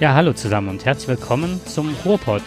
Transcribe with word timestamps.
Ja, 0.00 0.12
hallo 0.14 0.32
zusammen 0.32 0.70
und 0.70 0.84
herzlich 0.84 1.06
willkommen 1.06 1.64
zum 1.66 1.94
Ruhrpott. 2.04 2.42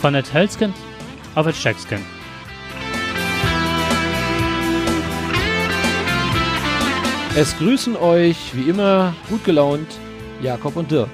Von 0.00 0.12
der 0.12 0.24
Tölsken 0.24 0.74
auf 1.36 1.46
der 1.46 1.54
Tschechsken. 1.54 2.00
Es 7.36 7.56
grüßen 7.58 7.94
euch 7.94 8.56
wie 8.56 8.68
immer 8.68 9.14
gut 9.30 9.44
gelaunt 9.44 10.00
Jakob 10.42 10.74
und 10.74 10.90
Dirk. 10.90 11.08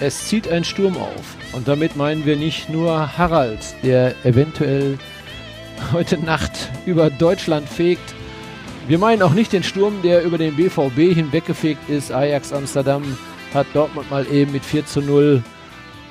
Es 0.00 0.28
zieht 0.28 0.46
ein 0.48 0.64
Sturm 0.64 0.98
auf. 0.98 1.35
Und 1.56 1.66
damit 1.68 1.96
meinen 1.96 2.26
wir 2.26 2.36
nicht 2.36 2.68
nur 2.68 3.16
Harald, 3.16 3.82
der 3.82 4.14
eventuell 4.26 4.98
heute 5.90 6.18
Nacht 6.18 6.70
über 6.84 7.08
Deutschland 7.08 7.66
fegt. 7.66 8.14
Wir 8.88 8.98
meinen 8.98 9.22
auch 9.22 9.32
nicht 9.32 9.54
den 9.54 9.62
Sturm, 9.62 10.02
der 10.02 10.22
über 10.22 10.36
den 10.36 10.54
BVB 10.54 11.14
hinweggefegt 11.14 11.88
ist. 11.88 12.12
Ajax 12.12 12.52
Amsterdam 12.52 13.02
hat 13.54 13.66
Dortmund 13.72 14.10
mal 14.10 14.26
eben 14.30 14.52
mit 14.52 14.66
4 14.66 14.84
zu 14.84 15.00
0 15.00 15.42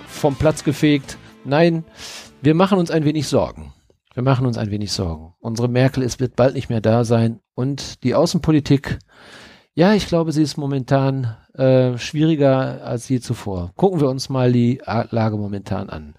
vom 0.07 0.35
Platz 0.35 0.63
gefegt. 0.63 1.19
Nein, 1.43 1.83
wir 2.41 2.55
machen 2.55 2.79
uns 2.79 2.89
ein 2.89 3.05
wenig 3.05 3.27
Sorgen. 3.27 3.71
Wir 4.15 4.23
machen 4.23 4.47
uns 4.47 4.57
ein 4.57 4.71
wenig 4.71 4.93
Sorgen. 4.93 5.35
Unsere 5.41 5.67
Merkel 5.67 6.01
ist, 6.01 6.19
wird 6.19 6.35
bald 6.35 6.55
nicht 6.55 6.71
mehr 6.71 6.81
da 6.81 7.03
sein 7.03 7.39
und 7.53 8.03
die 8.03 8.15
Außenpolitik, 8.15 8.97
ja, 9.77 9.93
ich 9.93 10.07
glaube, 10.07 10.31
sie 10.31 10.41
ist 10.41 10.55
momentan 10.55 11.35
äh, 11.53 11.97
schwieriger 11.97 12.81
als 12.85 13.09
je 13.09 13.19
zuvor. 13.19 13.73
Gucken 13.75 13.99
wir 13.99 14.07
uns 14.07 14.29
mal 14.29 14.53
die 14.53 14.81
Lage 14.85 15.35
momentan 15.35 15.89
an. 15.89 16.15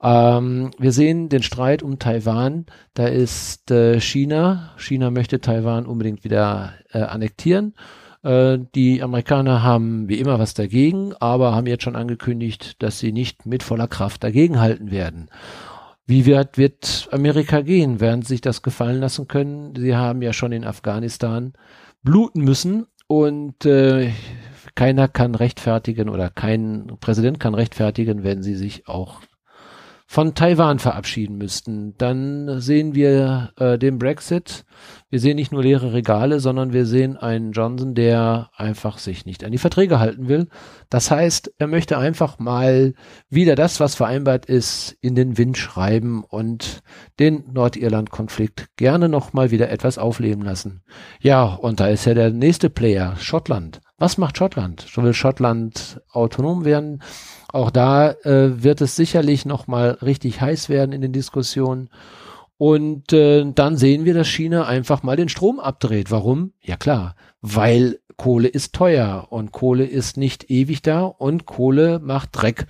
Ähm, 0.00 0.70
wir 0.78 0.92
sehen 0.92 1.28
den 1.28 1.42
Streit 1.42 1.82
um 1.82 1.98
Taiwan. 1.98 2.66
Da 2.94 3.06
ist 3.06 3.72
äh, 3.72 4.00
China. 4.00 4.70
China 4.76 5.10
möchte 5.10 5.40
Taiwan 5.40 5.86
unbedingt 5.86 6.22
wieder 6.22 6.72
äh, 6.92 7.00
annektieren. 7.00 7.74
Äh, 8.22 8.58
die 8.76 9.02
Amerikaner 9.02 9.64
haben 9.64 10.08
wie 10.08 10.20
immer 10.20 10.38
was 10.38 10.54
dagegen, 10.54 11.14
aber 11.18 11.52
haben 11.52 11.66
jetzt 11.66 11.82
schon 11.82 11.96
angekündigt, 11.96 12.80
dass 12.80 13.00
sie 13.00 13.10
nicht 13.10 13.44
mit 13.44 13.64
voller 13.64 13.88
Kraft 13.88 14.22
dagegenhalten 14.22 14.92
werden. 14.92 15.30
Wie 16.06 16.26
wird, 16.26 16.58
wird 16.58 17.08
Amerika 17.10 17.60
gehen? 17.62 17.98
Werden 17.98 18.22
sie 18.22 18.34
sich 18.34 18.40
das 18.40 18.62
gefallen 18.62 19.00
lassen 19.00 19.26
können? 19.26 19.74
Sie 19.74 19.96
haben 19.96 20.22
ja 20.22 20.32
schon 20.32 20.52
in 20.52 20.64
Afghanistan 20.64 21.54
bluten 22.04 22.42
müssen 22.42 22.86
und 23.22 23.64
äh, 23.64 24.10
keiner 24.74 25.06
kann 25.06 25.36
rechtfertigen 25.36 26.08
oder 26.08 26.30
kein 26.30 26.88
Präsident 27.00 27.38
kann 27.38 27.54
rechtfertigen, 27.54 28.24
wenn 28.24 28.42
sie 28.42 28.56
sich 28.56 28.88
auch 28.88 29.20
von 30.06 30.34
Taiwan 30.34 30.80
verabschieden 30.80 31.38
müssten. 31.38 31.96
Dann 31.96 32.60
sehen 32.60 32.94
wir 32.94 33.52
äh, 33.56 33.78
den 33.78 33.98
Brexit. 33.98 34.64
Wir 35.14 35.20
sehen 35.20 35.36
nicht 35.36 35.52
nur 35.52 35.62
leere 35.62 35.92
Regale, 35.92 36.40
sondern 36.40 36.72
wir 36.72 36.86
sehen 36.86 37.16
einen 37.16 37.52
Johnson, 37.52 37.94
der 37.94 38.50
einfach 38.56 38.98
sich 38.98 39.26
nicht 39.26 39.44
an 39.44 39.52
die 39.52 39.58
Verträge 39.58 40.00
halten 40.00 40.26
will. 40.26 40.48
Das 40.90 41.08
heißt, 41.08 41.52
er 41.56 41.68
möchte 41.68 41.98
einfach 41.98 42.40
mal 42.40 42.94
wieder 43.30 43.54
das, 43.54 43.78
was 43.78 43.94
vereinbart 43.94 44.46
ist, 44.46 44.96
in 45.00 45.14
den 45.14 45.38
Wind 45.38 45.56
schreiben 45.56 46.24
und 46.24 46.82
den 47.20 47.44
Nordirland-Konflikt 47.52 48.74
gerne 48.74 49.08
noch 49.08 49.32
mal 49.32 49.52
wieder 49.52 49.70
etwas 49.70 49.98
aufleben 49.98 50.42
lassen. 50.42 50.82
Ja, 51.20 51.44
und 51.44 51.78
da 51.78 51.86
ist 51.86 52.06
ja 52.06 52.14
der 52.14 52.30
nächste 52.30 52.68
Player, 52.68 53.14
Schottland. 53.16 53.82
Was 53.98 54.18
macht 54.18 54.36
Schottland? 54.36 54.84
Will 54.96 55.14
Schottland 55.14 56.00
autonom 56.10 56.64
werden? 56.64 57.04
Auch 57.52 57.70
da 57.70 58.10
äh, 58.24 58.64
wird 58.64 58.80
es 58.80 58.96
sicherlich 58.96 59.46
noch 59.46 59.68
mal 59.68 59.90
richtig 59.90 60.40
heiß 60.40 60.68
werden 60.68 60.90
in 60.90 61.02
den 61.02 61.12
Diskussionen. 61.12 61.88
Und 62.56 63.12
äh, 63.12 63.44
dann 63.52 63.76
sehen 63.76 64.04
wir, 64.04 64.14
dass 64.14 64.28
China 64.28 64.66
einfach 64.66 65.02
mal 65.02 65.16
den 65.16 65.28
Strom 65.28 65.58
abdreht. 65.58 66.10
Warum? 66.10 66.52
Ja 66.62 66.76
klar, 66.76 67.16
weil 67.40 67.98
Kohle 68.16 68.48
ist 68.48 68.74
teuer 68.74 69.26
und 69.30 69.52
Kohle 69.52 69.84
ist 69.84 70.16
nicht 70.16 70.50
ewig 70.50 70.82
da 70.82 71.02
und 71.02 71.46
Kohle 71.46 71.98
macht 71.98 72.30
Dreck. 72.32 72.66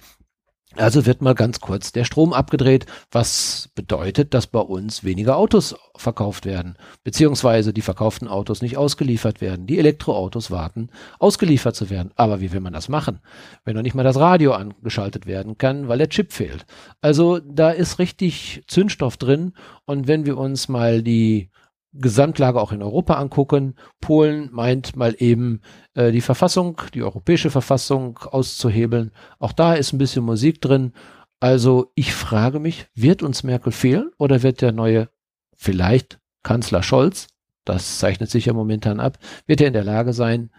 Also 0.77 1.07
wird 1.07 1.23
mal 1.23 1.35
ganz 1.35 1.61
kurz 1.61 1.93
der 1.93 2.05
Strom 2.05 2.33
abgedreht, 2.33 2.87
was 3.13 3.71
bedeutet, 3.77 4.35
dass 4.35 4.49
bei 4.49 4.59
uns 4.59 5.05
weniger 5.05 5.37
Autos 5.37 5.77
verkauft 5.97 6.47
werden, 6.47 6.77
beziehungsweise 7.05 7.73
die 7.73 7.81
verkauften 7.81 8.27
Autos 8.27 8.61
nicht 8.61 8.77
ausgeliefert 8.77 9.41
werden. 9.41 9.67
Die 9.67 9.79
Elektroautos 9.79 10.51
warten, 10.51 10.91
ausgeliefert 11.21 11.77
zu 11.77 11.91
werden. 11.91 12.11
Aber 12.17 12.41
wie 12.41 12.53
will 12.53 12.61
man 12.61 12.73
das 12.73 12.89
machen, 12.89 13.21
wenn 13.65 13.77
noch 13.77 13.83
nicht 13.83 13.95
mal 13.95 14.03
das 14.03 14.17
Radio 14.17 14.53
angeschaltet 14.53 15.27
werden 15.27 15.59
kann, 15.59 15.87
weil 15.87 15.99
der 15.99 16.09
Chip 16.09 16.33
fehlt? 16.33 16.67
Also 17.01 17.39
da 17.39 17.71
ist 17.71 18.01
richtig 18.01 18.65
Zündstoff 18.67 19.17
drin. 19.17 19.53
Und 19.85 20.09
wenn 20.09 20.27
wir 20.27 20.37
uns 20.37 20.69
mal 20.69 21.03
die 21.03 21.51
Gesamtlage 21.95 22.61
auch 22.61 22.73
in 22.73 22.83
Europa 22.83 23.15
angucken. 23.15 23.77
Polen 24.01 24.51
meint 24.53 24.97
mal 24.97 25.15
eben 25.19 25.61
äh, 25.95 26.13
die 26.13 26.21
Verfassung, 26.21 26.81
die 26.93 27.03
europäische 27.03 27.51
Verfassung 27.51 28.19
auszuhebeln. 28.19 29.13
Auch 29.39 29.53
da 29.53 29.75
ist 29.75 29.93
ein 29.93 29.99
bisschen 29.99 30.25
Musik 30.25 30.61
drin. 30.61 30.93
Also 31.41 31.93
ich 31.95 32.13
frage 32.13 32.59
mich, 32.59 32.87
wird 32.95 33.23
uns 33.23 33.43
Merkel 33.43 33.73
fehlen 33.73 34.11
oder 34.19 34.43
wird 34.43 34.61
der 34.61 34.73
neue 34.73 35.09
vielleicht 35.57 36.19
Kanzler 36.43 36.83
Scholz, 36.83 37.29
das 37.65 37.99
zeichnet 37.99 38.31
sich 38.31 38.47
ja 38.47 38.53
momentan 38.53 39.01
ab, 39.01 39.19
wird 39.47 39.61
er 39.61 39.69
in 39.69 39.73
der 39.73 39.85
Lage 39.85 40.13
sein, 40.13 40.51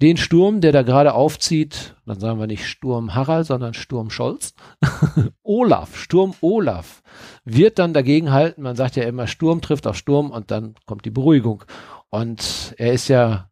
den 0.00 0.16
Sturm, 0.16 0.60
der 0.60 0.72
da 0.72 0.82
gerade 0.82 1.12
aufzieht, 1.12 1.94
dann 2.06 2.18
sagen 2.18 2.40
wir 2.40 2.46
nicht 2.46 2.66
Sturm 2.66 3.14
Harald, 3.14 3.46
sondern 3.46 3.74
Sturm 3.74 4.10
Scholz, 4.10 4.54
Olaf, 5.42 5.96
Sturm 5.96 6.34
Olaf, 6.40 7.02
wird 7.44 7.78
dann 7.78 7.92
dagegen 7.92 8.32
halten. 8.32 8.62
Man 8.62 8.76
sagt 8.76 8.96
ja 8.96 9.02
immer, 9.04 9.26
Sturm 9.26 9.60
trifft 9.60 9.86
auf 9.86 9.96
Sturm 9.96 10.30
und 10.30 10.50
dann 10.50 10.74
kommt 10.86 11.04
die 11.04 11.10
Beruhigung. 11.10 11.64
Und 12.08 12.74
er 12.78 12.92
ist 12.92 13.08
ja 13.08 13.49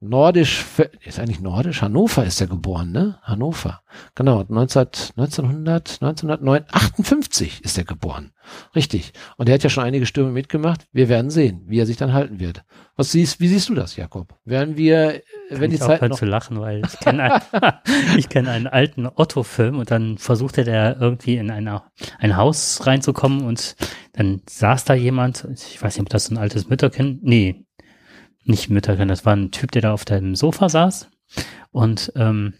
nordisch, 0.00 0.64
ist 1.04 1.18
eigentlich 1.18 1.40
nordisch, 1.40 1.82
Hannover 1.82 2.24
ist 2.24 2.40
er 2.40 2.46
geboren, 2.46 2.92
ne? 2.92 3.18
Hannover. 3.22 3.80
Genau, 4.14 4.44
19, 4.46 4.86
1900, 5.16 5.98
1958 6.02 7.64
ist 7.64 7.78
er 7.78 7.84
geboren. 7.84 8.32
Richtig. 8.74 9.12
Und 9.36 9.48
er 9.48 9.54
hat 9.54 9.62
ja 9.62 9.70
schon 9.70 9.84
einige 9.84 10.06
Stürme 10.06 10.30
mitgemacht. 10.30 10.86
Wir 10.92 11.08
werden 11.08 11.30
sehen, 11.30 11.64
wie 11.66 11.80
er 11.80 11.86
sich 11.86 11.96
dann 11.96 12.12
halten 12.12 12.40
wird. 12.40 12.62
Was 12.96 13.12
siehst, 13.12 13.40
wie 13.40 13.48
siehst 13.48 13.68
du 13.68 13.74
das, 13.74 13.96
Jakob? 13.96 14.34
Werden 14.44 14.76
wir, 14.76 15.22
Kann 15.48 15.60
wenn 15.60 15.70
die 15.70 15.76
ich 15.76 15.82
Zeit 15.82 16.02
auch 16.02 16.08
noch, 16.08 16.18
zu 16.18 16.26
lachen, 16.26 16.60
weil 16.60 16.82
ich 16.84 16.98
kenne 17.00 17.34
ein, 17.34 17.72
ich 18.16 18.28
kenn 18.28 18.48
einen 18.48 18.66
alten 18.66 19.06
Otto-Film 19.06 19.78
und 19.78 19.90
dann 19.90 20.18
versuchte 20.18 20.64
der 20.64 20.98
irgendwie 21.00 21.36
in 21.36 21.50
einer, 21.50 21.90
ein 22.18 22.36
Haus 22.36 22.86
reinzukommen 22.86 23.44
und 23.44 23.76
dann 24.12 24.42
saß 24.48 24.84
da 24.84 24.94
jemand, 24.94 25.46
ich 25.52 25.82
weiß 25.82 25.96
nicht, 25.96 26.02
ob 26.02 26.08
das 26.10 26.26
so 26.26 26.34
ein 26.34 26.38
altes 26.38 26.68
Mütterkind, 26.68 27.22
nee, 27.22 27.65
nicht 28.48 28.70
Mütterkind, 28.70 29.10
das 29.10 29.24
war 29.24 29.34
ein 29.34 29.50
Typ, 29.50 29.72
der 29.72 29.82
da 29.82 29.92
auf 29.92 30.04
dem 30.04 30.34
Sofa 30.34 30.68
saß 30.68 31.10
und 31.72 32.12
ähm, 32.16 32.54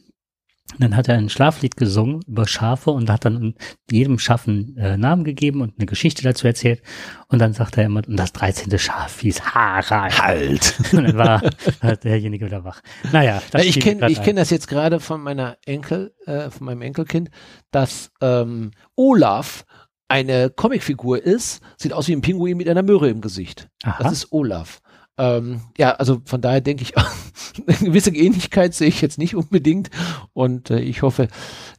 dann 0.79 0.97
hat 0.97 1.09
er 1.09 1.17
ein 1.17 1.29
Schlaflied 1.29 1.77
gesungen 1.77 2.21
über 2.27 2.47
Schafe 2.47 2.91
und 2.91 3.09
hat 3.09 3.25
dann 3.25 3.55
jedem 3.91 4.19
Schaf 4.19 4.47
einen 4.47 4.77
äh, 4.77 4.97
Namen 4.97 5.25
gegeben 5.25 5.63
und 5.63 5.75
eine 5.79 5.87
Geschichte 5.87 6.23
dazu 6.23 6.47
erzählt. 6.47 6.83
Und 7.29 7.39
dann 7.39 7.53
sagt 7.53 7.79
er 7.79 7.85
immer, 7.85 8.03
und 8.07 8.17
das 8.17 8.33
13. 8.33 8.77
Schaf 8.79 9.21
hieß 9.21 9.55
Harald. 9.55 10.21
halt. 10.21 10.75
Und 10.93 11.05
dann 11.05 11.17
war 11.17 11.43
war 11.81 11.97
derjenige 11.97 12.47
wieder 12.47 12.65
wach. 12.65 12.83
Naja, 13.13 13.41
das 13.53 13.65
ich 13.65 13.75
fiel 13.75 13.85
mir 13.85 14.01
kenne 14.01 14.13
ich 14.13 14.19
ein. 14.19 14.25
kenn 14.25 14.37
das 14.37 14.51
jetzt 14.51 14.69
gerade 14.69 15.01
von 15.01 15.23
meiner 15.23 15.57
Enkel, 15.65 16.15
äh, 16.27 16.51
von 16.51 16.67
meinem 16.67 16.83
Enkelkind, 16.83 17.31
dass 17.71 18.11
ähm, 18.21 18.73
Olaf 18.97 19.65
eine 20.09 20.51
Comicfigur 20.51 21.23
ist, 21.23 21.63
sieht 21.79 21.93
aus 21.93 22.09
wie 22.09 22.13
ein 22.13 22.21
Pinguin 22.21 22.57
mit 22.57 22.69
einer 22.69 22.83
Möhre 22.83 23.09
im 23.09 23.21
Gesicht. 23.21 23.69
Aha. 23.83 24.03
Das 24.03 24.13
ist 24.13 24.33
Olaf. 24.33 24.81
Ähm, 25.19 25.63
ja, 25.79 25.93
also 25.93 26.21
von 26.27 26.41
daher 26.41 26.61
denke 26.61 26.83
ich, 26.83 26.95
eine 27.67 27.77
gewisse 27.79 28.11
Ähnlichkeit 28.11 28.75
sehe 28.75 28.89
ich 28.89 29.01
jetzt 29.01 29.19
nicht 29.19 29.35
unbedingt. 29.35 29.91
Und 30.35 30.71
äh, 30.71 30.81
ich 30.81 31.03
hoffe, 31.03 31.29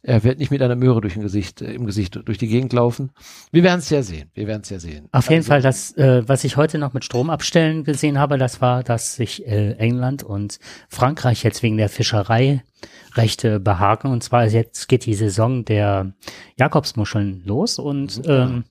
er 0.02 0.24
wird 0.24 0.38
nicht 0.38 0.50
mit 0.50 0.60
einer 0.62 0.74
Möhre 0.76 1.00
durch 1.00 1.16
ein 1.16 1.22
Gesicht, 1.22 1.62
äh, 1.62 1.72
im 1.72 1.86
Gesicht 1.86 2.18
durch 2.24 2.38
die 2.38 2.48
Gegend 2.48 2.72
laufen. 2.72 3.12
Wir 3.52 3.62
werden 3.62 3.78
es 3.78 3.90
ja 3.90 4.02
sehen. 4.02 4.30
Wir 4.34 4.46
werden 4.46 4.62
es 4.62 4.70
ja 4.70 4.80
sehen. 4.80 5.08
Auf 5.12 5.30
jeden 5.30 5.40
Also, 5.40 5.48
Fall, 5.48 5.62
das, 5.62 5.96
äh, 5.96 6.26
was 6.26 6.44
ich 6.44 6.56
heute 6.56 6.78
noch 6.78 6.94
mit 6.94 7.04
Stromabstellen 7.04 7.84
gesehen 7.84 8.18
habe, 8.18 8.38
das 8.38 8.60
war, 8.60 8.82
dass 8.82 9.14
sich 9.14 9.46
äh, 9.46 9.72
England 9.74 10.22
und 10.24 10.58
Frankreich 10.88 11.44
jetzt 11.44 11.62
wegen 11.62 11.76
der 11.76 11.88
Fischereirechte 11.88 13.60
behaken. 13.60 14.10
Und 14.10 14.24
zwar 14.24 14.46
jetzt 14.46 14.88
geht 14.88 15.06
die 15.06 15.14
Saison 15.14 15.64
der 15.64 16.12
Jakobsmuscheln 16.56 17.42
los 17.44 17.78
und 17.78 18.20
ähm, 18.26 18.64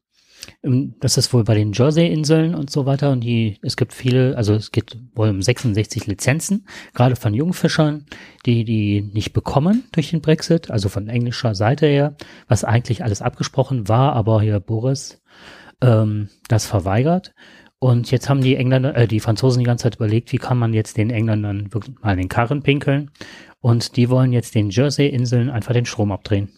das 0.62 1.18
ist 1.18 1.34
wohl 1.34 1.44
bei 1.44 1.56
den 1.56 1.74
Jersey-Inseln 1.74 2.56
und 2.56 2.70
so 2.70 2.86
weiter. 2.86 3.12
Und 3.12 3.22
die, 3.22 3.60
es 3.62 3.78
gibt 3.78 3.94
viele, 3.94 4.36
also 4.38 4.54
es 4.54 4.72
geht 4.72 4.98
wohl 5.14 5.30
um 5.30 5.42
66 5.42 6.08
Lizenzen, 6.08 6.68
gerade 6.94 7.16
von 7.16 7.34
Jungfischern, 7.34 8.06
die 8.46 8.64
die 8.64 9.02
nicht 9.02 9.34
bekommen 9.34 9.86
durch 9.92 10.12
den 10.12 10.22
Brexit, 10.22 10.72
also 10.72 10.90
von 10.90 11.08
englischer 11.08 11.56
Seite 11.56 11.88
her, 11.88 12.16
was 12.48 12.64
eigentlich 12.64 13.04
alles 13.04 13.22
abgesprochen 13.22 13.88
war, 13.88 14.14
aber 14.14 14.42
hier 14.42 14.60
Boris 14.60 15.22
ähm, 15.82 16.30
das 16.48 16.66
verweigert. 16.66 17.34
Und 17.80 18.10
jetzt 18.10 18.28
haben 18.28 18.42
die 18.42 18.56
Engländer, 18.56 18.96
äh, 18.96 19.08
die 19.08 19.20
Franzosen 19.20 19.60
die 19.60 19.66
ganze 19.66 19.84
Zeit 19.84 19.96
überlegt, 19.96 20.32
wie 20.32 20.38
kann 20.38 20.58
man 20.58 20.74
jetzt 20.74 20.98
den 20.98 21.12
Engländern 21.12 21.74
wirklich 21.74 21.96
mal 22.02 22.14
in 22.14 22.18
den 22.18 22.30
Karren 22.30 22.64
pinkeln. 22.64 23.12
Und 23.60 23.98
die 23.98 24.10
wollen 24.10 24.34
jetzt 24.34 24.56
den 24.56 24.70
Jersey-Inseln 24.70 25.50
einfach 25.50 25.74
den 25.74 25.86
Strom 25.86 26.12
abdrehen. 26.12 26.50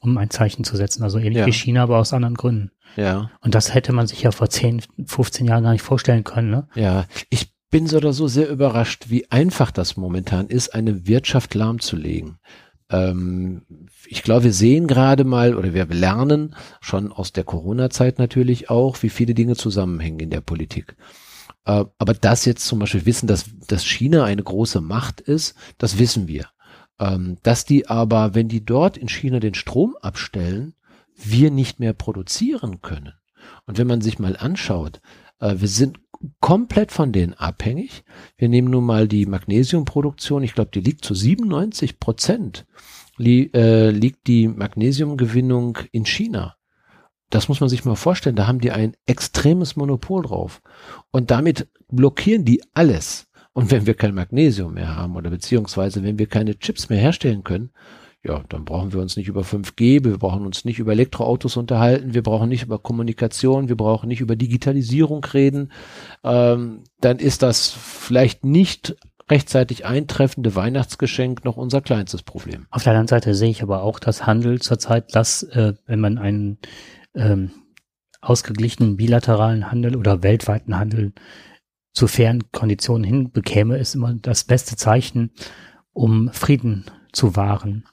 Um 0.00 0.16
ein 0.18 0.30
Zeichen 0.30 0.64
zu 0.64 0.76
setzen. 0.76 1.02
Also 1.02 1.18
ähnlich 1.18 1.38
Ja. 1.38 1.46
wie 1.46 1.52
China, 1.52 1.82
aber 1.82 1.98
aus 1.98 2.12
anderen 2.12 2.34
Gründen. 2.34 2.70
Ja, 2.96 3.30
Und 3.40 3.54
das 3.54 3.72
hätte 3.72 3.92
man 3.92 4.06
sich 4.08 4.22
ja 4.22 4.32
vor 4.32 4.48
10, 4.50 4.82
15 5.06 5.46
Jahren 5.46 5.62
gar 5.62 5.72
nicht 5.72 5.82
vorstellen 5.82 6.24
können. 6.24 6.50
Ne? 6.50 6.68
ja. 6.74 7.06
Ich 7.28 7.52
bin 7.70 7.86
so 7.86 7.98
oder 7.98 8.12
so 8.12 8.26
sehr 8.26 8.48
überrascht, 8.48 9.06
wie 9.10 9.30
einfach 9.30 9.70
das 9.70 9.96
momentan 9.96 10.48
ist, 10.48 10.74
eine 10.74 11.06
Wirtschaft 11.06 11.54
lahmzulegen. 11.54 12.38
Ähm, 12.90 13.62
ich 14.06 14.24
glaube, 14.24 14.44
wir 14.44 14.52
sehen 14.52 14.88
gerade 14.88 15.22
mal 15.22 15.54
oder 15.54 15.72
wir 15.72 15.86
lernen 15.86 16.56
schon 16.80 17.12
aus 17.12 17.32
der 17.32 17.44
Corona-Zeit 17.44 18.18
natürlich 18.18 18.70
auch, 18.70 19.02
wie 19.04 19.08
viele 19.08 19.34
Dinge 19.34 19.54
zusammenhängen 19.54 20.18
in 20.18 20.30
der 20.30 20.40
Politik. 20.40 20.96
Äh, 21.64 21.84
aber 21.98 22.14
das 22.14 22.44
jetzt 22.44 22.66
zum 22.66 22.80
Beispiel 22.80 23.06
wissen, 23.06 23.28
dass, 23.28 23.44
dass 23.68 23.84
China 23.86 24.24
eine 24.24 24.42
große 24.42 24.80
Macht 24.80 25.20
ist, 25.20 25.54
das 25.78 25.98
wissen 25.98 26.26
wir. 26.26 26.46
Ähm, 27.00 27.38
dass 27.42 27.64
die 27.64 27.88
aber, 27.88 28.34
wenn 28.34 28.48
die 28.48 28.64
dort 28.64 28.96
in 28.96 29.08
China 29.08 29.40
den 29.40 29.54
Strom 29.54 29.96
abstellen, 30.00 30.74
wir 31.16 31.50
nicht 31.50 31.80
mehr 31.80 31.94
produzieren 31.94 32.82
können. 32.82 33.14
Und 33.66 33.78
wenn 33.78 33.86
man 33.86 34.02
sich 34.02 34.18
mal 34.18 34.36
anschaut, 34.36 35.00
äh, 35.40 35.54
wir 35.58 35.68
sind 35.68 35.98
komplett 36.40 36.92
von 36.92 37.12
denen 37.12 37.34
abhängig. 37.34 38.04
Wir 38.36 38.48
nehmen 38.48 38.70
nun 38.70 38.84
mal 38.84 39.08
die 39.08 39.26
Magnesiumproduktion, 39.26 40.42
ich 40.42 40.54
glaube, 40.54 40.70
die 40.72 40.80
liegt 40.80 41.04
zu 41.04 41.14
97 41.14 41.98
Prozent, 41.98 42.66
li 43.16 43.50
äh, 43.54 43.90
liegt 43.90 44.26
die 44.26 44.46
Magnesiumgewinnung 44.46 45.78
in 45.92 46.04
China. 46.04 46.56
Das 47.30 47.48
muss 47.48 47.60
man 47.60 47.68
sich 47.68 47.84
mal 47.84 47.94
vorstellen, 47.94 48.36
da 48.36 48.46
haben 48.46 48.60
die 48.60 48.72
ein 48.72 48.96
extremes 49.06 49.76
Monopol 49.76 50.22
drauf. 50.22 50.60
Und 51.12 51.30
damit 51.30 51.68
blockieren 51.88 52.44
die 52.44 52.62
alles. 52.74 53.29
Und 53.52 53.70
wenn 53.70 53.86
wir 53.86 53.94
kein 53.94 54.14
Magnesium 54.14 54.74
mehr 54.74 54.96
haben 54.96 55.16
oder 55.16 55.30
beziehungsweise 55.30 56.02
wenn 56.02 56.18
wir 56.18 56.28
keine 56.28 56.58
Chips 56.58 56.88
mehr 56.88 57.00
herstellen 57.00 57.44
können, 57.44 57.70
ja, 58.22 58.42
dann 58.50 58.66
brauchen 58.66 58.92
wir 58.92 59.00
uns 59.00 59.16
nicht 59.16 59.28
über 59.28 59.40
5G, 59.40 60.04
wir 60.04 60.18
brauchen 60.18 60.44
uns 60.44 60.66
nicht 60.66 60.78
über 60.78 60.92
Elektroautos 60.92 61.56
unterhalten, 61.56 62.12
wir 62.12 62.22
brauchen 62.22 62.50
nicht 62.50 62.64
über 62.64 62.78
Kommunikation, 62.78 63.68
wir 63.68 63.76
brauchen 63.76 64.08
nicht 64.08 64.20
über 64.20 64.36
Digitalisierung 64.36 65.24
reden. 65.24 65.72
Ähm, 66.22 66.84
dann 67.00 67.18
ist 67.18 67.42
das 67.42 67.70
vielleicht 67.70 68.44
nicht 68.44 68.94
rechtzeitig 69.30 69.86
eintreffende 69.86 70.54
Weihnachtsgeschenk 70.54 71.44
noch 71.44 71.56
unser 71.56 71.80
kleinstes 71.80 72.22
Problem. 72.22 72.66
Auf 72.70 72.82
der 72.82 72.92
anderen 72.92 73.08
Seite 73.08 73.34
sehe 73.34 73.50
ich 73.50 73.62
aber 73.62 73.82
auch, 73.82 73.98
dass 74.00 74.26
Handel 74.26 74.60
zurzeit, 74.60 75.14
dass, 75.14 75.42
äh, 75.44 75.74
wenn 75.86 76.00
man 76.00 76.18
einen 76.18 76.58
ähm, 77.14 77.52
ausgeglichenen 78.20 78.96
bilateralen 78.96 79.70
Handel 79.70 79.96
oder 79.96 80.22
weltweiten 80.22 80.76
Handel 80.76 81.12
zu 81.92 82.06
fairen 82.06 82.50
Konditionen 82.52 83.04
hinbekäme, 83.04 83.76
ist 83.78 83.94
immer 83.94 84.14
das 84.14 84.44
beste 84.44 84.76
Zeichen, 84.76 85.30
um 85.92 86.30
Frieden 86.32 86.84
zu 87.12 87.36
wahren. 87.36 87.84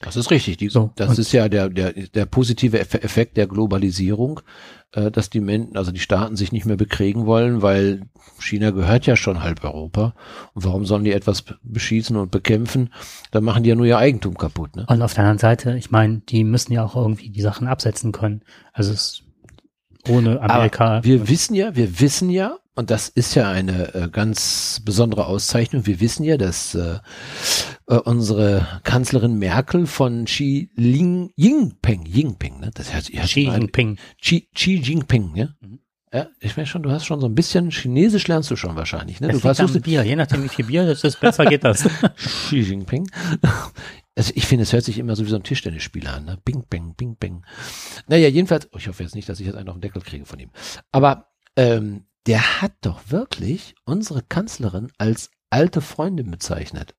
Das 0.00 0.16
ist 0.16 0.30
richtig. 0.32 0.56
Die, 0.56 0.68
So, 0.68 0.90
das 0.96 1.18
ist 1.18 1.30
ja 1.32 1.48
der, 1.48 1.68
der, 1.68 1.92
der 1.92 2.26
positive 2.26 2.78
Eff- 2.80 3.04
Effekt 3.04 3.36
der 3.36 3.46
Globalisierung, 3.46 4.40
äh, 4.92 5.12
dass 5.12 5.30
die 5.30 5.38
Menschen, 5.40 5.76
also 5.76 5.92
die 5.92 6.00
Staaten 6.00 6.34
sich 6.34 6.50
nicht 6.50 6.66
mehr 6.66 6.76
bekriegen 6.76 7.24
wollen, 7.26 7.62
weil 7.62 8.02
China 8.40 8.70
gehört 8.70 9.06
ja 9.06 9.14
schon 9.14 9.44
halb 9.44 9.62
Europa. 9.62 10.16
Und 10.54 10.64
warum 10.64 10.86
sollen 10.86 11.04
die 11.04 11.12
etwas 11.12 11.42
be- 11.42 11.56
beschießen 11.62 12.16
und 12.16 12.32
bekämpfen? 12.32 12.92
Dann 13.30 13.44
machen 13.44 13.62
die 13.62 13.68
ja 13.68 13.76
nur 13.76 13.86
ihr 13.86 13.98
Eigentum 13.98 14.36
kaputt. 14.36 14.74
Ne? 14.74 14.86
Und 14.88 15.02
auf 15.02 15.14
der 15.14 15.22
anderen 15.22 15.38
Seite, 15.38 15.76
ich 15.76 15.92
meine, 15.92 16.18
die 16.28 16.42
müssen 16.42 16.72
ja 16.72 16.84
auch 16.84 16.96
irgendwie 16.96 17.30
die 17.30 17.42
Sachen 17.42 17.68
absetzen 17.68 18.10
können. 18.10 18.42
Also 18.72 18.92
es 18.92 19.22
ohne 20.08 20.40
Amerika. 20.40 20.96
Aber 20.96 21.04
wir 21.04 21.28
wissen 21.28 21.54
ja, 21.54 21.76
wir 21.76 22.00
wissen 22.00 22.28
ja, 22.28 22.56
und 22.74 22.90
das 22.90 23.08
ist 23.08 23.34
ja 23.34 23.50
eine 23.50 23.94
äh, 23.94 24.08
ganz 24.10 24.80
besondere 24.84 25.26
Auszeichnung, 25.26 25.86
wir 25.86 26.00
wissen 26.00 26.24
ja, 26.24 26.36
dass 26.36 26.74
äh, 26.74 26.98
äh, 27.86 27.96
unsere 27.96 28.80
Kanzlerin 28.84 29.38
Merkel 29.38 29.86
von 29.86 30.24
Xi 30.24 30.70
Ling, 30.74 31.32
Jinping, 31.36 32.06
Jinping, 32.06 32.60
ne? 32.60 32.70
Das 32.72 32.92
heißt, 32.92 33.10
ihr 33.10 33.22
Xi 33.22 33.40
Jinping. 33.40 33.98
Xi, 34.20 34.48
Xi 34.54 34.76
Jinping, 34.76 35.34
ja? 35.34 35.48
Mhm. 35.60 35.80
Ja, 36.14 36.28
ich 36.40 36.54
weiß 36.54 36.68
schon, 36.68 36.82
du 36.82 36.90
hast 36.90 37.06
schon 37.06 37.20
so 37.20 37.26
ein 37.26 37.34
bisschen 37.34 37.70
Chinesisch 37.70 38.28
lernst 38.28 38.50
du 38.50 38.56
schon 38.56 38.76
wahrscheinlich, 38.76 39.20
ne? 39.20 39.28
Du 39.28 39.36
Es 39.36 39.42
liegt 39.42 39.46
am 39.46 39.54
versuchst 39.54 39.82
Bier. 39.82 40.02
Je 40.02 40.16
nachdem, 40.16 40.44
wie 40.44 40.48
viel 40.48 40.66
Bier 40.66 40.86
das 40.86 41.04
ist, 41.04 41.20
besser 41.20 41.46
geht 41.46 41.64
das. 41.64 41.88
Xi 42.16 42.60
Jinping. 42.60 43.10
Also 44.14 44.32
ich 44.34 44.46
finde, 44.46 44.64
es 44.64 44.72
hört 44.74 44.84
sich 44.84 44.98
immer 44.98 45.16
so 45.16 45.24
wie 45.24 45.30
so 45.30 45.36
ein 45.36 45.42
Tischtennisspieler 45.42 46.14
an, 46.14 46.26
ne? 46.26 46.38
Bing, 46.44 46.64
bang, 46.68 46.94
bing, 46.94 47.16
bang. 47.18 47.44
Naja, 48.08 48.28
jedenfalls, 48.28 48.68
oh, 48.72 48.76
ich 48.76 48.88
hoffe 48.88 49.02
jetzt 49.02 49.14
nicht, 49.14 49.28
dass 49.28 49.40
ich 49.40 49.46
jetzt 49.46 49.56
einen 49.56 49.68
auf 49.70 49.76
den 49.76 49.80
Deckel 49.80 50.02
kriege 50.02 50.26
von 50.26 50.38
ihm. 50.38 50.50
Aber 50.90 51.32
ähm, 51.56 52.04
der 52.26 52.62
hat 52.62 52.72
doch 52.82 53.00
wirklich 53.08 53.74
unsere 53.84 54.22
Kanzlerin 54.22 54.90
als 54.98 55.30
alte 55.50 55.80
Freundin 55.80 56.30
bezeichnet. 56.30 56.94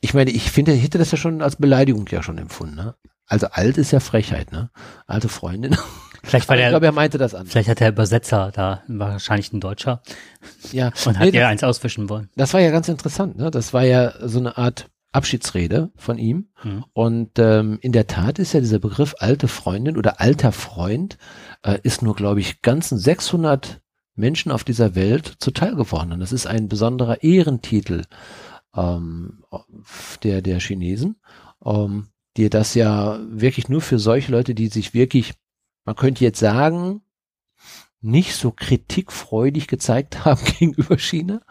Ich 0.00 0.14
meine, 0.14 0.30
ich 0.30 0.50
finde, 0.50 0.72
ich 0.72 0.82
hätte 0.82 0.98
das 0.98 1.10
ja 1.10 1.18
schon 1.18 1.42
als 1.42 1.56
Beleidigung 1.56 2.06
ja 2.10 2.22
schon 2.22 2.38
empfunden, 2.38 2.76
ne? 2.76 2.94
Also 3.28 3.48
alt 3.48 3.76
ist 3.76 3.90
ja 3.90 3.98
Frechheit, 4.00 4.52
ne? 4.52 4.70
Alte 5.06 5.28
Freundin. 5.28 5.76
Vielleicht 6.22 6.48
war 6.48 6.54
Aber 6.54 6.60
ich 6.60 6.64
der, 6.64 6.70
glaube, 6.70 6.86
er 6.86 6.92
meinte 6.92 7.18
das 7.18 7.34
anders. 7.34 7.52
vielleicht 7.52 7.68
hat 7.68 7.80
der 7.80 7.90
Übersetzer 7.90 8.50
da 8.52 8.82
wahrscheinlich 8.88 9.52
ein 9.52 9.60
Deutscher 9.60 10.02
Ja, 10.72 10.90
und 11.04 11.18
hat 11.18 11.32
Nee, 11.32 11.42
eins 11.42 11.62
auswischen 11.64 12.08
wollen. 12.08 12.30
Das 12.36 12.52
war 12.52 12.60
ja 12.60 12.70
ganz 12.70 12.88
interessant. 12.88 13.36
Ne? 13.36 13.50
Das 13.50 13.72
war 13.72 13.84
ja 13.84 14.12
so 14.26 14.38
eine 14.38 14.56
Art 14.56 14.88
Abschiedsrede 15.12 15.90
von 15.96 16.18
ihm. 16.18 16.48
Mhm. 16.62 16.84
Und 16.92 17.38
ähm, 17.38 17.78
in 17.80 17.92
der 17.92 18.06
Tat 18.06 18.38
ist 18.38 18.52
ja 18.52 18.60
dieser 18.60 18.78
Begriff 18.80 19.14
alte 19.18 19.48
Freundin 19.48 19.96
oder 19.96 20.20
alter 20.20 20.52
Freund 20.52 21.16
äh, 21.62 21.78
ist 21.82 22.02
nur, 22.02 22.14
glaube 22.14 22.40
ich, 22.40 22.60
ganzen 22.62 22.98
600 22.98 23.80
Menschen 24.16 24.50
auf 24.50 24.64
dieser 24.64 24.94
Welt 24.94 25.36
zuteil 25.38 25.76
geworden. 25.76 26.18
Das 26.20 26.32
ist 26.32 26.46
ein 26.46 26.68
besonderer 26.68 27.22
Ehrentitel 27.22 28.04
ähm, 28.74 29.44
der, 30.22 30.42
der 30.42 30.58
Chinesen, 30.60 31.16
ähm, 31.64 32.08
die 32.36 32.50
das 32.50 32.74
ja 32.74 33.18
wirklich 33.28 33.68
nur 33.68 33.80
für 33.80 33.98
solche 33.98 34.32
Leute, 34.32 34.54
die 34.54 34.68
sich 34.68 34.94
wirklich, 34.94 35.34
man 35.84 35.96
könnte 35.96 36.24
jetzt 36.24 36.40
sagen, 36.40 37.02
nicht 38.00 38.36
so 38.36 38.50
kritikfreudig 38.50 39.66
gezeigt 39.66 40.24
haben 40.24 40.42
gegenüber 40.58 40.98
China. 40.98 41.42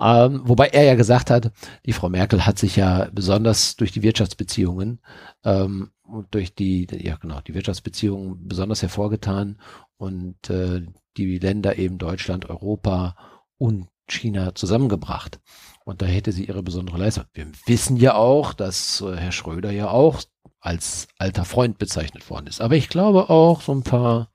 Ähm, 0.00 0.42
wobei 0.44 0.68
er 0.68 0.84
ja 0.84 0.94
gesagt 0.94 1.30
hat, 1.30 1.52
die 1.84 1.92
Frau 1.92 2.08
Merkel 2.08 2.46
hat 2.46 2.58
sich 2.58 2.76
ja 2.76 3.08
besonders 3.12 3.76
durch 3.76 3.92
die 3.92 4.02
Wirtschaftsbeziehungen 4.02 5.00
ähm, 5.44 5.90
durch 6.30 6.54
die, 6.54 6.86
ja 6.90 7.16
genau, 7.16 7.40
die 7.40 7.54
Wirtschaftsbeziehungen 7.54 8.46
besonders 8.46 8.82
hervorgetan 8.82 9.58
und 9.96 10.50
äh, 10.50 10.82
die 11.16 11.38
Länder 11.38 11.76
eben 11.76 11.98
Deutschland, 11.98 12.48
Europa 12.48 13.16
und 13.58 13.88
China 14.08 14.54
zusammengebracht. 14.54 15.40
Und 15.84 16.02
da 16.02 16.06
hätte 16.06 16.32
sie 16.32 16.44
ihre 16.44 16.62
besondere 16.62 16.98
Leistung. 16.98 17.24
Wir 17.32 17.46
wissen 17.66 17.96
ja 17.96 18.14
auch, 18.14 18.52
dass 18.52 19.00
äh, 19.00 19.16
Herr 19.16 19.32
Schröder 19.32 19.70
ja 19.70 19.90
auch 19.90 20.20
als 20.60 21.08
alter 21.18 21.44
Freund 21.44 21.78
bezeichnet 21.78 22.28
worden 22.28 22.46
ist. 22.46 22.60
Aber 22.60 22.76
ich 22.76 22.88
glaube 22.88 23.30
auch 23.30 23.62
so 23.62 23.72
ein 23.72 23.82
paar, 23.82 24.30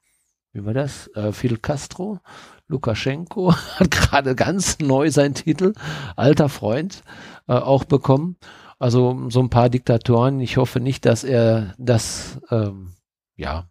wie 0.53 0.65
war 0.65 0.73
das? 0.73 1.07
Äh, 1.15 1.31
Fidel 1.31 1.57
Castro, 1.57 2.19
Lukaschenko 2.67 3.53
hat 3.79 3.91
gerade 3.91 4.35
ganz 4.35 4.79
neu 4.79 5.11
seinen 5.11 5.35
Titel, 5.35 5.73
alter 6.15 6.49
Freund, 6.49 7.03
äh, 7.47 7.53
auch 7.53 7.83
bekommen. 7.83 8.37
Also 8.77 9.29
so 9.29 9.39
ein 9.39 9.49
paar 9.49 9.69
Diktatoren. 9.69 10.39
Ich 10.41 10.57
hoffe 10.57 10.79
nicht, 10.79 11.05
dass 11.05 11.23
er 11.23 11.73
das, 11.77 12.39
ähm, 12.51 12.93
ja, 13.35 13.69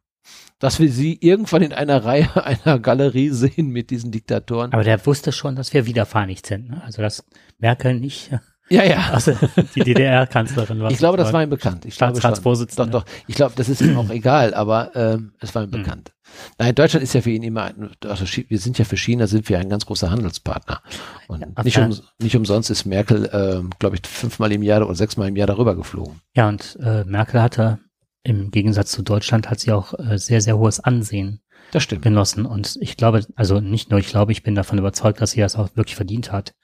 dass 0.58 0.80
wir 0.80 0.90
sie 0.90 1.18
irgendwann 1.20 1.62
in 1.62 1.72
einer 1.72 2.04
Reihe 2.04 2.28
einer 2.44 2.78
Galerie 2.78 3.30
sehen 3.30 3.68
mit 3.68 3.90
diesen 3.90 4.12
Diktatoren. 4.12 4.72
Aber 4.72 4.84
der 4.84 5.04
wusste 5.06 5.32
schon, 5.32 5.56
dass 5.56 5.72
wir 5.72 5.86
vereinigt 6.06 6.46
sind. 6.46 6.70
Ne? 6.70 6.82
Also 6.82 7.02
dass 7.02 7.24
Merkel 7.58 8.00
nicht 8.00 8.30
Ja, 8.70 8.82
ja. 8.84 9.10
also 9.12 9.32
die 9.74 9.80
DDR-Kanzlerin 9.80 10.80
war. 10.80 10.90
Ich 10.90 10.98
glaube, 10.98 11.18
das 11.18 11.32
war 11.32 11.42
ihm 11.42 11.50
bekannt. 11.50 11.84
Ich 11.84 11.96
glaube. 11.96 12.12
Staatsratsvorsitzender. 12.18 12.90
Doch, 12.90 13.04
doch. 13.04 13.12
Ich 13.26 13.34
glaube, 13.34 13.52
das 13.56 13.68
ist 13.68 13.80
ihm 13.82 13.96
auch 13.98 14.08
egal, 14.10 14.54
aber 14.54 14.90
ähm, 14.94 15.32
es 15.40 15.54
war 15.54 15.62
ihm 15.64 15.72
Hm. 15.72 15.82
bekannt. 15.82 16.12
Nein, 16.58 16.74
Deutschland 16.74 17.04
ist 17.04 17.12
ja 17.14 17.20
für 17.20 17.30
ihn 17.30 17.42
immer, 17.42 17.64
ein, 17.64 17.90
also 18.06 18.24
wir 18.48 18.58
sind 18.58 18.78
ja 18.78 18.84
für 18.84 18.96
China, 18.96 19.26
sind 19.26 19.48
wir 19.48 19.58
ein 19.58 19.68
ganz 19.68 19.86
großer 19.86 20.10
Handelspartner. 20.10 20.80
Und 21.28 21.40
Ja, 21.42 21.62
nicht, 21.62 21.74
klar. 21.74 21.88
um, 21.90 21.98
nicht 22.18 22.34
umsonst 22.36 22.70
ist 22.70 22.86
Merkel, 22.86 23.28
ähm, 23.32 23.70
glaube 23.78 23.96
ich, 23.96 24.02
fünfmal 24.08 24.50
im 24.50 24.62
Jahr 24.62 24.84
oder 24.84 24.94
sechsmal 24.94 25.28
im 25.28 25.36
Jahr 25.36 25.46
darüber 25.46 25.76
geflogen. 25.76 26.20
Ja, 26.34 26.48
und 26.48 26.76
äh, 26.82 27.04
Merkel 27.04 27.40
hatte 27.42 27.78
im 28.24 28.50
Gegensatz 28.50 28.90
zu 28.90 29.02
Deutschland 29.02 29.50
hat 29.50 29.60
sie 29.60 29.70
auch 29.72 29.92
äh, 29.98 30.16
sehr, 30.18 30.40
sehr 30.40 30.56
hohes 30.56 30.80
Ansehen 30.80 31.40
Das 31.72 31.82
stimmt. 31.82 32.00
genossen. 32.02 32.46
Und 32.46 32.78
ich 32.80 32.96
glaube, 32.96 33.24
also 33.36 33.60
nicht 33.60 33.90
nur 33.90 34.00
ich 34.00 34.08
glaube, 34.08 34.32
ich 34.32 34.42
bin 34.42 34.54
davon 34.54 34.78
überzeugt, 34.78 35.20
dass 35.20 35.32
sie 35.32 35.40
das 35.40 35.56
auch 35.56 35.68
wirklich 35.76 35.94
verdient 35.94 36.32
hat. 36.32 36.54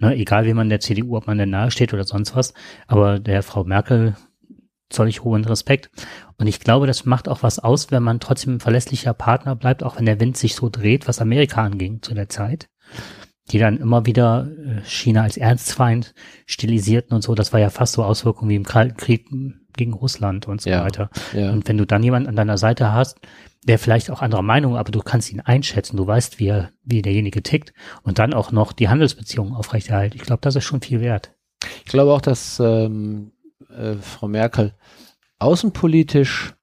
Ne, 0.00 0.14
egal 0.14 0.46
wie 0.46 0.54
man 0.54 0.68
der 0.68 0.80
CDU, 0.80 1.16
ob 1.16 1.26
man 1.26 1.38
der 1.38 1.46
nahe 1.46 1.70
steht 1.70 1.92
oder 1.92 2.04
sonst 2.04 2.36
was, 2.36 2.54
aber 2.86 3.18
der 3.18 3.42
Frau 3.42 3.64
Merkel 3.64 4.14
zoll 4.90 5.08
ich 5.08 5.24
hohen 5.24 5.44
Respekt. 5.44 5.90
Und 6.38 6.46
ich 6.46 6.60
glaube, 6.60 6.86
das 6.86 7.04
macht 7.04 7.28
auch 7.28 7.42
was 7.42 7.58
aus, 7.58 7.90
wenn 7.90 8.02
man 8.02 8.20
trotzdem 8.20 8.54
ein 8.54 8.60
verlässlicher 8.60 9.12
Partner 9.12 9.56
bleibt, 9.56 9.82
auch 9.82 9.98
wenn 9.98 10.06
der 10.06 10.20
Wind 10.20 10.36
sich 10.36 10.54
so 10.54 10.68
dreht, 10.70 11.08
was 11.08 11.20
Amerika 11.20 11.62
anging 11.62 12.00
zu 12.00 12.14
der 12.14 12.28
Zeit. 12.28 12.68
Die 13.50 13.58
dann 13.58 13.78
immer 13.78 14.06
wieder 14.06 14.46
äh, 14.64 14.82
China 14.84 15.22
als 15.22 15.36
Ernstfeind 15.36 16.14
stilisierten 16.46 17.14
und 17.14 17.22
so. 17.22 17.34
Das 17.34 17.52
war 17.52 17.60
ja 17.60 17.70
fast 17.70 17.94
so 17.94 18.04
Auswirkungen 18.04 18.50
wie 18.50 18.56
im 18.56 18.64
Kalten 18.64 18.96
Krieg 18.96 19.26
gegen 19.76 19.92
Russland 19.94 20.46
und 20.48 20.60
so 20.60 20.70
Ja. 20.70 20.84
weiter. 20.84 21.10
Ja. 21.34 21.50
Und 21.50 21.66
wenn 21.66 21.78
du 21.78 21.86
dann 21.86 22.02
jemanden 22.02 22.28
an 22.28 22.36
deiner 22.36 22.58
Seite 22.58 22.92
hast, 22.92 23.18
der 23.68 23.78
vielleicht 23.78 24.10
auch 24.10 24.22
anderer 24.22 24.42
Meinung, 24.42 24.76
aber 24.76 24.90
du 24.90 25.00
kannst 25.00 25.30
ihn 25.30 25.40
einschätzen, 25.40 25.96
du 25.96 26.06
weißt, 26.06 26.38
wie, 26.38 26.48
er, 26.48 26.72
wie 26.82 27.02
derjenige 27.02 27.42
tickt 27.42 27.72
und 28.02 28.18
dann 28.18 28.34
auch 28.34 28.50
noch 28.50 28.72
die 28.72 28.88
Handelsbeziehungen 28.88 29.54
aufrechterhalten. 29.54 30.16
Ich 30.16 30.22
glaube, 30.22 30.40
das 30.40 30.56
ist 30.56 30.64
schon 30.64 30.80
viel 30.80 31.00
wert. 31.00 31.34
Ich 31.84 31.90
glaube 31.90 32.12
auch, 32.12 32.20
dass 32.20 32.58
ähm, 32.60 33.32
äh, 33.68 33.94
Frau 33.96 34.26
Merkel 34.26 34.74
außenpolitisch 35.38 36.54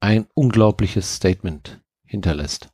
ein 0.00 0.26
unglaubliches 0.34 1.16
Statement 1.16 1.80
hinterlässt. 2.04 2.70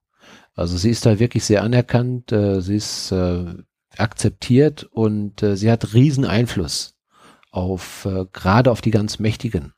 Also 0.55 0.77
sie 0.77 0.91
ist 0.91 1.07
da 1.07 1.19
wirklich 1.19 1.45
sehr 1.45 1.63
anerkannt, 1.63 2.31
äh, 2.33 2.61
sie 2.61 2.77
ist 2.77 3.11
äh, 3.13 3.55
akzeptiert 3.97 4.85
und 4.85 5.43
äh, 5.43 5.57
sie 5.57 5.71
hat 5.71 5.95
riesen 5.95 6.27
Einfluss 6.27 6.97
auf 7.51 8.05
äh, 8.05 8.27
gerade 8.33 8.71
auf 8.71 8.83
die 8.83 8.91
ganz 8.91 9.19
Mächtigen 9.19 9.73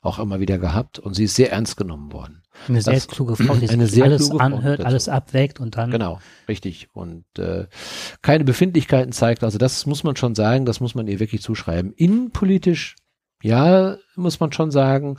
auch 0.00 0.18
immer 0.18 0.40
wieder 0.40 0.58
gehabt 0.58 0.98
und 0.98 1.14
sie 1.14 1.24
ist 1.24 1.34
sehr 1.34 1.52
ernst 1.52 1.76
genommen 1.76 2.12
worden. 2.12 2.42
Eine 2.68 2.82
sehr 2.82 2.94
das, 2.94 3.08
kluge 3.08 3.36
Frau, 3.36 3.54
die 3.54 3.66
sehr 3.86 4.04
alles 4.04 4.30
anhört, 4.30 4.80
Frau 4.80 4.86
alles 4.88 5.08
abwägt 5.08 5.60
und 5.60 5.76
dann. 5.76 5.90
Genau, 5.90 6.20
richtig. 6.48 6.88
Und 6.92 7.24
äh, 7.38 7.66
keine 8.22 8.44
Befindlichkeiten 8.44 9.12
zeigt. 9.12 9.44
Also 9.44 9.58
das 9.58 9.86
muss 9.86 10.04
man 10.04 10.16
schon 10.16 10.34
sagen, 10.34 10.66
das 10.66 10.80
muss 10.80 10.94
man 10.94 11.06
ihr 11.06 11.20
wirklich 11.20 11.42
zuschreiben. 11.42 11.92
Innenpolitisch, 11.92 12.96
ja, 13.42 13.96
muss 14.16 14.40
man 14.40 14.52
schon 14.52 14.70
sagen, 14.70 15.18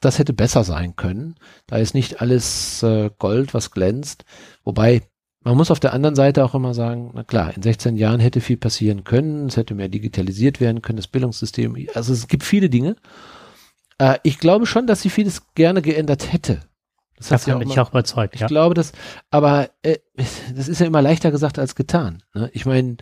das 0.00 0.18
hätte 0.18 0.32
besser 0.32 0.64
sein 0.64 0.96
können. 0.96 1.36
Da 1.66 1.76
ist 1.78 1.94
nicht 1.94 2.20
alles 2.20 2.82
äh, 2.82 3.10
Gold, 3.18 3.54
was 3.54 3.70
glänzt. 3.70 4.24
Wobei, 4.62 5.02
man 5.42 5.56
muss 5.56 5.70
auf 5.70 5.80
der 5.80 5.92
anderen 5.92 6.14
Seite 6.14 6.44
auch 6.44 6.54
immer 6.54 6.74
sagen, 6.74 7.10
na 7.14 7.24
klar, 7.24 7.54
in 7.54 7.62
16 7.62 7.96
Jahren 7.96 8.20
hätte 8.20 8.40
viel 8.40 8.56
passieren 8.56 9.04
können, 9.04 9.46
es 9.46 9.56
hätte 9.56 9.74
mehr 9.74 9.88
digitalisiert 9.88 10.60
werden 10.60 10.82
können, 10.82 10.96
das 10.96 11.08
Bildungssystem. 11.08 11.76
Also 11.94 12.12
es 12.12 12.28
gibt 12.28 12.44
viele 12.44 12.70
Dinge. 12.70 12.96
Äh, 13.98 14.18
ich 14.22 14.38
glaube 14.38 14.66
schon, 14.66 14.86
dass 14.86 15.02
sie 15.02 15.10
vieles 15.10 15.54
gerne 15.54 15.82
geändert 15.82 16.32
hätte. 16.32 16.60
Das 17.16 17.30
hat 17.30 17.46
Davon 17.46 17.60
bin 17.60 17.70
ich 17.70 17.78
auch 17.78 17.90
überzeugt. 17.90 18.34
Ich 18.34 18.40
ja. 18.40 18.46
glaube, 18.46 18.74
dass, 18.74 18.92
aber 19.30 19.70
äh, 19.82 19.98
das 20.54 20.68
ist 20.68 20.80
ja 20.80 20.86
immer 20.86 21.02
leichter 21.02 21.30
gesagt 21.30 21.58
als 21.58 21.74
getan. 21.74 22.22
Ne? 22.34 22.50
Ich 22.52 22.66
meine, 22.66 22.96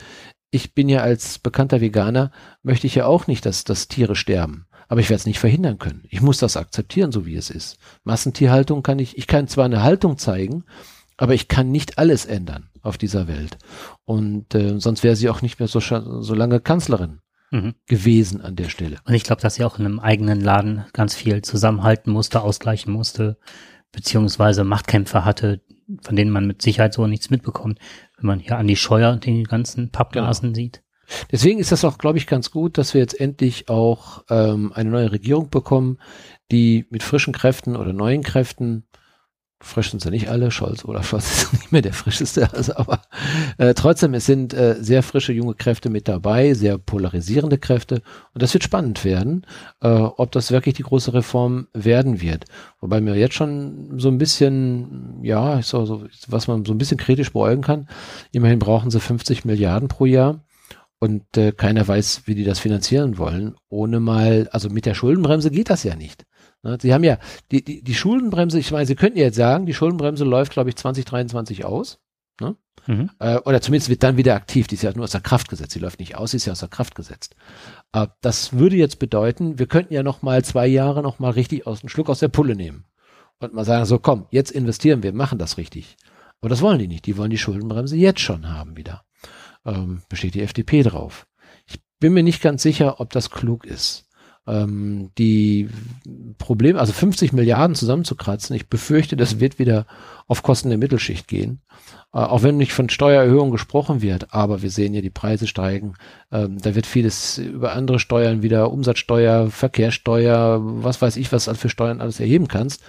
ich 0.50 0.74
bin 0.74 0.88
ja 0.88 1.00
als 1.00 1.38
bekannter 1.38 1.80
Veganer, 1.80 2.30
möchte 2.62 2.86
ich 2.86 2.94
ja 2.94 3.06
auch 3.06 3.26
nicht, 3.26 3.46
dass, 3.46 3.64
dass 3.64 3.88
Tiere 3.88 4.14
sterben. 4.14 4.66
Aber 4.88 5.00
ich 5.00 5.08
werde 5.08 5.20
es 5.20 5.26
nicht 5.26 5.38
verhindern 5.38 5.78
können. 5.78 6.04
Ich 6.10 6.20
muss 6.20 6.36
das 6.36 6.58
akzeptieren, 6.58 7.12
so 7.12 7.24
wie 7.24 7.36
es 7.36 7.48
ist. 7.48 7.78
Massentierhaltung 8.04 8.82
kann 8.82 8.98
ich, 8.98 9.16
ich 9.16 9.26
kann 9.26 9.48
zwar 9.48 9.64
eine 9.64 9.82
Haltung 9.82 10.18
zeigen, 10.18 10.64
aber 11.16 11.32
ich 11.32 11.48
kann 11.48 11.70
nicht 11.70 11.98
alles 11.98 12.26
ändern 12.26 12.68
auf 12.82 12.98
dieser 12.98 13.28
Welt. 13.28 13.56
Und 14.04 14.54
äh, 14.54 14.78
sonst 14.78 15.02
wäre 15.02 15.16
sie 15.16 15.30
auch 15.30 15.40
nicht 15.40 15.58
mehr 15.58 15.68
so, 15.68 15.80
so 15.80 16.34
lange 16.34 16.60
Kanzlerin 16.60 17.20
mhm. 17.50 17.74
gewesen 17.86 18.40
an 18.40 18.56
der 18.56 18.68
Stelle. 18.68 18.98
Und 19.04 19.14
ich 19.14 19.24
glaube, 19.24 19.40
dass 19.40 19.54
sie 19.54 19.64
auch 19.64 19.78
in 19.78 19.86
einem 19.86 20.00
eigenen 20.00 20.40
Laden 20.40 20.84
ganz 20.92 21.14
viel 21.14 21.42
zusammenhalten 21.42 22.12
musste, 22.12 22.42
ausgleichen 22.42 22.92
musste, 22.92 23.38
beziehungsweise 23.92 24.64
Machtkämpfe 24.64 25.24
hatte, 25.24 25.60
von 26.02 26.16
denen 26.16 26.30
man 26.30 26.46
mit 26.46 26.62
Sicherheit 26.62 26.94
so 26.94 27.06
nichts 27.06 27.30
mitbekommt, 27.30 27.78
wenn 28.16 28.26
man 28.26 28.40
hier 28.40 28.56
an 28.56 28.66
die 28.66 28.76
Scheuer 28.76 29.12
und 29.12 29.26
den 29.26 29.44
ganzen 29.44 29.90
Pappnasen 29.90 30.52
genau. 30.52 30.56
sieht. 30.56 30.82
Deswegen 31.30 31.58
ist 31.58 31.72
das 31.72 31.84
auch, 31.84 31.98
glaube 31.98 32.18
ich, 32.18 32.26
ganz 32.26 32.50
gut, 32.50 32.78
dass 32.78 32.94
wir 32.94 33.00
jetzt 33.00 33.18
endlich 33.20 33.68
auch 33.68 34.24
ähm, 34.30 34.72
eine 34.74 34.90
neue 34.90 35.12
Regierung 35.12 35.50
bekommen, 35.50 35.98
die 36.50 36.86
mit 36.90 37.02
frischen 37.02 37.34
Kräften 37.34 37.76
oder 37.76 37.92
neuen 37.92 38.22
Kräften 38.22 38.86
frisch 39.62 39.90
sind 39.90 40.02
sie 40.02 40.10
nicht 40.10 40.28
alle, 40.28 40.50
Scholz 40.50 40.84
oder 40.84 41.02
Scholz 41.02 41.30
ist 41.44 41.52
nicht 41.52 41.72
mehr 41.72 41.82
der 41.82 41.92
frischeste, 41.92 42.52
also, 42.52 42.76
aber 42.76 43.02
äh, 43.58 43.74
trotzdem, 43.74 44.14
es 44.14 44.26
sind 44.26 44.54
äh, 44.54 44.76
sehr 44.80 45.02
frische 45.02 45.32
junge 45.32 45.54
Kräfte 45.54 45.90
mit 45.90 46.08
dabei, 46.08 46.54
sehr 46.54 46.78
polarisierende 46.78 47.58
Kräfte 47.58 48.02
und 48.34 48.42
das 48.42 48.52
wird 48.52 48.64
spannend 48.64 49.04
werden, 49.04 49.46
äh, 49.80 49.88
ob 49.88 50.32
das 50.32 50.50
wirklich 50.50 50.74
die 50.74 50.82
große 50.82 51.14
Reform 51.14 51.68
werden 51.72 52.20
wird. 52.20 52.44
Wobei 52.80 53.00
mir 53.00 53.14
jetzt 53.14 53.34
schon 53.34 53.98
so 53.98 54.08
ein 54.08 54.18
bisschen, 54.18 55.20
ja, 55.22 55.62
so, 55.62 55.86
so, 55.86 56.04
was 56.26 56.48
man 56.48 56.64
so 56.64 56.72
ein 56.72 56.78
bisschen 56.78 56.98
kritisch 56.98 57.32
beäugen 57.32 57.62
kann, 57.62 57.88
immerhin 58.32 58.58
brauchen 58.58 58.90
sie 58.90 59.00
50 59.00 59.44
Milliarden 59.44 59.88
pro 59.88 60.06
Jahr 60.06 60.40
und 61.02 61.36
äh, 61.36 61.50
keiner 61.50 61.86
weiß, 61.86 62.22
wie 62.26 62.36
die 62.36 62.44
das 62.44 62.60
finanzieren 62.60 63.18
wollen, 63.18 63.56
ohne 63.68 63.98
mal, 63.98 64.48
also 64.52 64.68
mit 64.68 64.86
der 64.86 64.94
Schuldenbremse 64.94 65.50
geht 65.50 65.68
das 65.68 65.82
ja 65.82 65.96
nicht. 65.96 66.24
Ne? 66.62 66.78
Sie 66.80 66.92
haben 66.92 67.04
ja 67.04 67.18
die, 67.50 67.64
die, 67.64 67.82
die 67.82 67.94
Schuldenbremse, 67.94 68.58
ich 68.58 68.70
meine, 68.70 68.86
Sie 68.86 68.94
könnten 68.94 69.18
ja 69.18 69.24
jetzt 69.24 69.36
sagen, 69.36 69.66
die 69.66 69.74
Schuldenbremse 69.74 70.24
läuft, 70.24 70.52
glaube 70.52 70.70
ich, 70.70 70.76
2023 70.76 71.64
aus. 71.64 71.98
Ne? 72.40 72.56
Mhm. 72.86 73.10
Äh, 73.18 73.38
oder 73.38 73.60
zumindest 73.60 73.90
wird 73.90 74.02
dann 74.02 74.16
wieder 74.16 74.34
aktiv. 74.34 74.66
Die 74.66 74.74
ist 74.74 74.82
ja 74.82 74.92
nur 74.94 75.04
aus 75.04 75.12
der 75.12 75.20
Kraft 75.20 75.48
gesetzt. 75.48 75.72
Sie 75.72 75.78
läuft 75.78 76.00
nicht 76.00 76.16
aus, 76.16 76.32
sie 76.32 76.38
ist 76.38 76.46
ja 76.46 76.52
aus 76.52 76.60
der 76.60 76.68
Kraft 76.68 76.94
gesetzt. 76.94 77.36
Äh, 77.92 78.06
das 78.20 78.54
würde 78.54 78.76
jetzt 78.76 78.98
bedeuten, 78.98 79.58
wir 79.58 79.66
könnten 79.66 79.94
ja 79.94 80.02
noch 80.02 80.22
mal 80.22 80.44
zwei 80.44 80.66
Jahre 80.66 81.02
noch 81.02 81.18
mal 81.18 81.30
richtig 81.30 81.66
aus 81.66 81.80
dem 81.80 81.88
Schluck 81.88 82.08
aus 82.08 82.20
der 82.20 82.28
Pulle 82.28 82.56
nehmen 82.56 82.84
und 83.38 83.54
mal 83.54 83.64
sagen, 83.64 83.84
so 83.84 83.98
komm, 83.98 84.26
jetzt 84.30 84.50
investieren 84.50 85.02
wir, 85.02 85.12
machen 85.12 85.38
das 85.38 85.58
richtig. 85.58 85.96
Aber 86.40 86.48
das 86.48 86.60
wollen 86.60 86.78
die 86.78 86.88
nicht. 86.88 87.06
Die 87.06 87.16
wollen 87.16 87.30
die 87.30 87.38
Schuldenbremse 87.38 87.96
jetzt 87.96 88.20
schon 88.20 88.48
haben 88.48 88.76
wieder 88.76 89.04
ähm, 89.64 90.02
besteht 90.08 90.34
die 90.34 90.42
FDP 90.42 90.82
drauf. 90.82 91.26
Ich 91.66 91.80
bin 92.00 92.12
mir 92.12 92.22
nicht 92.22 92.42
ganz 92.42 92.62
sicher, 92.62 93.00
ob 93.00 93.10
das 93.10 93.30
klug 93.30 93.64
ist. 93.64 94.08
Ähm, 94.46 95.10
die 95.18 95.68
Probleme, 96.38 96.80
also 96.80 96.92
50 96.92 97.32
Milliarden 97.32 97.76
zusammenzukratzen, 97.76 98.56
ich 98.56 98.68
befürchte, 98.68 99.16
das 99.16 99.38
wird 99.38 99.58
wieder 99.58 99.86
auf 100.26 100.42
Kosten 100.42 100.68
der 100.68 100.78
Mittelschicht 100.78 101.28
gehen. 101.28 101.60
Äh, 102.12 102.18
auch 102.18 102.42
wenn 102.42 102.56
nicht 102.56 102.72
von 102.72 102.88
Steuererhöhung 102.88 103.50
gesprochen 103.50 104.02
wird, 104.02 104.34
aber 104.34 104.62
wir 104.62 104.70
sehen 104.70 104.94
ja, 104.94 105.00
die 105.00 105.10
Preise 105.10 105.46
steigen. 105.46 105.94
Ähm, 106.32 106.58
da 106.60 106.74
wird 106.74 106.86
vieles 106.86 107.38
über 107.38 107.72
andere 107.74 107.98
Steuern 107.98 108.42
wieder, 108.42 108.72
Umsatzsteuer, 108.72 109.50
Verkehrssteuer, 109.50 110.60
was 110.62 111.00
weiß 111.00 111.16
ich, 111.16 111.30
was 111.30 111.48
für 111.56 111.68
Steuern 111.68 112.00
alles 112.00 112.18
erheben 112.18 112.48
kannst 112.48 112.82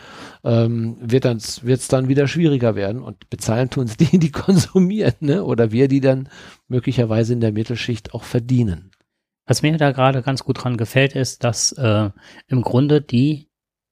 ähm, 0.44 0.98
wird 1.00 1.26
dann 1.26 1.40
wird's 1.62 1.88
dann 1.88 2.08
wieder 2.08 2.28
schwieriger 2.28 2.76
werden 2.76 3.02
und 3.02 3.30
bezahlen 3.30 3.70
tun 3.70 3.86
es 3.86 3.98
die, 3.98 4.20
die 4.20 4.32
konsumieren, 4.32 5.14
ne? 5.22 5.44
Oder 5.44 5.72
wir, 5.72 5.88
die 5.88 6.02
dann 6.02 6.30
möglicherweise 6.68 7.34
in 7.34 7.40
der 7.40 7.54
Mittelschicht 7.54 8.14
auch 8.14 8.24
verdienen. 8.24 8.92
Was 9.46 9.62
mir 9.62 9.78
da 9.78 9.92
gerade 9.92 10.22
ganz 10.22 10.44
gut 10.44 10.64
dran 10.64 10.78
gefällt, 10.78 11.16
ist, 11.16 11.44
dass 11.44 11.72
äh, 11.74 12.10
im 12.48 12.62
Grunde 12.62 13.02
die 13.02 13.50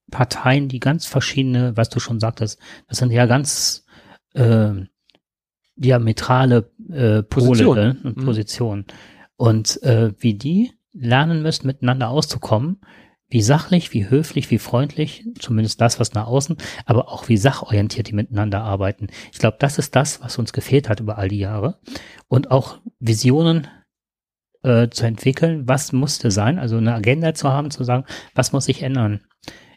Parteien, 0.09 0.67
die 0.67 0.79
ganz 0.79 1.05
verschiedene, 1.05 1.75
was 1.75 1.89
du 1.89 1.99
schon 1.99 2.19
sagtest, 2.19 2.59
das 2.87 2.99
sind 2.99 3.11
ja 3.11 3.25
ganz 3.25 3.85
äh, 4.33 4.71
diametrale 5.75 6.71
äh, 6.89 7.23
Pole 7.23 7.23
Position. 7.23 7.77
und 8.03 8.17
mhm. 8.17 8.25
Positionen. 8.25 8.85
Und 9.35 9.81
äh, 9.83 10.13
wie 10.19 10.35
die 10.35 10.71
lernen 10.93 11.41
müssen, 11.41 11.67
miteinander 11.67 12.09
auszukommen, 12.09 12.81
wie 13.29 13.41
sachlich, 13.41 13.93
wie 13.93 14.09
höflich, 14.09 14.51
wie 14.51 14.59
freundlich, 14.59 15.25
zumindest 15.39 15.79
das, 15.79 15.99
was 15.99 16.13
nach 16.13 16.27
außen, 16.27 16.57
aber 16.85 17.07
auch 17.07 17.29
wie 17.29 17.37
sachorientiert 17.37 18.09
die 18.09 18.13
miteinander 18.13 18.61
arbeiten. 18.61 19.07
Ich 19.31 19.39
glaube, 19.39 19.55
das 19.59 19.79
ist 19.79 19.95
das, 19.95 20.21
was 20.21 20.37
uns 20.37 20.51
gefehlt 20.51 20.89
hat 20.89 20.99
über 20.99 21.17
all 21.17 21.29
die 21.29 21.39
Jahre. 21.39 21.79
Und 22.27 22.51
auch 22.51 22.79
Visionen 22.99 23.67
äh, 24.63 24.89
zu 24.89 25.05
entwickeln, 25.05 25.67
was 25.67 25.91
musste 25.91 26.31
sein, 26.31 26.59
also 26.59 26.77
eine 26.77 26.93
Agenda 26.93 27.33
zu 27.33 27.49
haben, 27.49 27.71
zu 27.71 27.83
sagen, 27.83 28.05
was 28.35 28.51
muss 28.51 28.65
sich 28.65 28.83
ändern. 28.83 29.21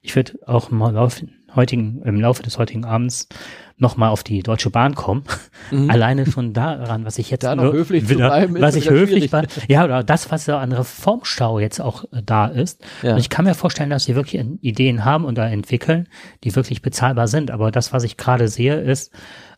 Ich 0.03 0.15
würde 0.15 0.35
auch 0.47 0.71
im 0.71 0.81
Laufe, 0.81 1.27
heutigen, 1.57 2.03
im 2.03 2.21
Laufe 2.21 2.43
des 2.43 2.59
heutigen 2.59 2.85
Abends 2.85 3.29
nochmal 3.77 4.11
auf 4.11 4.23
die 4.23 4.43
Deutsche 4.43 4.71
Bahn 4.71 4.95
kommen. 4.95 5.25
Mhm. 5.71 5.91
Alleine 5.91 6.27
schon 6.27 6.53
daran, 6.53 7.05
was 7.05 7.19
ich 7.19 7.31
jetzt 7.31 7.45
da 7.45 7.57
noch 7.57 7.73
höflich 7.73 8.09
wieder, 8.09 8.29
bleiben, 8.29 8.61
was 8.61 8.77
ich 8.77 8.91
höflich 8.91 9.33
war, 9.33 9.45
ja, 9.69 9.85
oder 9.85 10.05
das, 10.05 10.31
was 10.31 10.45
da 10.45 10.61
an 10.61 10.73
Reformstau 10.73 11.59
jetzt 11.59 11.81
auch 11.81 12.05
äh, 12.13 12.23
da 12.25 12.47
ist. 12.47 12.85
Ja. 13.03 13.13
Und 13.13 13.19
ich 13.19 13.31
kann 13.31 13.45
mir 13.45 13.55
vorstellen, 13.55 13.91
dass 13.91 14.05
sie 14.05 14.15
wirklich 14.15 14.45
Ideen 14.61 15.05
haben 15.05 15.25
und 15.25 15.39
da 15.39 15.49
entwickeln, 15.49 16.09
die 16.45 16.55
wirklich 16.55 16.83
bezahlbar 16.83 17.29
sind. 17.29 17.51
Aber 17.51 17.71
das, 17.71 17.93
was 17.93 18.05
ich 18.05 18.17
gerade 18.17 18.49
sehe, 18.49 18.81
ist, 18.81 19.13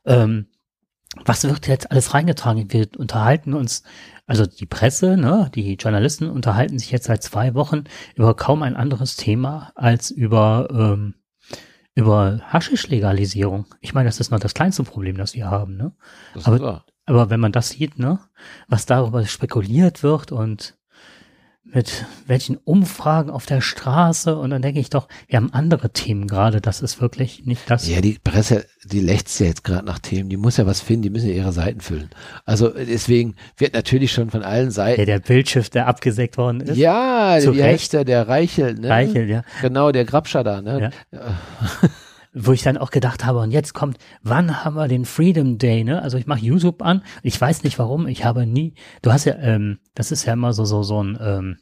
ähm, 0.04 0.47
was 1.25 1.44
wird 1.44 1.66
jetzt 1.66 1.90
alles 1.90 2.14
reingetragen? 2.14 2.73
Wir 2.73 2.88
unterhalten 2.96 3.54
uns, 3.54 3.82
also 4.26 4.46
die 4.46 4.66
Presse, 4.66 5.16
ne, 5.16 5.50
die 5.54 5.75
Journalisten 5.75 6.30
unterhalten 6.30 6.78
sich 6.78 6.90
jetzt 6.90 7.06
seit 7.06 7.23
zwei 7.23 7.54
Wochen 7.54 7.85
über 8.14 8.35
kaum 8.35 8.62
ein 8.62 8.76
anderes 8.76 9.16
Thema 9.16 9.73
als 9.75 10.11
über 10.11 10.68
ähm, 10.70 11.14
über 11.94 12.40
Haschisch-Legalisierung. 12.52 13.64
Ich 13.80 13.94
meine, 13.94 14.08
das 14.08 14.20
ist 14.20 14.30
noch 14.30 14.38
das 14.38 14.52
kleinste 14.52 14.82
Problem, 14.85 15.16
das 15.16 15.35
wir 15.35 15.50
haben, 15.50 15.76
ne? 15.76 15.92
Das 16.35 16.46
aber, 16.46 16.85
aber 17.06 17.30
wenn 17.30 17.40
man 17.40 17.52
das 17.52 17.70
sieht, 17.70 17.99
ne, 17.99 18.20
was 18.68 18.85
darüber 18.85 19.25
spekuliert 19.25 20.02
wird 20.02 20.30
und 20.30 20.76
mit 21.73 22.06
welchen 22.26 22.56
Umfragen 22.56 23.30
auf 23.30 23.44
der 23.44 23.61
Straße 23.61 24.37
und 24.37 24.50
dann 24.50 24.62
denke 24.62 24.80
ich 24.80 24.88
doch, 24.88 25.08
wir 25.28 25.37
haben 25.37 25.52
andere 25.52 25.90
Themen 25.90 26.26
gerade, 26.26 26.61
das 26.61 26.80
ist 26.80 27.00
wirklich 27.00 27.44
nicht 27.44 27.70
das. 27.70 27.88
Ja, 27.88 28.00
die 28.00 28.18
Presse, 28.23 28.66
die 28.85 29.00
lächzt 29.00 29.38
ja 29.40 29.46
jetzt 29.46 29.64
gerade 29.64 29.85
nach 29.85 29.99
Themen, 29.99 30.28
die 30.28 30.37
muss 30.37 30.56
ja 30.56 30.66
was 30.66 30.80
finden, 30.80 31.02
die 31.02 31.11
müssen 31.11 31.28
ja 31.28 31.35
ihre 31.35 31.52
Seiten 31.52 31.80
füllen. 31.80 32.11
Also 32.44 32.68
deswegen 32.68 33.35
wird 33.56 33.75
natürlich 33.75 34.12
schon 34.12 34.30
von 34.30 34.42
allen 34.42 34.70
Seiten. 34.70 35.00
Ja, 35.00 35.06
der 35.06 35.18
Bildschiff, 35.18 35.68
der 35.68 35.87
abgesägt 35.87 36.38
worden 36.38 36.61
ist. 36.61 36.76
Ja, 36.76 37.37
wie 37.42 37.62
heißt 37.62 37.92
der, 37.92 38.04
der 38.04 38.28
Reichel, 38.28 38.75
ne? 38.75 38.88
Reichel, 38.88 39.28
ja. 39.28 39.42
Genau, 39.61 39.92
der 39.92 40.04
Grabscher 40.04 40.44
da, 40.44 40.62
ne? 40.62 40.90
Ja. 41.12 41.20
Wo 42.38 42.52
ich 42.52 42.62
dann 42.62 42.76
auch 42.76 42.90
gedacht 42.90 43.24
habe, 43.24 43.38
und 43.38 43.50
jetzt 43.50 43.72
kommt, 43.72 43.96
wann 44.22 44.62
haben 44.62 44.76
wir 44.76 44.88
den 44.88 45.06
Freedom 45.06 45.56
Day, 45.56 45.84
ne? 45.84 46.02
Also 46.02 46.18
ich 46.18 46.26
mache 46.26 46.40
YouTube 46.40 46.82
an, 46.82 47.02
ich 47.22 47.40
weiß 47.40 47.64
nicht 47.64 47.78
warum, 47.78 48.06
ich 48.06 48.24
habe 48.24 48.46
nie, 48.46 48.74
du 49.00 49.10
hast 49.10 49.24
ja, 49.24 49.36
ähm, 49.36 49.78
das 49.94 50.12
ist 50.12 50.26
ja 50.26 50.34
immer 50.34 50.52
so, 50.52 50.66
so, 50.66 50.82
so 50.82 51.02
ein, 51.02 51.18
ähm, 51.18 51.56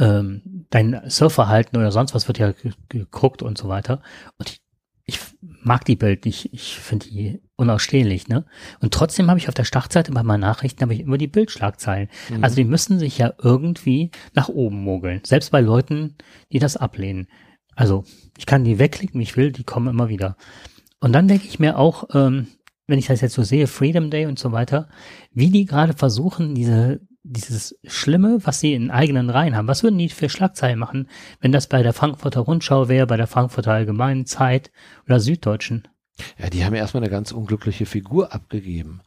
ähm, 0.00 0.66
dein 0.70 1.02
Surfverhalten 1.08 1.78
oder 1.78 1.92
sonst 1.92 2.14
was 2.14 2.26
wird 2.26 2.38
ja 2.38 2.52
geguckt 2.88 3.42
und 3.42 3.58
so 3.58 3.68
weiter. 3.68 4.02
Und 4.38 4.50
ich, 4.50 4.60
ich 5.04 5.20
mag 5.40 5.84
die 5.84 5.96
Bild 5.96 6.24
nicht, 6.24 6.52
ich 6.52 6.76
finde 6.78 7.06
die 7.08 7.42
unausstehlich, 7.54 8.26
ne? 8.26 8.44
Und 8.80 8.92
trotzdem 8.92 9.28
habe 9.28 9.38
ich 9.38 9.48
auf 9.48 9.54
der 9.54 9.64
Startseite 9.64 10.10
bei 10.10 10.24
meinen 10.24 10.40
Nachrichten 10.40 10.82
habe 10.82 10.94
ich 10.94 11.00
immer 11.00 11.18
die 11.18 11.28
Bildschlagzeilen. 11.28 12.08
Mhm. 12.28 12.42
Also 12.42 12.56
die 12.56 12.64
müssen 12.64 12.98
sich 12.98 13.18
ja 13.18 13.32
irgendwie 13.38 14.10
nach 14.34 14.48
oben 14.48 14.82
mogeln. 14.82 15.20
Selbst 15.24 15.52
bei 15.52 15.60
Leuten, 15.60 16.16
die 16.50 16.58
das 16.58 16.76
ablehnen. 16.76 17.28
Also 17.74 18.04
ich 18.42 18.46
kann 18.46 18.64
die 18.64 18.80
wegklicken, 18.80 19.20
ich 19.20 19.36
will, 19.36 19.52
die 19.52 19.62
kommen 19.62 19.86
immer 19.86 20.08
wieder. 20.08 20.36
Und 20.98 21.12
dann 21.12 21.28
denke 21.28 21.46
ich 21.46 21.60
mir 21.60 21.78
auch, 21.78 22.08
ähm, 22.12 22.48
wenn 22.88 22.98
ich 22.98 23.06
das 23.06 23.20
jetzt 23.20 23.34
so 23.34 23.44
sehe, 23.44 23.68
Freedom 23.68 24.10
Day 24.10 24.26
und 24.26 24.36
so 24.36 24.50
weiter, 24.50 24.88
wie 25.32 25.50
die 25.50 25.64
gerade 25.64 25.92
versuchen, 25.92 26.56
diese, 26.56 27.00
dieses 27.22 27.78
Schlimme, 27.84 28.40
was 28.42 28.58
sie 28.58 28.74
in 28.74 28.90
eigenen 28.90 29.30
Reihen 29.30 29.54
haben, 29.56 29.68
was 29.68 29.84
würden 29.84 29.96
die 29.96 30.08
für 30.08 30.28
Schlagzeilen 30.28 30.76
machen, 30.76 31.08
wenn 31.40 31.52
das 31.52 31.68
bei 31.68 31.84
der 31.84 31.92
Frankfurter 31.92 32.40
Rundschau 32.40 32.88
wäre, 32.88 33.06
bei 33.06 33.16
der 33.16 33.28
Frankfurter 33.28 33.74
Allgemeinen 33.74 34.26
Zeit 34.26 34.72
oder 35.06 35.20
Süddeutschen? 35.20 35.86
Ja, 36.36 36.50
die 36.50 36.64
haben 36.64 36.74
ja 36.74 36.80
erstmal 36.80 37.04
eine 37.04 37.12
ganz 37.12 37.30
unglückliche 37.30 37.86
Figur 37.86 38.34
abgegeben. 38.34 39.02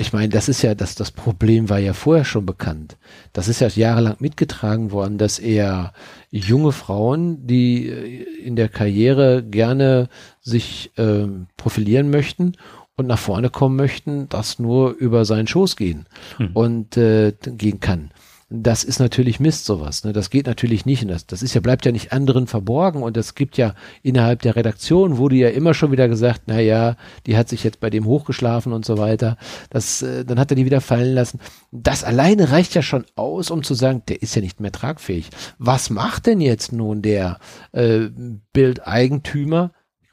Ich 0.00 0.12
meine, 0.12 0.28
das 0.28 0.48
ist 0.48 0.62
ja, 0.62 0.76
das, 0.76 0.94
das 0.94 1.10
Problem 1.10 1.68
war 1.68 1.80
ja 1.80 1.92
vorher 1.92 2.24
schon 2.24 2.46
bekannt. 2.46 2.96
Das 3.32 3.48
ist 3.48 3.60
ja 3.60 3.66
jahrelang 3.66 4.14
mitgetragen 4.20 4.92
worden, 4.92 5.18
dass 5.18 5.40
er 5.40 5.92
junge 6.30 6.70
Frauen, 6.70 7.48
die 7.48 7.88
äh, 7.88 8.22
in 8.40 8.54
der 8.54 8.68
Karriere 8.68 9.42
gerne 9.42 10.08
sich 10.40 10.92
äh, 10.96 11.26
profilieren 11.56 12.10
möchten 12.10 12.52
und 12.96 13.08
nach 13.08 13.18
vorne 13.18 13.50
kommen 13.50 13.74
möchten, 13.74 14.28
das 14.28 14.60
nur 14.60 14.92
über 14.92 15.24
seinen 15.24 15.48
Schoß 15.48 15.74
gehen 15.74 16.06
hm. 16.36 16.50
und 16.52 16.96
äh, 16.96 17.32
gehen 17.40 17.80
kann. 17.80 18.12
Das 18.50 18.82
ist 18.82 18.98
natürlich 18.98 19.40
Mist, 19.40 19.66
sowas. 19.66 20.04
Ne? 20.04 20.14
Das 20.14 20.30
geht 20.30 20.46
natürlich 20.46 20.86
nicht. 20.86 21.02
Und 21.02 21.08
das, 21.08 21.26
das 21.26 21.42
ist 21.42 21.52
ja, 21.52 21.60
bleibt 21.60 21.84
ja 21.84 21.92
nicht 21.92 22.12
anderen 22.12 22.46
verborgen. 22.46 23.02
Und 23.02 23.18
es 23.18 23.34
gibt 23.34 23.58
ja 23.58 23.74
innerhalb 24.02 24.40
der 24.40 24.56
Redaktion 24.56 25.18
wurde 25.18 25.36
ja 25.36 25.50
immer 25.50 25.74
schon 25.74 25.92
wieder 25.92 26.08
gesagt, 26.08 26.44
na 26.46 26.58
ja, 26.58 26.96
die 27.26 27.36
hat 27.36 27.50
sich 27.50 27.62
jetzt 27.62 27.78
bei 27.78 27.90
dem 27.90 28.06
hochgeschlafen 28.06 28.72
und 28.72 28.86
so 28.86 28.96
weiter. 28.96 29.36
Das, 29.68 30.00
äh, 30.00 30.24
dann 30.24 30.38
hat 30.38 30.50
er 30.50 30.56
die 30.56 30.64
wieder 30.64 30.80
fallen 30.80 31.14
lassen. 31.14 31.40
Das 31.72 32.04
alleine 32.04 32.50
reicht 32.50 32.74
ja 32.74 32.80
schon 32.80 33.04
aus, 33.16 33.50
um 33.50 33.62
zu 33.62 33.74
sagen, 33.74 34.02
der 34.08 34.22
ist 34.22 34.34
ja 34.34 34.40
nicht 34.40 34.60
mehr 34.60 34.72
tragfähig. 34.72 35.28
Was 35.58 35.90
macht 35.90 36.24
denn 36.24 36.40
jetzt 36.40 36.72
nun 36.72 37.02
der 37.02 37.40
äh, 37.72 38.08
Bildeigentümer? 38.54 39.72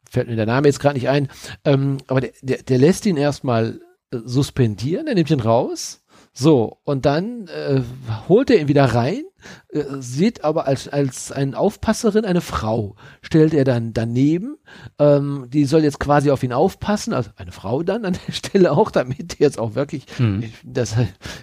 Fällt 0.10 0.28
mir 0.28 0.36
der 0.36 0.46
Name 0.46 0.68
jetzt 0.68 0.82
gerade 0.82 0.96
nicht 0.96 1.08
ein. 1.08 1.30
Ähm, 1.64 2.00
aber 2.08 2.20
der, 2.20 2.32
der, 2.42 2.64
der 2.64 2.80
lässt 2.80 3.06
ihn 3.06 3.16
erstmal 3.16 3.80
äh, 4.12 4.18
suspendieren, 4.26 5.08
er 5.08 5.16
nimmt 5.16 5.32
ihn 5.32 5.40
raus 5.40 6.02
so, 6.38 6.80
und 6.84 7.06
dann 7.06 7.48
äh, 7.48 7.82
holt 8.28 8.50
er 8.50 8.60
ihn 8.60 8.68
wieder 8.68 8.84
rein, 8.84 9.24
äh, 9.70 9.84
sieht 10.00 10.44
aber 10.44 10.68
als, 10.68 10.90
als 10.90 11.32
eine 11.32 11.58
Aufpasserin 11.58 12.26
eine 12.26 12.42
Frau, 12.42 12.98
stellt 13.22 13.54
er 13.54 13.64
dann 13.64 13.94
daneben, 13.94 14.58
ähm, 15.00 15.46
die 15.48 15.64
soll 15.64 15.86
jetzt 15.86 15.98
quasi 15.98 16.32
auf 16.32 16.44
ihn 16.44 16.52
aufpassen, 16.52 17.14
also 17.14 17.30
eine 17.38 17.54
Frau 17.54 17.84
dann 17.84 18.04
an 18.04 18.18
der 18.28 18.34
Stelle 18.34 18.74
auch, 18.74 18.92
damit 18.92 19.40
jetzt 19.40 19.58
auch 19.58 19.76
wirklich, 19.76 20.08
hm. 20.18 20.44
das 20.66 20.96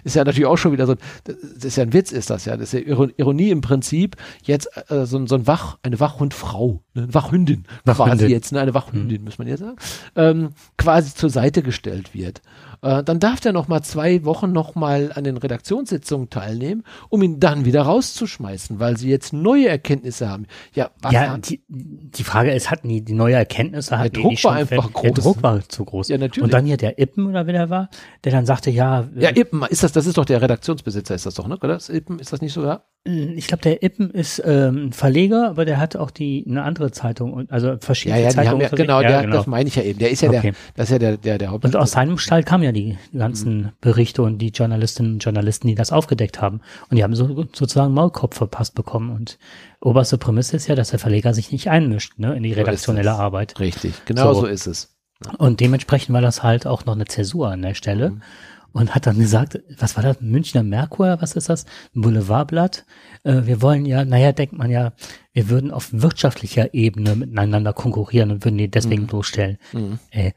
ist 0.03 0.15
ja 0.15 0.23
natürlich 0.23 0.45
auch 0.45 0.57
schon 0.57 0.73
wieder 0.73 0.85
so, 0.85 0.93
das 1.23 1.65
ist 1.65 1.75
ja 1.75 1.83
ein 1.83 1.93
Witz, 1.93 2.11
ist 2.11 2.29
das 2.29 2.45
ja, 2.45 2.55
das 2.55 2.71
ist 2.71 2.87
ja 2.87 3.07
Ironie 3.17 3.49
im 3.49 3.61
Prinzip, 3.61 4.15
jetzt 4.43 4.69
äh, 4.89 5.07
so, 5.07 5.25
so 5.25 5.33
ein 5.33 5.47
Wach, 5.47 5.79
eine 5.81 5.99
Wachhundfrau, 5.99 6.83
ne, 6.93 7.03
eine 7.03 7.13
Wachhündin, 7.15 7.63
Wachhündin. 7.83 8.17
quasi 8.19 8.27
jetzt, 8.27 8.51
ne, 8.51 8.59
eine 8.59 8.75
Wachhündin, 8.75 9.17
hm. 9.17 9.25
muss 9.25 9.39
man 9.39 9.47
jetzt 9.47 9.61
sagen, 9.61 9.77
ähm, 10.15 10.49
quasi 10.77 11.15
zur 11.15 11.31
Seite 11.31 11.63
gestellt 11.63 12.13
wird. 12.13 12.43
Äh, 12.83 13.01
dann 13.03 13.19
darf 13.19 13.39
der 13.39 13.53
noch 13.53 13.69
mal 13.69 13.81
zwei 13.81 14.25
Wochen 14.25 14.51
noch 14.51 14.75
mal 14.75 15.11
an 15.15 15.23
den 15.23 15.37
Redaktionssitzungen 15.37 16.29
teilnehmen, 16.29 16.83
um 17.09 17.23
ihn 17.23 17.39
dann 17.39 17.63
wieder 17.63 17.83
rauszuschmeißen, 17.83 18.79
weil 18.79 18.97
sie 18.97 19.09
jetzt 19.09 19.31
neue 19.31 19.69
Erkenntnisse 19.69 20.29
haben. 20.29 20.47
Ja, 20.73 20.91
was 21.01 21.13
ja 21.13 21.37
die, 21.37 21.63
die 21.69 22.23
Frage 22.23 22.51
ist, 22.51 22.69
hatten 22.69 22.89
die, 22.89 23.01
die 23.01 23.13
neue 23.13 23.35
Erkenntnisse? 23.35 23.97
Der 23.97 24.09
Druck 24.09 24.43
war 24.43 24.53
einfach 24.55 24.91
groß. 24.91 25.13
Der 25.13 25.23
Druck 25.23 25.43
war 25.43 25.67
zu 25.67 25.85
groß. 25.85 26.09
Ja, 26.09 26.17
natürlich. 26.17 26.43
Und 26.43 26.53
dann 26.53 26.65
hier 26.65 26.75
der 26.75 26.99
Ippen 26.99 27.27
oder 27.27 27.47
wer 27.47 27.53
der 27.53 27.69
war, 27.69 27.89
der 28.25 28.33
dann 28.33 28.45
sagte, 28.45 28.69
ja. 28.69 29.07
Ja, 29.15 29.29
Ippen, 29.29 29.63
ist 29.69 29.83
das, 29.83 29.93
das 29.93 30.05
ist 30.05 30.17
doch 30.17 30.25
der 30.25 30.41
Redaktionsbesitzer, 30.41 31.15
ist 31.15 31.25
das 31.25 31.35
doch, 31.35 31.47
ne? 31.47 31.55
Oder? 31.55 31.75
Das 31.75 31.87
Ippen, 31.87 32.19
ist 32.19 32.33
das 32.33 32.41
nicht 32.41 32.51
so, 32.51 32.63
ja? 32.63 32.83
Äh, 33.07 33.33
ich 33.33 33.47
glaube, 33.47 33.63
der 33.63 33.81
Ippen 33.81 34.11
ist 34.11 34.41
ähm, 34.45 34.91
Verleger, 34.91 35.49
aber 35.49 35.65
der 35.65 35.79
hat 35.79 35.95
auch 35.95 36.11
die 36.11 36.45
eine 36.47 36.63
andere 36.63 36.91
Zeitung 36.91 37.33
und 37.33 37.51
also 37.51 37.77
verschiedene 37.79 38.19
ja, 38.19 38.25
ja, 38.25 38.31
Zeitungen. 38.31 38.61
Ja, 38.61 38.69
genau, 38.69 39.01
ja, 39.01 39.07
der, 39.07 39.21
genau, 39.21 39.37
das 39.37 39.47
meine 39.47 39.67
ich 39.67 39.75
ja 39.75 39.83
eben. 39.83 39.99
Der 39.99 40.11
ist 40.11 40.21
ja 40.21 40.29
okay. 40.29 40.41
der, 40.41 40.53
das 40.75 40.89
ist 40.89 40.91
ja 40.91 40.99
der, 40.99 41.17
der, 41.17 41.37
der 41.37 41.51
Haupt. 41.51 41.65
Und 41.65 41.75
aus 41.75 41.91
seinem 41.91 42.17
Stall 42.17 42.43
kamen 42.43 42.63
ja 42.63 42.72
die 42.73 42.97
ganzen 43.15 43.57
mhm. 43.57 43.69
Berichte 43.81 44.21
und 44.21 44.39
die 44.39 44.49
Journalistinnen 44.49 45.13
und 45.13 45.23
Journalisten, 45.23 45.67
die 45.67 45.75
das 45.75 45.91
aufgedeckt 45.91 46.41
haben. 46.41 46.61
Und 46.89 46.97
die 46.97 47.03
haben 47.03 47.15
so, 47.15 47.45
sozusagen 47.53 47.93
Maulkopf 47.93 48.37
verpasst 48.37 48.75
bekommen. 48.75 49.09
Und 49.11 49.37
oberste 49.81 50.17
Prämisse 50.17 50.57
ist 50.57 50.67
ja, 50.67 50.75
dass 50.75 50.89
der 50.89 50.99
Verleger 50.99 51.33
sich 51.33 51.51
nicht 51.51 51.69
einmischt 51.69 52.17
ne, 52.17 52.35
in 52.35 52.43
die 52.43 52.53
redaktionelle 52.53 53.11
so 53.11 53.17
Arbeit. 53.17 53.59
Richtig, 53.59 54.05
genau 54.05 54.33
so, 54.33 54.41
so 54.41 54.45
ist 54.47 54.67
es. 54.67 54.95
Und 55.37 55.59
dementsprechend 55.59 56.13
war 56.13 56.21
das 56.21 56.43
halt 56.43 56.67
auch 56.67 56.85
noch 56.85 56.95
eine 56.95 57.05
Zäsur 57.05 57.49
an 57.49 57.61
der 57.61 57.75
Stelle. 57.75 58.11
Mhm 58.11 58.21
und 58.73 58.93
hat 58.93 59.07
dann 59.07 59.19
gesagt, 59.19 59.59
was 59.77 59.95
war 59.95 60.03
das, 60.03 60.19
Münchner 60.19 60.63
Merkur, 60.63 61.17
was 61.21 61.35
ist 61.35 61.47
das, 61.47 61.65
ein 61.95 62.01
Boulevardblatt. 62.01 62.85
Äh, 63.23 63.43
wir 63.45 63.61
wollen 63.61 63.85
ja, 63.85 64.03
naja, 64.03 64.31
denkt 64.31 64.57
man 64.57 64.69
ja, 64.69 64.93
wir 65.31 65.49
würden 65.49 65.71
auf 65.71 65.89
wirtschaftlicher 65.93 66.73
Ebene 66.73 67.15
miteinander 67.15 67.71
konkurrieren 67.71 68.31
und 68.31 68.43
würden 68.43 68.57
die 68.57 68.69
deswegen 68.69 69.03
mhm. 69.03 69.07
bloßstellen. 69.07 69.57
Mhm. 69.71 69.99
Ey, 70.09 70.33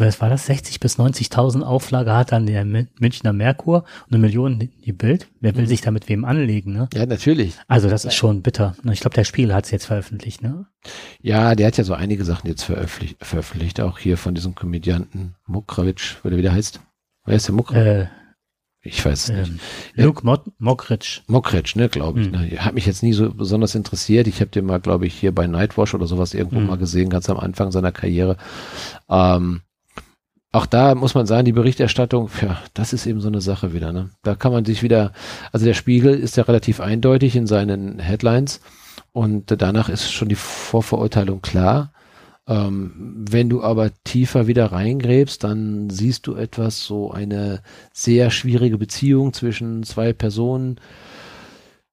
was 0.00 0.20
war 0.20 0.28
das, 0.28 0.46
60 0.46 0.80
bis 0.80 0.98
90.000 0.98 1.62
Auflage 1.62 2.14
hat 2.14 2.32
dann 2.32 2.46
der 2.46 2.64
Münchner 2.64 3.32
Merkur 3.32 3.84
und 4.06 4.14
eine 4.14 4.18
Million 4.18 4.58
die 4.58 4.92
Bild. 4.92 5.28
Wer 5.40 5.54
will 5.54 5.64
mhm. 5.64 5.68
sich 5.68 5.80
da 5.80 5.90
mit 5.90 6.08
wem 6.08 6.24
anlegen, 6.24 6.72
ne? 6.72 6.88
Ja, 6.94 7.06
natürlich. 7.06 7.54
Also 7.68 7.88
das 7.88 8.04
ist 8.04 8.14
schon 8.14 8.42
bitter. 8.42 8.76
Ich 8.90 9.00
glaube, 9.00 9.14
der 9.14 9.24
Spiel 9.24 9.54
hat 9.54 9.66
es 9.66 9.70
jetzt 9.70 9.86
veröffentlicht, 9.86 10.42
ne? 10.42 10.66
Ja, 11.20 11.54
der 11.54 11.66
hat 11.66 11.76
ja 11.76 11.84
so 11.84 11.94
einige 11.94 12.24
Sachen 12.24 12.48
jetzt 12.48 12.62
veröffentlicht, 12.62 13.16
veröffentlicht 13.20 13.80
auch 13.80 13.98
hier 13.98 14.16
von 14.16 14.34
diesem 14.34 14.54
Komödianten 14.54 15.34
Mokrawitsch, 15.46 16.16
wie 16.22 16.42
der 16.42 16.52
heißt. 16.52 16.80
Wer 17.26 17.36
ist 17.36 17.48
der 17.48 17.54
Muck? 17.54 17.72
Äh, 17.72 18.06
ich 18.82 19.04
weiß 19.04 19.24
es 19.24 19.28
ähm, 19.28 19.36
nicht. 19.36 19.60
Luke 19.94 20.24
Mo 20.24 20.38
Mockridge. 20.58 21.20
Mockridge, 21.26 21.74
ne, 21.76 21.88
glaube 21.88 22.20
ich. 22.20 22.26
Hm. 22.26 22.32
Ne? 22.32 22.64
Hat 22.64 22.74
mich 22.74 22.86
jetzt 22.86 23.02
nie 23.02 23.12
so 23.12 23.32
besonders 23.32 23.74
interessiert. 23.74 24.26
Ich 24.26 24.40
habe 24.40 24.50
den 24.50 24.64
mal, 24.64 24.80
glaube 24.80 25.06
ich, 25.06 25.14
hier 25.14 25.34
bei 25.34 25.46
Nightwash 25.46 25.94
oder 25.94 26.06
sowas 26.06 26.32
irgendwo 26.32 26.56
hm. 26.56 26.66
mal 26.66 26.78
gesehen, 26.78 27.10
ganz 27.10 27.28
am 27.28 27.38
Anfang 27.38 27.72
seiner 27.72 27.92
Karriere. 27.92 28.38
Ähm, 29.10 29.60
auch 30.52 30.66
da 30.66 30.94
muss 30.94 31.14
man 31.14 31.26
sagen, 31.26 31.44
die 31.44 31.52
Berichterstattung, 31.52 32.28
ja, 32.42 32.60
das 32.74 32.92
ist 32.92 33.06
eben 33.06 33.20
so 33.20 33.28
eine 33.28 33.40
Sache 33.40 33.72
wieder. 33.72 33.92
Ne? 33.92 34.10
Da 34.22 34.34
kann 34.34 34.52
man 34.52 34.64
sich 34.64 34.82
wieder, 34.82 35.12
also 35.52 35.64
der 35.64 35.74
Spiegel 35.74 36.14
ist 36.18 36.36
ja 36.36 36.44
relativ 36.44 36.80
eindeutig 36.80 37.36
in 37.36 37.46
seinen 37.46 38.00
Headlines 38.00 38.60
und 39.12 39.54
danach 39.60 39.88
ist 39.88 40.10
schon 40.10 40.28
die 40.28 40.34
Vorverurteilung 40.34 41.40
klar. 41.40 41.92
Ähm, 42.48 42.92
wenn 43.30 43.48
du 43.48 43.62
aber 43.62 43.90
tiefer 44.02 44.48
wieder 44.48 44.72
reingräbst, 44.72 45.44
dann 45.44 45.88
siehst 45.88 46.26
du 46.26 46.34
etwas, 46.34 46.84
so 46.84 47.12
eine 47.12 47.62
sehr 47.92 48.30
schwierige 48.30 48.76
Beziehung 48.76 49.32
zwischen 49.32 49.84
zwei 49.84 50.12
Personen. 50.12 50.80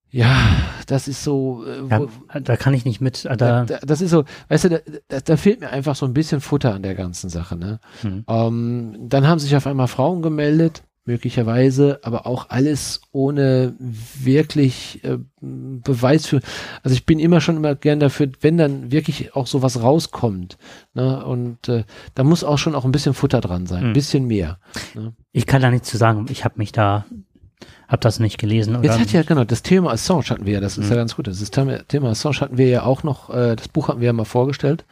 Ja, 0.10 0.50
das 0.88 1.08
ist 1.08 1.24
so. 1.24 1.66
Äh, 1.66 1.88
ja, 1.90 2.40
da 2.40 2.56
kann 2.56 2.74
ich 2.74 2.86
nicht 2.86 3.02
mit. 3.02 3.26
Da, 3.26 3.36
da, 3.36 3.66
das 3.66 4.02
ist 4.02 4.12
so, 4.12 4.24
weißt 4.48 4.66
du, 4.66 4.84
da, 5.10 5.20
da, 5.20 5.38
fehlt 5.38 5.60
mir 5.60 5.70
einfach 5.70 5.96
so 5.96 6.06
ein 6.06 6.14
bisschen 6.14 6.40
Futter 6.40 6.74
an 6.74 6.84
der 6.84 6.96
ganzen 6.96 7.30
Sache. 7.30 7.58
Ne? 7.58 7.80
Hm. 8.02 8.24
Ähm, 8.28 8.96
dann 9.02 9.28
haben 9.28 9.40
sich 9.40 9.56
auf 9.56 9.68
einmal 9.68 9.88
Frauen 9.88 10.22
gemeldet, 10.22 10.84
möglicherweise, 11.08 12.00
aber 12.04 12.26
auch 12.26 12.50
alles 12.50 13.02
ohne 13.12 13.76
wirklich 13.80 15.04
äh, 15.04 15.18
Beweis 15.42 16.26
für. 16.26 16.42
Also 16.84 16.94
ich 16.94 17.06
bin 17.06 17.20
immer 17.20 17.42
schon 17.42 17.58
immer 17.58 17.76
gern 17.76 18.00
dafür, 18.00 18.30
wenn 18.42 18.58
dann 18.58 18.92
wirklich 18.92 19.36
auch 19.36 19.48
sowas 19.48 19.82
rauskommt. 19.82 20.58
Ne? 20.94 21.26
Und 21.26 21.68
äh, 21.68 21.84
da 22.16 22.24
muss 22.24 22.46
auch 22.46 22.58
schon 22.58 22.76
auch 22.76 22.86
ein 22.86 22.92
bisschen 22.92 23.14
Futter 23.14 23.42
dran 23.42 23.66
sein, 23.66 23.80
ein 23.80 23.86
hm. 23.88 23.94
bisschen 23.94 24.26
mehr. 24.26 24.60
Ne? 24.96 25.14
Ich 25.32 25.46
kann 25.46 25.62
da 25.62 25.70
nichts 25.70 25.90
zu 25.90 25.98
sagen. 25.98 26.28
Ich 26.30 26.46
habe 26.46 26.56
mich 26.58 26.72
da 26.72 27.06
hab 27.88 28.02
das 28.02 28.20
nicht 28.20 28.38
gelesen. 28.38 28.76
Oder? 28.76 28.86
Jetzt 28.86 29.00
hat 29.00 29.12
ja, 29.14 29.24
genau, 29.24 29.46
das 29.46 29.64
Thema 29.64 29.92
Assange 29.92 30.26
hatten 30.30 30.46
wir 30.46 30.54
ja, 30.54 30.60
das 30.60 30.78
ist 30.78 30.86
mhm. 30.86 30.92
ja 30.92 30.96
ganz 30.98 31.16
gut. 31.16 31.28
Das 31.28 31.52
Thema 31.52 32.10
Assange 32.10 32.42
hatten 32.42 32.58
wir 32.58 32.68
ja 32.68 32.84
auch 32.84 33.04
noch, 33.04 33.30
äh, 33.30 33.56
das 33.56 33.70
Buch 33.70 33.88
hatten 33.88 34.02
wir 34.02 34.08
ja 34.08 34.14
mal 34.14 34.26
vorgestellt, 34.26 34.86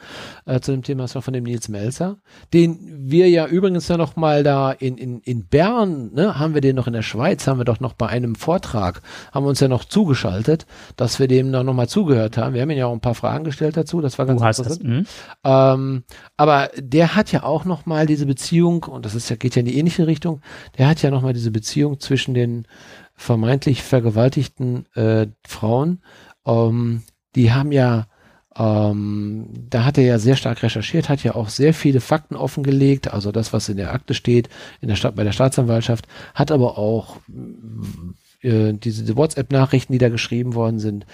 äh, 0.46 0.62
zu 0.62 0.72
dem 0.72 0.82
Thema 0.82 1.04
Assange 1.04 1.24
von 1.24 1.34
dem 1.34 1.44
Nils 1.44 1.68
Melzer, 1.68 2.18
den 2.54 2.80
wir 2.98 3.30
ja 3.30 3.48
übrigens 3.48 3.90
ja 3.90 3.98
noch 3.98 4.16
mal 4.16 4.44
da 4.44 4.72
in, 4.72 4.98
in, 4.98 5.20
in 5.22 5.46
Bern, 5.46 6.14
ne, 6.14 6.40
haben 6.40 6.54
wir 6.54 6.62
den 6.62 6.78
noch 6.78 6.88
in 6.88 6.94
der 6.94 7.02
Schweiz, 7.02 7.46
haben 7.48 7.60
wir 7.60 7.66
doch 7.66 7.82
noch 7.82 7.94
bei 7.94 8.08
einem 8.08 8.36
Vortrag, 8.36 9.02
haben 9.34 9.46
wir 9.46 9.50
uns 9.50 9.60
ja 9.60 9.68
noch 9.68 9.84
zugeschaltet, 9.84 10.66
dass 10.96 11.20
wir 11.20 11.28
dem 11.28 11.52
noch, 11.52 11.64
noch 11.64 11.74
mal 11.74 11.90
zugehört 11.90 12.38
haben. 12.38 12.54
Wir 12.54 12.62
haben 12.62 12.70
ihn 12.70 12.78
ja 12.78 12.86
auch 12.86 12.94
ein 12.94 13.02
paar 13.02 13.16
Fragen 13.16 13.44
gestellt 13.44 13.76
dazu, 13.76 14.00
das 14.00 14.18
war 14.18 14.26
ganz 14.26 14.40
du 14.40 14.48
interessant. 14.48 14.84
Mhm. 14.84 15.06
Ähm, 15.44 16.04
aber 16.38 16.70
der 16.78 17.16
hat 17.16 17.32
ja 17.34 17.44
auch 17.44 17.66
noch 17.66 17.86
mal 17.86 18.06
diese 18.06 18.26
Beziehung, 18.26 18.84
und 18.84 19.06
das 19.06 19.16
ist 19.16 19.30
ja, 19.30 19.36
geht 19.36 19.56
ja 19.56 19.60
in 19.60 19.66
die 19.66 19.78
ähnliche 19.78 20.08
Richtung, 20.08 20.42
der 20.78 20.88
hat 20.88 21.02
ja 21.02 21.12
noch 21.12 21.22
mal 21.22 21.34
diese 21.34 21.52
Beziehung 21.52 22.00
zwischen 22.00 22.34
den 22.34 22.66
vermeintlich 23.16 23.84
vergewaltigten 23.84 24.86
äh, 24.96 25.28
Frauen, 25.48 26.02
ähm, 26.46 27.04
die 27.36 27.52
haben 27.52 27.72
ja, 27.72 28.08
ähm, 28.56 29.48
da 29.70 29.86
hat 29.86 29.98
er 29.98 30.04
ja 30.06 30.20
sehr 30.20 30.36
stark 30.36 30.64
recherchiert, 30.64 31.10
hat 31.10 31.24
ja 31.24 31.36
auch 31.36 31.50
sehr 31.50 31.74
viele 31.74 32.02
Fakten 32.02 32.36
offengelegt, 32.36 33.14
also 33.14 33.32
das, 33.32 33.54
was 33.54 33.70
in 33.70 33.78
der 33.78 33.94
Akte 33.94 34.14
steht, 34.14 34.50
in 34.82 34.88
der 34.88 34.96
Stadt, 34.96 35.16
bei 35.16 35.24
der 35.24 35.32
Staatsanwaltschaft, 35.32 36.08
hat 36.34 36.52
aber 36.52 36.78
auch 36.78 37.18
äh, 38.46 38.74
diese 38.74 39.18
WhatsApp-Nachrichten, 39.18 39.94
die 39.94 40.00
da 40.00 40.10
geschrieben 40.10 40.54
worden 40.54 40.80
sind. 40.80 41.06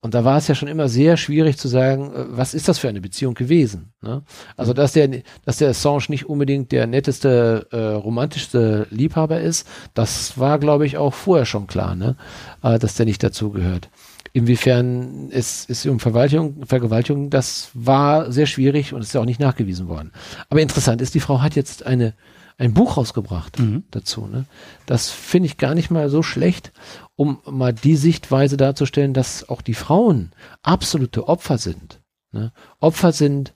Und 0.00 0.14
da 0.14 0.24
war 0.24 0.38
es 0.38 0.46
ja 0.46 0.54
schon 0.54 0.68
immer 0.68 0.88
sehr 0.88 1.16
schwierig 1.16 1.58
zu 1.58 1.68
sagen, 1.68 2.12
äh, 2.12 2.24
was 2.30 2.54
ist 2.54 2.68
das 2.68 2.78
für 2.78 2.88
eine 2.88 3.00
Beziehung 3.00 3.34
gewesen? 3.34 3.92
Ne? 4.00 4.22
Also 4.56 4.72
dass 4.72 4.92
der, 4.92 5.08
dass 5.44 5.58
der 5.58 5.70
Assange 5.70 6.04
nicht 6.08 6.26
unbedingt 6.26 6.72
der 6.72 6.86
netteste, 6.86 7.66
äh, 7.70 7.76
romantischste 7.76 8.86
Liebhaber 8.90 9.40
ist, 9.40 9.66
das 9.94 10.38
war, 10.38 10.58
glaube 10.58 10.86
ich, 10.86 10.96
auch 10.96 11.14
vorher 11.14 11.46
schon 11.46 11.66
klar, 11.66 11.94
ne? 11.94 12.16
äh, 12.62 12.78
dass 12.78 12.94
der 12.94 13.06
nicht 13.06 13.22
dazugehört. 13.22 13.90
Inwiefern 14.32 15.30
es 15.32 15.64
ist 15.64 15.86
um 15.86 16.00
Verwaltung, 16.00 16.64
Vergewaltigung, 16.64 17.30
das 17.30 17.70
war 17.74 18.30
sehr 18.30 18.46
schwierig 18.46 18.92
und 18.92 19.00
ist 19.00 19.14
ja 19.14 19.20
auch 19.20 19.26
nicht 19.26 19.40
nachgewiesen 19.40 19.88
worden. 19.88 20.12
Aber 20.48 20.60
interessant 20.60 21.00
ist, 21.00 21.14
die 21.14 21.20
Frau 21.20 21.40
hat 21.40 21.56
jetzt 21.56 21.86
eine 21.86 22.14
ein 22.58 22.74
Buch 22.74 22.96
rausgebracht 22.96 23.58
mhm. 23.58 23.84
dazu. 23.90 24.26
Ne? 24.26 24.44
Das 24.84 25.10
finde 25.10 25.46
ich 25.46 25.56
gar 25.56 25.74
nicht 25.74 25.90
mal 25.90 26.10
so 26.10 26.22
schlecht, 26.22 26.72
um 27.16 27.38
mal 27.46 27.72
die 27.72 27.96
Sichtweise 27.96 28.56
darzustellen, 28.56 29.14
dass 29.14 29.48
auch 29.48 29.62
die 29.62 29.74
Frauen 29.74 30.32
absolute 30.62 31.28
Opfer 31.28 31.56
sind. 31.56 32.00
Ne? 32.32 32.52
Opfer 32.80 33.12
sind 33.12 33.54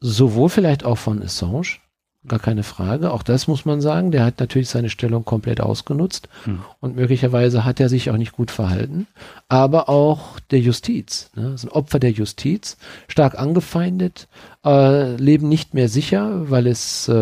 sowohl 0.00 0.48
vielleicht 0.48 0.84
auch 0.84 0.98
von 0.98 1.22
Assange, 1.22 1.78
gar 2.26 2.38
keine 2.38 2.64
Frage. 2.64 3.12
Auch 3.12 3.22
das 3.22 3.46
muss 3.46 3.64
man 3.64 3.80
sagen. 3.80 4.10
Der 4.10 4.24
hat 4.24 4.40
natürlich 4.40 4.68
seine 4.68 4.90
Stellung 4.90 5.24
komplett 5.24 5.60
ausgenutzt 5.60 6.28
hm. 6.44 6.60
und 6.80 6.96
möglicherweise 6.96 7.64
hat 7.64 7.80
er 7.80 7.88
sich 7.88 8.10
auch 8.10 8.16
nicht 8.16 8.32
gut 8.32 8.50
verhalten. 8.50 9.06
Aber 9.48 9.88
auch 9.88 10.40
der 10.50 10.60
Justiz, 10.60 11.30
ne? 11.34 11.56
sind 11.56 11.70
Opfer 11.70 11.98
der 11.98 12.10
Justiz, 12.10 12.76
stark 13.08 13.38
angefeindet, 13.38 14.28
äh, 14.64 15.14
leben 15.16 15.48
nicht 15.48 15.72
mehr 15.72 15.88
sicher, 15.88 16.50
weil 16.50 16.66
es 16.66 17.08
äh, 17.08 17.12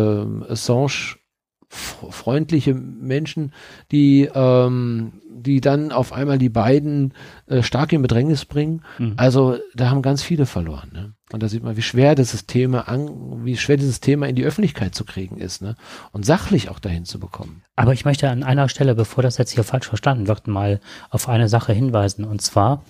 Assange 0.49 1.18
freundliche 1.69 2.73
Menschen, 2.73 3.53
die 3.91 4.29
ähm, 4.33 5.13
die 5.41 5.61
dann 5.61 5.91
auf 5.91 6.13
einmal 6.13 6.37
die 6.37 6.49
beiden 6.49 7.13
äh, 7.47 7.63
stark 7.63 7.93
in 7.93 8.01
Bedrängnis 8.01 8.45
bringen. 8.45 8.81
Mhm. 8.97 9.13
Also 9.17 9.57
da 9.75 9.89
haben 9.89 10.01
ganz 10.01 10.21
viele 10.21 10.45
verloren. 10.45 10.89
Ne? 10.93 11.13
Und 11.31 11.43
da 11.43 11.47
sieht 11.47 11.63
man, 11.63 11.77
wie 11.77 11.81
schwer 11.81 12.15
dieses 12.15 12.45
Thema 12.45 12.87
an, 12.87 13.45
wie 13.45 13.57
schwer 13.57 13.77
dieses 13.77 13.99
Thema 13.99 14.27
in 14.27 14.35
die 14.35 14.43
Öffentlichkeit 14.43 14.95
zu 14.95 15.05
kriegen 15.05 15.37
ist, 15.37 15.61
ne? 15.61 15.75
Und 16.11 16.25
sachlich 16.25 16.69
auch 16.69 16.79
dahin 16.79 17.05
zu 17.05 17.19
bekommen. 17.19 17.61
Aber 17.75 17.93
ich 17.93 18.03
möchte 18.03 18.29
an 18.29 18.43
einer 18.43 18.67
Stelle, 18.67 18.95
bevor 18.95 19.21
das 19.21 19.37
jetzt 19.37 19.51
hier 19.51 19.63
falsch 19.63 19.87
verstanden 19.87 20.27
wird, 20.27 20.47
mal 20.47 20.79
auf 21.11 21.29
eine 21.29 21.47
Sache 21.47 21.71
hinweisen. 21.71 22.25
Und 22.25 22.41
zwar 22.41 22.83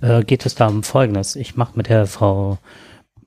äh, 0.00 0.24
geht 0.24 0.44
es 0.44 0.56
da 0.56 0.66
um 0.66 0.82
Folgendes. 0.82 1.36
Ich 1.36 1.56
mache 1.56 1.76
mit 1.76 1.88
der 1.88 2.06
Frau 2.06 2.58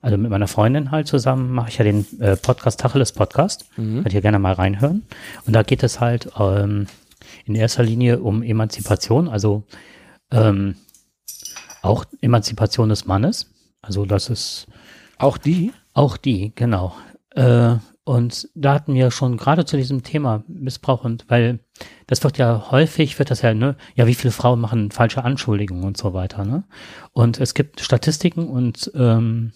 also 0.00 0.16
mit 0.16 0.30
meiner 0.30 0.48
Freundin 0.48 0.90
halt 0.90 1.06
zusammen 1.06 1.52
mache 1.52 1.70
ich 1.70 1.78
ja 1.78 1.84
den 1.84 2.06
äh, 2.20 2.36
Podcast 2.36 2.80
Tacheles 2.80 3.12
Podcast. 3.12 3.66
Mhm. 3.76 4.02
Könnt 4.02 4.14
ihr 4.14 4.20
gerne 4.20 4.38
mal 4.38 4.52
reinhören. 4.52 5.02
Und 5.46 5.54
da 5.54 5.62
geht 5.62 5.82
es 5.82 6.00
halt 6.00 6.30
ähm, 6.38 6.86
in 7.44 7.54
erster 7.54 7.82
Linie 7.82 8.20
um 8.20 8.42
Emanzipation, 8.42 9.28
also 9.28 9.64
ähm, 10.30 10.76
auch 11.82 12.04
Emanzipation 12.20 12.88
des 12.88 13.06
Mannes. 13.06 13.50
Also 13.82 14.04
das 14.04 14.28
ist 14.30 14.66
auch 15.18 15.38
die? 15.38 15.72
Auch 15.94 16.16
die, 16.16 16.52
genau. 16.54 16.94
Äh, 17.34 17.76
und 18.04 18.48
da 18.54 18.72
hatten 18.72 18.94
wir 18.94 19.10
schon 19.10 19.36
gerade 19.36 19.66
zu 19.66 19.76
diesem 19.76 20.02
Thema 20.02 20.42
Missbrauch 20.48 21.04
und 21.04 21.26
weil 21.28 21.60
das 22.06 22.24
wird 22.24 22.38
ja 22.38 22.70
häufig, 22.70 23.18
wird 23.18 23.30
das 23.30 23.42
ja, 23.42 23.52
ne, 23.52 23.76
ja, 23.94 24.06
wie 24.06 24.14
viele 24.14 24.32
Frauen 24.32 24.60
machen 24.60 24.90
falsche 24.90 25.24
Anschuldigungen 25.24 25.84
und 25.84 25.98
so 25.98 26.14
weiter, 26.14 26.46
ne? 26.46 26.64
Und 27.12 27.38
es 27.38 27.52
gibt 27.52 27.80
Statistiken 27.80 28.48
und 28.48 28.90
ähm, 28.94 29.52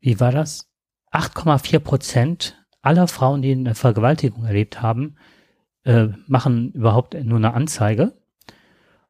wie 0.00 0.20
war 0.20 0.32
das? 0.32 0.70
8,4 1.12 1.78
Prozent 1.80 2.64
aller 2.82 3.08
Frauen, 3.08 3.42
die 3.42 3.52
eine 3.52 3.74
Vergewaltigung 3.74 4.44
erlebt 4.44 4.80
haben, 4.80 5.16
äh, 5.84 6.08
machen 6.26 6.72
überhaupt 6.72 7.14
nur 7.14 7.38
eine 7.38 7.54
Anzeige. 7.54 8.18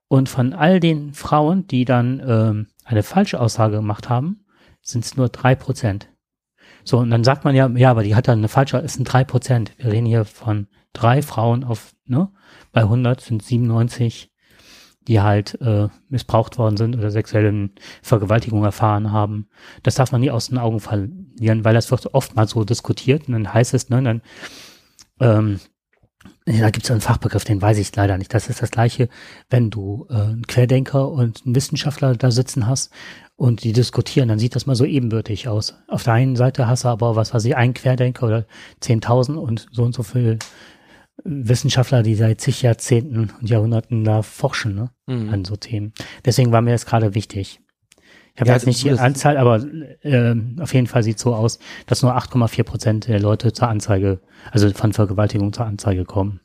Und 0.08 0.28
von 0.28 0.52
all 0.52 0.80
den 0.80 1.12
Frauen, 1.14 1.66
die 1.66 1.84
dann 1.84 2.20
äh, 2.20 2.64
eine 2.84 3.02
falsche 3.02 3.40
Aussage 3.40 3.76
gemacht 3.76 4.08
haben, 4.08 4.44
sind 4.82 5.04
es 5.04 5.16
nur 5.16 5.28
drei 5.28 5.54
Prozent. 5.54 6.08
So, 6.84 6.98
und 6.98 7.10
dann 7.10 7.24
sagt 7.24 7.44
man 7.44 7.54
ja, 7.54 7.68
ja, 7.68 7.90
aber 7.90 8.02
die 8.02 8.14
hat 8.14 8.26
dann 8.26 8.38
eine 8.38 8.48
falsche, 8.48 8.78
es 8.78 8.94
sind 8.94 9.04
drei 9.04 9.24
Prozent. 9.24 9.72
Wir 9.76 9.92
reden 9.92 10.06
hier 10.06 10.24
von 10.24 10.66
drei 10.92 11.22
Frauen 11.22 11.62
auf, 11.62 11.94
ne? 12.06 12.32
Bei 12.72 12.82
100 12.82 13.20
sind 13.20 13.42
97 13.42 14.29
die 15.10 15.20
halt 15.20 15.60
äh, 15.60 15.88
missbraucht 16.08 16.56
worden 16.56 16.76
sind 16.76 16.96
oder 16.96 17.10
sexuelle 17.10 17.70
Vergewaltigung 18.00 18.62
erfahren 18.62 19.10
haben. 19.10 19.48
Das 19.82 19.96
darf 19.96 20.12
man 20.12 20.20
nie 20.20 20.30
aus 20.30 20.50
den 20.50 20.58
Augen 20.58 20.78
verlieren, 20.78 21.64
weil 21.64 21.74
das 21.74 21.90
wird 21.90 22.14
oftmals 22.14 22.52
so 22.52 22.62
diskutiert 22.62 23.26
und 23.26 23.32
dann 23.32 23.52
heißt 23.52 23.74
es, 23.74 23.90
ne, 23.90 24.00
dann 24.04 24.22
ähm, 25.18 25.58
ja, 26.46 26.60
da 26.60 26.70
gibt 26.70 26.84
es 26.84 26.92
einen 26.92 27.00
Fachbegriff, 27.00 27.42
den 27.42 27.60
weiß 27.60 27.78
ich 27.78 27.94
leider 27.96 28.18
nicht. 28.18 28.32
Das 28.32 28.48
ist 28.48 28.62
das 28.62 28.70
gleiche, 28.70 29.08
wenn 29.48 29.70
du 29.70 30.06
äh, 30.10 30.14
einen 30.14 30.46
Querdenker 30.46 31.08
und 31.08 31.42
einen 31.44 31.56
Wissenschaftler 31.56 32.14
da 32.14 32.30
sitzen 32.30 32.68
hast 32.68 32.92
und 33.34 33.64
die 33.64 33.72
diskutieren, 33.72 34.28
dann 34.28 34.38
sieht 34.38 34.54
das 34.54 34.66
mal 34.66 34.76
so 34.76 34.84
ebenbürtig 34.84 35.48
aus. 35.48 35.74
Auf 35.88 36.04
der 36.04 36.12
einen 36.12 36.36
Seite 36.36 36.68
hast 36.68 36.84
du 36.84 36.88
aber, 36.88 37.16
was 37.16 37.34
weiß 37.34 37.44
ich, 37.46 37.56
einen 37.56 37.74
Querdenker 37.74 38.26
oder 38.28 38.46
10.000 38.80 39.34
und 39.34 39.66
so 39.72 39.82
und 39.82 39.92
so 39.92 40.04
viel 40.04 40.38
Wissenschaftler, 41.24 42.02
die 42.02 42.14
seit 42.14 42.40
zig 42.40 42.62
Jahrzehnten 42.62 43.30
und 43.40 43.48
Jahrhunderten 43.48 44.04
da 44.04 44.22
forschen 44.22 44.74
ne, 44.74 44.90
mhm. 45.06 45.28
an 45.30 45.44
so 45.44 45.56
Themen. 45.56 45.92
Deswegen 46.24 46.52
war 46.52 46.60
mir 46.60 46.72
das 46.72 46.86
gerade 46.86 47.14
wichtig. 47.14 47.60
Ich 48.34 48.40
habe 48.40 48.48
ja, 48.48 48.54
jetzt 48.54 48.66
nicht 48.66 48.84
die 48.84 48.90
Anzahl, 48.90 49.36
aber 49.36 49.64
äh, 50.02 50.34
auf 50.60 50.72
jeden 50.72 50.86
Fall 50.86 51.02
sieht 51.02 51.18
so 51.18 51.34
aus, 51.34 51.58
dass 51.86 52.02
nur 52.02 52.16
8,4 52.16 52.62
Prozent 52.62 53.08
der 53.08 53.20
Leute 53.20 53.52
zur 53.52 53.68
Anzeige, 53.68 54.20
also 54.50 54.70
von 54.70 54.92
Vergewaltigung 54.92 55.52
zur 55.52 55.66
Anzeige 55.66 56.04
kommen. 56.04 56.40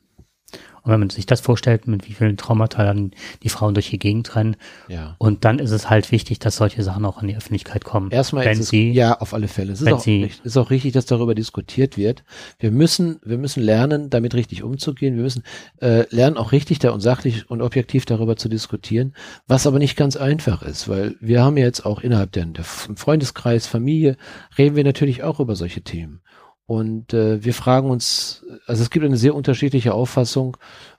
Und 0.86 0.92
wenn 0.92 1.00
man 1.00 1.10
sich 1.10 1.26
das 1.26 1.40
vorstellt, 1.40 1.88
mit 1.88 2.08
wie 2.08 2.12
vielen 2.12 2.36
Traumata 2.36 2.84
dann 2.84 3.10
die 3.42 3.48
Frauen 3.48 3.74
durch 3.74 3.90
die 3.90 3.98
Gegend 3.98 4.36
rennen, 4.36 4.56
ja. 4.88 5.16
und 5.18 5.44
dann 5.44 5.58
ist 5.58 5.72
es 5.72 5.90
halt 5.90 6.12
wichtig, 6.12 6.38
dass 6.38 6.56
solche 6.56 6.84
Sachen 6.84 7.04
auch 7.04 7.20
in 7.20 7.28
die 7.28 7.36
Öffentlichkeit 7.36 7.84
kommen. 7.84 8.12
Erstmal 8.12 8.44
wenn 8.44 8.52
ist 8.52 8.60
es, 8.60 8.68
sie, 8.68 8.92
ja, 8.92 9.18
auf 9.18 9.34
alle 9.34 9.48
Fälle. 9.48 9.72
Es 9.72 9.80
ist 9.80 9.92
auch, 9.92 10.00
sie, 10.00 10.30
ist 10.44 10.56
auch 10.56 10.70
richtig, 10.70 10.92
dass 10.92 11.06
darüber 11.06 11.34
diskutiert 11.34 11.96
wird. 11.96 12.22
Wir 12.60 12.70
müssen, 12.70 13.18
wir 13.24 13.36
müssen 13.36 13.64
lernen, 13.64 14.10
damit 14.10 14.34
richtig 14.34 14.62
umzugehen. 14.62 15.16
Wir 15.16 15.24
müssen 15.24 15.42
äh, 15.80 16.04
lernen, 16.14 16.36
auch 16.36 16.52
richtig 16.52 16.78
da 16.78 16.90
und 16.90 17.00
sachlich 17.00 17.50
und 17.50 17.62
objektiv 17.62 18.04
darüber 18.04 18.36
zu 18.36 18.48
diskutieren, 18.48 19.12
was 19.48 19.66
aber 19.66 19.80
nicht 19.80 19.96
ganz 19.96 20.16
einfach 20.16 20.62
ist, 20.62 20.88
weil 20.88 21.16
wir 21.20 21.42
haben 21.42 21.56
ja 21.56 21.64
jetzt 21.64 21.84
auch 21.84 22.00
innerhalb 22.00 22.30
der, 22.30 22.44
der 22.44 22.64
Freundeskreis, 22.64 23.66
Familie, 23.66 24.16
reden 24.56 24.76
wir 24.76 24.84
natürlich 24.84 25.24
auch 25.24 25.40
über 25.40 25.56
solche 25.56 25.82
Themen. 25.82 26.20
Und 26.66 27.14
äh, 27.14 27.44
wir 27.44 27.54
fragen 27.54 27.90
uns, 27.90 28.44
also 28.66 28.82
es 28.82 28.90
gibt 28.90 29.04
eine 29.04 29.16
sehr 29.16 29.36
unterschiedliche 29.36 29.94
Auffassung, 29.94 30.56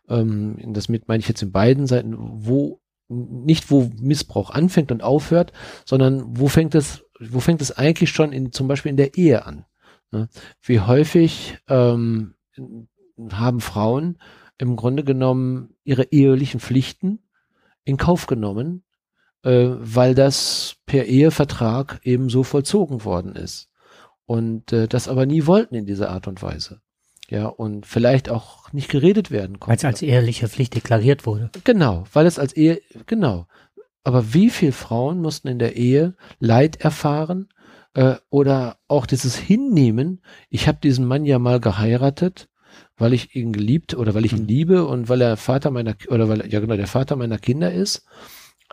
ähm, 0.08 0.58
das 0.73 0.88
mit 0.88 1.10
meine 1.10 1.19
ich 1.19 1.27
jetzt 1.27 1.41
in 1.41 1.51
beiden 1.51 1.88
Seiten, 1.88 2.15
wo 2.17 2.80
nicht 3.10 3.69
wo 3.71 3.89
Missbrauch 3.99 4.49
anfängt 4.49 4.91
und 4.91 5.03
aufhört, 5.03 5.53
sondern 5.86 6.38
wo 6.38 6.47
fängt 6.47 6.75
es, 6.75 7.03
wo 7.19 7.39
fängt 7.39 7.62
es 7.62 7.71
eigentlich 7.71 8.10
schon 8.10 8.34
in 8.34 8.51
zum 8.51 8.67
Beispiel 8.67 8.89
in 8.89 8.97
der 8.97 9.17
Ehe 9.17 9.45
an? 9.45 9.65
Ne? 10.12 10.30
Wie 10.62 10.80
häufig 10.80 11.58
ähm, 11.67 12.36
haben 13.32 13.62
Frauen 13.62 14.19
im 14.58 14.75
Grunde 14.75 15.03
genommen 15.03 15.75
ihre 15.84 16.03
ehelichen 16.03 16.60
Pflichten 16.60 17.19
in 17.84 17.97
Kauf 17.97 18.25
genommen, 18.25 18.84
äh, 19.43 19.69
weil 19.69 20.15
das 20.15 20.77
per 20.86 21.06
Ehevertrag 21.06 21.99
eben 22.03 22.30
so 22.30 22.43
vollzogen 22.43 23.06
worden 23.06 23.36
ist 23.36 23.66
und 24.28 24.72
äh, 24.74 24.88
das 24.88 25.08
aber 25.08 25.26
nie 25.26 25.48
wollten 25.48 25.74
in 25.74 25.88
dieser 25.88 26.12
Art 26.12 26.28
und 26.28 26.44
Weise. 26.44 26.82
Ja, 27.30 27.48
und 27.48 27.86
vielleicht 27.86 28.30
auch 28.30 28.72
nicht 28.72 28.90
geredet 28.90 29.32
werden 29.32 29.60
konnte. 29.60 29.70
Weil 29.70 29.78
es 29.78 29.86
als 29.86 30.02
ehrliche 30.02 30.48
Pflicht 30.48 30.76
deklariert 30.76 31.26
wurde. 31.26 31.50
Genau, 31.63 32.06
weil 32.13 32.26
es 32.26 32.40
als 32.40 32.54
Ehe, 32.54 32.80
genau. 33.06 33.48
Aber 34.04 34.34
wie 34.34 34.50
viele 34.50 34.72
Frauen 34.72 35.22
mussten 35.22 35.50
in 35.50 35.60
der 35.60 35.76
Ehe 35.76 36.16
Leid 36.40 36.80
erfahren 36.80 37.50
äh, 37.96 38.16
oder 38.30 38.78
auch 38.88 39.06
dieses 39.06 39.36
Hinnehmen, 39.36 40.22
ich 40.50 40.70
habe 40.70 40.78
diesen 40.82 41.06
Mann 41.06 41.26
ja 41.26 41.40
mal 41.40 41.60
geheiratet, 41.60 42.48
weil 42.96 43.12
ich 43.12 43.36
ihn 43.36 43.52
geliebt 43.52 43.94
oder 43.94 44.13
weil 44.13 44.26
ich 44.26 44.32
ihn 44.32 44.40
hm. 44.40 44.48
liebe 44.48 44.86
und 44.86 45.10
weil 45.10 45.22
er 45.22 45.36
Vater 45.36 45.72
meiner 45.72 45.96
oder 46.08 46.30
weil 46.30 46.50
ja 46.50 46.62
genau 46.62 46.78
der 46.78 46.88
Vater 46.88 47.18
meiner 47.18 47.38
Kinder 47.38 47.74
ist, 47.74 48.06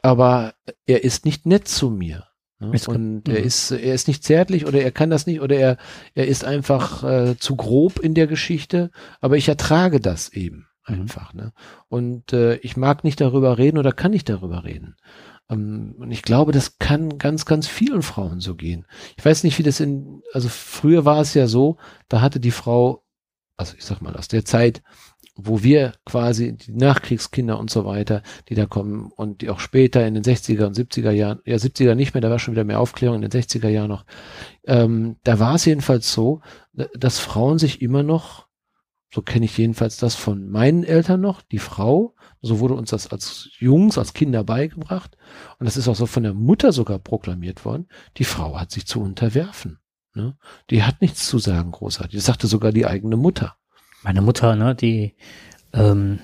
aber 0.02 0.54
er 0.86 1.02
ist 1.02 1.24
nicht 1.24 1.46
nett 1.46 1.66
zu 1.66 1.90
mir. 1.90 2.26
Ne? 2.70 2.80
Und 2.88 3.28
er 3.28 3.40
mhm. 3.40 3.46
ist, 3.46 3.70
er 3.70 3.94
ist 3.94 4.08
nicht 4.08 4.24
zärtlich 4.24 4.66
oder 4.66 4.80
er 4.80 4.90
kann 4.92 5.10
das 5.10 5.26
nicht 5.26 5.40
oder 5.40 5.56
er, 5.56 5.76
er 6.14 6.26
ist 6.26 6.44
einfach 6.44 7.04
äh, 7.04 7.36
zu 7.38 7.56
grob 7.56 7.98
in 7.98 8.14
der 8.14 8.26
Geschichte, 8.26 8.90
aber 9.20 9.36
ich 9.36 9.48
ertrage 9.48 10.00
das 10.00 10.28
eben 10.30 10.66
mhm. 10.88 11.02
einfach. 11.02 11.34
Ne? 11.34 11.52
Und 11.88 12.32
äh, 12.32 12.56
ich 12.56 12.76
mag 12.76 13.04
nicht 13.04 13.20
darüber 13.20 13.58
reden 13.58 13.78
oder 13.78 13.92
kann 13.92 14.10
nicht 14.10 14.28
darüber 14.28 14.64
reden. 14.64 14.96
Ähm, 15.50 15.94
und 15.98 16.10
ich 16.10 16.22
glaube, 16.22 16.52
das 16.52 16.78
kann 16.78 17.18
ganz, 17.18 17.46
ganz 17.46 17.66
vielen 17.66 18.02
Frauen 18.02 18.40
so 18.40 18.54
gehen. 18.54 18.86
Ich 19.16 19.24
weiß 19.24 19.44
nicht, 19.44 19.58
wie 19.58 19.62
das 19.62 19.80
in, 19.80 20.22
also 20.32 20.48
früher 20.48 21.04
war 21.04 21.20
es 21.20 21.34
ja 21.34 21.46
so, 21.46 21.76
da 22.08 22.20
hatte 22.20 22.40
die 22.40 22.50
Frau, 22.50 23.04
also 23.56 23.74
ich 23.76 23.84
sag 23.84 24.00
mal 24.00 24.16
aus 24.16 24.28
der 24.28 24.44
Zeit, 24.44 24.82
wo 25.36 25.62
wir 25.62 25.94
quasi 26.04 26.56
die 26.56 26.72
Nachkriegskinder 26.72 27.58
und 27.58 27.70
so 27.70 27.84
weiter, 27.84 28.22
die 28.48 28.54
da 28.54 28.66
kommen 28.66 29.10
und 29.14 29.40
die 29.40 29.50
auch 29.50 29.58
später 29.58 30.06
in 30.06 30.14
den 30.14 30.22
60er 30.22 30.66
und 30.66 30.76
70er 30.76 31.10
Jahren, 31.10 31.40
ja 31.44 31.56
70er 31.56 31.94
nicht 31.94 32.14
mehr, 32.14 32.20
da 32.20 32.30
war 32.30 32.38
schon 32.38 32.54
wieder 32.54 32.64
mehr 32.64 32.80
Aufklärung, 32.80 33.22
in 33.22 33.28
den 33.28 33.42
60er 33.42 33.68
Jahren 33.68 33.88
noch, 33.88 34.04
ähm, 34.64 35.16
da 35.24 35.38
war 35.40 35.56
es 35.56 35.64
jedenfalls 35.64 36.12
so, 36.12 36.40
dass 36.72 37.18
Frauen 37.18 37.58
sich 37.58 37.82
immer 37.82 38.02
noch 38.02 38.46
So 39.14 39.22
kenne 39.22 39.44
ich 39.44 39.56
jedenfalls 39.56 39.96
das 39.96 40.16
von 40.16 40.50
meinen 40.50 40.82
Eltern 40.82 41.20
noch, 41.20 41.40
die 41.40 41.60
Frau. 41.60 42.16
So 42.42 42.58
wurde 42.58 42.74
uns 42.74 42.90
das 42.90 43.06
als 43.12 43.48
Jungs, 43.60 43.96
als 43.96 44.12
Kinder 44.12 44.42
beigebracht. 44.42 45.16
Und 45.60 45.66
das 45.66 45.76
ist 45.76 45.86
auch 45.86 45.94
so 45.94 46.06
von 46.06 46.24
der 46.24 46.34
Mutter 46.34 46.72
sogar 46.72 46.98
proklamiert 46.98 47.64
worden. 47.64 47.86
Die 48.16 48.24
Frau 48.24 48.58
hat 48.58 48.72
sich 48.72 48.86
zu 48.86 49.00
unterwerfen. 49.00 49.78
Ne? 50.14 50.36
Die 50.70 50.82
hat 50.82 51.00
nichts 51.00 51.28
zu 51.28 51.38
sagen, 51.38 51.70
großartig. 51.70 52.16
Das 52.16 52.26
sagte 52.26 52.48
sogar 52.48 52.72
die 52.72 52.86
eigene 52.86 53.16
Mutter. 53.16 53.56
Meine 54.04 54.20
Mutter, 54.20 54.54
ne, 54.54 54.74
die, 54.74 55.14
ähm, 55.72 56.20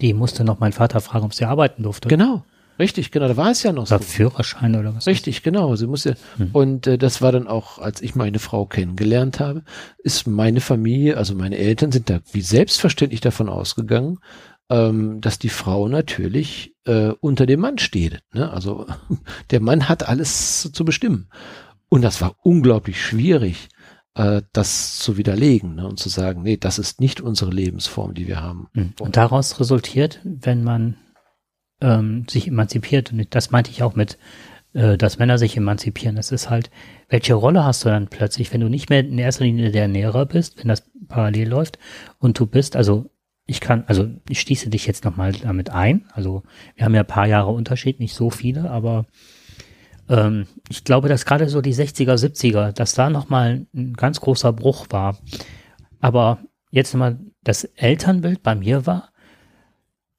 die 0.00 0.14
musste 0.14 0.44
noch 0.44 0.60
meinen 0.60 0.72
Vater 0.72 1.00
fragen, 1.00 1.24
ob 1.24 1.34
sie 1.34 1.44
arbeiten 1.44 1.82
durfte. 1.82 2.08
Genau. 2.08 2.44
Richtig, 2.78 3.12
genau, 3.12 3.28
da 3.28 3.36
war 3.36 3.50
es 3.50 3.62
ja 3.62 3.72
noch 3.72 3.86
oder 3.86 3.98
so. 3.98 4.04
Führerschein 4.04 4.74
oder 4.74 4.94
was? 4.96 5.06
Richtig, 5.06 5.42
genau. 5.42 5.76
Sie 5.76 5.86
musste, 5.86 6.16
hm. 6.38 6.50
und 6.52 6.86
äh, 6.86 6.98
das 6.98 7.22
war 7.22 7.30
dann 7.30 7.46
auch, 7.46 7.78
als 7.78 8.02
ich 8.02 8.16
meine 8.16 8.40
Frau 8.40 8.66
kennengelernt 8.66 9.38
habe, 9.38 9.62
ist 9.98 10.26
meine 10.26 10.60
Familie, 10.60 11.16
also 11.16 11.34
meine 11.34 11.56
Eltern 11.56 11.92
sind 11.92 12.10
da 12.10 12.20
wie 12.32 12.40
selbstverständlich 12.40 13.20
davon 13.20 13.48
ausgegangen, 13.48 14.18
ähm, 14.70 15.20
dass 15.20 15.38
die 15.38 15.50
Frau 15.50 15.88
natürlich 15.88 16.74
äh, 16.84 17.12
unter 17.20 17.46
dem 17.46 17.60
Mann 17.60 17.78
steht. 17.78 18.22
Ne? 18.32 18.50
Also 18.50 18.86
der 19.50 19.60
Mann 19.60 19.88
hat 19.88 20.08
alles 20.08 20.72
zu 20.72 20.84
bestimmen. 20.84 21.28
Und 21.88 22.02
das 22.02 22.20
war 22.20 22.34
unglaublich 22.42 23.00
schwierig, 23.00 23.68
äh, 24.14 24.42
das 24.52 24.98
zu 24.98 25.16
widerlegen 25.16 25.76
ne? 25.76 25.86
und 25.86 25.98
zu 25.98 26.08
sagen, 26.08 26.42
nee, 26.42 26.56
das 26.56 26.78
ist 26.78 27.00
nicht 27.00 27.20
unsere 27.20 27.50
Lebensform, 27.50 28.14
die 28.14 28.26
wir 28.26 28.42
haben. 28.42 28.68
Hm. 28.74 28.94
Und 29.00 29.16
daraus 29.16 29.60
resultiert, 29.60 30.20
wenn 30.24 30.64
man 30.64 30.96
ähm, 31.80 32.26
sich 32.28 32.48
emanzipiert. 32.48 33.12
Und 33.12 33.34
das 33.34 33.50
meinte 33.50 33.70
ich 33.70 33.82
auch 33.82 33.94
mit, 33.94 34.18
äh, 34.72 34.96
dass 34.96 35.18
Männer 35.18 35.38
sich 35.38 35.56
emanzipieren. 35.56 36.16
Das 36.16 36.32
ist 36.32 36.50
halt, 36.50 36.70
welche 37.08 37.34
Rolle 37.34 37.64
hast 37.64 37.84
du 37.84 37.88
dann 37.88 38.08
plötzlich, 38.08 38.52
wenn 38.52 38.60
du 38.60 38.68
nicht 38.68 38.90
mehr 38.90 39.00
in 39.00 39.18
erster 39.18 39.44
Linie 39.44 39.70
der 39.70 39.82
Ernährer 39.82 40.26
bist, 40.26 40.58
wenn 40.58 40.68
das 40.68 40.90
parallel 41.08 41.48
läuft 41.48 41.78
und 42.18 42.38
du 42.38 42.46
bist, 42.46 42.76
also 42.76 43.10
ich 43.46 43.60
kann, 43.60 43.84
also 43.88 44.08
ich 44.28 44.40
schließe 44.40 44.70
dich 44.70 44.86
jetzt 44.86 45.04
nochmal 45.04 45.32
damit 45.32 45.70
ein. 45.70 46.06
Also 46.12 46.44
wir 46.76 46.84
haben 46.86 46.94
ja 46.94 47.02
ein 47.02 47.06
paar 47.06 47.26
Jahre 47.26 47.50
Unterschied, 47.50 48.00
nicht 48.00 48.14
so 48.14 48.30
viele, 48.30 48.70
aber 48.70 49.06
ähm, 50.08 50.46
ich 50.68 50.84
glaube, 50.84 51.08
dass 51.08 51.24
gerade 51.24 51.48
so 51.48 51.60
die 51.60 51.74
60er, 51.74 52.14
70er, 52.14 52.72
dass 52.72 52.94
da 52.94 53.10
nochmal 53.10 53.66
ein 53.74 53.94
ganz 53.94 54.20
großer 54.20 54.52
Bruch 54.52 54.86
war. 54.90 55.18
Aber 56.00 56.38
jetzt 56.70 56.94
mal 56.94 57.18
das 57.42 57.64
Elternbild 57.64 58.42
bei 58.42 58.54
mir 58.54 58.86
war, 58.86 59.10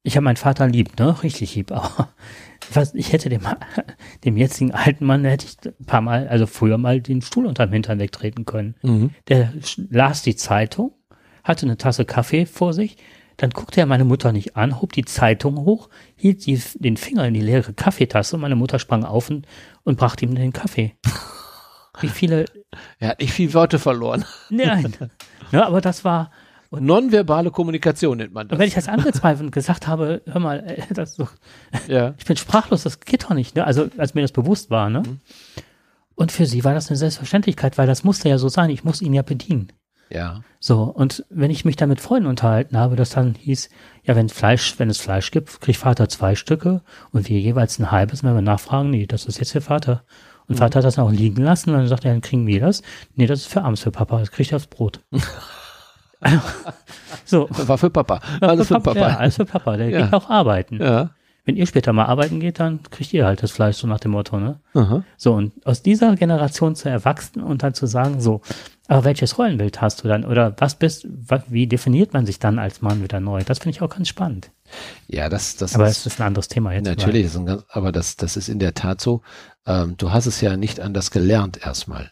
ich 0.03 0.15
habe 0.15 0.23
meinen 0.23 0.37
Vater 0.37 0.67
lieb, 0.67 0.99
ne? 0.99 1.23
Richtig 1.23 1.55
lieb. 1.55 1.71
Aber 1.71 2.09
was, 2.73 2.93
ich 2.93 3.11
hätte 3.11 3.29
dem, 3.29 3.41
dem 4.23 4.37
jetzigen 4.37 4.71
alten 4.71 5.05
Mann 5.05 5.25
hätte 5.25 5.47
ich 5.47 5.57
ein 5.65 5.85
paar 5.85 6.01
Mal, 6.01 6.27
also 6.27 6.45
früher 6.45 6.77
mal 6.77 7.01
den 7.01 7.21
Stuhl 7.21 7.45
unterm 7.45 7.71
Hintern 7.71 7.99
wegtreten 7.99 8.45
können. 8.45 8.75
Mhm. 8.83 9.11
Der 9.27 9.51
las 9.89 10.21
die 10.21 10.35
Zeitung, 10.35 10.93
hatte 11.43 11.65
eine 11.65 11.77
Tasse 11.77 12.05
Kaffee 12.05 12.45
vor 12.45 12.73
sich, 12.73 12.97
dann 13.37 13.49
guckte 13.49 13.79
er 13.79 13.85
meine 13.85 14.05
Mutter 14.05 14.31
nicht 14.31 14.55
an, 14.55 14.81
hob 14.81 14.93
die 14.93 15.05
Zeitung 15.05 15.57
hoch, 15.57 15.89
hielt 16.15 16.45
die, 16.45 16.61
den 16.75 16.97
Finger 16.97 17.25
in 17.25 17.33
die 17.33 17.41
leere 17.41 17.73
Kaffeetasse 17.73 18.35
und 18.35 18.41
meine 18.41 18.55
Mutter 18.55 18.79
sprang 18.79 19.03
auf 19.03 19.29
und, 19.29 19.47
und 19.83 19.97
brachte 19.97 20.25
ihm 20.25 20.35
den 20.35 20.53
Kaffee. 20.53 20.95
Wie 22.01 22.09
viele. 22.09 22.45
Er 22.99 23.09
hat 23.09 23.19
nicht 23.21 23.31
viele 23.31 23.53
Worte 23.53 23.79
verloren. 23.79 24.25
Nein. 24.49 24.93
Ja, 25.51 25.65
aber 25.65 25.79
das 25.79 26.03
war, 26.03 26.29
Nonverbale 26.79 27.51
Kommunikation 27.51 28.17
nennt 28.17 28.33
man 28.33 28.47
das. 28.47 28.55
Und 28.55 28.59
wenn 28.59 28.67
ich 28.67 28.73
das 28.73 28.87
angezweifelt 28.87 29.51
gesagt 29.51 29.87
habe, 29.87 30.21
hör 30.25 30.39
mal, 30.39 30.63
äh, 30.65 30.81
das 30.93 31.15
doch, 31.15 31.31
ja. 31.87 32.13
ich 32.17 32.25
bin 32.25 32.37
sprachlos, 32.37 32.83
das 32.83 32.99
geht 32.99 33.23
doch 33.23 33.33
nicht, 33.33 33.55
ne? 33.55 33.65
Also, 33.65 33.89
als 33.97 34.13
mir 34.13 34.21
das 34.21 34.31
bewusst 34.31 34.69
war, 34.69 34.89
ne? 34.89 35.03
Mhm. 35.05 35.19
Und 36.15 36.31
für 36.31 36.45
sie 36.45 36.63
war 36.63 36.73
das 36.73 36.89
eine 36.89 36.97
Selbstverständlichkeit, 36.97 37.77
weil 37.77 37.87
das 37.87 38.03
musste 38.03 38.29
ja 38.29 38.37
so 38.37 38.47
sein, 38.47 38.69
ich 38.69 38.83
muss 38.83 39.01
ihn 39.01 39.13
ja 39.13 39.21
bedienen. 39.21 39.71
Ja. 40.09 40.41
So, 40.59 40.83
und 40.83 41.25
wenn 41.29 41.51
ich 41.51 41.65
mich 41.65 41.75
da 41.75 41.87
mit 41.87 42.01
Freunden 42.01 42.27
unterhalten 42.27 42.77
habe, 42.77 42.95
das 42.95 43.09
dann 43.09 43.35
hieß, 43.35 43.69
ja, 44.03 44.15
wenn 44.15 44.29
Fleisch, 44.29 44.77
wenn 44.77 44.89
es 44.89 44.99
Fleisch 44.99 45.31
gibt, 45.31 45.61
kriegt 45.61 45.79
Vater 45.79 46.09
zwei 46.09 46.35
Stücke 46.35 46.81
und 47.11 47.29
wir 47.29 47.39
jeweils 47.39 47.79
ein 47.79 47.91
halbes, 47.91 48.23
wenn 48.23 48.35
wir 48.35 48.41
nachfragen, 48.41 48.89
nee, 48.89 49.07
das 49.07 49.25
ist 49.25 49.39
jetzt 49.39 49.53
der 49.53 49.61
Vater. 49.61 50.03
Und 50.47 50.55
mhm. 50.55 50.59
Vater 50.59 50.79
hat 50.79 50.85
das 50.85 50.99
auch 50.99 51.11
liegen 51.11 51.41
lassen 51.41 51.71
und 51.71 51.77
dann 51.77 51.87
sagt 51.87 52.05
er, 52.05 52.11
dann 52.11 52.21
kriegen 52.21 52.45
wir 52.45 52.59
das. 52.59 52.83
Nee, 53.15 53.25
das 53.25 53.41
ist 53.41 53.47
für 53.47 53.63
abends 53.63 53.81
für 53.81 53.91
Papa, 53.91 54.19
das 54.19 54.31
kriegt 54.31 54.51
er 54.51 54.57
aufs 54.57 54.67
Brot. 54.67 54.99
so. 57.25 57.47
War 57.49 57.77
für 57.77 57.89
Papa. 57.89 58.19
Alles 58.41 58.67
für 58.67 58.79
Papa. 58.79 58.99
Ja, 58.99 59.17
alles 59.17 59.35
für 59.35 59.45
Papa. 59.45 59.77
Der 59.77 59.89
ja. 59.89 60.01
geht 60.01 60.13
auch 60.13 60.29
arbeiten. 60.29 60.81
Ja. 60.81 61.11
Wenn 61.45 61.57
ihr 61.57 61.67
später 61.67 61.93
mal 61.93 62.05
arbeiten 62.05 62.39
geht, 62.39 62.59
dann 62.59 62.81
kriegt 62.89 63.13
ihr 63.13 63.25
halt 63.25 63.43
das 63.43 63.51
Fleisch, 63.51 63.77
so 63.77 63.87
nach 63.87 63.99
dem 63.99 64.11
Motto, 64.11 64.39
ne? 64.39 64.59
Aha. 64.73 65.03
So, 65.15 65.33
und 65.33 65.53
aus 65.65 65.83
dieser 65.83 66.15
Generation 66.15 66.75
zu 66.75 66.89
erwachsen 66.89 67.43
und 67.43 67.61
dann 67.61 67.75
zu 67.75 67.85
sagen, 67.85 68.19
so, 68.19 68.41
aber 68.87 69.03
welches 69.03 69.37
Rollenbild 69.37 69.81
hast 69.81 70.03
du 70.03 70.07
dann? 70.07 70.25
Oder 70.25 70.55
was 70.57 70.75
bist, 70.75 71.07
wie 71.47 71.67
definiert 71.67 72.13
man 72.13 72.25
sich 72.25 72.39
dann 72.39 72.59
als 72.59 72.81
Mann 72.81 73.03
wieder 73.03 73.19
neu? 73.19 73.43
Das 73.43 73.59
finde 73.59 73.75
ich 73.75 73.81
auch 73.81 73.89
ganz 73.89 74.07
spannend. 74.07 74.51
Ja, 75.07 75.29
das, 75.29 75.55
das 75.55 75.75
aber 75.75 75.87
es 75.87 76.05
ist 76.05 76.19
ein 76.19 76.27
anderes 76.27 76.47
Thema 76.47 76.73
jetzt. 76.73 76.85
Natürlich, 76.85 77.25
ist 77.25 77.45
ganz, 77.45 77.63
aber 77.69 77.91
das, 77.91 78.15
das 78.15 78.37
ist 78.37 78.49
in 78.49 78.59
der 78.59 78.73
Tat 78.73 78.99
so. 78.99 79.21
Ähm, 79.65 79.95
du 79.97 80.11
hast 80.11 80.25
es 80.25 80.41
ja 80.41 80.57
nicht 80.57 80.79
anders 80.79 81.11
gelernt 81.11 81.59
erstmal. 81.63 82.11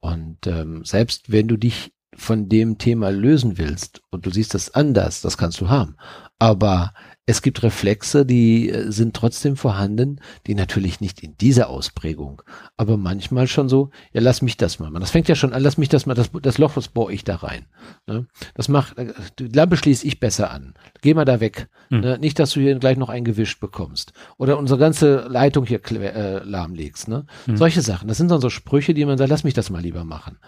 Und 0.00 0.46
ähm, 0.46 0.84
selbst 0.84 1.30
wenn 1.30 1.48
du 1.48 1.56
dich 1.56 1.92
von 2.14 2.48
dem 2.48 2.78
Thema 2.78 3.10
lösen 3.10 3.56
willst 3.56 4.02
und 4.10 4.26
du 4.26 4.30
siehst 4.30 4.54
das 4.54 4.74
anders, 4.74 5.20
das 5.20 5.38
kannst 5.38 5.60
du 5.60 5.68
haben. 5.68 5.96
Aber 6.38 6.92
es 7.30 7.42
gibt 7.42 7.62
Reflexe, 7.62 8.26
die 8.26 8.70
äh, 8.70 8.90
sind 8.90 9.14
trotzdem 9.14 9.56
vorhanden, 9.56 10.20
die 10.48 10.56
natürlich 10.56 11.00
nicht 11.00 11.22
in 11.22 11.36
dieser 11.36 11.68
Ausprägung, 11.68 12.42
aber 12.76 12.96
manchmal 12.96 13.46
schon 13.46 13.68
so, 13.68 13.90
ja, 14.12 14.20
lass 14.20 14.42
mich 14.42 14.56
das 14.56 14.80
mal. 14.80 14.90
Das 14.98 15.12
fängt 15.12 15.28
ja 15.28 15.36
schon 15.36 15.52
an, 15.52 15.62
lass 15.62 15.78
mich 15.78 15.88
das 15.88 16.06
mal, 16.06 16.14
das, 16.14 16.30
das 16.42 16.58
Loch, 16.58 16.74
das 16.74 16.88
bohre 16.88 17.12
ich 17.12 17.22
da 17.22 17.36
rein. 17.36 17.66
Ne? 18.06 18.26
Das 18.54 18.68
macht, 18.68 18.98
äh, 18.98 19.12
die 19.38 19.46
Lampe 19.46 19.76
schließe 19.76 20.06
ich 20.06 20.18
besser 20.18 20.50
an. 20.50 20.74
Geh 21.02 21.14
mal 21.14 21.24
da 21.24 21.38
weg. 21.38 21.68
Hm. 21.90 22.00
Ne? 22.00 22.18
Nicht, 22.18 22.38
dass 22.40 22.50
du 22.50 22.60
hier 22.60 22.76
gleich 22.78 22.96
noch 22.96 23.08
ein 23.08 23.24
gewischt 23.24 23.60
bekommst. 23.60 24.12
Oder 24.36 24.58
unsere 24.58 24.80
ganze 24.80 25.28
Leitung 25.28 25.66
hier 25.66 25.80
äh, 25.92 26.42
lahmlegst. 26.42 27.06
Ne? 27.06 27.26
Hm. 27.46 27.56
Solche 27.56 27.82
Sachen. 27.82 28.08
Das 28.08 28.18
sind 28.18 28.30
dann 28.30 28.40
so 28.40 28.50
Sprüche, 28.50 28.92
die 28.92 29.04
man 29.04 29.18
sagt, 29.18 29.30
lass 29.30 29.44
mich 29.44 29.54
das 29.54 29.70
mal 29.70 29.82
lieber 29.82 30.04
machen. 30.04 30.38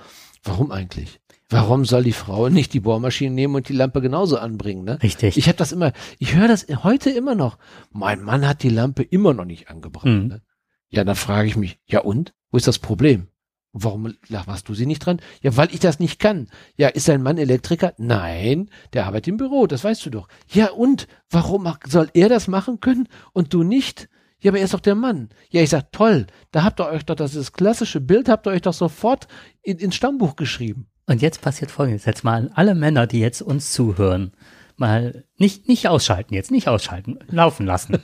Warum 0.45 0.73
eigentlich? 0.73 1.21
Warum 1.53 1.85
soll 1.85 2.03
die 2.03 2.13
Frau 2.13 2.49
nicht 2.49 2.73
die 2.73 2.81
Bohrmaschine 2.81 3.35
nehmen 3.35 3.55
und 3.55 3.69
die 3.69 3.75
Lampe 3.75 4.01
genauso 4.01 4.39
anbringen? 4.39 4.85
Ne? 4.85 5.03
Richtig. 5.03 5.37
Ich 5.37 5.49
habe 5.49 5.59
das 5.59 5.73
immer, 5.73 5.93
ich 6.19 6.35
höre 6.35 6.49
das 6.49 6.67
heute 6.83 7.11
immer 7.11 7.35
noch. 7.35 7.59
Mein 7.91 8.23
Mann 8.23 8.49
hat 8.49 8.63
die 8.63 8.71
Lampe 8.71 9.03
immer 9.03 9.35
noch 9.35 9.45
nicht 9.45 9.69
angebracht. 9.69 10.07
Mhm. 10.07 10.29
Ne? 10.29 10.43
Ja, 10.89 11.05
dann 11.05 11.17
frage 11.17 11.49
ich 11.49 11.57
mich, 11.57 11.79
ja 11.87 12.01
und? 12.01 12.35
Wo 12.51 12.57
ist 12.57 12.67
das 12.67 12.79
Problem? 12.79 13.29
Warum 13.73 14.15
machst 14.29 14.69
du 14.69 14.75
sie 14.75 14.85
nicht 14.85 15.01
dran? 15.01 15.21
Ja, 15.41 15.57
weil 15.57 15.73
ich 15.73 15.81
das 15.81 15.99
nicht 15.99 16.19
kann. 16.19 16.49
Ja, 16.77 16.89
ist 16.89 17.09
dein 17.09 17.23
Mann 17.23 17.39
Elektriker? 17.39 17.95
Nein, 17.97 18.69
der 18.93 19.07
arbeitet 19.07 19.29
im 19.29 19.39
Büro, 19.39 19.67
das 19.67 19.85
weißt 19.85 20.05
du 20.05 20.11
doch. 20.11 20.29
Ja, 20.49 20.71
und? 20.71 21.09
Warum 21.31 21.71
soll 21.87 22.11
er 22.13 22.29
das 22.29 22.49
machen 22.49 22.81
können 22.81 23.09
und 23.33 23.55
du 23.55 23.63
nicht? 23.63 24.11
Ja, 24.41 24.51
aber 24.51 24.59
er 24.59 24.65
ist 24.65 24.75
doch 24.75 24.81
der 24.81 24.95
Mann. 24.95 25.31
Ja, 25.51 25.63
ich 25.63 25.71
sag, 25.71 25.93
toll, 25.93 26.27
da 26.51 26.65
habt 26.65 26.81
ihr 26.81 26.89
euch 26.89 27.05
doch 27.05 27.15
das 27.15 27.53
klassische 27.53 28.01
Bild, 28.01 28.29
habt 28.29 28.47
ihr 28.47 28.51
euch 28.51 28.63
doch 28.63 28.75
sofort 28.75 29.27
in, 29.63 29.79
ins 29.79 29.95
Stammbuch 29.95 30.37
geschrieben. 30.37 30.89
Und 31.07 31.23
jetzt 31.23 31.41
passiert 31.41 31.71
Folgendes. 31.71 32.05
Jetzt 32.05 32.25
mal 32.25 32.51
alle 32.55 32.75
Männer, 32.75 33.07
die 33.07 33.21
jetzt 33.21 33.43
uns 33.43 33.73
zuhören, 33.73 34.33
mal 34.77 35.25
nicht, 35.37 35.69
nicht 35.69 35.89
ausschalten 35.89 36.35
jetzt, 36.35 36.51
nicht 36.51 36.69
ausschalten, 36.69 37.19
laufen 37.29 37.67
lassen. 37.67 38.01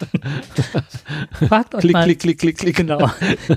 fragt 1.33 1.75
euch 1.75 1.83
klick, 1.83 1.93
mal. 1.93 2.05
Klick, 2.05 2.21
klick, 2.21 2.39
klick, 2.39 2.59
klick. 2.59 2.77
Genau. 2.77 3.09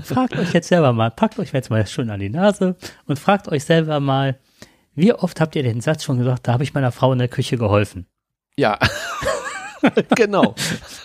fragt 0.02 0.36
euch 0.36 0.52
jetzt 0.52 0.68
selber 0.68 0.92
mal, 0.92 1.10
packt 1.10 1.38
euch 1.38 1.52
jetzt 1.52 1.70
mal 1.70 1.86
schön 1.86 2.10
an 2.10 2.20
die 2.20 2.30
Nase 2.30 2.76
und 3.06 3.18
fragt 3.18 3.48
euch 3.48 3.64
selber 3.64 4.00
mal, 4.00 4.38
wie 4.94 5.12
oft 5.12 5.40
habt 5.40 5.56
ihr 5.56 5.62
den 5.62 5.80
Satz 5.80 6.04
schon 6.04 6.18
gesagt, 6.18 6.46
da 6.46 6.52
habe 6.52 6.64
ich 6.64 6.74
meiner 6.74 6.92
Frau 6.92 7.12
in 7.12 7.18
der 7.18 7.28
Küche 7.28 7.56
geholfen? 7.56 8.06
Ja. 8.56 8.78
genau. 10.16 10.54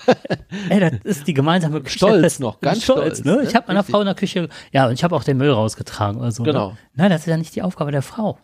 Ey, 0.70 0.80
das 0.80 0.94
ist 1.04 1.28
die 1.28 1.34
gemeinsame 1.34 1.82
Geschichte. 1.82 2.08
Stolz 2.08 2.40
noch, 2.40 2.60
ganz 2.60 2.84
stolz. 2.84 3.20
stolz 3.20 3.24
ne? 3.24 3.44
Ich 3.48 3.56
habe 3.56 3.68
meiner 3.68 3.84
Frau 3.84 4.00
in 4.00 4.06
der 4.06 4.16
Küche, 4.16 4.50
ja, 4.72 4.88
und 4.88 4.94
ich 4.94 5.04
habe 5.04 5.16
auch 5.16 5.24
den 5.24 5.38
Müll 5.38 5.52
rausgetragen 5.52 6.20
oder 6.20 6.32
so. 6.32 6.44
Ne? 6.44 6.52
Genau. 6.52 6.72
Ne? 6.72 6.78
Nein, 6.94 7.10
das 7.10 7.22
ist 7.22 7.28
ja 7.28 7.38
nicht 7.38 7.56
die 7.56 7.62
Aufgabe 7.62 7.92
der 7.92 8.02
Frau. 8.02 8.40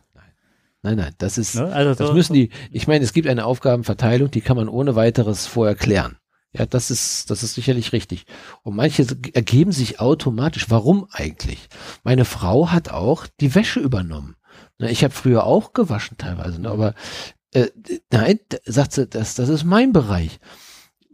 Nein, 0.82 0.98
nein, 0.98 1.13
das 1.17 1.38
ist, 1.38 1.56
ne? 1.56 1.72
also 1.72 1.96
das 1.96 2.10
so, 2.10 2.13
müssen 2.13 2.34
die, 2.34 2.50
ich 2.72 2.88
meine, 2.88 3.06
es 3.06 3.13
gibt 3.13 3.28
eine 3.28 3.46
Aufgabenverteilung, 3.46 4.30
die 4.32 4.41
kann 4.41 4.58
man 4.58 4.67
ohne 4.67 4.96
weiteres 4.96 5.48
vorher 5.48 5.76
klären. 5.76 6.17
Ja, 6.56 6.67
das 6.67 6.91
ist, 6.91 7.32
das 7.32 7.41
ist 7.41 7.56
sicherlich 7.56 7.93
richtig. 7.93 8.26
Und 8.62 8.76
manche 8.76 9.08
ergeben 9.34 9.72
sich 9.72 10.00
automatisch. 10.00 10.69
Warum 10.69 11.08
eigentlich? 11.12 11.67
Meine 12.04 12.26
Frau 12.26 12.69
hat 12.69 12.89
auch 12.89 13.26
die 13.39 13.56
Wäsche 13.56 13.80
übernommen. 13.80 14.36
Ich 14.78 15.04
habe 15.04 15.13
früher 15.13 15.46
auch 15.46 15.74
gewaschen 15.74 16.17
teilweise, 16.17 16.62
ne? 16.62 16.69
aber 16.69 16.93
äh, 17.53 17.69
nein, 18.11 18.39
sagt 18.65 18.93
sie, 18.93 19.07
das, 19.07 19.35
das 19.35 19.49
ist 19.49 19.63
mein 19.63 19.93
Bereich. 19.93 20.39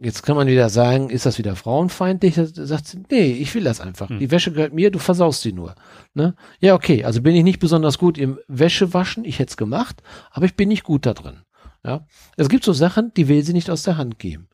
Jetzt 0.02 0.22
kann 0.22 0.34
man 0.34 0.46
wieder 0.46 0.70
sagen, 0.70 1.10
ist 1.10 1.26
das 1.26 1.36
wieder 1.36 1.56
frauenfeindlich? 1.56 2.34
Da 2.36 2.46
sagt 2.46 2.86
sie, 2.86 3.02
nee, 3.10 3.32
ich 3.32 3.54
will 3.54 3.64
das 3.64 3.80
einfach. 3.82 4.08
Hm. 4.08 4.18
Die 4.18 4.30
Wäsche 4.30 4.50
gehört 4.50 4.72
mir, 4.72 4.90
du 4.90 4.98
versaust 4.98 5.42
sie 5.42 5.52
nur. 5.52 5.74
Ne? 6.14 6.34
Ja, 6.58 6.74
okay, 6.74 7.04
also 7.04 7.20
bin 7.20 7.36
ich 7.36 7.44
nicht 7.44 7.58
besonders 7.58 7.98
gut 7.98 8.16
im 8.16 8.38
Wäschewaschen, 8.48 9.26
ich 9.26 9.38
hätte 9.38 9.50
es 9.50 9.56
gemacht, 9.58 10.02
aber 10.30 10.46
ich 10.46 10.56
bin 10.56 10.68
nicht 10.68 10.84
gut 10.84 11.04
da 11.04 11.12
drin. 11.12 11.42
Ja? 11.84 12.06
Es 12.38 12.48
gibt 12.48 12.64
so 12.64 12.72
Sachen, 12.72 13.12
die 13.14 13.28
will 13.28 13.44
sie 13.44 13.52
nicht 13.52 13.68
aus 13.68 13.82
der 13.82 13.98
Hand 13.98 14.18
geben. 14.18 14.48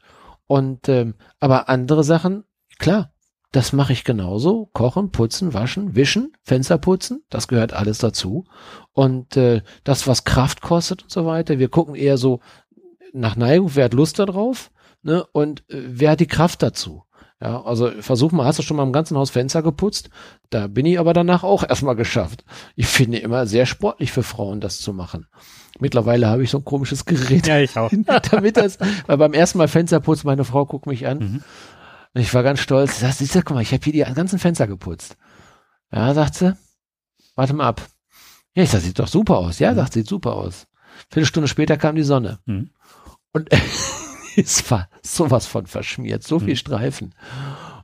Und 0.49 0.89
ähm, 0.89 1.15
aber 1.39 1.69
andere 1.69 2.03
Sachen, 2.03 2.45
klar, 2.79 3.13
das 3.53 3.73
mache 3.73 3.93
ich 3.93 4.05
genauso. 4.05 4.69
Kochen, 4.73 5.11
putzen, 5.11 5.55
waschen, 5.55 5.95
wischen, 5.95 6.33
Fenster 6.43 6.79
putzen, 6.79 7.25
das 7.31 7.49
gehört 7.49 7.73
alles 7.73 7.99
dazu. 7.99 8.45
Und 8.93 9.37
äh, 9.37 9.63
das, 9.85 10.07
was 10.07 10.25
Kraft 10.25 10.63
kostet 10.63 11.05
und 11.05 11.11
so 11.11 11.27
weiter, 11.27 11.59
wir 11.59 11.69
gucken 11.69 11.95
eher 11.95 12.19
so 12.19 12.41
nach 13.13 13.37
Neigung, 13.37 13.71
wer 13.75 13.87
hat 13.87 13.95
Lust 13.95 14.19
darauf 14.19 14.71
ne? 15.03 15.25
und 15.33 15.61
äh, 15.71 15.83
wer 15.87 16.13
hat 16.13 16.21
die 16.21 16.27
Kraft 16.27 16.63
dazu. 16.63 17.03
Ja, 17.41 17.63
also 17.63 17.91
versuch 18.01 18.33
mal, 18.33 18.47
hast 18.47 18.59
du 18.59 18.63
schon 18.63 18.79
mal 18.79 18.83
im 18.83 18.95
ganzen 18.95 19.17
Haus 19.17 19.29
Fenster 19.29 19.63
geputzt? 19.63 20.09
Da 20.49 20.69
bin 20.69 20.87
ich 20.87 20.99
aber 20.99 21.13
danach 21.13 21.45
auch 21.45 21.63
erstmal 21.69 21.97
geschafft. 21.97 22.45
Ich 22.77 22.87
finde 22.87 23.19
immer 23.19 23.47
sehr 23.47 23.67
sportlich 23.67 24.13
für 24.13 24.23
Frauen, 24.23 24.61
das 24.61 24.79
zu 24.79 24.93
machen. 24.93 25.27
Mittlerweile 25.79 26.29
habe 26.29 26.43
ich 26.43 26.51
so 26.51 26.59
ein 26.59 26.65
komisches 26.65 27.05
Gerät. 27.05 27.47
Ja, 27.47 27.59
ich 27.59 27.77
auch. 27.77 27.91
damit 28.31 28.57
das, 28.57 28.79
weil 29.07 29.19
beim 29.19 29.35
ersten 29.35 29.59
Mal 29.59 29.69
Fenster 29.69 30.01
putzt, 30.01 30.25
meine 30.25 30.45
Frau 30.45 30.65
guckt 30.65 30.87
mich 30.87 31.07
an. 31.07 31.19
Mhm. 31.19 31.43
Und 32.17 32.23
ich 32.23 32.33
war 32.33 32.43
ganz 32.43 32.61
stolz. 32.61 33.01
Siehst 33.01 33.35
du, 33.35 33.43
guck 33.43 33.57
mal, 33.57 33.61
ich 33.61 33.75
habe 33.75 33.85
hier 33.85 33.93
die 33.93 34.15
ganzen 34.15 34.39
Fenster 34.39 34.67
geputzt. 34.67 35.19
Ja, 35.93 36.15
sagt 36.15 36.37
sie, 36.37 36.57
warte 37.35 37.53
mal 37.53 37.67
ab. 37.67 37.87
Ja, 38.55 38.63
ich 38.63 38.71
sag, 38.71 38.81
sieht 38.81 38.99
doch 38.99 39.07
super 39.07 39.37
aus. 39.37 39.59
Ja, 39.59 39.73
mhm. 39.73 39.77
sagt, 39.77 39.93
sieht 39.93 40.07
super 40.07 40.33
aus. 40.33 40.67
Viertelstunde 41.11 41.47
später 41.47 41.77
kam 41.77 41.95
die 41.95 42.03
Sonne. 42.03 42.39
Mhm. 42.47 42.71
Und 43.35 43.51
es 44.37 44.71
war 44.71 44.89
sowas 45.03 45.45
von 45.45 45.67
verschmiert, 45.67 46.23
so 46.23 46.39
viel 46.39 46.55
mhm. 46.55 46.57
Streifen. 46.57 47.15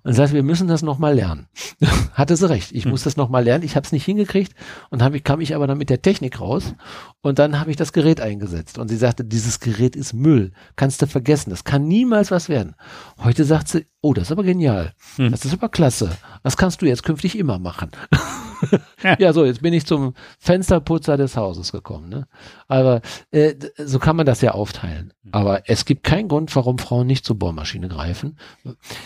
Und 0.05 0.15
sagt, 0.15 0.33
wir 0.33 0.43
müssen 0.43 0.67
das 0.67 0.83
nochmal 0.83 1.15
lernen. 1.15 1.47
Hatte 2.15 2.37
sie 2.37 2.49
recht. 2.49 2.73
Ich 2.73 2.85
mhm. 2.85 2.91
muss 2.91 3.05
das 3.05 3.17
nochmal 3.17 3.45
lernen. 3.45 3.65
Ich 3.65 3.77
habe 3.77 3.87
es 3.87 3.93
nicht 3.93 4.05
hingekriegt 4.05 4.53
und 4.91 5.03
hab 5.03 5.13
kam 5.25 5.41
ich 5.41 5.55
aber 5.55 5.67
dann 5.67 5.79
mit 5.79 5.91
der 5.91 6.03
Technik 6.03 6.41
raus 6.41 6.75
und 7.21 7.39
dann 7.39 7.61
habe 7.61 7.71
ich 7.71 7.77
das 7.77 7.93
Gerät 7.93 8.21
eingesetzt. 8.21 8.79
Und 8.79 8.89
sie 8.89 8.97
sagte, 8.97 9.25
dieses 9.25 9.61
Gerät 9.61 9.95
ist 9.95 10.13
Müll. 10.13 10.53
Kannst 10.75 11.01
du 11.03 11.07
vergessen. 11.07 11.51
Das 11.51 11.63
kann 11.65 11.87
niemals 11.87 12.31
was 12.33 12.49
werden. 12.49 12.75
Heute 13.23 13.45
sagt 13.45 13.69
sie, 13.69 13.87
oh, 14.01 14.13
das 14.13 14.25
ist 14.25 14.33
aber 14.33 14.43
genial. 14.43 14.93
Mhm. 15.19 15.31
Das 15.31 15.45
ist 15.45 15.53
aber 15.53 15.69
klasse. 15.69 16.11
Das 16.43 16.57
kannst 16.57 16.83
du 16.83 16.87
jetzt 16.87 17.05
künftig 17.05 17.39
immer 17.39 17.61
machen. 17.61 17.91
ja. 19.03 19.17
ja, 19.19 19.33
so, 19.33 19.45
jetzt 19.45 19.63
bin 19.63 19.73
ich 19.73 19.87
zum 19.87 20.15
Fensterputzer 20.39 21.17
des 21.17 21.37
Hauses 21.37 21.73
gekommen. 21.73 22.09
Ne? 22.09 22.27
Aber 22.73 23.03
äh, 23.31 23.55
so 23.77 23.99
kann 23.99 24.17
man 24.17 24.27
das 24.27 24.41
ja 24.41 24.53
aufteilen. 24.53 25.13
Mhm. 25.23 25.31
Aber 25.33 25.69
es 25.69 25.85
gibt 25.85 26.05
keinen 26.05 26.29
Grund, 26.29 26.55
warum 26.57 26.79
Frauen 26.79 27.07
nicht 27.07 27.25
zur 27.25 27.39
Bohrmaschine 27.39 27.89
greifen. 27.89 28.39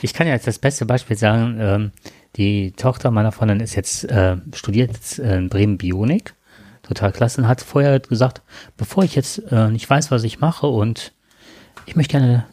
Ich 0.03 0.15
kann 0.15 0.27
ja 0.27 0.35
jetzt 0.35 0.47
das 0.47 0.59
beste 0.59 0.87
Beispiel 0.87 1.17
sagen, 1.17 1.57
ähm, 1.59 1.93
die 2.37 2.73
Tochter 2.73 3.11
meiner 3.11 3.33
Freundin 3.33 3.61
ist 3.61 3.75
jetzt, 3.75 4.05
äh, 4.05 4.37
studiert 4.55 4.93
jetzt 4.93 5.19
in 5.19 5.49
Bremen 5.49 5.79
Bionik, 5.79 6.35
total 6.83 7.11
klasse, 7.13 7.41
und 7.41 7.49
hat 7.49 7.61
vorher 7.61 7.99
gesagt, 7.99 8.43
bevor 8.77 9.03
ich 9.03 9.15
jetzt 9.15 9.39
äh, 9.51 9.69
nicht 9.69 9.89
weiß, 9.89 10.11
was 10.11 10.23
ich 10.23 10.39
mache 10.39 10.69
und 10.69 11.13
ich 11.87 11.97
möchte 11.97 12.13
gerne 12.13 12.47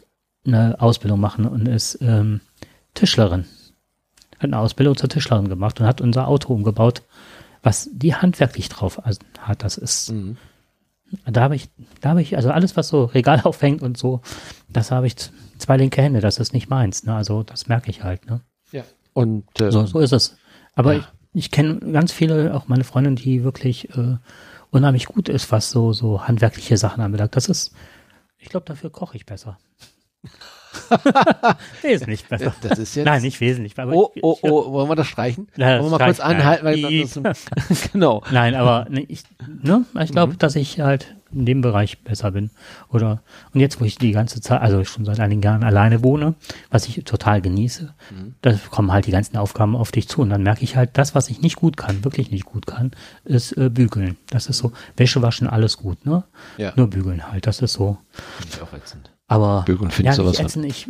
eine 0.46 0.80
Ausbildung 0.80 1.20
machen 1.20 1.46
und 1.46 1.66
ist 1.66 1.98
ähm, 2.02 2.40
Tischlerin 2.94 3.44
hat 4.38 4.44
eine 4.44 4.58
Ausbildung 4.58 4.96
zur 4.96 5.08
Tischlerin 5.08 5.48
gemacht 5.48 5.80
und 5.80 5.86
hat 5.86 6.00
unser 6.00 6.28
Auto 6.28 6.52
umgebaut, 6.52 7.02
was 7.62 7.88
die 7.92 8.14
handwerklich 8.14 8.68
drauf 8.68 9.00
hat. 9.38 9.62
Das 9.62 9.76
ist, 9.76 10.12
mhm. 10.12 10.36
Da 11.26 11.42
habe 11.42 11.56
ich, 11.56 11.68
da 12.00 12.10
habe 12.10 12.22
ich, 12.22 12.36
also 12.36 12.50
alles, 12.50 12.76
was 12.76 12.88
so 12.88 13.04
Regal 13.04 13.40
aufhängt 13.44 13.82
und 13.82 13.96
so, 13.96 14.20
das 14.68 14.90
habe 14.90 15.06
ich 15.06 15.16
zwei 15.58 15.76
linke 15.76 16.02
Hände, 16.02 16.20
das 16.20 16.38
ist 16.38 16.52
nicht 16.52 16.68
meins. 16.68 17.04
Ne? 17.04 17.14
Also 17.14 17.42
das 17.42 17.66
merke 17.66 17.90
ich 17.90 18.02
halt. 18.02 18.26
Ne? 18.26 18.40
Ja. 18.72 18.84
Und 19.12 19.60
äh, 19.60 19.70
so, 19.70 19.86
so 19.86 20.00
ist 20.00 20.12
es. 20.12 20.36
Aber 20.74 20.94
ja. 20.94 20.98
ich, 20.98 21.44
ich 21.44 21.50
kenne 21.50 21.78
ganz 21.92 22.12
viele, 22.12 22.54
auch 22.54 22.68
meine 22.68 22.84
Freundin, 22.84 23.16
die 23.16 23.44
wirklich 23.44 23.90
äh, 23.96 24.16
unheimlich 24.70 25.06
gut 25.06 25.28
ist, 25.28 25.52
was 25.52 25.70
so, 25.70 25.92
so 25.92 26.26
handwerkliche 26.26 26.76
Sachen 26.76 27.02
anbelangt. 27.02 27.36
Das 27.36 27.48
ist, 27.48 27.72
ich 28.38 28.48
glaube, 28.48 28.66
dafür 28.66 28.90
koche 28.90 29.16
ich 29.16 29.26
besser. 29.26 29.58
wesentlich 31.82 32.24
besser. 32.26 32.54
Das 32.62 32.78
ist 32.78 32.94
jetzt 32.94 33.06
Nein, 33.06 33.22
nicht 33.22 33.40
wesentlich. 33.40 33.78
Aber 33.78 33.92
oh, 33.92 34.12
oh, 34.22 34.38
oh, 34.42 34.72
wollen 34.72 34.88
wir 34.88 34.96
das 34.96 35.06
streichen? 35.06 35.48
Ja, 35.56 35.80
wollen 35.80 35.92
wir 35.92 35.98
mal 35.98 36.04
kurz 36.04 36.20
anhalten? 36.20 36.64
Weil 36.64 37.34
genau. 37.92 38.22
Nein, 38.30 38.54
aber 38.54 38.86
ne, 38.90 39.04
ich, 39.08 39.22
ne, 39.62 39.84
ich 40.02 40.12
glaube, 40.12 40.34
mhm. 40.34 40.38
dass 40.38 40.56
ich 40.56 40.80
halt 40.80 41.14
in 41.34 41.46
dem 41.46 41.60
Bereich 41.60 41.98
besser 42.02 42.30
bin. 42.30 42.50
Oder 42.88 43.22
und 43.52 43.60
jetzt, 43.60 43.80
wo 43.80 43.84
ich 43.84 43.96
die 43.96 44.12
ganze 44.12 44.40
Zeit, 44.40 44.60
also 44.60 44.84
schon 44.84 45.04
seit 45.04 45.20
einigen 45.20 45.42
Jahren 45.42 45.64
alleine 45.64 46.02
wohne, 46.02 46.34
was 46.70 46.86
ich 46.86 47.02
total 47.04 47.40
genieße, 47.40 47.92
mhm. 48.10 48.34
da 48.42 48.54
kommen 48.70 48.92
halt 48.92 49.06
die 49.06 49.10
ganzen 49.10 49.36
Aufgaben 49.36 49.76
auf 49.76 49.90
dich 49.90 50.08
zu. 50.08 50.22
Und 50.22 50.30
dann 50.30 50.42
merke 50.42 50.62
ich 50.62 50.76
halt, 50.76 50.90
das, 50.94 51.14
was 51.14 51.28
ich 51.28 51.40
nicht 51.42 51.56
gut 51.56 51.76
kann, 51.76 52.04
wirklich 52.04 52.30
nicht 52.30 52.46
gut 52.46 52.66
kann, 52.66 52.92
ist 53.24 53.52
äh, 53.52 53.68
bügeln. 53.68 54.16
Das 54.30 54.46
ist 54.46 54.58
so, 54.58 54.72
Wäsche 54.96 55.22
waschen, 55.22 55.48
alles 55.48 55.78
gut, 55.78 56.06
ne? 56.06 56.24
Ja. 56.56 56.72
Nur 56.76 56.88
bügeln 56.88 57.30
halt. 57.30 57.46
Das 57.46 57.60
ist 57.60 57.74
so. 57.74 57.98
Finde 58.38 58.56
ich 58.56 58.62
auch 58.62 58.72
ätzend. 58.72 59.10
Aber 59.26 59.62
Bügeln 59.64 59.90
finde 59.90 60.06
ja, 60.06 60.12
ich 60.12 60.16
sowas. 60.16 60.38
Ätzen, 60.38 60.64
ich 60.64 60.86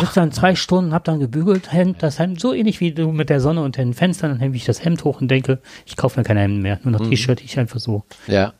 sitze 0.00 0.14
dann 0.14 0.32
zwei 0.32 0.56
Stunden, 0.56 0.92
habe 0.92 1.04
dann 1.04 1.20
gebügelt, 1.20 1.72
Hemd, 1.72 2.02
das 2.02 2.18
Hemd, 2.18 2.40
so 2.40 2.52
ähnlich 2.52 2.80
wie 2.80 2.92
du 2.92 3.12
mit 3.12 3.30
der 3.30 3.40
Sonne 3.40 3.62
und 3.62 3.76
den 3.76 3.94
Fenstern, 3.94 4.32
dann 4.32 4.40
hebe 4.40 4.56
ich 4.56 4.64
das 4.64 4.84
Hemd 4.84 5.04
hoch 5.04 5.20
und 5.20 5.28
denke, 5.28 5.60
ich 5.86 5.96
kaufe 5.96 6.18
mir 6.18 6.24
keine 6.24 6.40
Hemden 6.40 6.60
mehr, 6.60 6.80
nur 6.82 6.92
noch 6.92 7.00
mhm. 7.00 7.10
T-Shirt, 7.10 7.40
ich 7.40 7.58
einfach 7.58 7.78
so. 7.78 8.02
Ja. 8.26 8.54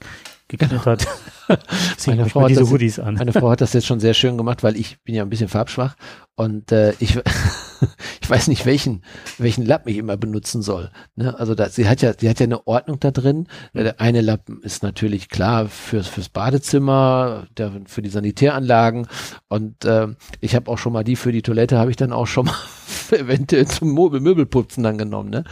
Geknittert. 0.47 1.07
meine, 2.07 2.27
Frau 2.27 2.47
diese 2.47 2.61
das, 2.61 2.71
Hoodies 2.71 2.99
an. 3.01 3.15
meine 3.15 3.33
Frau 3.33 3.51
hat 3.51 3.61
das 3.61 3.73
jetzt 3.75 3.87
schon 3.87 4.01
sehr 4.01 4.15
schön 4.15 4.39
gemacht, 4.39 4.63
weil 4.63 4.77
ich 4.77 4.99
bin 5.03 5.15
ja 5.15 5.25
ein 5.25 5.31
bisschen 5.31 5.49
farbschwach 5.49 5.97
und 6.37 6.71
äh, 6.71 6.95
ich, 7.01 7.19
ich 8.21 8.29
weiß 8.29 8.49
nicht, 8.49 8.67
welchen, 8.67 9.03
welchen 9.39 9.65
Lappen 9.65 9.91
ich 9.91 9.99
immer 9.99 10.17
benutzen 10.17 10.63
soll. 10.63 10.91
Ne? 11.17 11.39
Also 11.39 11.55
da, 11.55 11.69
sie 11.69 11.89
hat 11.89 12.03
ja, 12.03 12.13
sie 12.19 12.29
hat 12.29 12.41
ja 12.41 12.45
eine 12.45 12.67
Ordnung 12.67 13.01
da 13.01 13.11
drin. 13.11 13.47
Der 13.75 14.01
eine 14.01 14.21
Lappen 14.21 14.63
ist 14.63 14.83
natürlich 14.83 15.29
klar 15.29 15.69
fürs, 15.69 16.09
fürs 16.09 16.29
Badezimmer, 16.29 17.47
der, 17.57 17.73
für 17.87 18.03
die 18.03 18.11
Sanitäranlagen. 18.11 19.07
Und 19.49 19.85
äh, 19.85 20.09
ich 20.41 20.55
habe 20.55 20.71
auch 20.71 20.79
schon 20.79 20.93
mal 20.93 21.05
die 21.05 21.17
für 21.17 21.33
die 21.33 21.43
Toilette, 21.43 21.79
habe 21.79 21.91
ich 21.91 21.97
dann 21.97 22.13
auch 22.13 22.27
schon 22.27 22.47
mal 22.47 22.57
eventuell 23.11 23.67
zum 23.67 23.95
Möbel, 23.95 24.21
Möbelputzen 24.21 24.83
dann 24.83 24.99
genommen. 24.99 25.31
Ne? 25.31 25.45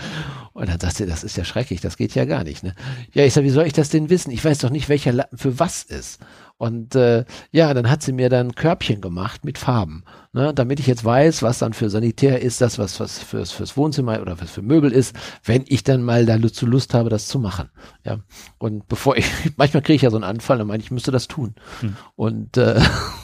Und 0.53 0.69
dann 0.69 0.81
sagt 0.81 0.97
sie, 0.97 1.07
das 1.07 1.25
ist 1.25 1.37
ja 1.37 1.45
schrecklich, 1.45 1.81
das 1.81 1.97
geht 1.97 2.15
ja 2.15 2.25
gar 2.25 2.45
nicht. 2.45 2.63
Ne? 2.63 2.75
Ja, 3.13 3.25
ich 3.25 3.35
sag, 3.35 3.45
wie 3.45 3.51
soll 3.51 3.67
ich 3.67 3.73
das 3.73 3.91
denn 3.91 4.11
wissen? 4.11 4.31
Ich 4.31 4.45
weiß 4.45 4.59
doch 4.59 4.71
nicht, 4.71 4.89
welcher 4.89 5.13
Lappen 5.13 5.39
für 5.39 5.59
was 5.59 5.83
ist. 5.83 6.21
Und 6.59 6.95
äh, 6.95 7.25
ja, 7.51 7.75
dann 7.75 7.91
hat 7.91 8.03
sie 8.03 8.13
mir 8.13 8.31
dann 8.31 8.55
Körbchen 8.55 9.03
gemacht 9.03 9.45
mit 9.45 9.59
Farben, 9.59 10.05
ne, 10.33 10.55
damit 10.55 10.81
ich 10.81 10.87
jetzt 10.87 11.05
weiß, 11.05 11.43
was 11.43 11.59
dann 11.59 11.75
für 11.75 11.91
Sanitär 11.91 12.41
ist, 12.41 12.63
das 12.63 12.79
was 12.79 12.99
was 12.99 13.19
fürs 13.19 13.53
fürs 13.53 13.77
Wohnzimmer 13.77 14.23
oder 14.23 14.41
was 14.41 14.51
für 14.51 14.63
Möbel 14.63 14.91
ist, 14.91 15.15
wenn 15.45 15.65
ich 15.67 15.85
dann 15.85 16.03
mal 16.03 16.25
dazu 16.25 16.65
Lust 16.67 16.95
habe, 16.95 17.11
das 17.11 17.29
zu 17.29 17.39
machen. 17.39 17.69
Ja, 18.05 18.21
und 18.57 18.89
bevor 18.89 19.19
ich 19.19 19.27
manchmal 19.57 19.83
kriege 19.83 19.97
ich 19.97 20.03
ja 20.03 20.11
so 20.11 20.17
einen 20.17 20.25
Anfall, 20.25 20.57
dann 20.57 20.67
meine 20.67 20.83
ich, 20.83 20.91
müsste 20.91 21.11
das 21.11 21.29
tun. 21.29 21.57
Hm. 21.81 21.97
Und 22.15 22.57
äh, 22.57 22.81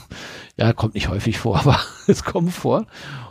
ja, 0.57 0.73
kommt 0.73 0.93
nicht 0.93 1.09
häufig 1.09 1.39
vor, 1.39 1.59
aber 1.59 1.79
es 2.05 2.23
kommt 2.23 2.53
vor. 2.53 2.85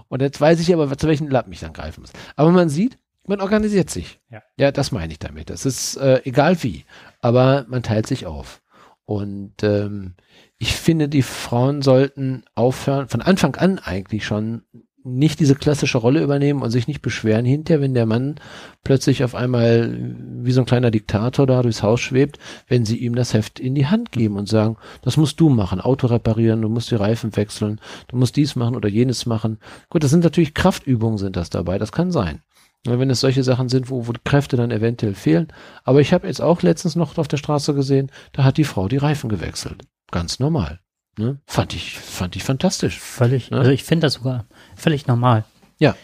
Und 0.08 0.20
jetzt 0.20 0.40
weiß 0.40 0.58
ich 0.58 0.74
aber, 0.74 0.98
zu 0.98 1.06
welchen 1.06 1.30
Lappen 1.30 1.52
ich 1.52 1.60
dann 1.60 1.72
greifen 1.72 2.00
muss. 2.00 2.12
Aber 2.34 2.50
man 2.50 2.68
sieht, 2.68 2.98
man 3.26 3.40
organisiert 3.40 3.88
sich. 3.88 4.20
Ja, 4.30 4.42
ja 4.56 4.72
das 4.72 4.90
meine 4.90 5.12
ich 5.12 5.20
damit. 5.20 5.48
Das 5.48 5.64
ist 5.64 5.96
äh, 5.96 6.22
egal 6.24 6.60
wie, 6.64 6.84
aber 7.20 7.66
man 7.68 7.84
teilt 7.84 8.08
sich 8.08 8.26
auf. 8.26 8.61
Und 9.04 9.62
ähm, 9.62 10.14
ich 10.58 10.74
finde, 10.74 11.08
die 11.08 11.22
Frauen 11.22 11.82
sollten 11.82 12.44
aufhören, 12.54 13.08
von 13.08 13.20
Anfang 13.20 13.56
an 13.56 13.78
eigentlich 13.78 14.24
schon 14.24 14.62
nicht 15.04 15.40
diese 15.40 15.54
klassische 15.54 15.98
Rolle 15.98 16.22
übernehmen 16.22 16.62
und 16.62 16.70
sich 16.70 16.86
nicht 16.86 17.02
beschweren 17.02 17.44
hinterher, 17.44 17.80
wenn 17.80 17.94
der 17.94 18.06
Mann 18.06 18.36
plötzlich 18.84 19.24
auf 19.24 19.34
einmal 19.34 20.14
wie 20.42 20.52
so 20.52 20.60
ein 20.60 20.66
kleiner 20.66 20.90
Diktator 20.90 21.46
da 21.46 21.62
durchs 21.62 21.82
Haus 21.82 22.00
schwebt, 22.00 22.38
wenn 22.68 22.84
sie 22.84 22.98
ihm 22.98 23.14
das 23.14 23.34
Heft 23.34 23.58
in 23.58 23.74
die 23.74 23.86
Hand 23.86 24.12
geben 24.12 24.36
und 24.36 24.48
sagen, 24.48 24.76
das 25.02 25.16
musst 25.16 25.40
du 25.40 25.48
machen, 25.48 25.80
Auto 25.80 26.06
reparieren, 26.06 26.62
du 26.62 26.68
musst 26.68 26.90
die 26.90 26.96
Reifen 26.96 27.34
wechseln, 27.36 27.80
du 28.08 28.16
musst 28.16 28.36
dies 28.36 28.54
machen 28.54 28.76
oder 28.76 28.88
jenes 28.88 29.26
machen. 29.26 29.58
Gut, 29.90 30.04
das 30.04 30.10
sind 30.10 30.24
natürlich 30.24 30.54
Kraftübungen 30.54 31.18
sind 31.18 31.36
das 31.36 31.50
dabei, 31.50 31.78
das 31.78 31.92
kann 31.92 32.12
sein. 32.12 32.42
Wenn 32.84 33.10
es 33.10 33.20
solche 33.20 33.44
Sachen 33.44 33.68
sind, 33.68 33.90
wo, 33.90 34.08
wo 34.08 34.12
Kräfte 34.24 34.56
dann 34.56 34.72
eventuell 34.72 35.14
fehlen. 35.14 35.48
Aber 35.84 36.00
ich 36.00 36.12
habe 36.12 36.26
jetzt 36.26 36.40
auch 36.40 36.62
letztens 36.62 36.96
noch 36.96 37.16
auf 37.16 37.28
der 37.28 37.36
Straße 37.36 37.74
gesehen, 37.74 38.10
da 38.32 38.42
hat 38.42 38.56
die 38.56 38.64
Frau 38.64 38.88
die 38.88 38.96
Reifen 38.96 39.28
gewechselt. 39.28 39.82
Ganz 40.10 40.40
normal. 40.40 40.80
Ne? 41.16 41.38
Fand 41.46 41.74
ich, 41.74 41.98
fand 41.98 42.34
ich 42.36 42.42
fantastisch. 42.42 42.98
Völlig. 42.98 43.50
Ne? 43.50 43.58
Also 43.58 43.70
ich 43.70 43.84
finde 43.84 44.06
das 44.06 44.14
sogar 44.14 44.46
völlig 44.74 45.06
normal. 45.06 45.44
Ja. 45.78 45.94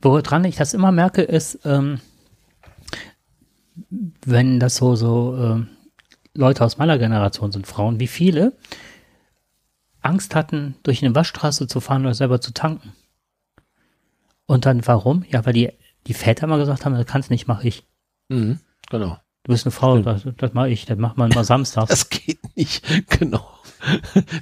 Woran 0.00 0.44
ich 0.44 0.56
das 0.56 0.74
immer 0.74 0.92
merke, 0.92 1.22
ist, 1.22 1.60
ähm, 1.64 2.00
wenn 4.24 4.60
das 4.60 4.76
so, 4.76 4.94
so 4.94 5.36
äh, 5.36 5.66
Leute 6.34 6.64
aus 6.64 6.78
meiner 6.78 6.98
Generation 6.98 7.50
sind, 7.50 7.66
Frauen, 7.66 7.98
wie 7.98 8.06
viele 8.06 8.56
Angst 10.02 10.34
hatten, 10.34 10.76
durch 10.84 11.04
eine 11.04 11.14
Waschstraße 11.14 11.66
zu 11.66 11.80
fahren 11.80 12.02
oder 12.02 12.14
selber 12.14 12.40
zu 12.40 12.52
tanken. 12.52 12.92
Und 14.46 14.66
dann 14.66 14.86
warum? 14.86 15.24
Ja, 15.28 15.44
weil 15.44 15.52
die 15.52 15.72
die 16.08 16.14
Väter 16.14 16.46
mal 16.46 16.58
gesagt 16.58 16.84
haben, 16.84 16.94
das 16.94 17.06
kannst 17.06 17.30
nicht, 17.30 17.46
mach 17.46 17.62
ich. 17.62 17.86
Mhm, 18.28 18.58
genau. 18.90 19.18
Du 19.44 19.52
bist 19.52 19.66
eine 19.66 19.72
Frau, 19.72 19.98
das, 19.98 20.26
das 20.36 20.52
mache 20.54 20.70
ich, 20.70 20.86
das 20.86 20.98
macht 20.98 21.16
man 21.16 21.30
mal 21.30 21.44
samstags. 21.44 21.88
Das 21.88 22.08
geht 22.08 22.56
nicht, 22.56 22.82
genau. 23.18 23.46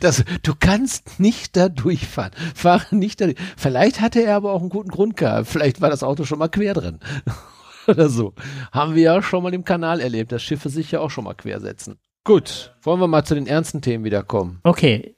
Das, 0.01 0.24
du 0.43 0.55
kannst 0.59 1.20
nicht 1.20 1.57
da 1.57 1.68
durchfahren. 1.68 2.32
Fahre 2.55 2.97
nicht 2.97 3.20
da 3.20 3.26
durch. 3.26 3.36
Vielleicht 3.57 4.01
hatte 4.01 4.22
er 4.22 4.36
aber 4.36 4.53
auch 4.53 4.61
einen 4.61 4.70
guten 4.70 4.88
Grund 4.88 5.16
gehabt. 5.16 5.49
Vielleicht 5.49 5.80
war 5.80 5.91
das 5.91 6.03
Auto 6.03 6.24
schon 6.24 6.38
mal 6.38 6.49
quer 6.49 6.72
drin. 6.72 7.01
Oder 7.86 8.09
so. 8.09 8.32
Haben 8.72 8.95
wir 8.95 9.03
ja 9.03 9.22
schon 9.22 9.43
mal 9.43 9.55
im 9.55 9.64
Kanal 9.64 10.01
erlebt, 10.01 10.32
dass 10.32 10.43
Schiffe 10.43 10.70
sich 10.70 10.91
ja 10.91 11.01
auch 11.01 11.11
schon 11.11 11.24
mal 11.24 11.34
quersetzen. 11.34 11.99
Gut, 12.24 12.74
wollen 12.82 13.01
wir 13.01 13.07
mal 13.07 13.24
zu 13.24 13.34
den 13.34 13.47
ernsten 13.47 13.82
Themen 13.82 14.03
wiederkommen. 14.05 14.59
Okay, 14.64 15.16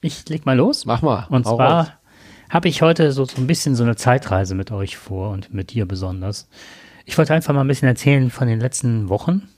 ich 0.00 0.28
leg 0.28 0.46
mal 0.46 0.56
los. 0.56 0.86
Mach 0.86 1.02
mal. 1.02 1.26
Und 1.28 1.44
zwar 1.46 2.00
habe 2.52 2.68
ich 2.68 2.82
heute 2.82 3.12
so, 3.12 3.24
so 3.24 3.38
ein 3.38 3.46
bisschen 3.46 3.74
so 3.74 3.82
eine 3.82 3.96
Zeitreise 3.96 4.54
mit 4.54 4.70
euch 4.70 4.98
vor 4.98 5.30
und 5.30 5.54
mit 5.54 5.72
dir 5.72 5.86
besonders. 5.86 6.48
Ich 7.06 7.16
wollte 7.16 7.32
einfach 7.32 7.54
mal 7.54 7.62
ein 7.62 7.68
bisschen 7.68 7.88
erzählen 7.88 8.30
von 8.30 8.46
den 8.46 8.60
letzten 8.60 9.08
Wochen, 9.08 9.48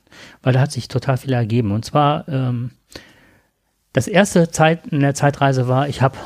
weil 0.43 0.53
da 0.53 0.61
hat 0.61 0.71
sich 0.71 0.87
total 0.87 1.17
viel 1.17 1.33
ergeben. 1.33 1.73
Und 1.73 1.85
zwar, 1.85 2.29
ähm, 2.29 2.71
das 3.93 4.07
erste 4.07 4.49
Zeit 4.49 4.87
in 4.93 5.01
der 5.01 5.15
Zeitreise 5.15 5.67
war, 5.67 5.89
ich 5.89 6.03
habe, 6.03 6.17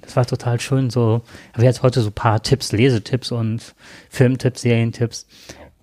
das 0.00 0.16
war 0.16 0.24
total 0.24 0.60
schön, 0.60 0.88
so, 0.88 1.20
habe 1.52 1.64
jetzt 1.64 1.82
heute 1.82 2.00
so 2.00 2.08
ein 2.08 2.14
paar 2.14 2.42
Tipps, 2.42 2.72
Lesetipps 2.72 3.30
und 3.30 3.74
Filmtipps, 4.08 4.62
Serientipps. 4.62 5.26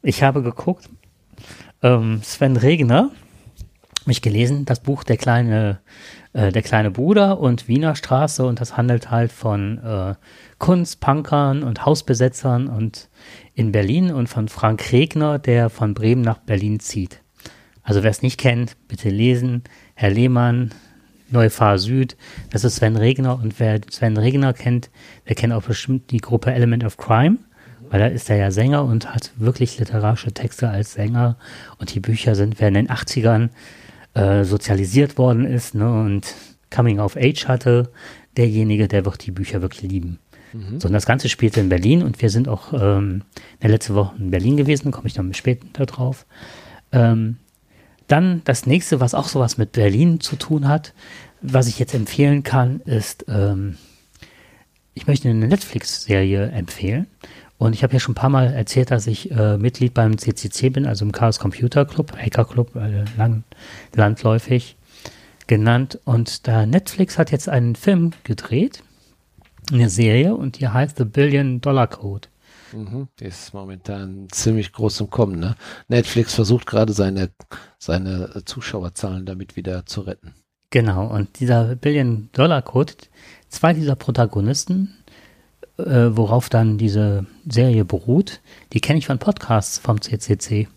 Ich 0.01 0.23
habe 0.23 0.41
geguckt, 0.41 0.89
ähm, 1.83 2.19
Sven 2.23 2.57
Regner, 2.57 3.11
mich 4.07 4.23
gelesen, 4.23 4.65
das 4.65 4.79
Buch 4.79 5.03
Der 5.03 5.17
kleine, 5.17 5.81
äh, 6.33 6.51
der 6.51 6.61
kleine 6.61 6.91
Bruder 6.91 7.39
und 7.39 7.67
Wiener 7.67 7.95
Straße. 7.95 8.45
Und 8.45 8.61
das 8.61 8.77
handelt 8.77 9.11
halt 9.11 9.31
von 9.31 9.77
äh, 9.79 10.15
Kunstpunkern 10.59 11.63
und 11.63 11.85
Hausbesetzern 11.85 12.67
und 12.67 13.09
in 13.53 13.71
Berlin 13.71 14.11
und 14.11 14.27
von 14.27 14.47
Frank 14.47 14.91
Regner, 14.91 15.39
der 15.39 15.69
von 15.69 15.93
Bremen 15.93 16.21
nach 16.21 16.37
Berlin 16.37 16.79
zieht. 16.79 17.21
Also 17.83 18.03
wer 18.03 18.11
es 18.11 18.21
nicht 18.21 18.39
kennt, 18.39 18.77
bitte 18.87 19.09
lesen. 19.09 19.63
Herr 19.95 20.11
Lehmann, 20.11 20.71
Neufahr 21.29 21.77
Süd, 21.77 22.15
das 22.51 22.63
ist 22.63 22.77
Sven 22.77 22.95
Regner. 22.95 23.39
Und 23.41 23.59
wer 23.59 23.81
Sven 23.89 24.17
Regner 24.17 24.53
kennt, 24.53 24.89
der 25.27 25.35
kennt 25.35 25.53
auch 25.53 25.63
bestimmt 25.63 26.11
die 26.11 26.19
Gruppe 26.19 26.53
Element 26.53 26.83
of 26.83 26.97
Crime, 26.97 27.37
weil 27.89 27.99
da 27.99 28.07
ist 28.07 28.29
er 28.29 28.37
ja 28.37 28.51
Sänger 28.51 28.85
und 28.85 29.13
hat 29.13 29.31
wirklich 29.37 29.79
literarische 29.79 30.31
Texte 30.31 30.69
als 30.69 30.93
Sänger. 30.93 31.37
Und 31.77 31.93
die 31.93 31.99
Bücher 31.99 32.35
sind, 32.35 32.59
wer 32.59 32.67
in 32.67 32.75
den 32.75 32.89
80ern 32.89 33.49
äh, 34.13 34.43
sozialisiert 34.43 35.17
worden 35.17 35.45
ist 35.45 35.75
ne, 35.75 35.89
und 35.89 36.33
Coming 36.69 36.99
of 36.99 37.17
Age 37.17 37.47
hatte, 37.47 37.91
derjenige, 38.37 38.87
der 38.87 39.05
wird 39.05 39.25
die 39.25 39.31
Bücher 39.31 39.61
wirklich 39.61 39.89
lieben. 39.89 40.19
Mhm. 40.53 40.79
So, 40.79 40.87
und 40.87 40.93
das 40.93 41.05
Ganze 41.05 41.29
spielte 41.29 41.59
in 41.59 41.69
Berlin 41.69 42.03
und 42.03 42.21
wir 42.21 42.29
sind 42.29 42.47
auch 42.47 42.73
ähm, 42.73 43.23
in 43.53 43.59
der 43.61 43.69
letzten 43.69 43.95
Woche 43.95 44.15
in 44.17 44.31
Berlin 44.31 44.57
gewesen, 44.57 44.91
komme 44.91 45.07
ich 45.07 45.13
dann 45.13 45.33
später 45.33 45.85
drauf. 45.85 46.25
Ähm, 46.91 47.37
dann 48.07 48.41
das 48.43 48.65
nächste, 48.65 48.99
was 48.99 49.13
auch 49.13 49.27
sowas 49.27 49.57
mit 49.57 49.71
Berlin 49.71 50.19
zu 50.19 50.35
tun 50.35 50.67
hat, 50.67 50.93
was 51.41 51.67
ich 51.67 51.79
jetzt 51.79 51.93
empfehlen 51.93 52.43
kann, 52.43 52.81
ist, 52.81 53.25
ähm, 53.29 53.77
ich 54.93 55.07
möchte 55.07 55.29
eine 55.29 55.47
Netflix-Serie 55.47 56.51
empfehlen. 56.51 57.07
Und 57.61 57.75
ich 57.75 57.83
habe 57.83 57.93
ja 57.93 57.99
schon 57.99 58.13
ein 58.13 58.15
paar 58.15 58.31
Mal 58.31 58.51
erzählt, 58.51 58.89
dass 58.89 59.05
ich 59.05 59.29
äh, 59.29 59.55
Mitglied 59.55 59.93
beim 59.93 60.17
CCC 60.17 60.71
bin, 60.71 60.87
also 60.87 61.05
im 61.05 61.11
Chaos 61.11 61.37
Computer 61.37 61.85
Club, 61.85 62.17
Hacker 62.17 62.43
Club, 62.43 62.75
äh, 62.75 63.05
lang, 63.17 63.43
landläufig 63.93 64.77
genannt. 65.45 65.99
Und 66.03 66.47
da 66.47 66.65
Netflix 66.65 67.19
hat 67.19 67.31
jetzt 67.31 67.47
einen 67.47 67.75
Film 67.75 68.13
gedreht, 68.23 68.81
eine 69.71 69.91
Serie, 69.91 70.33
und 70.33 70.59
die 70.59 70.69
heißt 70.69 70.97
The 70.97 71.05
Billion 71.05 71.61
Dollar 71.61 71.85
Code. 71.85 72.29
Mhm, 72.73 73.09
die 73.19 73.25
ist 73.25 73.53
momentan 73.53 74.27
ziemlich 74.31 74.73
groß 74.73 75.01
im 75.01 75.11
Kommen. 75.11 75.39
Ne? 75.39 75.53
Netflix 75.87 76.33
versucht 76.33 76.65
gerade 76.65 76.93
seine, 76.93 77.29
seine 77.77 78.43
Zuschauerzahlen 78.43 79.27
damit 79.27 79.55
wieder 79.55 79.85
zu 79.85 80.01
retten. 80.01 80.33
Genau, 80.71 81.05
und 81.05 81.39
dieser 81.41 81.75
Billion-Dollar-Code, 81.75 82.93
zwei 83.49 83.73
dieser 83.73 83.97
Protagonisten, 83.97 84.95
äh, 85.85 86.15
worauf 86.17 86.49
dann 86.49 86.77
diese 86.77 87.25
Serie 87.47 87.85
beruht, 87.85 88.41
die 88.73 88.79
kenne 88.79 88.99
ich 88.99 89.07
von 89.07 89.19
Podcasts 89.19 89.77
vom 89.77 90.01
CCC. 90.01 90.67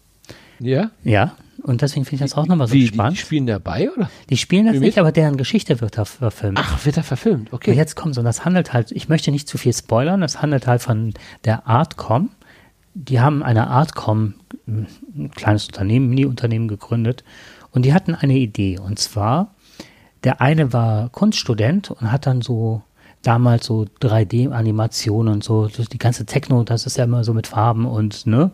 Ja? 0.61 0.91
Ja, 1.03 1.37
und 1.65 1.81
deswegen 1.81 2.05
finde 2.05 2.25
ich 2.25 2.31
das 2.31 2.39
auch 2.39 2.47
nochmal 2.47 2.67
so 2.67 2.75
Wie, 2.75 2.87
spannend. 2.87 3.13
Die, 3.13 3.21
die 3.21 3.27
spielen 3.27 3.47
dabei, 3.47 3.91
oder? 3.91 4.11
Die 4.29 4.37
spielen 4.37 4.67
das 4.67 4.75
Wie 4.75 4.81
nicht, 4.81 4.97
mit? 4.97 4.99
aber 4.99 5.13
deren 5.13 5.39
Geschichte 5.39 5.81
wird 5.81 5.97
da 5.97 6.05
verfilmt. 6.05 6.59
Ach, 6.61 6.85
wird 6.85 6.99
er 6.99 7.03
verfilmt, 7.03 7.53
Und 7.53 7.55
okay. 7.55 7.73
jetzt 7.73 7.97
kommt 7.97 8.15
so, 8.15 8.21
und 8.21 8.27
das 8.27 8.45
handelt 8.45 8.75
halt, 8.75 8.93
ich 8.93 9.09
möchte 9.09 9.31
nicht 9.31 9.49
zu 9.49 9.57
viel 9.57 9.73
spoilern, 9.73 10.21
das 10.21 10.43
handelt 10.43 10.67
halt 10.67 10.83
von 10.83 11.15
der 11.45 11.67
Artcom. 11.67 12.31
Die 12.93 13.19
haben 13.19 13.43
eine 13.43 13.69
Artcom, 13.69 14.35
ein 14.67 15.31
kleines 15.35 15.67
Unternehmen, 15.67 16.11
Mini-Unternehmen 16.11 16.69
gegründet 16.69 17.25
und 17.73 17.85
die 17.85 17.95
hatten 17.95 18.15
eine 18.15 18.35
Idee 18.35 18.79
und 18.79 18.99
zwar, 18.99 19.55
der 20.23 20.41
eine 20.41 20.73
war 20.73 21.09
Kunststudent 21.09 21.91
und 21.91 22.13
hat 22.13 22.27
dann 22.27 22.41
so 22.41 22.83
damals 23.27 23.66
so 23.66 23.87
3D-Animationen 24.01 25.33
und 25.33 25.45
so, 25.45 25.66
die 25.68 25.99
ganze 25.99 26.27
Techno, 26.27 26.62
das 26.62 26.87
ist 26.87 26.97
ja 26.97 27.05
immer 27.05 27.25
so 27.25 27.35
mit 27.35 27.47
Farben 27.47 27.87
und, 27.87 28.27
ne, 28.27 28.51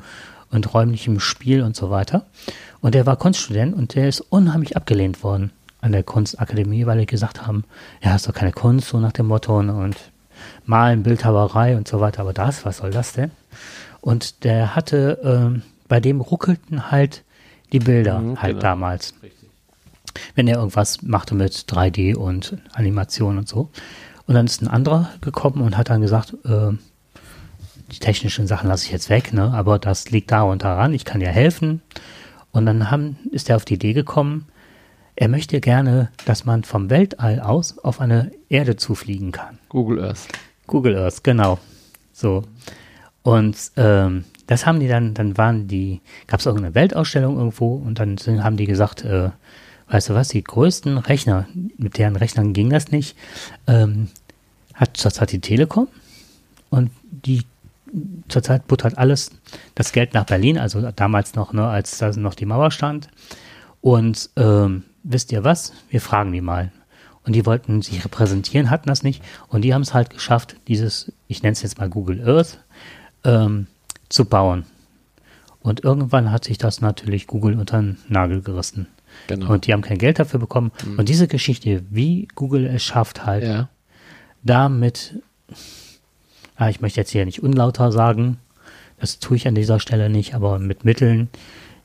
und 0.51 0.73
räumlichem 0.75 1.21
Spiel 1.21 1.63
und 1.63 1.77
so 1.77 1.91
weiter. 1.91 2.27
Und 2.81 2.95
der 2.95 3.07
war 3.07 3.17
Kunststudent 3.17 3.75
und 3.75 3.95
der 3.95 4.09
ist 4.09 4.21
unheimlich 4.21 4.77
abgelehnt 4.77 5.23
worden 5.23 5.53
an 5.81 5.93
der 5.93 6.03
Kunstakademie, 6.03 6.87
weil 6.87 6.99
die 6.99 7.07
gesagt 7.07 7.47
haben, 7.47 7.65
ja, 8.03 8.15
ist 8.15 8.29
doch 8.29 8.35
keine 8.35 8.53
Kunst, 8.53 8.89
so 8.89 8.99
nach 9.01 9.13
dem 9.13 9.27
Motto 9.27 9.59
und 9.59 9.97
Malen, 10.65 11.03
Bildhauerei 11.03 11.77
und 11.77 11.89
so 11.89 12.01
weiter, 12.01 12.23
aber 12.23 12.33
das, 12.33 12.65
was 12.65 12.79
soll 12.79 12.91
das 12.91 13.13
denn? 13.13 13.31
Und 14.01 14.45
der 14.45 14.75
hatte, 14.75 15.19
ähm, 15.23 15.63
bei 15.89 16.01
dem 16.01 16.21
ruckelten 16.21 16.91
halt 16.91 17.25
die 17.73 17.79
Bilder 17.81 18.19
Mhm, 18.21 18.41
halt 18.41 18.53
genau. 18.53 18.63
damals. 18.63 19.15
Wenn 20.35 20.49
er 20.49 20.57
irgendwas 20.57 21.03
machte 21.03 21.35
mit 21.35 21.53
3D 21.53 22.15
und 22.17 22.57
Animation 22.73 23.39
und 23.39 23.49
so. 23.49 23.69
Und 24.31 24.37
dann 24.37 24.47
ist 24.47 24.63
ein 24.63 24.69
anderer 24.69 25.11
gekommen 25.23 25.61
und 25.61 25.77
hat 25.77 25.91
dann 25.91 26.03
gesagt, 26.03 26.35
äh, 26.45 26.71
die 27.91 27.99
technischen 27.99 28.47
Sachen 28.47 28.69
lasse 28.69 28.87
ich 28.87 28.93
jetzt 28.93 29.11
weg, 29.11 29.33
ne? 29.33 29.53
aber 29.53 29.81
das 29.81 30.09
liegt 30.13 30.31
da 30.31 30.43
und 30.43 30.63
daran, 30.63 30.95
ich 30.95 31.05
kann 31.05 31.19
dir 31.19 31.31
helfen. 31.31 31.83
Und 32.53 32.65
dann 32.65 32.93
haben, 32.93 33.17
ist 33.33 33.51
er 33.51 33.57
auf 33.57 33.65
die 33.65 33.75
Idee 33.75 33.93
gekommen, 33.93 34.47
er 35.17 35.27
möchte 35.27 35.61
gerne, 35.61 36.11
dass 36.27 36.45
man 36.45 36.63
vom 36.63 36.91
Weltall 36.91 37.41
aus 37.41 37.77
auf 37.79 38.01
eine 38.01 38.31
Erde 38.49 38.77
zufliegen 38.77 39.33
kann. 39.33 39.59
Google 39.69 40.01
Earth. 40.01 40.29
Google 40.69 40.97
Earth, 40.97 41.25
genau. 41.25 41.59
So. 42.13 42.45
Und 43.25 43.57
ähm, 43.77 44.27
das 44.47 44.65
haben 44.65 44.79
die 44.79 44.87
dann, 44.87 45.13
dann 45.13 45.39
waren 45.39 45.67
die, 45.67 46.03
gab 46.29 46.39
es 46.39 46.47
irgendeine 46.47 46.77
Weltausstellung 46.77 47.37
irgendwo 47.37 47.75
und 47.75 47.99
dann 47.99 48.17
sind, 48.17 48.45
haben 48.45 48.57
die 48.57 48.67
gesagt, 48.67 49.05
äh, 49.05 49.31
weißt 49.91 50.11
du 50.11 50.15
was, 50.15 50.29
die 50.29 50.45
größten 50.45 50.99
Rechner, 50.99 51.47
mit 51.77 51.99
deren 51.99 52.17
Rechnern 52.17 52.53
ging 52.53 52.71
das 52.71 52.91
nicht, 52.91 53.17
ähm, 53.67 54.09
hat 54.81 54.97
zurzeit 54.97 55.31
die 55.31 55.41
Telekom 55.41 55.87
und 56.71 56.91
die 57.03 57.45
zurzeit 58.29 58.67
buttert 58.67 58.97
alles 58.97 59.31
das 59.75 59.93
Geld 59.93 60.15
nach 60.15 60.25
Berlin, 60.25 60.59
also 60.59 60.91
damals 60.93 61.35
noch, 61.35 61.53
ne, 61.53 61.69
als 61.69 61.99
da 61.99 62.11
noch 62.13 62.35
die 62.35 62.47
Mauer 62.47 62.71
stand. 62.71 63.09
Und 63.83 64.31
ähm, 64.37 64.85
wisst 65.03 65.33
ihr 65.33 65.45
was? 65.45 65.73
Wir 65.91 66.01
fragen 66.01 66.33
die 66.33 66.41
mal. 66.41 66.73
Und 67.25 67.35
die 67.35 67.45
wollten 67.45 67.83
sich 67.83 68.03
repräsentieren, 68.05 68.71
hatten 68.71 68.89
das 68.89 69.03
nicht. 69.03 69.23
Und 69.49 69.63
die 69.63 69.75
haben 69.75 69.83
es 69.83 69.93
halt 69.93 70.11
geschafft, 70.11 70.57
dieses, 70.69 71.13
ich 71.29 71.43
nenne 71.43 71.53
es 71.53 71.63
jetzt 71.63 71.79
mal 71.79 71.91
Google 71.91 72.27
Earth, 72.27 72.59
ähm, 73.25 73.67
zu 74.09 74.25
bauen. 74.25 74.65
Und 75.61 75.85
irgendwann 75.85 76.31
hat 76.31 76.45
sich 76.45 76.57
das 76.57 76.81
natürlich 76.81 77.27
Google 77.27 77.59
unter 77.59 77.79
den 77.79 77.99
Nagel 78.09 78.41
gerissen. 78.41 78.87
Genau. 79.27 79.53
Und 79.53 79.67
die 79.67 79.73
haben 79.75 79.83
kein 79.83 79.99
Geld 79.99 80.19
dafür 80.19 80.41
bekommen. 80.41 80.73
Und 80.97 81.09
diese 81.09 81.29
Geschichte, 81.29 81.83
wie 81.91 82.29
Google 82.35 82.67
es 82.67 82.83
schafft, 82.83 83.27
halt 83.27 83.45
ja. 83.45 83.69
Damit, 84.43 85.17
ah, 86.57 86.69
ich 86.69 86.81
möchte 86.81 87.01
jetzt 87.01 87.11
hier 87.11 87.25
nicht 87.25 87.43
unlauter 87.43 87.93
sagen, 87.93 88.39
das 88.99 89.19
tue 89.19 89.37
ich 89.37 89.49
an 89.49 89.55
dieser 89.55 89.81
Stelle 89.81 90.11
nicht, 90.11 90.35
aber 90.35 90.59
mit 90.59 90.85
Mitteln, 90.85 91.29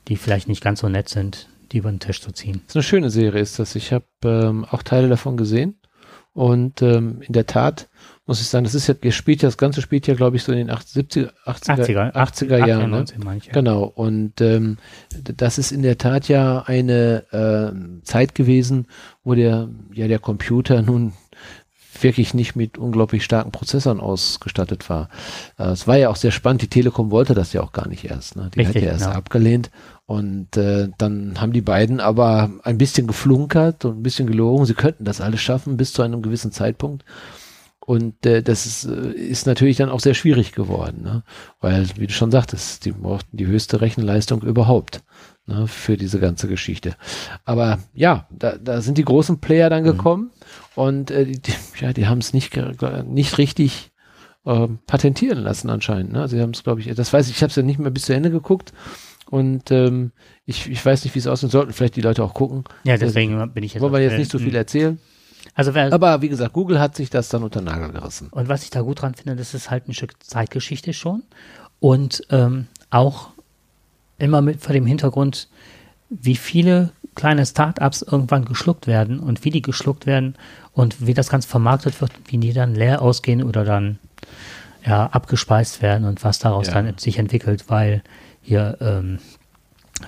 die 0.08 0.16
vielleicht 0.16 0.48
nicht 0.48 0.62
ganz 0.62 0.80
so 0.80 0.88
nett 0.88 1.08
sind, 1.08 1.48
die 1.72 1.78
über 1.78 1.90
den 1.90 2.00
Tisch 2.00 2.20
zu 2.20 2.32
ziehen. 2.32 2.62
Das 2.66 2.72
ist 2.72 2.76
eine 2.76 2.82
schöne 2.82 3.10
Serie, 3.10 3.40
ist 3.40 3.58
das. 3.58 3.74
Ich 3.74 3.92
habe 3.92 4.04
ähm, 4.24 4.64
auch 4.70 4.82
Teile 4.82 5.08
davon 5.08 5.36
gesehen. 5.36 5.78
Und 6.32 6.82
ähm, 6.82 7.22
in 7.22 7.32
der 7.32 7.46
Tat 7.46 7.88
muss 8.26 8.42
ich 8.42 8.48
sagen, 8.48 8.64
das 8.64 8.74
ist 8.74 8.88
ja, 8.88 8.94
ihr 9.00 9.12
spielt 9.12 9.40
ja, 9.40 9.46
das 9.46 9.56
Ganze 9.56 9.80
spielt 9.80 10.06
ja, 10.06 10.14
glaube 10.14 10.36
ich, 10.36 10.42
so 10.42 10.52
in 10.52 10.58
den 10.58 10.70
80, 10.70 11.06
70er, 11.06 11.30
80er, 11.46 12.12
80er 12.12 12.66
Jahren. 12.66 12.90
Ne? 12.90 12.98
98 12.98 13.18
meine 13.24 13.38
ich, 13.38 13.46
ja. 13.46 13.52
Genau. 13.54 13.84
Und 13.84 14.42
ähm, 14.42 14.76
das 15.22 15.56
ist 15.56 15.72
in 15.72 15.80
der 15.80 15.96
Tat 15.96 16.28
ja 16.28 16.62
eine 16.66 17.24
äh, 17.32 18.02
Zeit 18.04 18.34
gewesen, 18.34 18.86
wo 19.24 19.34
der, 19.34 19.70
ja, 19.94 20.08
der 20.08 20.18
Computer 20.18 20.82
nun 20.82 21.14
wirklich 22.02 22.34
nicht 22.34 22.56
mit 22.56 22.78
unglaublich 22.78 23.24
starken 23.24 23.52
Prozessoren 23.52 24.00
ausgestattet 24.00 24.88
war. 24.88 25.08
Äh, 25.58 25.68
es 25.68 25.86
war 25.86 25.96
ja 25.96 26.08
auch 26.08 26.16
sehr 26.16 26.30
spannend. 26.30 26.62
Die 26.62 26.68
Telekom 26.68 27.10
wollte 27.10 27.34
das 27.34 27.52
ja 27.52 27.62
auch 27.62 27.72
gar 27.72 27.88
nicht 27.88 28.04
erst. 28.04 28.36
Ne? 28.36 28.50
Die 28.54 28.60
Richtig, 28.60 28.76
hat 28.76 28.82
ja 28.82 28.90
erst 28.92 29.04
genau. 29.04 29.16
abgelehnt. 29.16 29.70
Und 30.06 30.56
äh, 30.56 30.88
dann 30.98 31.40
haben 31.40 31.52
die 31.52 31.62
beiden 31.62 32.00
aber 32.00 32.50
ein 32.62 32.78
bisschen 32.78 33.06
geflunkert 33.06 33.84
und 33.84 33.98
ein 33.98 34.02
bisschen 34.02 34.26
gelogen. 34.26 34.66
Sie 34.66 34.74
könnten 34.74 35.04
das 35.04 35.20
alles 35.20 35.40
schaffen 35.40 35.76
bis 35.76 35.92
zu 35.92 36.02
einem 36.02 36.22
gewissen 36.22 36.52
Zeitpunkt. 36.52 37.04
Und 37.80 38.26
äh, 38.26 38.42
das 38.42 38.66
ist, 38.66 38.84
äh, 38.84 39.12
ist 39.12 39.46
natürlich 39.46 39.76
dann 39.76 39.90
auch 39.90 40.00
sehr 40.00 40.14
schwierig 40.14 40.52
geworden, 40.52 41.02
ne? 41.02 41.22
weil, 41.60 41.86
wie 41.96 42.08
du 42.08 42.12
schon 42.12 42.32
sagtest, 42.32 42.84
die 42.84 42.90
brauchten 42.90 43.36
die 43.36 43.46
höchste 43.46 43.80
Rechenleistung 43.80 44.42
überhaupt 44.42 45.02
ne, 45.46 45.68
für 45.68 45.96
diese 45.96 46.18
ganze 46.18 46.48
Geschichte. 46.48 46.96
Aber 47.44 47.78
ja, 47.94 48.26
da, 48.30 48.56
da 48.58 48.80
sind 48.80 48.98
die 48.98 49.04
großen 49.04 49.38
Player 49.38 49.70
dann 49.70 49.84
gekommen 49.84 50.32
und 50.76 51.10
äh, 51.10 51.24
die, 51.26 51.52
ja, 51.80 51.92
die 51.92 52.06
haben 52.06 52.18
es 52.18 52.32
nicht, 52.32 52.56
nicht 53.04 53.38
richtig 53.38 53.90
ähm, 54.44 54.78
patentieren 54.86 55.38
lassen 55.38 55.68
anscheinend. 55.70 56.12
Ne? 56.12 56.28
Sie 56.28 56.40
haben 56.40 56.50
es, 56.50 56.62
glaube 56.62 56.80
ich, 56.80 56.94
das 56.94 57.12
weiß 57.12 57.28
ich, 57.28 57.36
ich 57.36 57.42
habe 57.42 57.50
es 57.50 57.56
ja 57.56 57.62
nicht 57.62 57.80
mehr 57.80 57.90
bis 57.90 58.04
zu 58.04 58.14
Ende 58.14 58.30
geguckt 58.30 58.72
und 59.28 59.70
ähm, 59.72 60.12
ich, 60.44 60.70
ich 60.70 60.84
weiß 60.84 61.04
nicht, 61.04 61.14
wie 61.14 61.18
es 61.18 61.26
aussehen 61.26 61.50
sollten. 61.50 61.72
Vielleicht 61.72 61.96
die 61.96 62.00
Leute 62.00 62.22
auch 62.22 62.34
gucken. 62.34 62.64
Ja, 62.84 62.96
deswegen 62.96 63.52
bin 63.52 63.64
ich 63.64 63.74
jetzt. 63.74 63.82
Wollen 63.82 63.92
wir 63.92 64.00
jetzt 64.00 64.18
nicht 64.18 64.30
so 64.30 64.38
viel 64.38 64.54
erzählen. 64.54 65.00
Also 65.54 65.74
wer, 65.74 65.92
Aber 65.92 66.22
wie 66.22 66.28
gesagt, 66.28 66.52
Google 66.52 66.78
hat 66.78 66.94
sich 66.94 67.10
das 67.10 67.28
dann 67.28 67.42
unter 67.42 67.60
den 67.60 67.66
Nagel 67.66 67.90
gerissen. 67.90 68.28
Und 68.30 68.48
was 68.48 68.62
ich 68.62 68.70
da 68.70 68.82
gut 68.82 69.02
dran 69.02 69.14
finde, 69.14 69.36
das 69.36 69.54
ist 69.54 69.70
halt 69.70 69.88
ein 69.88 69.94
Stück 69.94 70.22
Zeitgeschichte 70.22 70.92
schon. 70.92 71.22
Und 71.80 72.22
ähm, 72.30 72.66
auch 72.90 73.30
immer 74.18 74.42
mit 74.42 74.62
vor 74.62 74.72
dem 74.72 74.86
Hintergrund, 74.86 75.48
wie 76.08 76.36
viele 76.36 76.92
kleine 77.14 77.46
Startups 77.46 78.02
irgendwann 78.02 78.44
geschluckt 78.44 78.86
werden 78.86 79.18
und 79.18 79.44
wie 79.44 79.50
die 79.50 79.62
geschluckt 79.62 80.06
werden 80.06 80.36
und 80.76 81.04
wie 81.06 81.14
das 81.14 81.28
Ganze 81.30 81.48
vermarktet 81.48 82.00
wird, 82.00 82.12
wie 82.26 82.38
die 82.38 82.52
dann 82.52 82.74
leer 82.74 83.02
ausgehen 83.02 83.42
oder 83.42 83.64
dann 83.64 83.98
ja 84.84 85.06
abgespeist 85.06 85.82
werden 85.82 86.06
und 86.06 86.22
was 86.22 86.38
daraus 86.38 86.68
Ja. 86.68 86.74
dann 86.74 86.96
sich 86.98 87.18
entwickelt, 87.18 87.64
weil 87.68 88.02
hier 88.42 88.76
ähm, 88.80 89.18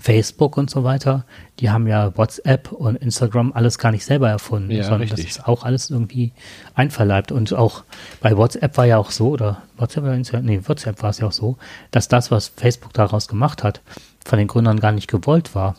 Facebook 0.00 0.58
und 0.58 0.68
so 0.68 0.84
weiter, 0.84 1.24
die 1.58 1.70
haben 1.70 1.86
ja 1.86 2.14
WhatsApp 2.16 2.70
und 2.72 2.96
Instagram 2.96 3.52
alles 3.54 3.78
gar 3.78 3.90
nicht 3.90 4.04
selber 4.04 4.28
erfunden, 4.28 4.70
Ja, 4.70 4.82
sondern 4.84 5.00
richtig. 5.08 5.24
das 5.26 5.36
ist 5.38 5.48
auch 5.48 5.64
alles 5.64 5.88
irgendwie 5.88 6.32
einverleibt. 6.74 7.32
Und 7.32 7.54
auch 7.54 7.84
bei 8.20 8.36
WhatsApp 8.36 8.76
war 8.76 8.84
ja 8.84 8.98
auch 8.98 9.10
so, 9.10 9.30
oder 9.30 9.62
WhatsApp 9.78 10.04
oder 10.04 10.14
Instagram, 10.14 10.44
nee, 10.44 10.60
WhatsApp 10.66 11.02
war 11.02 11.10
es 11.10 11.18
ja 11.18 11.26
auch 11.28 11.32
so, 11.32 11.56
dass 11.90 12.06
das, 12.08 12.30
was 12.30 12.48
Facebook 12.48 12.92
daraus 12.92 13.26
gemacht 13.28 13.64
hat, 13.64 13.80
von 14.26 14.38
den 14.38 14.46
Gründern 14.46 14.78
gar 14.78 14.92
nicht 14.92 15.08
gewollt 15.08 15.54
war. 15.54 15.74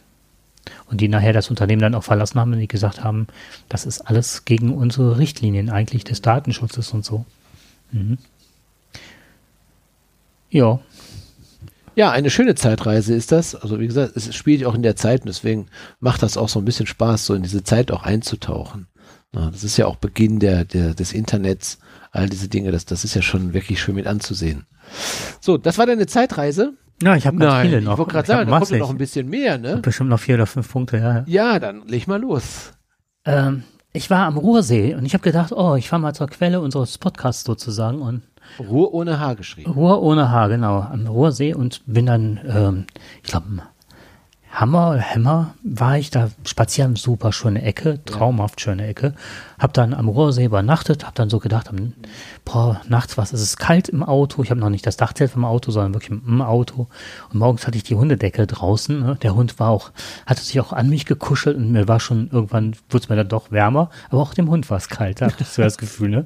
Und 0.85 1.01
die 1.01 1.07
nachher 1.07 1.33
das 1.33 1.49
Unternehmen 1.49 1.81
dann 1.81 1.95
auch 1.95 2.03
verlassen 2.03 2.39
haben 2.39 2.53
und 2.53 2.59
die 2.59 2.67
gesagt 2.67 3.03
haben, 3.03 3.27
das 3.69 3.85
ist 3.85 4.01
alles 4.01 4.45
gegen 4.45 4.73
unsere 4.75 5.17
Richtlinien 5.17 5.69
eigentlich 5.69 6.03
des 6.03 6.21
Datenschutzes 6.21 6.91
und 6.93 7.03
so. 7.05 7.25
Mhm. 7.91 8.17
Ja, 10.51 10.79
Ja, 11.95 12.11
eine 12.11 12.29
schöne 12.29 12.55
Zeitreise 12.55 13.13
ist 13.13 13.31
das. 13.31 13.55
Also 13.55 13.79
wie 13.79 13.87
gesagt, 13.87 14.15
es 14.15 14.33
spielt 14.33 14.63
auch 14.65 14.73
in 14.75 14.83
der 14.83 14.95
Zeit 14.95 15.21
und 15.21 15.27
deswegen 15.27 15.67
macht 15.99 16.23
das 16.23 16.37
auch 16.37 16.49
so 16.49 16.59
ein 16.59 16.65
bisschen 16.65 16.87
Spaß, 16.87 17.25
so 17.25 17.33
in 17.33 17.43
diese 17.43 17.63
Zeit 17.63 17.91
auch 17.91 18.03
einzutauchen. 18.03 18.87
Das 19.31 19.63
ist 19.63 19.77
ja 19.77 19.85
auch 19.85 19.97
Beginn 19.97 20.39
der, 20.39 20.65
der, 20.65 20.93
des 20.93 21.13
Internets, 21.13 21.77
all 22.11 22.29
diese 22.29 22.47
Dinge, 22.47 22.71
das, 22.71 22.85
das 22.85 23.03
ist 23.03 23.15
ja 23.15 23.21
schon 23.21 23.53
wirklich 23.53 23.79
schön 23.81 23.95
mit 23.95 24.07
anzusehen. 24.07 24.65
So, 25.39 25.57
das 25.57 25.77
war 25.77 25.85
deine 25.85 26.07
Zeitreise? 26.07 26.73
Ja 27.01 27.15
ich 27.15 27.25
habe 27.27 27.37
ganz 27.37 27.61
viele 27.61 27.79
ich 27.79 27.85
noch. 27.85 27.97
wollte 27.97 28.11
gerade 28.11 28.23
Ich 28.25 28.27
sagen, 28.27 28.49
da 28.49 28.59
kommt 28.59 28.71
noch 28.71 28.89
ein 28.89 28.97
bisschen 28.97 29.29
mehr, 29.29 29.57
ne? 29.57 29.77
Bestimmt 29.77 30.09
noch 30.09 30.19
vier 30.19 30.35
oder 30.35 30.45
fünf 30.45 30.71
Punkte, 30.71 30.97
ja. 30.97 31.23
Ja, 31.27 31.59
dann 31.59 31.87
leg 31.87 32.07
mal 32.07 32.19
los. 32.19 32.71
Ähm, 33.25 33.63
ich 33.93 34.09
war 34.09 34.25
am 34.27 34.37
Ruhrsee 34.37 34.95
und 34.95 35.05
ich 35.05 35.13
habe 35.13 35.23
gedacht, 35.23 35.51
oh, 35.51 35.75
ich 35.75 35.89
fahre 35.89 36.01
mal 36.01 36.13
zur 36.13 36.27
Quelle 36.27 36.61
unseres 36.61 36.97
Podcasts 36.97 37.43
sozusagen 37.43 38.01
und 38.01 38.21
Ruhe 38.59 38.91
ohne 38.91 39.19
Haar 39.19 39.35
geschrieben. 39.35 39.71
Ruhr 39.71 40.01
ohne 40.01 40.31
Haar, 40.31 40.49
genau, 40.49 40.79
am 40.81 41.07
Ruhrsee 41.07 41.53
und 41.53 41.81
bin 41.85 42.05
dann, 42.05 42.39
ähm, 42.47 42.85
ich 43.23 43.29
glaube, 43.29 43.45
Hammer 44.51 44.91
oder 44.91 45.01
Hammer 45.01 45.53
war 45.63 45.97
ich 45.97 46.09
da 46.09 46.29
spazieren, 46.43 46.95
super 46.95 47.31
schöne 47.31 47.61
Ecke, 47.61 48.03
traumhaft 48.05 48.59
schöne 48.59 48.87
Ecke. 48.87 49.13
Hab 49.59 49.73
dann 49.73 49.93
am 49.93 50.07
Ruhrsee 50.07 50.45
übernachtet, 50.45 51.05
hab 51.05 51.15
dann 51.15 51.29
so 51.29 51.39
gedacht, 51.39 51.69
boah, 52.45 52.81
nachts 52.87 53.17
was, 53.17 53.31
es 53.31 53.41
ist 53.41 53.57
kalt 53.57 53.89
im 53.89 54.03
Auto. 54.03 54.41
Ich 54.41 54.49
habe 54.49 54.59
noch 54.59 54.69
nicht 54.69 54.87
das 54.87 54.97
Dachzelt 54.97 55.31
vom 55.31 55.45
Auto, 55.45 55.71
sondern 55.71 55.93
wirklich 55.93 56.19
im 56.19 56.41
Auto. 56.41 56.87
Und 57.31 57.39
morgens 57.39 57.67
hatte 57.67 57.77
ich 57.77 57.83
die 57.83 57.95
Hundedecke 57.95 58.47
draußen. 58.47 58.99
Ne? 58.99 59.17
Der 59.21 59.35
Hund 59.35 59.59
war 59.59 59.69
auch, 59.69 59.91
hatte 60.25 60.41
sich 60.41 60.59
auch 60.59 60.73
an 60.73 60.89
mich 60.89 61.05
gekuschelt 61.05 61.55
und 61.55 61.71
mir 61.71 61.87
war 61.87 61.99
schon 61.99 62.29
irgendwann, 62.31 62.75
wurde 62.89 63.03
es 63.03 63.09
mir 63.09 63.15
dann 63.15 63.29
doch 63.29 63.51
wärmer, 63.51 63.91
aber 64.09 64.21
auch 64.21 64.33
dem 64.33 64.49
Hund 64.49 64.69
war 64.69 64.77
es 64.77 64.89
kalt, 64.89 65.21
da 65.21 65.27
du 65.27 65.61
das 65.61 65.77
Gefühl, 65.77 66.09
ne? 66.09 66.25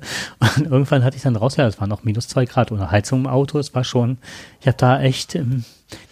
Und 0.57 0.65
irgendwann 0.67 1.03
hatte 1.03 1.17
ich 1.17 1.23
dann 1.23 1.35
raus, 1.35 1.57
ja, 1.57 1.67
es 1.67 1.79
waren 1.79 1.89
noch 1.89 2.03
minus 2.03 2.27
zwei 2.27 2.45
Grad 2.45 2.71
ohne 2.71 2.89
Heizung 2.89 3.21
im 3.21 3.27
Auto, 3.27 3.59
es 3.59 3.75
war 3.75 3.83
schon, 3.83 4.17
ich 4.61 4.67
habe 4.67 4.77
da 4.77 5.01
echt 5.01 5.35
ähm, 5.35 5.65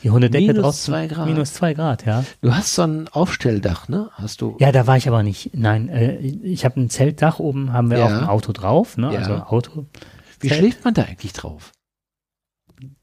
die 0.04 0.10
Hundedecke 0.12 0.48
Minus 0.48 0.62
draußen. 0.64 0.94
zwei 0.94 1.08
Grad. 1.08 1.28
Minus 1.28 1.54
zwei 1.54 1.74
Grad, 1.74 2.06
ja. 2.06 2.24
Du 2.42 2.54
hast 2.54 2.74
so 2.76 2.82
ein 2.84 3.08
Aufstelldach, 3.10 3.88
ne? 3.90 4.10
Hast 4.14 4.42
du? 4.42 4.56
Ja, 4.60 4.72
da 4.72 4.88
war 4.88 4.98
ich 4.98 5.08
aber 5.08 5.24
nicht. 5.24 5.52
Nein, 5.54 5.90
äh, 5.90 6.18
ich 6.18 6.66
habe 6.66 6.80
ein 6.80 6.90
Zeltdach 6.90 7.40
oben, 7.40 7.74
haben 7.74 7.90
wir 7.90 8.00
Ja. 8.00 8.06
auf 8.06 8.12
dem 8.12 8.28
Auto 8.30 8.52
drauf, 8.52 8.98
ne? 8.98 9.14
Ja. 9.14 9.20
Also 9.20 9.34
Auto. 9.36 9.86
Wie 10.40 10.48
Zelt. 10.48 10.60
schläft 10.60 10.84
man 10.86 10.94
da 10.94 11.04
eigentlich 11.04 11.34
drauf? 11.34 11.72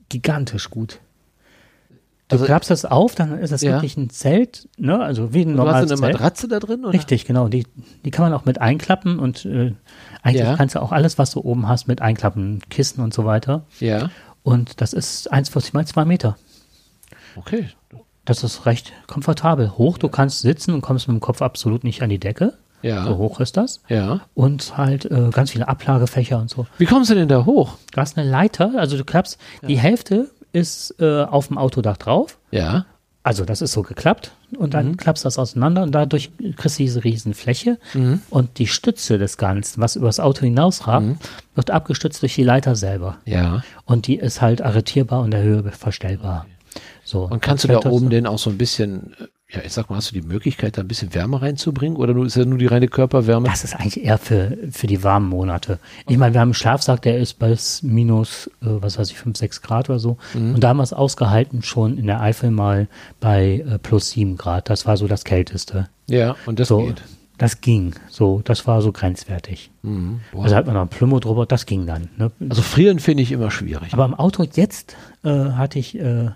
Gigantisch 0.09 0.71
gut. 0.71 1.01
Du 2.29 2.35
Also- 2.35 2.45
klappst 2.45 2.71
das 2.71 2.85
auf, 2.85 3.15
dann 3.15 3.39
ist 3.39 3.53
das 3.53 3.63
Ja. 3.63 3.73
wirklich 3.73 3.97
ein 3.97 4.11
Zelt, 4.11 4.69
ne? 4.77 5.01
Also 5.01 5.33
wie 5.33 5.43
ein 5.43 5.45
Du 5.45 5.51
hast 5.53 5.57
normales 5.67 5.91
eine 5.91 6.01
Zelt. 6.01 6.13
Matratze 6.13 6.47
da 6.49 6.59
drin? 6.61 6.85
Oder? 6.85 6.93
Richtig, 6.93 7.25
genau. 7.25 7.49
Die, 7.49 7.67
die 8.05 8.11
kann 8.11 8.25
man 8.25 8.39
auch 8.39 8.45
mit 8.45 8.61
einklappen 8.61 9.19
und 9.19 9.47
äh, 9.47 9.73
eigentlich 10.23 10.43
Ja. 10.45 10.57
kannst 10.57 10.75
du 10.75 10.83
auch 10.83 10.93
alles, 10.93 11.17
was 11.17 11.31
du 11.31 11.41
oben 11.41 11.69
hast, 11.69 11.89
mit 11.89 12.03
einklappen, 12.03 12.61
Kissen 12.69 13.03
und 13.03 13.15
so 13.15 13.25
weiter. 13.25 13.65
Ja. 13.81 14.11
Und 14.43 14.81
das 14.83 14.93
ist 14.93 15.33
1,40 15.33 15.73
mal 15.75 15.87
2 15.87 16.05
Meter. 16.05 16.37
Okay. 17.39 17.69
Das 18.25 18.45
ist 18.45 18.67
recht 18.67 18.93
komfortabel. 19.07 19.79
Hoch, 19.79 19.97
du 19.97 20.09
kannst 20.09 20.41
sitzen 20.41 20.75
und 20.75 20.83
kommst 20.83 21.09
mit 21.09 21.17
dem 21.17 21.21
Kopf 21.21 21.41
absolut 21.41 21.85
nicht 21.85 22.03
an 22.03 22.11
die 22.11 22.19
Decke. 22.19 22.55
Ja. 22.83 23.05
So 23.05 23.17
hoch 23.17 23.41
ist 23.41 23.57
das. 23.57 23.81
Ja. 23.89 24.21
Und 24.35 24.77
halt 24.77 25.05
äh, 25.07 25.31
ganz 25.33 25.51
viele 25.51 25.67
Ablagefächer 25.67 26.39
und 26.39 26.51
so. 26.51 26.67
Wie 26.79 26.87
kommst 26.87 27.11
du 27.11 27.15
denn 27.15 27.29
da 27.29 27.45
hoch? 27.45 27.77
Du 27.93 28.01
hast 28.01 28.19
eine 28.19 28.29
Leiter, 28.29 28.73
also 28.77 28.97
du 28.97 29.05
klappst, 29.05 29.39
die 29.67 29.79
Hälfte 29.79 30.31
ist 30.53 30.95
äh, 31.01 31.23
auf 31.23 31.49
dem 31.49 31.59
Autodach 31.59 31.97
drauf. 31.97 32.39
Ja. 32.51 32.87
Also 33.25 33.45
das 33.45 33.61
ist 33.61 33.73
so 33.73 33.83
geklappt 33.83 34.33
und 34.57 34.73
dann 34.73 34.97
klappst 34.97 35.25
du 35.25 35.27
das 35.27 35.39
auseinander 35.39 35.83
und 35.83 35.93
dadurch 35.93 36.31
kriegst 36.57 36.79
du 36.79 36.85
diese 36.85 37.05
riesen 37.05 37.35
Fläche 37.35 37.79
und 38.31 38.59
die 38.59 38.67
Stütze 38.67 39.19
des 39.19 39.37
Ganzen, 39.37 39.83
was 39.83 39.97
übers 39.97 40.19
Auto 40.19 40.43
hinausragt, 40.43 41.05
wird 41.55 41.71
abgestützt 41.71 42.23
durch 42.23 42.37
die 42.37 42.45
Leiter 42.45 42.75
selber. 42.75 43.19
Ja. 43.27 43.63
Und 43.85 44.07
die 44.07 44.17
ist 44.17 44.41
halt 44.41 44.63
arretierbar 44.63 45.21
und 45.21 45.33
der 45.33 45.43
Höhe 45.43 45.63
verstellbar. 45.73 46.47
So. 47.09 47.23
Und 47.23 47.41
kannst 47.41 47.65
du 47.65 47.69
da 47.69 47.79
oben 47.79 48.05
so- 48.05 48.09
denn 48.11 48.27
auch 48.27 48.39
so 48.39 48.51
ein 48.51 48.59
bisschen, 48.59 49.15
äh, 49.19 49.57
ja, 49.57 49.63
ich 49.65 49.73
sag 49.73 49.89
mal, 49.89 49.97
hast 49.97 50.11
du 50.11 50.15
die 50.21 50.27
Möglichkeit, 50.27 50.77
da 50.77 50.83
ein 50.83 50.89
bisschen 50.89 51.15
Wärme 51.15 51.41
reinzubringen? 51.41 51.97
Oder 51.97 52.13
nur, 52.13 52.27
ist 52.27 52.37
ja 52.37 52.45
nur 52.45 52.59
die 52.59 52.67
reine 52.67 52.87
Körperwärme? 52.87 53.49
Das 53.49 53.65
ist 53.65 53.75
eigentlich 53.75 54.05
eher 54.05 54.19
für, 54.19 54.59
für 54.71 54.87
die 54.87 55.03
warmen 55.03 55.27
Monate. 55.31 55.79
Ich 56.07 56.19
meine, 56.19 56.35
wir 56.35 56.41
haben 56.43 56.49
einen 56.49 56.55
Schlafsack, 56.55 57.01
der 57.01 57.17
ist 57.17 57.39
bis 57.39 57.83
minus, 57.83 58.49
äh, 58.61 58.67
was 58.67 58.99
weiß 58.99 59.11
ich, 59.11 59.17
5, 59.17 59.39
6 59.39 59.63
Grad 59.63 59.89
oder 59.89 59.99
so. 59.99 60.19
Und 60.35 60.61
da 60.63 60.69
haben 60.69 60.77
wir 60.77 60.83
es 60.83 60.93
ausgehalten 60.93 61.63
schon 61.63 61.97
in 61.97 62.07
der 62.09 62.21
Eifel 62.21 62.51
mal 62.51 62.89
bei 63.21 63.65
äh, 63.67 63.79
plus 63.79 64.11
7 64.11 64.37
Grad. 64.37 64.69
Das 64.69 64.85
war 64.85 64.99
so 64.99 65.07
das 65.09 65.25
Kälteste. 65.25 65.89
Ja, 66.09 66.37
und 66.45 66.61
das 66.61 66.69
So, 66.69 66.83
geht. 66.89 67.03
das 67.39 67.63
ging. 67.63 67.95
So, 68.11 68.43
das 68.45 68.67
war 68.67 68.83
so 68.83 68.93
grenzwertig. 68.93 69.71
Mhm. 69.83 70.21
Also 70.39 70.55
hat 70.55 70.67
man 70.67 70.75
noch 70.75 70.83
ein 70.83 70.89
Plümo 70.89 71.21
drüber, 71.21 71.47
das 71.47 71.65
ging 71.65 71.87
dann. 71.87 72.11
Ne? 72.19 72.31
Also 72.51 72.61
frieren 72.61 72.99
finde 72.99 73.23
ich 73.23 73.33
immer 73.33 73.51
schwierig. 73.51 73.95
Aber 73.95 74.05
im 74.05 74.13
Auto 74.15 74.45
jetzt 74.55 74.95
äh, 75.25 75.31
hatte 75.53 75.79
ich, 75.79 75.99
äh, 75.99 76.33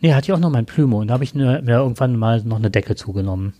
nee, 0.00 0.12
hatte 0.14 0.26
ich 0.26 0.32
auch 0.32 0.38
noch 0.38 0.50
mein 0.50 0.66
Plümo 0.66 1.00
und 1.00 1.08
da 1.08 1.14
habe 1.14 1.24
ich 1.24 1.34
ne, 1.34 1.60
mir 1.64 1.76
irgendwann 1.76 2.16
mal 2.16 2.42
noch 2.42 2.56
eine 2.58 2.70
Decke 2.70 2.94
zugenommen. 2.96 3.54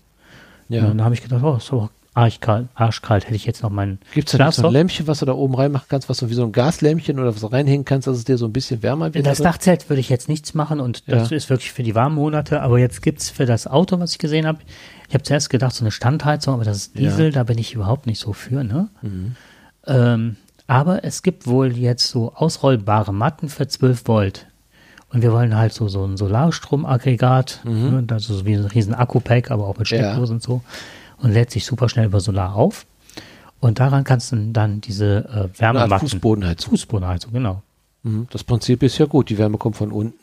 ja. 0.69 0.81
Und 0.81 0.97
dann 0.97 1.03
habe 1.03 1.15
ich 1.15 1.21
gedacht, 1.23 1.43
oh, 1.43 1.55
ist 1.57 1.71
aber 1.71 1.89
arschkalt, 2.13 2.67
arschkalt, 2.73 3.25
hätte 3.25 3.35
ich 3.35 3.45
jetzt 3.45 3.61
noch 3.61 3.69
meinen 3.69 3.99
Gibt 4.15 4.33
es 4.33 4.37
da 4.39 4.51
so 4.51 4.65
ein? 4.65 4.73
Lämpchen, 4.73 5.05
was 5.05 5.19
du 5.19 5.25
da 5.25 5.33
oben 5.33 5.53
reinmachen 5.53 5.85
kannst, 5.87 6.09
was 6.09 6.17
du 6.17 6.29
wie 6.29 6.33
so 6.33 6.43
ein 6.43 6.51
Gaslämpchen 6.51 7.19
oder 7.19 7.33
was 7.35 7.41
du 7.41 7.47
reinhängen 7.47 7.85
kannst, 7.85 8.07
dass 8.07 8.17
es 8.17 8.23
dir 8.25 8.39
so 8.39 8.45
ein 8.47 8.53
bisschen 8.53 8.81
wärmer 8.81 9.13
wird? 9.13 9.23
Das? 9.27 9.37
Dachzelt 9.37 9.87
würde 9.87 9.99
ich 9.99 10.09
jetzt 10.09 10.27
nichts 10.27 10.55
machen 10.55 10.79
und 10.79 11.03
das 11.11 11.29
Ja. 11.29 11.37
ist 11.37 11.51
wirklich 11.51 11.71
für 11.71 11.83
die 11.83 11.93
warmen 11.93 12.15
Monate. 12.15 12.61
Aber 12.63 12.79
jetzt 12.79 13.03
gibt's 13.03 13.29
für 13.29 13.45
das 13.45 13.67
Auto, 13.67 13.99
was 13.99 14.13
ich 14.13 14.17
gesehen 14.17 14.47
habe, 14.47 14.57
ich 15.07 15.13
habe 15.13 15.23
zuerst 15.23 15.51
gedacht, 15.51 15.75
so 15.75 15.83
eine 15.83 15.91
Standheizung, 15.91 16.55
aber 16.55 16.63
das 16.63 16.77
ist 16.77 16.95
Ja. 16.95 17.01
Mhm. 17.01 17.05
Diesel, 17.05 17.31
da 17.31 17.43
bin 17.43 17.59
ich 17.59 17.75
überhaupt 17.75 18.07
nicht 18.07 18.19
so 18.19 18.33
für. 18.33 18.63
Ne? 18.63 18.89
Ähm, 19.85 20.37
aber 20.65 21.03
es 21.03 21.21
gibt 21.21 21.45
wohl 21.45 21.77
jetzt 21.77 22.07
so 22.09 22.33
ausrollbare 22.33 23.13
Matten 23.13 23.47
für 23.47 23.67
12 23.67 24.07
Volt. 24.07 24.47
Und 25.09 25.21
wir 25.21 25.31
wollen 25.31 25.55
halt 25.55 25.73
so, 25.73 25.87
so 25.87 26.03
ein 26.05 26.17
Solarstromaggregat, 26.17 27.61
ne, 27.63 28.03
also 28.11 28.33
so 28.33 28.45
wie 28.45 28.53
ein 28.55 28.65
riesen 28.65 28.93
Akku-Pack, 28.93 29.51
aber 29.51 29.67
auch 29.67 29.77
mit 29.77 29.89
Mhm. 29.91 29.97
Ja. 29.97 30.03
Steckdose 30.11 30.33
und 30.33 30.43
so. 30.43 30.61
Und 31.17 31.31
lädt 31.31 31.49
sich 31.51 31.65
super 31.65 31.89
schnell 31.89 32.05
über 32.07 32.19
Solar 32.19 32.55
auf. 32.55 32.85
Und 33.59 33.79
daran 33.79 34.03
kannst 34.03 34.31
du 34.31 34.35
dann 34.51 34.81
diese 34.81 35.25
äh, 35.25 35.29
Eine 35.31 35.41
Art 35.41 35.59
Wärmematten. 35.59 36.07
Fußbodenheizung. 36.09 36.69
Fußbodenheizung, 36.71 37.33
genau. 37.33 37.63
Mhm. 38.03 38.27
Das 38.31 38.43
Prinzip 38.43 38.83
ist 38.83 38.97
ja 38.99 39.05
gut. 39.05 39.29
Die 39.29 39.37
Wärme 39.37 39.57
kommt 39.57 39.77
von 39.77 39.91
unten. 39.91 40.13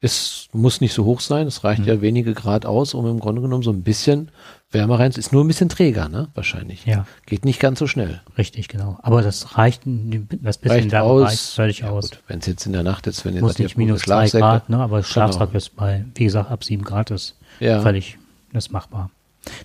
Es 0.00 0.48
muss 0.52 0.80
nicht 0.80 0.92
so 0.92 1.04
hoch 1.04 1.20
sein. 1.20 1.46
Es 1.46 1.62
reicht 1.64 1.86
ja 1.86 2.00
wenige 2.00 2.34
Grad 2.34 2.66
aus, 2.66 2.94
um 2.94 3.06
im 3.06 3.20
Grunde 3.20 3.40
genommen 3.42 3.62
so 3.62 3.70
ein 3.70 3.82
bisschen 3.82 4.30
Wärme 4.74 4.98
rein. 4.98 5.10
Ist 5.12 5.32
nur 5.32 5.42
ein 5.44 5.48
bisschen 5.48 5.68
träger, 5.68 6.08
ne? 6.08 6.28
Wahrscheinlich. 6.34 6.84
Ja. 6.84 7.06
Geht 7.26 7.44
nicht 7.44 7.60
ganz 7.60 7.78
so 7.78 7.86
schnell. 7.86 8.20
Richtig, 8.36 8.68
genau. 8.68 8.98
Aber 9.02 9.22
das 9.22 9.56
reicht, 9.56 9.82
das 9.86 10.58
bisschen 10.58 10.70
Reicht 10.80 10.90
Wärme 10.92 11.08
aus. 11.10 11.28
reicht 11.28 11.40
völlig 11.54 11.78
ja, 11.80 11.90
aus. 11.90 12.10
Wenn 12.28 12.40
es 12.40 12.46
jetzt 12.46 12.66
in 12.66 12.72
der 12.72 12.82
Nacht 12.82 13.06
ist, 13.06 13.24
wenn 13.24 13.34
ihr 13.34 13.40
Muss 13.40 13.58
nicht 13.58 13.76
minus 13.78 14.02
Schlafsäcke. 14.02 14.42
Grad, 14.42 14.68
ne? 14.68 14.78
aber 14.78 15.02
Schlafsack 15.02 15.48
Genau. 15.50 15.56
ist 15.58 15.76
bei, 15.76 16.04
wie 16.14 16.24
gesagt, 16.24 16.50
ab 16.50 16.64
sieben 16.64 16.84
Grad 16.84 17.10
ist 17.10 17.36
Ja. 17.60 17.80
völlig, 17.80 18.18
ist 18.52 18.72
machbar. 18.72 19.10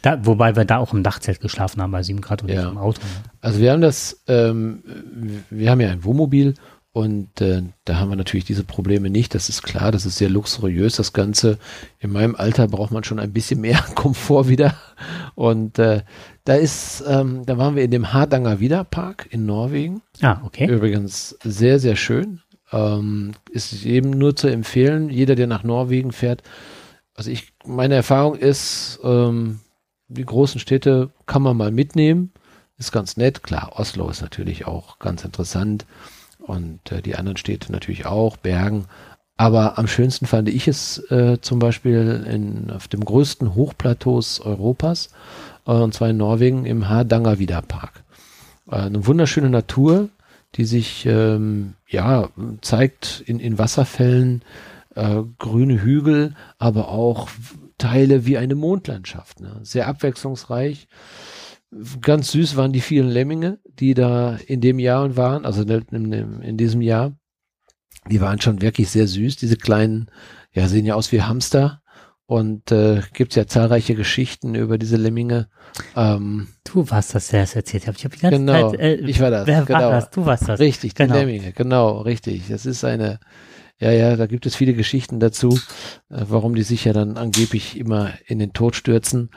Da, 0.01 0.25
wobei 0.25 0.55
wir 0.57 0.65
da 0.65 0.77
auch 0.77 0.93
im 0.93 1.03
Dachzelt 1.03 1.39
geschlafen 1.39 1.81
haben 1.81 1.91
bei 1.91 2.03
sieben 2.03 2.21
Grad 2.21 2.41
und 2.43 2.49
Ja. 2.49 2.63
nicht 2.63 2.71
im 2.71 2.77
Auto. 2.77 2.99
Ne? 3.01 3.07
Also 3.41 3.59
wir 3.59 3.71
haben 3.71 3.81
das, 3.81 4.21
ähm, 4.27 4.83
wir 5.49 5.71
haben 5.71 5.79
ja 5.81 5.89
ein 5.89 6.03
Wohnmobil 6.03 6.53
und 6.91 7.39
äh, 7.39 7.61
da 7.85 7.99
haben 7.99 8.09
wir 8.09 8.15
natürlich 8.15 8.45
diese 8.45 8.63
Probleme 8.63 9.11
nicht. 9.11 9.35
Das 9.35 9.47
ist 9.47 9.61
klar, 9.61 9.91
das 9.91 10.07
ist 10.07 10.17
sehr 10.17 10.29
luxuriös. 10.29 10.95
Das 10.95 11.13
Ganze 11.13 11.59
in 11.99 12.11
meinem 12.11 12.35
Alter 12.35 12.67
braucht 12.67 12.91
man 12.91 13.03
schon 13.03 13.19
ein 13.19 13.31
bisschen 13.31 13.61
mehr 13.61 13.79
Komfort 13.95 14.47
wieder. 14.47 14.75
Und 15.35 15.77
äh, 15.77 16.01
da 16.45 16.55
ist, 16.55 17.03
ähm, 17.07 17.45
da 17.45 17.59
waren 17.59 17.75
wir 17.75 17.83
in 17.83 17.91
dem 17.91 18.11
Hardanger 18.11 18.59
Wiederpark 18.59 19.27
in 19.29 19.45
Norwegen. 19.45 20.01
Ah, 20.21 20.41
okay. 20.43 20.65
Übrigens 20.65 21.37
sehr, 21.43 21.79
sehr 21.79 21.95
schön. 21.95 22.41
Ähm, 22.71 23.33
ist 23.51 23.85
eben 23.85 24.09
nur 24.09 24.35
zu 24.35 24.47
empfehlen, 24.47 25.09
jeder, 25.09 25.35
der 25.35 25.47
nach 25.47 25.63
Norwegen 25.63 26.11
fährt. 26.11 26.41
Also 27.13 27.29
ich, 27.29 27.53
meine 27.65 27.95
Erfahrung 27.95 28.33
ist, 28.35 28.99
ähm, 29.03 29.59
die 30.07 30.25
großen 30.25 30.59
Städte 30.59 31.11
kann 31.27 31.43
man 31.43 31.55
mal 31.55 31.71
mitnehmen. 31.71 32.31
ist 32.79 32.91
ganz 32.91 33.15
nett. 33.15 33.43
Klar, 33.43 33.73
Oslo 33.75 34.09
ist 34.09 34.21
natürlich 34.21 34.65
auch 34.65 34.97
ganz 34.97 35.23
interessant 35.23 35.85
und 36.49 36.91
äh, 36.91 37.01
die 37.01 37.15
anderen 37.15 37.37
Städte 37.37 37.71
natürlich 37.71 38.05
auch, 38.05 38.37
Bergen. 38.37 38.85
Aber 39.37 39.77
am 39.77 39.87
schönsten 39.87 40.25
fand 40.25 40.49
ich 40.49 40.67
es 40.67 40.97
äh, 41.11 41.39
zum 41.39 41.59
Beispiel 41.59 42.25
in, 42.29 42.71
auf 42.71 42.89
dem 42.89 43.05
größten 43.05 43.55
Hochplateaus 43.55 44.41
Europas, 44.41 45.11
äh, 45.65 45.71
und 45.71 45.93
zwar 45.93 46.09
in 46.09 46.17
Norwegen 46.17 46.65
im 46.65 46.89
Hardangervidda 46.89 47.61
Park. 47.61 48.03
Äh, 48.69 48.75
eine 48.75 49.07
wunderschöne 49.07 49.49
Natur, 49.49 50.09
die 50.55 50.65
sich 50.65 51.05
ähm, 51.05 51.75
ja 51.87 52.29
zeigt 52.61 53.23
in, 53.25 53.39
in 53.39 53.57
Wasserfällen, 53.57 54.41
äh, 54.95 55.21
grüne 55.37 55.81
Hügel, 55.81 56.35
aber 56.57 56.89
auch 56.89 57.29
Teile 57.77 58.25
wie 58.25 58.37
eine 58.37 58.55
Mondlandschaft. 58.55 59.39
Ne? 59.39 59.59
Sehr 59.61 59.87
abwechslungsreich. 59.87 60.87
Ganz 62.01 62.31
süß 62.31 62.55
waren 62.55 62.73
die 62.73 62.81
vielen 62.81 63.09
Lemminge, 63.09 63.59
die 63.65 63.93
da 63.93 64.37
in 64.47 64.59
dem 64.59 64.79
Jahr 64.79 65.15
waren, 65.15 65.45
also 65.45 65.61
in, 65.61 66.13
in, 66.13 66.41
in 66.41 66.57
diesem 66.57 66.81
Jahr. 66.81 67.13
Die 68.09 68.21
waren 68.21 68.41
schon 68.41 68.61
wirklich 68.61 68.89
sehr 68.89 69.07
süß. 69.07 69.35
Diese 69.35 69.55
kleinen, 69.55 70.09
ja, 70.51 70.67
sehen 70.67 70.85
ja 70.85 70.95
aus 70.95 71.11
wie 71.11 71.21
Hamster. 71.21 71.81
Und 72.25 72.71
äh, 72.71 73.01
gibt 73.13 73.35
ja 73.35 73.47
zahlreiche 73.47 73.95
Geschichten 73.95 74.53
über 74.53 74.77
diese 74.77 74.97
Lemminge. 74.97 75.49
Ähm, 75.95 76.47
du 76.63 76.87
warst 76.91 77.15
das, 77.15 77.29
der 77.29 77.41
es 77.41 77.55
erzählt 77.55 77.87
hat. 77.87 77.97
Ich 77.97 78.05
habe 78.05 78.15
die 78.15 78.21
ganze 78.21 78.37
genau, 78.37 78.69
Zeit. 78.69 78.79
Äh, 78.79 78.95
ich 78.97 79.19
war 79.19 79.31
das. 79.31 79.47
Wer 79.47 79.65
genau. 79.65 79.79
war 79.79 79.91
das? 79.91 80.09
Du 80.11 80.25
warst 80.27 80.47
das. 80.47 80.59
Richtig, 80.59 80.93
genau. 80.93 81.13
die 81.13 81.19
Lemminge, 81.19 81.53
genau, 81.53 82.01
richtig. 82.01 82.43
Das 82.47 82.67
ist 82.67 82.83
eine, 82.83 83.19
ja, 83.79 83.91
ja, 83.91 84.15
da 84.15 84.27
gibt 84.27 84.45
es 84.45 84.55
viele 84.55 84.75
Geschichten 84.75 85.19
dazu, 85.19 85.59
äh, 86.09 86.25
warum 86.27 86.53
die 86.53 86.61
sich 86.61 86.85
ja 86.85 86.93
dann 86.93 87.17
angeblich 87.17 87.77
immer 87.77 88.13
in 88.27 88.37
den 88.37 88.53
Tod 88.53 88.75
stürzen, 88.75 89.31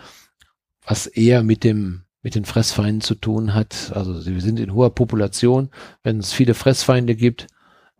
was 0.84 1.06
eher 1.06 1.42
mit 1.42 1.64
dem 1.64 2.02
mit 2.22 2.34
den 2.34 2.44
Fressfeinden 2.44 3.00
zu 3.00 3.14
tun 3.14 3.54
hat. 3.54 3.92
Also 3.94 4.20
sie 4.20 4.40
sind 4.40 4.60
in 4.60 4.74
hoher 4.74 4.94
Population. 4.94 5.70
Wenn 6.02 6.18
es 6.18 6.32
viele 6.32 6.54
Fressfeinde 6.54 7.16
gibt, 7.16 7.48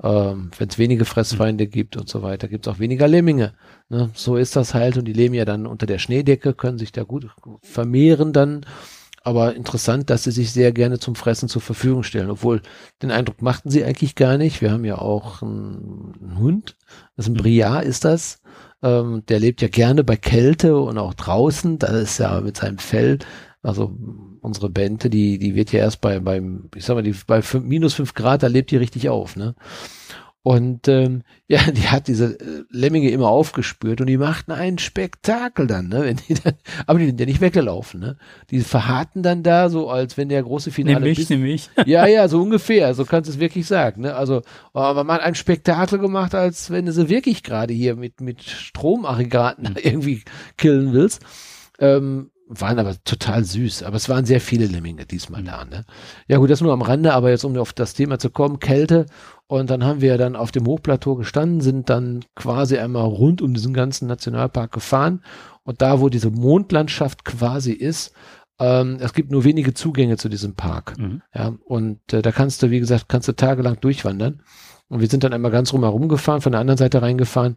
ähm, 0.02 0.50
wenn 0.58 0.68
es 0.68 0.78
wenige 0.78 1.04
Fressfeinde 1.04 1.66
gibt 1.66 1.96
und 1.96 2.08
so 2.08 2.22
weiter, 2.22 2.48
gibt 2.48 2.66
es 2.66 2.72
auch 2.72 2.78
weniger 2.78 3.08
Lemminge. 3.08 3.54
Ne? 3.88 4.10
So 4.14 4.36
ist 4.36 4.56
das 4.56 4.74
halt 4.74 4.96
und 4.96 5.04
die 5.04 5.12
leben 5.12 5.34
ja 5.34 5.44
dann 5.44 5.66
unter 5.66 5.86
der 5.86 5.98
Schneedecke, 5.98 6.54
können 6.54 6.78
sich 6.78 6.92
da 6.92 7.02
gut 7.02 7.28
vermehren 7.62 8.32
dann. 8.32 8.64
Aber 9.24 9.54
interessant, 9.54 10.10
dass 10.10 10.24
sie 10.24 10.32
sich 10.32 10.50
sehr 10.50 10.72
gerne 10.72 10.98
zum 10.98 11.14
Fressen 11.14 11.48
zur 11.48 11.62
Verfügung 11.62 12.02
stellen, 12.02 12.30
obwohl 12.30 12.60
den 13.02 13.12
Eindruck 13.12 13.40
machten 13.40 13.70
sie 13.70 13.84
eigentlich 13.84 14.16
gar 14.16 14.36
nicht. 14.36 14.60
Wir 14.60 14.72
haben 14.72 14.84
ja 14.84 14.98
auch 14.98 15.42
einen, 15.42 16.14
einen 16.20 16.38
Hund, 16.38 16.76
das 17.16 17.26
ist 17.26 17.32
ein 17.32 17.36
Briar 17.36 17.84
ist 17.84 18.04
das. 18.04 18.40
Ähm, 18.82 19.22
der 19.28 19.38
lebt 19.38 19.62
ja 19.62 19.68
gerne 19.68 20.02
bei 20.02 20.16
Kälte 20.16 20.76
und 20.76 20.98
auch 20.98 21.14
draußen. 21.14 21.78
Da 21.78 21.86
ist 21.88 22.18
ja 22.18 22.40
mit 22.40 22.56
seinem 22.56 22.78
Fell 22.78 23.20
also 23.62 23.96
unsere 24.40 24.70
Bente, 24.70 25.08
die, 25.08 25.38
die 25.38 25.54
wird 25.54 25.72
ja 25.72 25.80
erst 25.80 26.00
bei, 26.00 26.18
beim, 26.18 26.68
ich 26.74 26.84
sag 26.84 26.94
mal, 26.94 27.02
die, 27.02 27.14
bei 27.26 27.42
fünf, 27.42 27.64
minus 27.64 27.94
fünf 27.94 28.14
Grad, 28.14 28.42
da 28.42 28.48
lebt 28.48 28.70
die 28.70 28.76
richtig 28.76 29.08
auf, 29.08 29.36
ne? 29.36 29.54
Und 30.44 30.88
ähm, 30.88 31.22
ja, 31.46 31.70
die 31.70 31.86
hat 31.88 32.08
diese 32.08 32.40
äh, 32.40 32.64
Lemminge 32.70 33.10
immer 33.10 33.28
aufgespürt 33.28 34.00
und 34.00 34.08
die 34.08 34.16
machten 34.18 34.50
einen 34.50 34.78
Spektakel 34.78 35.68
dann, 35.68 35.86
ne? 35.88 36.02
Wenn 36.02 36.16
die 36.16 36.34
dann, 36.34 36.54
aber 36.86 36.98
die 36.98 37.06
sind 37.06 37.20
ja 37.20 37.26
nicht 37.26 37.40
weggelaufen, 37.40 38.00
ne? 38.00 38.16
Die 38.50 38.60
verharrten 38.60 39.22
dann 39.22 39.44
da 39.44 39.68
so, 39.68 39.88
als 39.88 40.16
wenn 40.16 40.28
der 40.28 40.42
große 40.42 40.72
Finale. 40.72 40.98
Nimm 40.98 41.08
mich, 41.10 41.18
bis- 41.18 41.30
nimm 41.30 41.42
mich. 41.42 41.70
ja, 41.86 42.06
ja, 42.08 42.26
so 42.26 42.42
ungefähr, 42.42 42.94
so 42.94 43.04
kannst 43.04 43.28
du 43.28 43.34
es 43.34 43.38
wirklich 43.38 43.66
sagen. 43.66 44.02
Ne? 44.02 44.16
Also, 44.16 44.42
aber 44.72 45.04
man 45.04 45.18
hat 45.18 45.22
ein 45.22 45.36
Spektakel 45.36 46.00
gemacht, 46.00 46.34
als 46.34 46.72
wenn 46.72 46.86
du 46.86 46.92
sie 46.92 47.08
wirklich 47.08 47.44
gerade 47.44 47.72
hier 47.72 47.94
mit, 47.94 48.20
mit 48.20 48.42
Stromaggregaten 48.42 49.76
irgendwie 49.80 50.22
killen 50.56 50.92
willst. 50.92 51.22
Ähm, 51.78 52.30
waren 52.60 52.78
aber 52.78 52.94
total 53.04 53.44
süß, 53.44 53.82
aber 53.82 53.96
es 53.96 54.08
waren 54.08 54.24
sehr 54.24 54.40
viele 54.40 54.66
Lemminge 54.66 55.06
diesmal 55.06 55.42
da. 55.42 55.64
Ne? 55.64 55.84
Ja 56.28 56.38
gut, 56.38 56.50
das 56.50 56.60
nur 56.60 56.72
am 56.72 56.82
Rande, 56.82 57.14
aber 57.14 57.30
jetzt 57.30 57.44
um 57.44 57.56
auf 57.56 57.72
das 57.72 57.94
Thema 57.94 58.18
zu 58.18 58.30
kommen, 58.30 58.60
Kälte. 58.60 59.06
Und 59.46 59.70
dann 59.70 59.84
haben 59.84 60.00
wir 60.00 60.18
dann 60.18 60.36
auf 60.36 60.52
dem 60.52 60.66
Hochplateau 60.66 61.14
gestanden, 61.14 61.60
sind 61.60 61.90
dann 61.90 62.24
quasi 62.34 62.78
einmal 62.78 63.04
rund 63.04 63.42
um 63.42 63.54
diesen 63.54 63.74
ganzen 63.74 64.06
Nationalpark 64.06 64.72
gefahren. 64.72 65.22
Und 65.62 65.82
da, 65.82 66.00
wo 66.00 66.08
diese 66.08 66.30
Mondlandschaft 66.30 67.24
quasi 67.24 67.72
ist, 67.72 68.12
ähm, 68.58 68.98
es 69.00 69.12
gibt 69.12 69.30
nur 69.30 69.44
wenige 69.44 69.74
Zugänge 69.74 70.16
zu 70.16 70.28
diesem 70.28 70.54
Park. 70.54 70.98
Mhm. 70.98 71.22
Ja, 71.34 71.54
und 71.64 72.12
äh, 72.12 72.22
da 72.22 72.32
kannst 72.32 72.62
du, 72.62 72.70
wie 72.70 72.80
gesagt, 72.80 73.08
kannst 73.08 73.28
du 73.28 73.32
tagelang 73.32 73.80
durchwandern. 73.80 74.42
Und 74.88 75.00
wir 75.00 75.08
sind 75.08 75.24
dann 75.24 75.32
einmal 75.32 75.50
ganz 75.50 75.72
rumherum 75.72 76.08
gefahren, 76.08 76.42
von 76.42 76.52
der 76.52 76.60
anderen 76.60 76.78
Seite 76.78 77.00
reingefahren. 77.00 77.56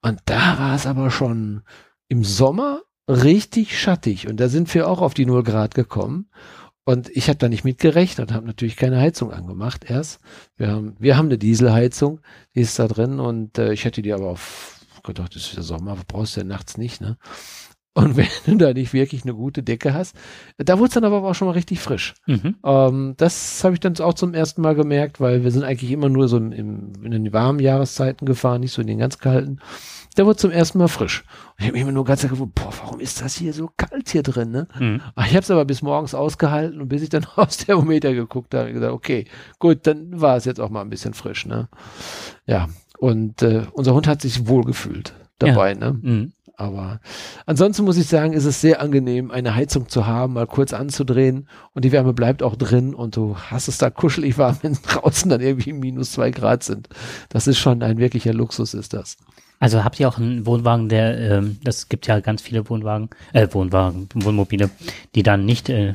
Und 0.00 0.20
da 0.24 0.58
war 0.58 0.74
es 0.74 0.86
aber 0.86 1.10
schon 1.10 1.62
im 2.08 2.24
Sommer 2.24 2.82
richtig 3.08 3.78
schattig. 3.78 4.28
Und 4.28 4.38
da 4.38 4.48
sind 4.48 4.72
wir 4.74 4.88
auch 4.88 5.00
auf 5.00 5.14
die 5.14 5.26
0 5.26 5.42
Grad 5.42 5.74
gekommen. 5.74 6.28
Und 6.84 7.08
ich 7.10 7.28
habe 7.28 7.38
da 7.38 7.48
nicht 7.48 7.64
mit 7.64 7.78
gerechnet 7.78 8.28
und 8.28 8.34
habe 8.34 8.46
natürlich 8.46 8.76
keine 8.76 8.98
Heizung 8.98 9.30
angemacht 9.32 9.84
erst. 9.88 10.20
Wir 10.56 10.68
haben, 10.68 10.96
wir 10.98 11.16
haben 11.16 11.26
eine 11.26 11.38
Dieselheizung, 11.38 12.20
die 12.56 12.60
ist 12.60 12.78
da 12.78 12.88
drin 12.88 13.20
und 13.20 13.56
äh, 13.56 13.72
ich 13.72 13.84
hätte 13.84 14.02
die 14.02 14.12
aber 14.12 14.26
auf 14.26 14.80
gedacht, 15.04 15.34
das 15.34 15.42
ist 15.42 15.56
der 15.56 15.62
Sommer, 15.62 15.96
brauchst 16.06 16.36
du 16.36 16.40
ja 16.40 16.46
nachts 16.46 16.76
nicht, 16.76 17.00
ne? 17.00 17.16
Und 17.94 18.16
wenn 18.16 18.28
du 18.46 18.56
da 18.56 18.72
nicht 18.72 18.92
wirklich 18.92 19.22
eine 19.24 19.34
gute 19.34 19.62
Decke 19.62 19.94
hast, 19.94 20.16
da 20.58 20.78
wurde 20.78 20.88
es 20.88 20.94
dann 20.94 21.04
aber 21.04 21.22
auch 21.22 21.34
schon 21.34 21.46
mal 21.46 21.52
richtig 21.52 21.80
frisch. 21.80 22.14
Mhm. 22.26 22.56
Ähm, 22.64 23.14
das 23.16 23.62
habe 23.64 23.74
ich 23.74 23.80
dann 23.80 23.98
auch 24.00 24.14
zum 24.14 24.34
ersten 24.34 24.62
Mal 24.62 24.74
gemerkt, 24.74 25.20
weil 25.20 25.44
wir 25.44 25.50
sind 25.50 25.64
eigentlich 25.64 25.90
immer 25.90 26.08
nur 26.08 26.28
so 26.28 26.36
im, 26.36 26.52
im, 26.52 26.92
in 27.02 27.10
den 27.10 27.32
warmen 27.32 27.58
Jahreszeiten 27.58 28.26
gefahren, 28.26 28.60
nicht 28.60 28.72
so 28.72 28.80
in 28.80 28.88
den 28.88 28.98
ganz 28.98 29.18
kalten. 29.18 29.58
Der 30.16 30.26
wurde 30.26 30.36
zum 30.36 30.50
ersten 30.50 30.78
Mal 30.78 30.88
frisch. 30.88 31.24
Und 31.52 31.60
ich 31.60 31.64
habe 31.66 31.72
mich 31.72 31.82
immer 31.82 31.92
nur 31.92 32.04
ganz 32.04 32.22
gewundert, 32.22 32.54
boah, 32.54 32.72
warum 32.82 33.00
ist 33.00 33.22
das 33.22 33.34
hier 33.34 33.52
so 33.54 33.70
kalt 33.76 34.10
hier 34.10 34.22
drin, 34.22 34.50
ne? 34.50 34.68
Mhm. 34.78 35.00
Ach, 35.14 35.26
ich 35.26 35.32
habe 35.32 35.42
es 35.42 35.50
aber 35.50 35.64
bis 35.64 35.80
morgens 35.80 36.14
ausgehalten 36.14 36.80
und 36.80 36.88
bis 36.88 37.02
ich 37.02 37.08
dann 37.08 37.24
aufs 37.36 37.58
Thermometer 37.58 38.12
geguckt 38.12 38.52
habe, 38.54 38.62
habe 38.62 38.70
ich 38.70 38.74
gesagt, 38.74 38.92
okay, 38.92 39.24
gut, 39.58 39.86
dann 39.86 40.20
war 40.20 40.36
es 40.36 40.44
jetzt 40.44 40.60
auch 40.60 40.70
mal 40.70 40.82
ein 40.82 40.90
bisschen 40.90 41.14
frisch, 41.14 41.46
ne? 41.46 41.68
Ja, 42.46 42.68
und 42.98 43.42
äh, 43.42 43.62
unser 43.72 43.94
Hund 43.94 44.06
hat 44.06 44.20
sich 44.20 44.46
wohlgefühlt 44.46 45.14
dabei, 45.38 45.74
ne? 45.74 45.98
Mhm. 46.00 46.32
Aber 46.56 47.00
ansonsten 47.46 47.84
muss 47.84 47.96
ich 47.96 48.06
sagen, 48.06 48.32
ist 48.32 48.44
es 48.44 48.60
sehr 48.60 48.80
angenehm, 48.80 49.30
eine 49.30 49.54
Heizung 49.54 49.88
zu 49.88 50.06
haben, 50.06 50.34
mal 50.34 50.46
kurz 50.46 50.72
anzudrehen 50.72 51.48
und 51.72 51.84
die 51.84 51.92
Wärme 51.92 52.12
bleibt 52.12 52.42
auch 52.42 52.56
drin 52.56 52.94
und 52.94 53.16
du 53.16 53.36
hast 53.36 53.68
es 53.68 53.78
da 53.78 53.90
kuschelig 53.90 54.38
warm, 54.38 54.58
wenn 54.62 54.74
draußen 54.74 55.30
dann 55.30 55.40
irgendwie 55.40 55.72
minus 55.72 56.12
zwei 56.12 56.30
Grad 56.30 56.62
sind. 56.62 56.88
Das 57.28 57.46
ist 57.46 57.58
schon 57.58 57.82
ein 57.82 57.98
wirklicher 57.98 58.32
Luxus, 58.32 58.74
ist 58.74 58.92
das. 58.92 59.16
Also 59.58 59.84
habt 59.84 60.00
ihr 60.00 60.08
auch 60.08 60.18
einen 60.18 60.44
Wohnwagen, 60.44 60.88
der, 60.88 61.18
ähm, 61.18 61.58
das 61.62 61.88
gibt 61.88 62.08
ja 62.08 62.18
ganz 62.18 62.42
viele 62.42 62.68
Wohnwagen, 62.68 63.10
äh, 63.32 63.46
Wohnwagen, 63.52 64.08
Wohnmobile, 64.12 64.70
die 65.14 65.22
dann 65.22 65.44
nicht 65.44 65.68
äh, 65.68 65.94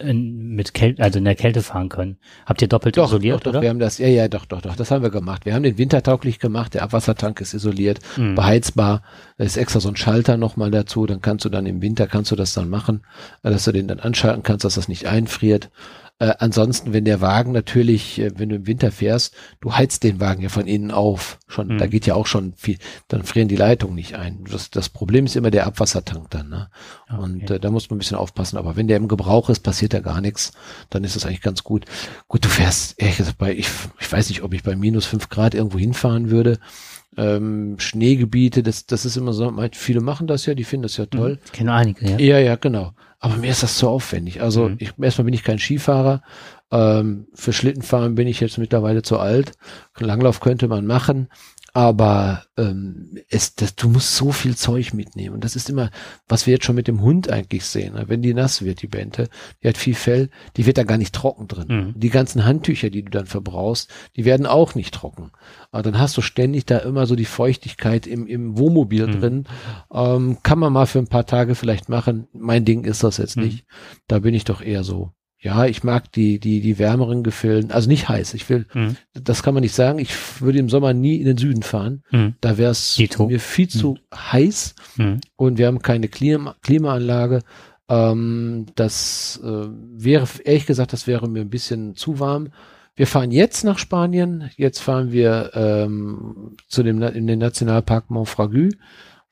in, 0.00 0.54
mit 0.54 0.74
Kälte, 0.74 1.02
also 1.02 1.18
in 1.18 1.24
der 1.24 1.34
Kälte 1.34 1.62
fahren 1.62 1.88
können. 1.88 2.16
Habt 2.46 2.62
ihr 2.62 2.68
doppelt 2.68 2.96
Doch, 2.96 3.08
isoliert, 3.08 3.36
doch, 3.36 3.42
doch, 3.42 3.50
oder? 3.50 3.62
wir 3.62 3.68
haben 3.70 3.78
das, 3.78 3.98
ja, 3.98 4.08
ja, 4.08 4.28
doch, 4.28 4.44
doch, 4.46 4.60
doch, 4.62 4.76
das 4.76 4.90
haben 4.90 5.02
wir 5.02 5.10
gemacht. 5.10 5.44
Wir 5.46 5.54
haben 5.54 5.62
den 5.62 5.78
wintertauglich 5.78 6.38
gemacht, 6.38 6.74
der 6.74 6.82
Abwassertank 6.82 7.40
ist 7.40 7.54
isoliert, 7.54 8.00
Mhm. 8.16 8.34
beheizbar, 8.34 9.02
da 9.38 9.44
ist 9.44 9.56
extra 9.56 9.80
so 9.80 9.88
ein 9.88 9.96
Schalter 9.96 10.36
nochmal 10.36 10.70
dazu, 10.70 11.06
dann 11.06 11.20
kannst 11.20 11.44
du 11.44 11.48
dann 11.48 11.66
im 11.66 11.82
Winter, 11.82 12.06
kannst 12.06 12.30
du 12.30 12.36
das 12.36 12.54
dann 12.54 12.68
machen, 12.68 13.02
dass 13.42 13.64
du 13.64 13.72
den 13.72 13.88
dann 13.88 14.00
anschalten 14.00 14.42
kannst, 14.42 14.64
dass 14.64 14.74
das 14.74 14.88
nicht 14.88 15.06
einfriert. 15.06 15.70
Äh, 16.20 16.34
ansonsten, 16.38 16.92
wenn 16.92 17.04
der 17.06 17.20
Wagen 17.22 17.50
natürlich, 17.52 18.20
äh, 18.20 18.30
wenn 18.36 18.50
du 18.50 18.56
im 18.56 18.66
Winter 18.66 18.92
fährst, 18.92 19.34
du 19.60 19.74
heizt 19.74 20.04
den 20.04 20.20
Wagen 20.20 20.42
ja 20.42 20.50
von 20.50 20.66
innen 20.66 20.90
auf. 20.90 21.38
Schon, 21.48 21.68
Mhm. 21.68 21.78
da 21.78 21.86
geht 21.86 22.04
ja 22.06 22.14
auch 22.14 22.26
schon 22.26 22.52
viel, 22.56 22.76
dann 23.08 23.24
frieren 23.24 23.48
die 23.48 23.56
Leitungen 23.56 23.94
nicht 23.94 24.14
ein. 24.16 24.44
Das, 24.50 24.70
das 24.70 24.90
Problem 24.90 25.24
ist 25.24 25.34
immer 25.34 25.50
der 25.50 25.66
Abwassertank 25.66 26.30
dann. 26.30 26.50
Ne? 26.50 26.68
Ah, 27.08 27.14
Okay. 27.16 27.22
Und 27.24 27.50
äh, 27.50 27.58
da 27.58 27.70
muss 27.70 27.88
man 27.90 27.96
ein 27.96 28.00
bisschen 28.00 28.18
aufpassen. 28.18 28.58
Aber 28.58 28.76
wenn 28.76 28.86
der 28.86 28.98
im 28.98 29.08
Gebrauch 29.08 29.48
ist, 29.50 29.60
passiert 29.60 29.94
da 29.94 30.00
gar 30.00 30.20
nichts. 30.20 30.52
Dann 30.90 31.04
ist 31.04 31.16
es 31.16 31.24
eigentlich 31.24 31.40
ganz 31.40 31.64
gut. 31.64 31.86
Gut, 32.28 32.44
du 32.44 32.48
fährst, 32.50 33.00
ehrlich 33.00 33.16
gesagt, 33.16 33.38
bei, 33.38 33.54
ich, 33.54 33.68
ich 33.98 34.12
weiß 34.12 34.28
nicht, 34.28 34.42
ob 34.42 34.52
ich 34.52 34.62
bei 34.62 34.76
minus 34.76 35.06
fünf 35.06 35.30
Grad 35.30 35.54
irgendwo 35.54 35.78
hinfahren 35.78 36.30
würde. 36.30 36.58
Ähm, 37.16 37.76
Schneegebiete, 37.78 38.62
das, 38.62 38.86
das 38.86 39.04
ist 39.04 39.16
immer 39.16 39.32
so, 39.32 39.52
viele 39.72 40.00
machen 40.00 40.26
das 40.26 40.46
ja, 40.46 40.54
die 40.54 40.64
finden 40.64 40.84
das 40.84 40.96
ja 40.96 41.06
toll. 41.06 41.38
Ich 41.46 41.52
kenne 41.52 41.72
einige, 41.72 42.08
ja. 42.08 42.18
Ja, 42.18 42.38
ja, 42.38 42.56
genau. 42.56 42.92
Aber 43.20 43.36
mir 43.36 43.50
ist 43.50 43.62
das 43.62 43.76
zu 43.76 43.88
aufwendig. 43.88 44.40
Also 44.42 44.70
Mhm. 44.70 44.76
ich, 44.78 44.92
erstmal 44.98 45.26
bin 45.26 45.34
ich 45.34 45.44
kein 45.44 45.58
Skifahrer. 45.58 46.22
Ähm, 46.72 47.26
für 47.34 47.52
Schlittenfahren 47.52 48.14
bin 48.14 48.26
ich 48.26 48.40
jetzt 48.40 48.56
mittlerweile 48.58 49.02
zu 49.02 49.18
alt. 49.18 49.52
Langlauf 49.98 50.40
könnte 50.40 50.68
man 50.68 50.86
machen. 50.86 51.28
Aber 51.72 52.44
ähm, 52.56 53.18
es, 53.28 53.54
das, 53.54 53.76
du 53.76 53.88
musst 53.88 54.16
so 54.16 54.32
viel 54.32 54.56
Zeug 54.56 54.92
mitnehmen. 54.92 55.34
Und 55.36 55.44
das 55.44 55.54
ist 55.56 55.70
immer, 55.70 55.90
was 56.28 56.46
wir 56.46 56.54
jetzt 56.54 56.64
schon 56.64 56.74
mit 56.74 56.88
dem 56.88 57.00
Hund 57.00 57.30
eigentlich 57.30 57.64
sehen. 57.64 57.94
ne? 57.94 58.04
Wenn 58.08 58.22
die 58.22 58.34
nass 58.34 58.62
wird, 58.62 58.82
die 58.82 58.86
Bente, 58.88 59.28
die 59.62 59.68
hat 59.68 59.76
viel 59.78 59.94
Fell, 59.94 60.30
die 60.56 60.66
wird 60.66 60.78
da 60.78 60.82
gar 60.84 60.98
nicht 60.98 61.14
trocken 61.14 61.46
drin. 61.48 61.66
Mhm. 61.68 61.94
Die 62.00 62.10
ganzen 62.10 62.44
Handtücher, 62.44 62.90
die 62.90 63.02
du 63.04 63.10
dann 63.10 63.26
verbrauchst, 63.26 63.90
die 64.16 64.24
werden 64.24 64.46
auch 64.46 64.74
nicht 64.74 64.94
trocken. 64.94 65.30
Aber 65.70 65.82
dann 65.82 65.98
hast 65.98 66.16
du 66.16 66.22
ständig 66.22 66.66
da 66.66 66.78
immer 66.78 67.06
so 67.06 67.14
die 67.14 67.24
Feuchtigkeit 67.24 68.06
im, 68.06 68.26
im 68.26 68.58
Wohnmobil 68.58 69.06
Mhm. 69.06 69.20
drin. 69.20 69.44
Ähm, 69.92 70.38
kann 70.42 70.58
man 70.58 70.72
mal 70.72 70.86
für 70.86 70.98
ein 70.98 71.08
paar 71.08 71.26
Tage 71.26 71.54
vielleicht 71.54 71.88
machen. 71.88 72.26
Mein 72.32 72.64
Ding 72.64 72.84
ist 72.84 73.04
das 73.04 73.18
jetzt 73.18 73.36
Mhm. 73.36 73.44
nicht. 73.44 73.64
Da 74.08 74.18
bin 74.18 74.34
ich 74.34 74.44
doch 74.44 74.60
eher 74.60 74.82
so. 74.84 75.12
Ja, 75.42 75.64
ich 75.64 75.82
mag 75.82 76.12
die, 76.12 76.38
die, 76.38 76.60
die 76.60 76.78
wärmeren 76.78 77.22
Gefilden. 77.22 77.70
Also 77.70 77.88
nicht 77.88 78.08
heiß. 78.10 78.34
Ich 78.34 78.48
will, 78.50 78.66
Mhm. 78.74 78.96
das 79.14 79.42
kann 79.42 79.54
man 79.54 79.62
nicht 79.62 79.74
sagen. 79.74 79.98
Ich 79.98 80.10
würde 80.42 80.58
im 80.58 80.68
Sommer 80.68 80.92
nie 80.92 81.16
in 81.16 81.24
den 81.24 81.38
Süden 81.38 81.62
fahren. 81.62 82.02
Mhm. 82.10 82.34
Da 82.42 82.58
wäre 82.58 82.72
es 82.72 82.98
mir 82.98 83.40
viel 83.40 83.68
zu 83.68 83.96
heiß 84.14 84.74
Mhm. 84.96 85.20
und 85.36 85.56
wir 85.58 85.66
haben 85.66 85.80
keine 85.80 86.08
Klima, 86.08 86.56
Klimaanlage. 86.62 87.40
Ähm, 87.88 88.66
das 88.74 89.40
äh, 89.42 89.48
wäre, 89.48 90.28
ehrlich 90.44 90.66
gesagt, 90.66 90.92
das 90.92 91.06
wäre 91.06 91.26
mir 91.28 91.40
ein 91.40 91.50
bisschen 91.50 91.96
zu 91.96 92.20
warm. 92.20 92.48
Wir 92.94 93.06
fahren 93.06 93.30
jetzt 93.30 93.64
nach 93.64 93.78
Spanien. 93.78 94.50
Jetzt 94.56 94.80
fahren 94.80 95.10
wir 95.10 95.52
ähm, 95.54 96.56
zu 96.68 96.82
dem 96.82 97.00
in 97.02 97.26
den 97.26 97.38
Nationalpark 97.38 98.10
Montfragu, 98.10 98.68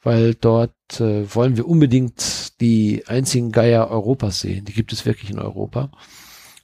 weil 0.03 0.35
dort 0.35 0.73
äh, 1.01 1.33
wollen 1.35 1.59
wir 1.59 1.69
unbedingt 1.69 2.19
die 2.61 3.05
einzigen 3.07 3.53
Geier 3.53 3.91
Europas 3.91 4.41
sehen. 4.41 4.65
Die 4.65 4.73
gibt 4.73 4.93
es 4.93 5.07
wirklich 5.07 5.31
in 5.31 5.39
Europa. 5.39 5.91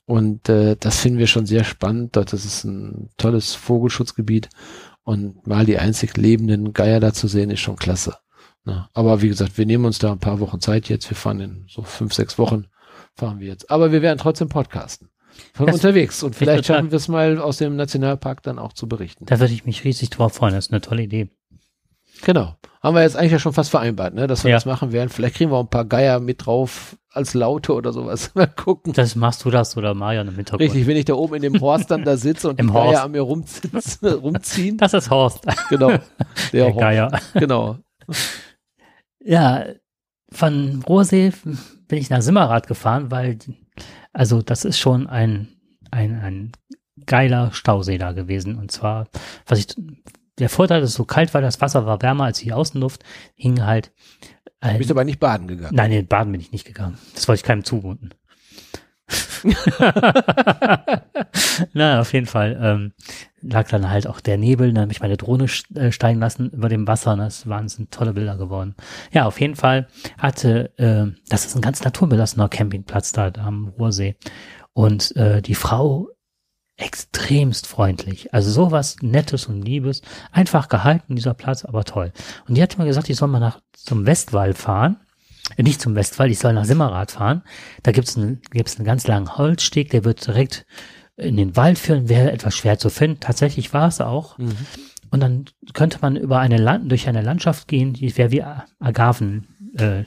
Und 0.07 0.49
äh, 0.49 0.77
das 0.79 1.01
finden 1.01 1.19
wir 1.19 1.27
schon 1.27 1.47
sehr 1.47 1.65
spannend. 1.65 2.17
Dort 2.17 2.33
ist 2.33 2.45
es 2.45 2.65
ein 2.65 3.11
tolles 3.17 3.55
Vogelschutzgebiet 3.55 4.51
und 5.03 5.47
mal 5.47 5.65
die 5.65 5.79
einzig 5.79 6.17
lebenden 6.17 6.73
Geier 6.73 7.01
da 7.01 7.13
zu 7.13 7.29
sehen, 7.29 7.51
ist 7.51 7.61
schon 7.61 7.77
klasse. 7.77 8.17
Na, 8.65 8.89
aber 8.95 9.21
wie 9.21 9.29
gesagt, 9.29 9.59
wir 9.59 9.67
nehmen 9.67 9.85
uns 9.85 9.99
da 9.99 10.13
ein 10.13 10.19
paar 10.19 10.41
Wochen 10.41 10.61
Zeit 10.61 10.89
jetzt. 10.89 11.09
Wir 11.11 11.17
fahren 11.17 11.41
in 11.41 11.65
so 11.69 11.83
fünf, 11.83 12.15
sechs 12.15 12.39
Wochen 12.39 12.67
fahren 13.15 13.39
wir 13.39 13.49
jetzt. 13.49 13.71
Aber 13.71 13.93
wir 13.93 14.03
werden 14.03 14.19
trotzdem 14.19 14.49
podcasten. 14.49 15.11
Von 15.53 15.67
das 15.67 15.77
unterwegs. 15.77 16.23
Und 16.23 16.35
vielleicht 16.35 16.67
schaffen 16.67 16.91
wir 16.91 16.97
es 16.97 17.09
mal 17.09 17.39
aus 17.39 17.59
dem 17.59 17.77
Nationalpark 17.77 18.43
dann 18.43 18.59
auch 18.59 18.73
zu 18.73 18.89
berichten. 18.89 19.27
Da 19.27 19.41
würde 19.41 19.53
ich 19.53 19.65
mich 19.65 19.85
riesig 19.85 20.11
drauf 20.11 20.35
freuen. 20.35 20.55
Das 20.55 20.67
ist 20.67 20.73
eine 20.73 20.81
tolle 20.81 21.03
Idee. 21.03 21.31
Genau. 22.23 22.55
Haben 22.83 22.97
wir 22.97 23.03
jetzt 23.03 23.17
eigentlich 23.17 23.33
ja 23.33 23.39
schon 23.39 23.55
fast 23.55 23.71
vereinbart, 23.71 24.15
ne, 24.15 24.27
dass 24.27 24.45
wir 24.45 24.51
ja. 24.51 24.57
das 24.57 24.67
machen 24.67 24.93
werden. 24.93 25.09
Vielleicht 25.09 25.37
kriegen 25.37 25.51
wir 25.51 25.57
auch 25.57 25.63
ein 25.65 25.71
paar 25.71 25.87
Geier 25.87 26.21
mit 26.21 26.45
drauf 26.45 26.97
als 27.11 27.33
Laute 27.33 27.73
oder 27.73 27.93
sowas. 27.93 28.33
Mal 28.35 28.47
gucken. 28.47 28.93
Das 28.93 29.17
machst 29.17 29.45
du 29.45 29.51
das 29.51 29.77
oder 29.77 29.95
Marian 29.95 30.29
im 30.29 30.35
Hintergrund. 30.35 30.61
Richtig, 30.61 30.87
wenn 30.87 30.97
ich 30.97 31.07
da 31.07 31.15
oben 31.15 31.37
in 31.37 31.43
dem 31.43 31.61
Horst 31.61 31.91
dann 31.91 32.05
da 32.05 32.17
sitze 32.17 32.51
und 32.51 32.59
Im 32.61 32.67
die 32.67 32.73
Horst. 32.73 32.93
Geier 32.93 33.05
an 33.05 33.11
mir 33.13 33.23
rumziehen. 33.23 33.81
rumziehen. 34.03 34.77
Das 34.77 34.93
ist 34.93 35.11
Horst. 35.11 35.47
Genau. 35.71 35.89
Der, 35.89 36.03
Der 36.53 36.65
Horst. 36.67 36.79
Geier. 36.79 37.21
Genau. 37.35 37.79
Ja, 39.21 39.65
von 40.31 40.83
Rohrsee 40.87 41.33
bin 41.89 41.99
ich 41.99 42.11
nach 42.11 42.21
Simmerath 42.21 42.67
gefahren, 42.67 43.11
weil, 43.11 43.39
also 44.13 44.43
das 44.43 44.65
ist 44.65 44.79
schon 44.79 45.07
ein, 45.07 45.49
ein, 45.91 46.21
ein 46.21 46.53
geiler 47.07 47.53
Stausee 47.53 47.99
da 47.99 48.13
gewesen. 48.13 48.59
Und 48.59 48.71
zwar, 48.71 49.07
was 49.47 49.59
ich, 49.61 49.69
der 50.39 50.49
Vorteil, 50.49 50.81
dass 50.81 50.91
es 50.91 50.97
so 50.97 51.05
kalt 51.05 51.33
war, 51.35 51.41
das 51.41 51.61
Wasser 51.61 51.87
war 51.87 52.03
wärmer 52.03 52.25
als 52.25 52.39
die 52.39 52.53
Außenluft, 52.53 53.05
hing 53.35 53.65
halt. 53.65 53.93
Du 54.61 54.69
Ein, 54.71 54.79
bist 54.79 54.91
aber 54.91 55.05
nicht 55.05 55.21
baden 55.21 55.47
gegangen. 55.47 55.77
nein, 55.77 55.91
nee, 55.91 56.03
baden 56.03 56.33
bin 56.33 56.41
ich 56.41 56.53
nicht 56.53 56.65
gegangen. 56.67 56.99
Das 57.15 57.29
wollte 57.29 57.41
ich 57.41 57.45
keinem 57.45 57.65
zumuten. 57.65 58.15
Na, 61.75 62.01
auf 62.01 62.13
jeden 62.13 62.27
Fall 62.27 62.59
ähm, 62.61 62.93
lag 63.43 63.69
dann 63.69 63.91
halt 63.91 64.07
auch 64.07 64.21
der 64.21 64.39
Nebel, 64.39 64.73
dann 64.73 64.83
habe 64.85 64.93
ich 64.93 65.01
meine 65.01 65.17
Drohne 65.19 65.47
äh, 65.75 65.93
steigen 65.93 66.21
lassen 66.21 66.51
über 66.51 66.69
dem 66.71 66.87
Wasser 66.87 67.13
und 67.13 67.19
das 67.19 67.47
waren 67.47 67.69
sind 67.69 67.91
tolle 67.91 68.15
Bilder 68.15 68.37
geworden. 68.39 68.75
Ja, 69.13 69.27
auf 69.27 69.41
jeden 69.41 69.57
Fall 69.57 69.89
hatte, 70.19 70.73
äh, 70.79 71.07
das 71.29 71.45
ist 71.45 71.55
ein 71.55 71.61
ganz 71.61 71.85
naturbelassener 71.85 72.49
Campingplatz 72.49 73.13
da, 73.13 73.31
da 73.31 73.45
am 73.45 73.69
Ruhrsee 73.79 74.17
und 74.73 75.15
äh, 75.17 75.43
die 75.43 75.55
Frau 75.55 76.09
extremst 76.77 77.67
freundlich, 77.67 78.35
also 78.35 78.51
sowas 78.51 78.97
Nettes 79.01 79.47
und 79.47 79.63
Liebes, 79.63 80.03
einfach 80.33 80.69
gehalten 80.69 81.15
dieser 81.15 81.35
Platz, 81.35 81.65
aber 81.65 81.85
toll. 81.85 82.13
Und 82.49 82.57
die 82.57 82.63
hat 82.63 82.77
mir 82.79 82.85
gesagt, 82.85 83.09
ich 83.09 83.17
soll 83.17 83.29
mal 83.29 83.41
nach 83.41 83.61
zum 83.73 84.07
Westwall 84.07 84.55
fahren 84.55 84.97
äh, 85.57 85.63
nicht 85.63 85.81
zum 85.81 85.95
Westwall, 85.95 86.31
ich 86.31 86.39
soll 86.39 86.53
nach 86.53 86.65
Simmerath 86.65 87.13
fahren. 87.13 87.43
Da 87.83 87.93
gibt's 87.93 88.17
einen, 88.17 88.41
gibt's 88.51 88.77
einen 88.77 88.87
ganz 88.87 89.07
langen 89.07 89.37
Holzsteg, 89.37 89.91
der 89.91 90.05
wird 90.05 90.27
direkt 90.27 90.67
in 91.17 91.37
den 91.37 91.57
Wald 91.57 91.79
führen, 91.79 92.09
wäre 92.09 92.33
etwas 92.33 92.57
schwer 92.57 92.79
zu 92.79 92.91
finden. 92.91 93.21
Tatsächlich 93.21 93.73
war 93.73 93.89
es 93.89 94.01
auch. 94.01 94.37
Mhm. 94.39 94.57
Und 95.11 95.21
dann 95.21 95.45
könnte 95.75 95.99
man 96.03 96.17
über 96.17 96.41
eine 96.41 96.57
Land 96.57 96.91
durch 96.91 97.09
eine 97.09 97.23
Landschaft 97.23 97.69
gehen, 97.69 97.93
die 97.93 98.17
wäre 98.17 98.33
wie 98.33 98.43
Agaven. 98.81 99.47
Äh, 99.77 100.05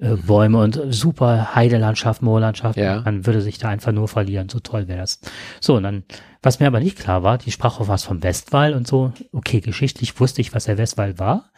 äh, 0.00 0.16
Bäume 0.16 0.58
und 0.58 0.80
super 0.90 1.54
Heidelandschaft, 1.54 2.22
Moorlandschaft. 2.22 2.76
Ja. 2.78 3.00
Man 3.04 3.26
würde 3.26 3.40
sich 3.40 3.58
da 3.58 3.68
einfach 3.68 3.92
nur 3.92 4.08
verlieren. 4.08 4.48
So 4.48 4.60
toll 4.60 4.88
wäre 4.88 4.98
das. 5.00 5.20
So, 5.60 5.76
und 5.76 5.82
dann, 5.84 6.04
was 6.42 6.60
mir 6.60 6.66
aber 6.66 6.80
nicht 6.80 6.98
klar 6.98 7.22
war, 7.22 7.38
die 7.38 7.50
sprach 7.52 7.80
auch 7.80 7.88
was 7.88 8.04
vom 8.04 8.22
Westwall 8.22 8.74
und 8.74 8.86
so. 8.86 9.12
Okay, 9.32 9.60
geschichtlich 9.60 10.18
wusste 10.20 10.40
ich, 10.40 10.54
was 10.54 10.64
der 10.64 10.78
Westwall 10.78 11.18
war. 11.18 11.50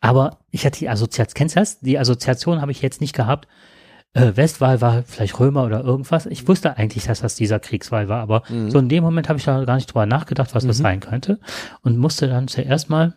Aber 0.00 0.38
ich 0.50 0.64
hatte 0.64 0.78
die 0.78 0.88
Assoziation, 0.88 1.34
kennst 1.34 1.56
du 1.56 1.60
das? 1.60 1.80
Die 1.80 1.98
Assoziation 1.98 2.60
habe 2.60 2.70
ich 2.72 2.82
jetzt 2.82 3.00
nicht 3.00 3.14
gehabt. 3.16 3.48
Äh, 4.14 4.32
Westwall 4.36 4.80
war 4.80 5.02
vielleicht 5.02 5.38
Römer 5.38 5.64
oder 5.64 5.82
irgendwas. 5.82 6.26
Ich 6.26 6.48
wusste 6.48 6.76
eigentlich, 6.76 7.04
dass 7.04 7.20
das 7.20 7.34
dieser 7.34 7.58
Kriegswall 7.60 8.08
war, 8.08 8.20
aber 8.22 8.42
Mhm. 8.48 8.70
so 8.70 8.78
in 8.78 8.88
dem 8.88 9.02
Moment 9.04 9.28
habe 9.28 9.38
ich 9.38 9.44
da 9.44 9.64
gar 9.64 9.74
nicht 9.76 9.88
drüber 9.92 10.06
nachgedacht, 10.06 10.54
was 10.54 10.64
das 10.66 10.78
Mhm. 10.78 10.82
sein 10.82 11.00
könnte. 11.00 11.40
Und 11.82 11.98
musste 11.98 12.26
dann 12.28 12.48
zuerst 12.48 12.88
mal 12.90 13.14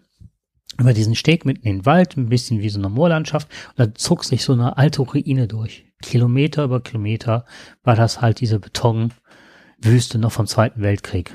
über 0.79 0.93
diesen 0.93 1.15
Steg 1.15 1.45
mitten 1.45 1.67
in 1.67 1.77
den 1.79 1.85
Wald, 1.85 2.17
ein 2.17 2.29
bisschen 2.29 2.61
wie 2.61 2.69
so 2.69 2.79
eine 2.79 2.89
Moorlandschaft, 2.89 3.47
und 3.69 3.79
da 3.79 3.93
zog 3.93 4.23
sich 4.23 4.43
so 4.43 4.53
eine 4.53 4.77
alte 4.77 5.01
Ruine 5.01 5.47
durch. 5.47 5.85
Kilometer 6.01 6.63
über 6.63 6.81
Kilometer 6.81 7.45
war 7.83 7.95
das 7.95 8.21
halt 8.21 8.39
diese 8.39 8.59
Betonwüste 8.59 10.17
noch 10.17 10.31
vom 10.31 10.47
Zweiten 10.47 10.81
Weltkrieg. 10.81 11.33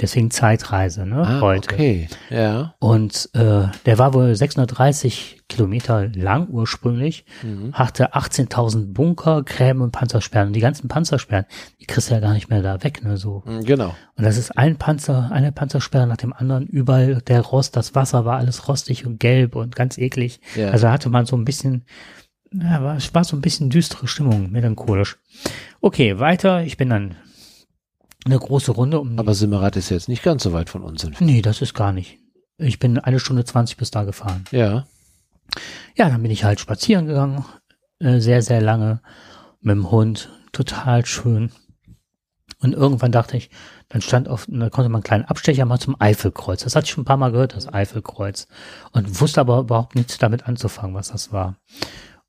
Deswegen 0.00 0.30
Zeitreise, 0.30 1.04
ne? 1.04 1.20
Ah, 1.20 1.40
heute. 1.42 1.74
okay. 1.74 2.08
Ja. 2.30 2.74
Und 2.78 3.28
äh, 3.34 3.66
der 3.84 3.98
war 3.98 4.14
wohl 4.14 4.34
630 4.34 5.42
Kilometer 5.50 6.08
lang 6.08 6.48
ursprünglich, 6.48 7.26
Mhm. 7.42 7.74
hatte 7.74 8.14
18.000 8.14 8.94
Bunker, 8.94 9.42
Gräben 9.42 9.82
und 9.82 9.90
Panzersperren. 9.92 10.48
Und 10.48 10.52
die 10.54 10.60
ganzen 10.60 10.88
Panzersperren, 10.88 11.44
die 11.78 11.84
kriegst 11.84 12.08
du 12.08 12.14
ja 12.14 12.20
gar 12.20 12.32
nicht 12.32 12.48
mehr 12.48 12.62
da 12.62 12.82
weg, 12.82 13.04
ne? 13.04 13.18
So. 13.18 13.42
Mhm, 13.44 13.64
Genau. 13.64 13.94
Und 14.16 14.24
das 14.24 14.38
ist 14.38 14.56
ein 14.56 14.76
Panzer, 14.78 15.30
eine 15.30 15.52
Panzersperre 15.52 16.06
nach 16.06 16.16
dem 16.16 16.32
anderen, 16.32 16.66
überall 16.66 17.20
der 17.20 17.42
Rost, 17.42 17.76
das 17.76 17.94
Wasser 17.94 18.24
war 18.24 18.38
alles 18.38 18.68
rostig 18.68 19.04
und 19.04 19.20
gelb 19.20 19.54
und 19.56 19.76
ganz 19.76 19.98
eklig. 19.98 20.40
Ja. 20.56 20.70
Also 20.70 20.88
hatte 20.88 21.10
man 21.10 21.26
so 21.26 21.36
ein 21.36 21.44
bisschen, 21.44 21.84
ja, 22.50 22.82
war, 22.82 22.96
es 22.96 23.14
war 23.14 23.24
so 23.24 23.36
ein 23.36 23.42
bisschen 23.42 23.68
düstere 23.68 24.08
Stimmung, 24.08 24.50
melancholisch. 24.50 25.18
Okay, 25.82 26.18
weiter. 26.18 26.62
Ich 26.64 26.78
bin 26.78 26.88
dann 26.88 27.16
eine 28.24 28.38
große 28.38 28.72
Runde 28.72 29.00
um. 29.00 29.18
aber 29.18 29.34
Simmerath 29.34 29.76
ist 29.76 29.90
jetzt 29.90 30.08
nicht 30.08 30.22
ganz 30.22 30.42
so 30.42 30.52
weit 30.52 30.70
von 30.70 30.82
uns 30.82 31.04
entfernt. 31.04 31.30
nee, 31.30 31.42
das 31.42 31.60
ist 31.60 31.74
gar 31.74 31.92
nicht. 31.92 32.18
Ich 32.58 32.78
bin 32.78 32.98
eine 32.98 33.18
Stunde 33.18 33.44
20 33.44 33.76
bis 33.76 33.90
da 33.90 34.04
gefahren. 34.04 34.44
Ja. 34.50 34.86
Ja, 35.96 36.08
dann 36.08 36.22
bin 36.22 36.30
ich 36.30 36.44
halt 36.44 36.60
spazieren 36.60 37.06
gegangen, 37.06 37.44
äh, 37.98 38.20
sehr, 38.20 38.42
sehr 38.42 38.60
lange 38.60 39.00
mit 39.60 39.74
dem 39.74 39.90
Hund, 39.90 40.30
total 40.52 41.04
schön. 41.04 41.50
Und 42.60 42.74
irgendwann 42.74 43.10
dachte 43.10 43.36
ich, 43.36 43.50
dann 43.88 44.00
stand 44.00 44.28
auf, 44.28 44.46
da 44.48 44.70
konnte 44.70 44.88
man 44.88 45.00
einen 45.00 45.02
kleinen 45.02 45.24
Abstecher 45.24 45.64
mal 45.64 45.80
zum 45.80 46.00
Eifelkreuz. 46.00 46.62
Das 46.62 46.76
hatte 46.76 46.84
ich 46.84 46.92
schon 46.92 47.02
ein 47.02 47.06
paar 47.06 47.16
Mal 47.16 47.32
gehört, 47.32 47.56
das 47.56 47.72
Eifelkreuz. 47.72 48.46
Und 48.92 49.20
wusste 49.20 49.40
aber 49.40 49.58
überhaupt 49.58 49.96
nichts 49.96 50.16
damit 50.18 50.46
anzufangen, 50.46 50.94
was 50.94 51.08
das 51.08 51.32
war. 51.32 51.56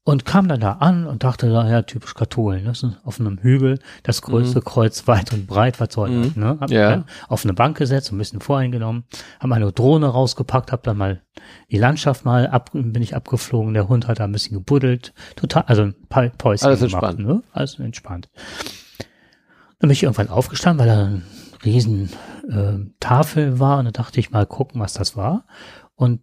Und 0.06 0.26
kam 0.26 0.50
dann 0.50 0.60
da 0.60 0.74
an 0.74 1.08
und 1.08 1.24
dachte, 1.24 1.48
ja, 1.48 1.82
typisch 1.84 2.14
Katholen, 2.14 2.64
ne? 2.64 2.70
Das 2.72 2.84
ist 2.84 2.98
auf 3.06 3.22
einem 3.22 3.38
Hügel, 3.38 3.80
das 4.04 4.22
größte 4.22 4.62
Kreuz 4.62 5.08
weit 5.08 5.32
und 5.32 5.48
breit, 5.48 5.80
was 5.80 5.94
soll 5.94 6.24
das, 6.24 6.36
ne? 6.36 6.58
Hab 6.60 6.70
Ja. 6.72 6.90
dann 6.90 7.06
auf 7.30 7.46
eine 7.46 7.54
Bank 7.54 7.78
gesetzt, 7.78 8.12
ein 8.12 8.18
bisschen 8.18 8.42
voreingenommen, 8.42 9.06
habe 9.40 9.48
meine 9.48 9.72
Drohne 9.72 10.08
rausgepackt, 10.08 10.74
habe 10.74 10.82
dann 10.84 10.98
mal 10.98 11.22
die 11.72 11.78
Landschaft 11.78 12.26
mal 12.26 12.48
ab, 12.48 12.72
bin 12.74 13.02
ich 13.02 13.16
abgeflogen, 13.16 13.74
der 13.74 13.88
Hund 13.88 14.10
hat 14.10 14.20
da 14.20 14.26
ein 14.26 14.34
bisschen 14.34 14.58
gebuddelt, 14.58 15.14
total, 15.38 15.64
also 15.68 15.84
ein 15.84 15.96
paar 16.10 16.28
Päuschen 16.28 16.68
Alles 16.68 16.82
gemacht, 16.82 17.04
entspannt. 17.04 17.20
ne? 17.20 17.44
Alles 17.54 17.80
entspannt. 17.80 18.30
Dann 19.80 19.88
bin 19.88 19.92
ich 19.92 20.04
irgendwann 20.04 20.28
aufgestanden, 20.30 20.86
weil 20.86 20.94
da 20.94 21.06
eine 21.06 21.22
riesen 21.64 22.10
äh, 22.50 22.92
Tafel 23.00 23.58
war 23.60 23.80
und 23.80 23.86
da 23.86 23.92
dachte 23.92 24.20
ich 24.20 24.32
mal 24.32 24.46
gucken, 24.46 24.82
was 24.82 24.92
das 24.94 25.16
war. 25.16 25.46
Und 25.96 26.20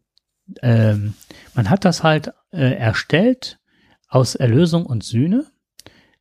ähm, 0.62 1.14
man 1.54 1.70
hat 1.70 1.86
das 1.86 2.02
halt 2.02 2.32
äh, 2.52 2.74
erstellt 2.74 3.56
aus 4.10 4.34
Erlösung 4.34 4.84
und 4.84 5.02
Sühne 5.04 5.46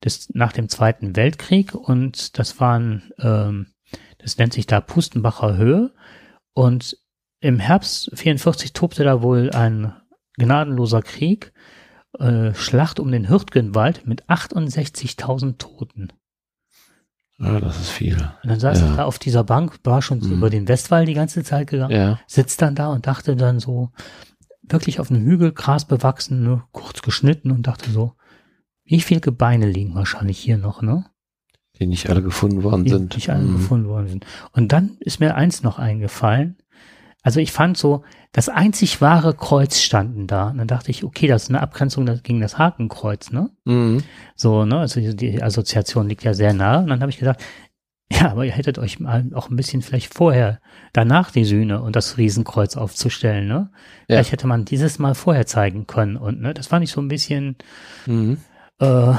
das, 0.01 0.29
nach 0.33 0.53
dem 0.53 0.69
Zweiten 0.69 1.17
Weltkrieg 1.17 1.75
und 1.75 2.39
das 2.39 2.59
waren, 2.61 3.11
ähm, 3.19 3.67
das 4.19 4.37
nennt 4.37 4.53
sich 4.53 4.65
da 4.65 4.79
Pustenbacher 4.79 5.57
Höhe 5.57 5.91
und 6.53 6.97
im 7.41 7.59
Herbst 7.59 8.09
44 8.13 8.71
tobte 8.73 9.03
da 9.03 9.21
wohl 9.21 9.49
ein 9.51 9.93
gnadenloser 10.37 11.01
Krieg, 11.01 11.51
äh, 12.17 12.53
Schlacht 12.53 12.99
um 12.99 13.11
den 13.11 13.27
Hürtgenwald 13.29 14.05
mit 14.07 14.29
68.000 14.29 15.57
Toten. 15.57 16.13
Ah, 17.41 17.59
das 17.61 17.79
ist 17.79 17.89
viel. 17.89 18.15
Und 18.43 18.49
dann 18.49 18.59
saß 18.59 18.79
Ja. 18.81 18.89
ich 18.89 18.95
da 18.97 19.05
auf 19.05 19.19
dieser 19.19 19.43
Bank, 19.45 19.79
war 19.85 20.01
schon 20.01 20.19
so 20.21 20.27
Mhm. 20.29 20.35
über 20.35 20.49
den 20.49 20.67
Westwall 20.67 21.05
die 21.05 21.13
ganze 21.13 21.43
Zeit 21.43 21.67
gegangen, 21.67 21.95
Ja. 21.95 22.19
sitzt 22.27 22.61
dann 22.61 22.75
da 22.75 22.87
und 22.87 23.07
dachte 23.07 23.35
dann 23.37 23.59
so, 23.59 23.91
wirklich 24.72 24.99
auf 24.99 25.09
einem 25.11 25.26
Hügel, 25.26 25.51
Gras 25.51 25.86
bewachsen, 25.86 26.43
ne, 26.43 26.63
kurz 26.72 27.01
geschnitten 27.01 27.51
und 27.51 27.67
dachte 27.67 27.89
so, 27.91 28.13
wie 28.84 29.01
viele 29.01 29.22
Gebeine 29.22 29.67
liegen 29.70 29.95
wahrscheinlich 29.95 30.38
hier 30.39 30.57
noch, 30.57 30.82
ne? 30.82 31.05
Die 31.80 31.86
nicht 31.86 32.09
alle 32.09 32.22
gefunden 32.22 32.63
worden 32.63 32.84
Die 32.84 32.89
sind. 32.91 33.15
nicht 33.15 33.30
alle 33.30 33.43
Mhm. 33.45 33.53
gefunden 33.57 33.88
worden 33.88 34.07
sind. 34.07 34.26
Und 34.51 34.72
dann 34.72 34.97
ist 34.99 35.20
mir 35.20 35.36
eins 35.36 35.63
noch 35.63 35.80
eingefallen. 35.80 36.57
Also 37.22 37.39
ich 37.39 37.51
fand 37.51 37.78
so, 37.78 38.03
das 38.32 38.49
einzig 38.49 39.01
wahre 39.01 39.34
Kreuz 39.34 39.80
standen 39.80 40.26
da. 40.28 40.49
Und 40.49 40.57
dann 40.57 40.67
dachte 40.67 40.89
ich, 40.91 41.03
okay, 41.03 41.28
das 41.28 41.43
ist 41.43 41.49
eine 41.49 41.61
Abgrenzung 41.61 42.05
gegen 42.24 42.41
das 42.41 42.57
Hakenkreuz, 42.57 43.32
ne? 43.32 43.49
Mhm. 43.65 44.03
So, 44.36 44.65
ne? 44.65 44.80
Also 44.80 44.99
die- 45.13 45.41
Assoziation 45.43 46.07
liegt 46.09 46.24
ja 46.24 46.34
sehr 46.34 46.53
nah. 46.53 46.80
Und 46.80 46.88
dann 46.88 47.01
habe 47.01 47.11
ich 47.11 47.17
gedacht, 47.20 47.39
ja, 48.12 48.32
aber 48.32 48.45
ihr 48.45 48.51
hättet 48.51 48.80
euch 48.80 48.99
mal 48.99 49.26
auch 49.34 49.49
ein 49.49 49.55
bisschen 49.55 49.82
vielleicht 49.82 50.14
vorher, 50.14 50.60
danach 50.93 51.32
die 51.32 51.45
Sühne 51.45 51.82
und 51.82 51.95
das 51.95 52.18
Riesenkreuz 52.18 52.76
aufzustellen, 52.78 53.47
ne? 53.47 53.70
Ja. 54.07 54.16
Vielleicht 54.16 54.32
hätte 54.32 54.47
man 54.47 54.66
dieses 54.66 54.97
Mal 54.99 55.14
vorher 55.16 55.45
zeigen 55.45 55.86
können. 55.88 56.18
Und 56.18 56.41
ne, 56.41 56.53
das 56.53 56.68
fand 56.68 56.84
ich 56.84 56.91
so 56.91 57.01
ein 57.01 57.07
bisschen, 57.07 57.55
Mhm. 58.05 58.38
Äh, 58.80 59.14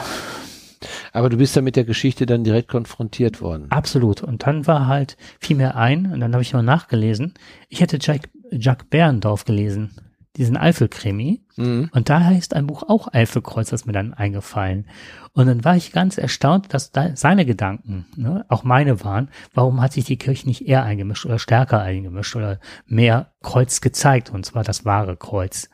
Aber 1.13 1.29
du 1.29 1.37
bist 1.37 1.55
ja 1.57 1.63
mit 1.63 1.77
der 1.77 1.85
Geschichte 1.85 2.25
dann 2.25 2.45
direkt 2.45 2.69
konfrontiert 2.69 3.41
worden. 3.43 3.67
absolut. 3.71 4.23
Und 4.23 4.47
dann 4.47 4.67
war 4.67 4.87
halt, 4.87 5.17
fiel 5.39 5.57
mir 5.57 5.77
ein, 5.77 6.11
und 6.13 6.21
dann 6.21 6.33
habe 6.33 6.43
ich 6.43 6.53
mal 6.55 6.63
nachgelesen, 6.63 7.35
ich 7.69 7.81
hätte 7.81 7.99
Jack, 8.01 8.31
Jack 8.51 8.89
Berendorf 8.91 9.45
gelesen, 9.45 9.91
diesen 10.37 10.57
Eifelkrimi. 10.57 11.43
Mhm. 11.57 11.91
Und 11.93 12.09
da 12.09 12.21
heißt 12.21 12.55
ein 12.55 12.67
Buch 12.67 12.85
auch 12.85 13.13
Eifelkreuz, 13.13 13.71
das 13.71 13.87
mir 13.87 13.93
dann 13.93 14.15
eingefallen. 14.15 14.87
Und 15.33 15.47
dann 15.47 15.65
war 15.65 15.77
ich 15.77 15.93
ganz 15.93 16.19
erstaunt, 16.19 16.73
dass 16.73 16.93
da 16.93 17.17
seine 17.17 17.45
Gedanken, 17.45 18.07
ne, 18.17 18.45
auch 18.49 18.65
meine 18.65 19.05
waren, 19.05 19.31
warum 19.55 19.81
hat 19.81 19.93
sich 19.93 20.05
die 20.05 20.19
Kirche 20.19 20.47
nicht 20.47 20.67
eher 20.67 20.85
eingemischt 20.85 21.27
oder 21.27 21.39
stärker 21.39 21.81
eingemischt 21.81 22.37
oder 22.37 22.61
mehr 22.87 23.33
Kreuz 23.43 23.81
gezeigt, 23.81 24.31
und 24.31 24.45
zwar 24.47 24.65
das 24.65 24.85
wahre 24.85 25.17
Kreuz. 25.17 25.69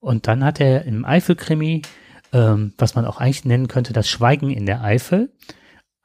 Und 0.00 0.26
dann 0.26 0.44
hat 0.44 0.60
er 0.60 0.84
im 0.84 1.04
Eifelkrimi, 1.04 1.82
ähm, 2.32 2.72
was 2.78 2.94
man 2.94 3.04
auch 3.04 3.18
eigentlich 3.18 3.44
nennen 3.44 3.68
könnte, 3.68 3.92
das 3.92 4.08
Schweigen 4.08 4.50
in 4.50 4.66
der 4.66 4.82
Eifel. 4.82 5.32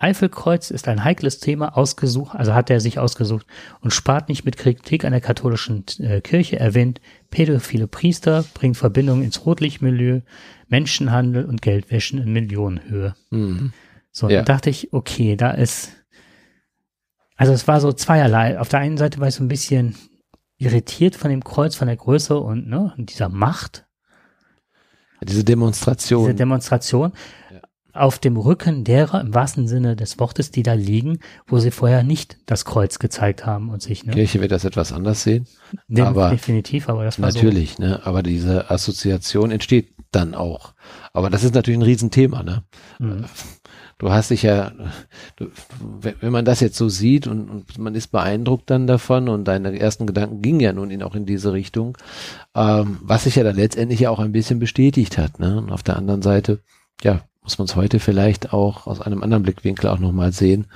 Eifelkreuz 0.01 0.71
ist 0.71 0.87
ein 0.87 1.03
heikles 1.03 1.39
Thema 1.39 1.77
ausgesucht, 1.77 2.35
also 2.35 2.53
hat 2.53 2.69
er 2.69 2.79
sich 2.79 2.97
ausgesucht 2.99 3.45
und 3.81 3.91
spart 3.91 4.29
nicht 4.29 4.45
mit 4.45 4.57
Kritik 4.57 5.05
an 5.05 5.11
der 5.11 5.21
katholischen 5.21 5.85
äh, 5.99 6.21
Kirche, 6.21 6.59
erwähnt 6.59 6.99
pädophile 7.29 7.87
Priester, 7.87 8.43
bringt 8.53 8.77
Verbindungen 8.77 9.23
ins 9.23 9.45
Rotlichtmilieu, 9.45 10.21
Menschenhandel 10.67 11.45
und 11.45 11.61
Geldwäschen 11.61 12.19
in 12.19 12.33
Millionenhöhe. 12.33 13.15
Mhm. 13.29 13.73
So, 14.11 14.27
Ja. 14.29 14.37
dann 14.37 14.45
dachte 14.45 14.69
ich, 14.69 14.91
okay, 14.91 15.35
da 15.35 15.51
ist, 15.51 15.91
also 17.37 17.53
es 17.53 17.67
war 17.67 17.79
so 17.79 17.93
zweierlei. 17.93 18.59
Auf 18.59 18.69
der 18.69 18.79
einen 18.79 18.97
Seite 18.97 19.19
war 19.19 19.27
ich 19.27 19.35
so 19.35 19.43
ein 19.43 19.47
bisschen 19.47 19.95
irritiert 20.57 21.15
von 21.15 21.29
dem 21.31 21.43
Kreuz, 21.43 21.75
von 21.75 21.87
der 21.87 21.97
Größe 21.97 22.37
und, 22.39 22.67
ne, 22.67 22.93
und 22.97 23.09
dieser 23.11 23.29
Macht, 23.29 23.85
Diese 25.23 25.43
Demonstration. 25.43 26.23
diese 26.25 26.35
Demonstration. 26.35 27.13
Auf 27.93 28.19
dem 28.19 28.37
Rücken 28.37 28.83
derer, 28.83 29.21
im 29.21 29.33
wahrsten 29.33 29.67
Sinne 29.67 29.95
des 29.95 30.19
Wortes, 30.19 30.51
die 30.51 30.63
da 30.63 30.73
liegen, 30.73 31.19
wo 31.47 31.59
sie 31.59 31.71
vorher 31.71 32.03
nicht 32.03 32.37
das 32.45 32.65
Kreuz 32.65 32.99
gezeigt 32.99 33.45
haben 33.45 33.69
und 33.69 33.81
sich, 33.81 34.05
ne? 34.05 34.13
Kirche 34.13 34.41
wird 34.41 34.51
das 34.51 34.65
etwas 34.65 34.91
anders 34.93 35.23
sehen. 35.23 35.47
Dem- 35.87 36.05
aber- 36.05 36.29
definitiv, 36.29 36.89
aber 36.89 37.03
das 37.03 37.21
war 37.21 37.31
Natürlich, 37.31 37.79
ne? 37.79 38.01
Aber 38.03 38.23
diese 38.23 38.69
Assoziation 38.69 39.51
entsteht 39.51 39.93
dann 40.11 40.35
auch. 40.35 40.73
Aber 41.13 41.29
das 41.29 41.43
ist 41.43 41.55
natürlich 41.55 41.79
ein 41.79 41.83
Riesenthema, 41.83 42.43
ne? 42.43 42.63
so. 42.99 43.05
Mhm. 43.05 43.25
Du 43.97 44.11
hast 44.11 44.31
dich 44.31 44.41
ja, 44.41 44.71
du, 45.35 45.49
wenn 46.01 46.31
man 46.31 46.43
das 46.43 46.59
jetzt 46.59 46.75
so 46.75 46.89
sieht 46.89 47.27
und, 47.27 47.47
und 47.51 47.77
man 47.77 47.93
ist 47.93 48.07
beeindruckt 48.07 48.67
dann 48.71 48.87
davon 48.87 49.29
und 49.29 49.45
deine 49.45 49.79
ersten 49.79 50.07
Gedanken 50.07 50.41
gingen 50.41 50.59
ja 50.59 50.73
nun 50.73 51.03
auch 51.03 51.13
in 51.13 51.27
diese 51.27 51.53
Richtung, 51.53 51.95
ähm, 52.55 52.97
was 53.03 53.25
sich 53.25 53.35
ja 53.35 53.43
dann 53.43 53.55
letztendlich 53.55 53.99
ja 53.99 54.09
auch 54.09 54.17
ein 54.17 54.31
bisschen 54.31 54.57
bestätigt 54.57 55.19
hat. 55.19 55.39
Ne? 55.39 55.55
Und 55.55 55.71
auf 55.71 55.83
der 55.83 55.97
anderen 55.97 56.23
Seite, 56.23 56.61
ja, 57.03 57.23
muss 57.41 57.57
man 57.57 57.65
es 57.65 57.75
heute 57.75 57.99
vielleicht 57.99 58.53
auch 58.53 58.87
aus 58.87 59.01
einem 59.01 59.23
anderen 59.23 59.43
Blickwinkel 59.43 59.89
auch 59.89 59.99
nochmal 59.99 60.31
sehen, 60.31 60.67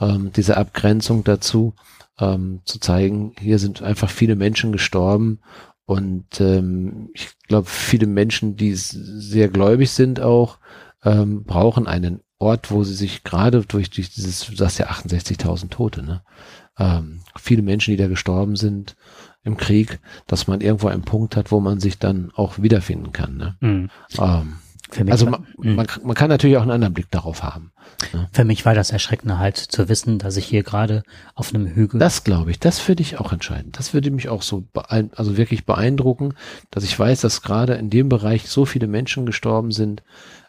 ähm, 0.00 0.32
diese 0.34 0.56
Abgrenzung 0.56 1.24
dazu, 1.24 1.74
ähm, 2.18 2.60
zu 2.64 2.80
zeigen, 2.80 3.32
hier 3.38 3.58
sind 3.58 3.82
einfach 3.82 4.10
viele 4.10 4.34
Menschen 4.34 4.72
gestorben 4.72 5.40
und 5.86 6.40
ähm, 6.40 7.10
ich 7.14 7.30
glaube, 7.46 7.68
viele 7.68 8.06
Menschen, 8.06 8.56
die 8.56 8.74
sehr 8.74 9.48
gläubig 9.48 9.90
sind 9.90 10.20
auch, 10.20 10.58
ähm, 11.04 11.44
brauchen 11.44 11.86
einen 11.86 12.20
Ort, 12.38 12.70
wo 12.70 12.84
sie 12.84 12.94
sich 12.94 13.24
gerade 13.24 13.62
durch, 13.62 13.90
durch 13.90 14.10
dieses, 14.10 14.46
du 14.46 14.54
sagst 14.54 14.78
ja 14.78 14.88
68.000 14.88 15.70
Tote, 15.70 16.02
ne? 16.02 16.22
Ähm, 16.78 17.20
viele 17.36 17.62
Menschen, 17.62 17.90
die 17.92 17.96
da 17.96 18.06
gestorben 18.06 18.54
sind 18.54 18.96
im 19.42 19.56
Krieg, 19.56 19.98
dass 20.26 20.46
man 20.46 20.60
irgendwo 20.60 20.88
einen 20.88 21.02
Punkt 21.02 21.36
hat, 21.36 21.50
wo 21.50 21.58
man 21.58 21.80
sich 21.80 21.98
dann 21.98 22.30
auch 22.34 22.60
wiederfinden 22.60 23.12
kann. 23.12 23.36
Ne? 23.36 23.56
Mhm. 23.60 23.90
Ähm, 24.18 24.56
mich 25.04 25.12
also 25.12 25.26
war- 25.26 25.42
man, 25.56 25.76
man, 25.76 25.86
man 26.02 26.14
kann 26.14 26.28
natürlich 26.28 26.56
auch 26.56 26.62
einen 26.62 26.70
anderen 26.70 26.94
Blick 26.94 27.10
darauf 27.10 27.42
haben. 27.42 27.72
Für 28.32 28.44
mich 28.44 28.64
war 28.64 28.74
das 28.74 28.90
Erschreckende 28.90 29.38
halt 29.38 29.56
zu 29.56 29.88
wissen, 29.88 30.18
dass 30.18 30.36
ich 30.36 30.46
hier 30.46 30.62
gerade 30.62 31.02
auf 31.34 31.54
einem 31.54 31.66
Hügel 31.66 31.98
Das 31.98 32.22
glaube 32.22 32.50
ich, 32.50 32.60
das 32.60 32.86
würde 32.86 33.02
ich 33.02 33.18
auch 33.18 33.32
entscheiden. 33.32 33.72
Das 33.72 33.92
würde 33.94 34.10
mich 34.10 34.28
auch 34.28 34.42
so, 34.42 34.64
also 35.14 35.36
wirklich 35.36 35.64
beeindrucken, 35.66 36.34
dass 36.70 36.84
ich 36.84 36.98
weiß, 36.98 37.20
dass 37.22 37.42
gerade 37.42 37.74
in 37.74 37.90
dem 37.90 38.08
Bereich 38.08 38.48
so 38.48 38.66
viele 38.66 38.86
Menschen 38.86 39.26
gestorben 39.26 39.72
sind, 39.72 40.02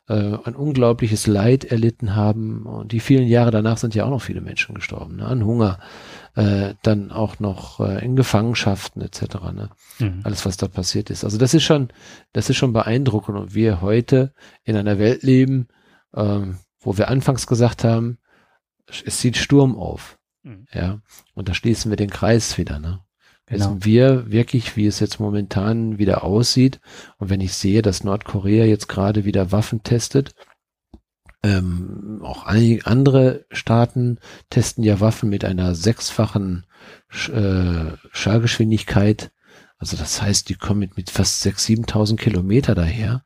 äh, 0.10 0.38
ein 0.44 0.56
unglaubliches 0.56 1.28
Leid 1.28 1.64
erlitten 1.66 2.16
haben. 2.16 2.66
Und 2.66 2.92
die 2.92 3.00
vielen 3.00 3.28
Jahre 3.28 3.52
danach 3.52 3.78
sind 3.78 3.96
ja 3.96 4.06
auch 4.06 4.10
noch 4.10 4.22
viele 4.22 4.42
Menschen 4.42 4.76
gestorben, 4.76 5.18
ne? 5.18 5.26
an 5.26 5.46
Hunger, 5.46 5.80
äh, 6.36 6.74
dann 6.82 7.12
auch 7.12 7.40
noch 7.40 7.80
äh, 7.80 8.04
in 8.04 8.16
Gefangenschaften 8.16 9.02
etc. 9.02 9.22
Ne? 9.54 9.70
Mhm. 10.00 10.22
Alles, 10.24 10.46
was 10.46 10.58
da 10.58 10.68
passiert 10.68 11.10
ist. 11.10 11.24
Also 11.24 11.38
das 11.38 11.54
ist 11.54 11.64
schon, 11.64 11.90
das 12.34 12.50
ist 12.50 12.58
schon 12.58 12.74
beeindruckend. 12.74 13.38
Und 13.38 13.54
wir 13.54 13.82
heute 13.82 14.34
in 14.64 14.76
einer 14.76 15.00
Welt 15.00 15.24
leben, 15.24 15.68
ähm, 16.16 16.58
wo 16.80 16.98
wir 16.98 17.10
anfangs 17.10 17.46
gesagt 17.46 17.84
haben, 17.84 18.18
es 18.88 19.20
zieht 19.20 19.38
Sturm 19.38 19.78
auf. 19.78 20.18
Mhm. 20.42 20.66
Ja, 20.74 21.02
und 21.36 21.50
da 21.50 21.54
schließen 21.54 21.92
wir 21.92 21.98
den 21.98 22.10
Kreis 22.10 22.58
wieder, 22.58 22.80
ne? 22.80 23.02
Genau. 23.50 23.66
Wissen 23.66 23.86
wir 23.86 24.32
wirklich, 24.32 24.78
wie 24.78 24.86
es 24.86 25.00
jetzt 25.00 25.20
momentan 25.20 25.98
wieder 25.98 26.24
aussieht? 26.24 26.80
Und 27.18 27.30
wenn 27.30 27.42
ich 27.42 27.54
sehe, 27.54 27.82
dass 27.82 28.04
Nordkorea 28.04 28.66
jetzt 28.66 28.88
gerade 28.88 29.26
wieder 29.26 29.52
Waffen 29.52 29.82
testet, 29.82 30.36
ähm, 31.42 32.20
auch 32.22 32.44
einige 32.44 32.86
andere 32.86 33.46
Staaten 33.50 34.20
testen 34.50 34.84
ja 34.84 35.00
Waffen 35.00 35.30
mit 35.30 35.46
einer 35.46 35.74
sechsfachen 35.74 36.66
Sch 37.08 37.30
äh, 37.30 37.94
Schallgeschwindigkeit. 38.12 39.32
Also 39.78 39.98
das 39.98 40.22
heißt, 40.22 40.50
die 40.50 40.56
kommen 40.56 40.82
mit, 40.82 40.98
mit 40.98 41.10
fast 41.10 41.44
6.000, 41.46 41.88
7.000 41.88 42.16
Kilometer 42.18 42.76
daher. 42.76 43.24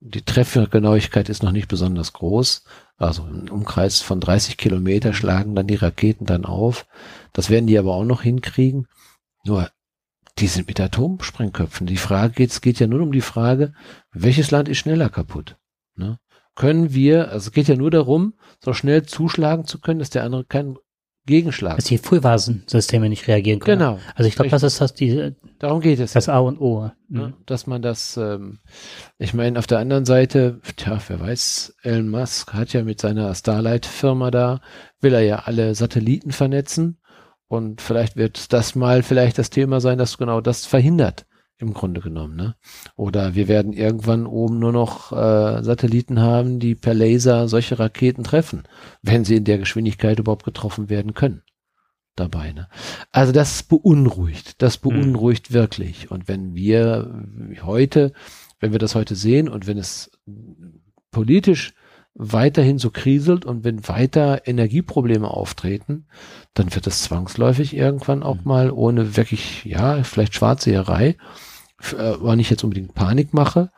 Die 0.00 0.22
Treffergenauigkeit 0.22 1.28
ist 1.28 1.42
noch 1.42 1.50
nicht 1.50 1.66
besonders 1.66 2.12
groß. 2.12 2.62
Also 2.96 3.26
im 3.26 3.50
Umkreis 3.50 4.00
von 4.00 4.20
30 4.20 4.56
Kilometer 4.56 5.12
schlagen 5.12 5.56
dann 5.56 5.66
die 5.66 5.74
Raketen 5.74 6.24
dann 6.24 6.44
auf. 6.44 6.86
Das 7.32 7.50
werden 7.50 7.66
die 7.66 7.78
aber 7.78 7.94
auch 7.94 8.04
noch 8.04 8.22
hinkriegen. 8.22 8.86
Nur, 9.48 9.70
die 10.38 10.46
sind 10.46 10.68
mit 10.68 10.78
Atomsprengköpfen. 10.78 11.86
Die 11.86 11.96
Frage 11.96 12.34
geht, 12.34 12.50
es 12.50 12.60
geht 12.60 12.78
ja 12.78 12.86
nur 12.86 13.00
um 13.00 13.12
die 13.12 13.22
Frage, 13.22 13.72
welches 14.12 14.50
Land 14.50 14.68
ist 14.68 14.78
schneller 14.78 15.08
kaputt? 15.08 15.56
Ne? 15.96 16.18
Können 16.54 16.92
wir, 16.92 17.30
also 17.30 17.48
es 17.48 17.52
geht 17.52 17.66
ja 17.68 17.76
nur 17.76 17.90
darum, 17.90 18.34
so 18.62 18.74
schnell 18.74 19.04
zuschlagen 19.04 19.64
zu 19.64 19.80
können, 19.80 20.00
dass 20.00 20.10
der 20.10 20.24
andere 20.24 20.44
keinen 20.44 20.76
Gegenschlag. 21.24 21.76
dass 21.76 21.86
die 21.86 21.98
Frühwarnsysteme 21.98 23.08
nicht 23.08 23.26
reagieren 23.26 23.60
können. 23.60 23.78
Genau, 23.78 23.98
Also 24.14 24.28
ich 24.28 24.34
glaube, 24.34 24.50
das 24.50 24.62
ist 24.62 24.80
das, 24.80 24.94
die, 24.94 25.34
darum 25.58 25.80
geht 25.80 25.98
es. 25.98 26.12
das 26.12 26.28
A 26.28 26.38
und 26.38 26.60
O. 26.60 26.90
Mhm. 27.08 27.34
dass 27.46 27.66
man 27.66 27.80
das, 27.80 28.16
ähm, 28.18 28.60
ich 29.18 29.32
meine, 29.34 29.58
auf 29.58 29.66
der 29.66 29.78
anderen 29.78 30.04
Seite, 30.04 30.60
tja, 30.76 31.00
wer 31.08 31.20
weiß, 31.20 31.74
Elon 31.82 32.10
Musk 32.10 32.52
hat 32.52 32.74
ja 32.74 32.82
mit 32.82 33.00
seiner 33.00 33.34
Starlight-Firma 33.34 34.30
da, 34.30 34.60
will 35.00 35.14
er 35.14 35.22
ja 35.22 35.36
alle 35.44 35.74
Satelliten 35.74 36.32
vernetzen 36.32 36.98
und 37.48 37.80
vielleicht 37.80 38.16
wird 38.16 38.52
das 38.52 38.74
mal 38.74 39.02
vielleicht 39.02 39.38
das 39.38 39.50
Thema 39.50 39.80
sein, 39.80 39.98
dass 39.98 40.18
genau 40.18 40.40
das 40.40 40.66
verhindert, 40.66 41.26
im 41.56 41.72
Grunde 41.74 42.00
genommen, 42.00 42.36
ne? 42.36 42.54
Oder 42.94 43.34
wir 43.34 43.48
werden 43.48 43.72
irgendwann 43.72 44.26
oben 44.26 44.58
nur 44.58 44.72
noch 44.72 45.12
äh, 45.12 45.62
Satelliten 45.62 46.20
haben, 46.20 46.60
die 46.60 46.74
per 46.74 46.94
Laser 46.94 47.48
solche 47.48 47.78
Raketen 47.78 48.22
treffen, 48.22 48.64
wenn 49.02 49.24
sie 49.24 49.36
in 49.36 49.44
der 49.44 49.58
Geschwindigkeit 49.58 50.18
überhaupt 50.18 50.44
getroffen 50.44 50.88
werden 50.88 51.14
können. 51.14 51.42
Dabei, 52.14 52.52
ne? 52.52 52.68
Also 53.12 53.32
das 53.32 53.62
beunruhigt, 53.62 54.60
das 54.60 54.76
beunruhigt 54.76 55.52
wirklich. 55.52 56.10
Und 56.10 56.28
wenn 56.28 56.54
wir 56.54 57.24
heute, 57.62 58.12
wenn 58.60 58.72
wir 58.72 58.78
das 58.78 58.94
heute 58.94 59.14
sehen 59.14 59.48
und 59.48 59.66
wenn 59.66 59.78
es 59.78 60.10
politisch 61.10 61.74
weiterhin 62.18 62.78
so 62.78 62.90
kriselt 62.90 63.44
und 63.44 63.64
wenn 63.64 63.86
weiter 63.88 64.46
Energieprobleme 64.46 65.28
auftreten, 65.28 66.06
dann 66.52 66.74
wird 66.74 66.86
es 66.88 67.02
zwangsläufig 67.02 67.74
irgendwann 67.74 68.24
auch 68.24 68.36
Mhm. 68.36 68.44
mal 68.44 68.70
ohne 68.72 69.16
wirklich, 69.16 69.64
ja, 69.64 70.02
vielleicht 70.02 70.34
Schwarzseherei, 70.34 71.16
äh, 71.96 71.96
aber 71.96 72.34
nicht 72.36 72.50
jetzt 72.50 72.64
unbedingt 72.64 72.94
Panik 72.94 73.32
mache, 73.32 73.70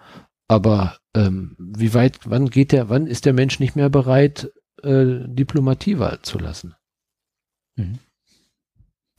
aber 0.48 0.96
ähm, 1.14 1.54
wie 1.58 1.92
weit, 1.92 2.20
wann 2.24 2.48
geht 2.48 2.72
der, 2.72 2.88
wann 2.88 3.06
ist 3.06 3.26
der 3.26 3.34
Mensch 3.34 3.60
nicht 3.60 3.76
mehr 3.76 3.90
bereit, 3.90 4.50
äh, 4.82 5.26
Diplomatie 5.26 5.98
walten 5.98 6.24
zu 6.24 6.38
lassen? 6.38 6.74
Mhm. 7.76 7.98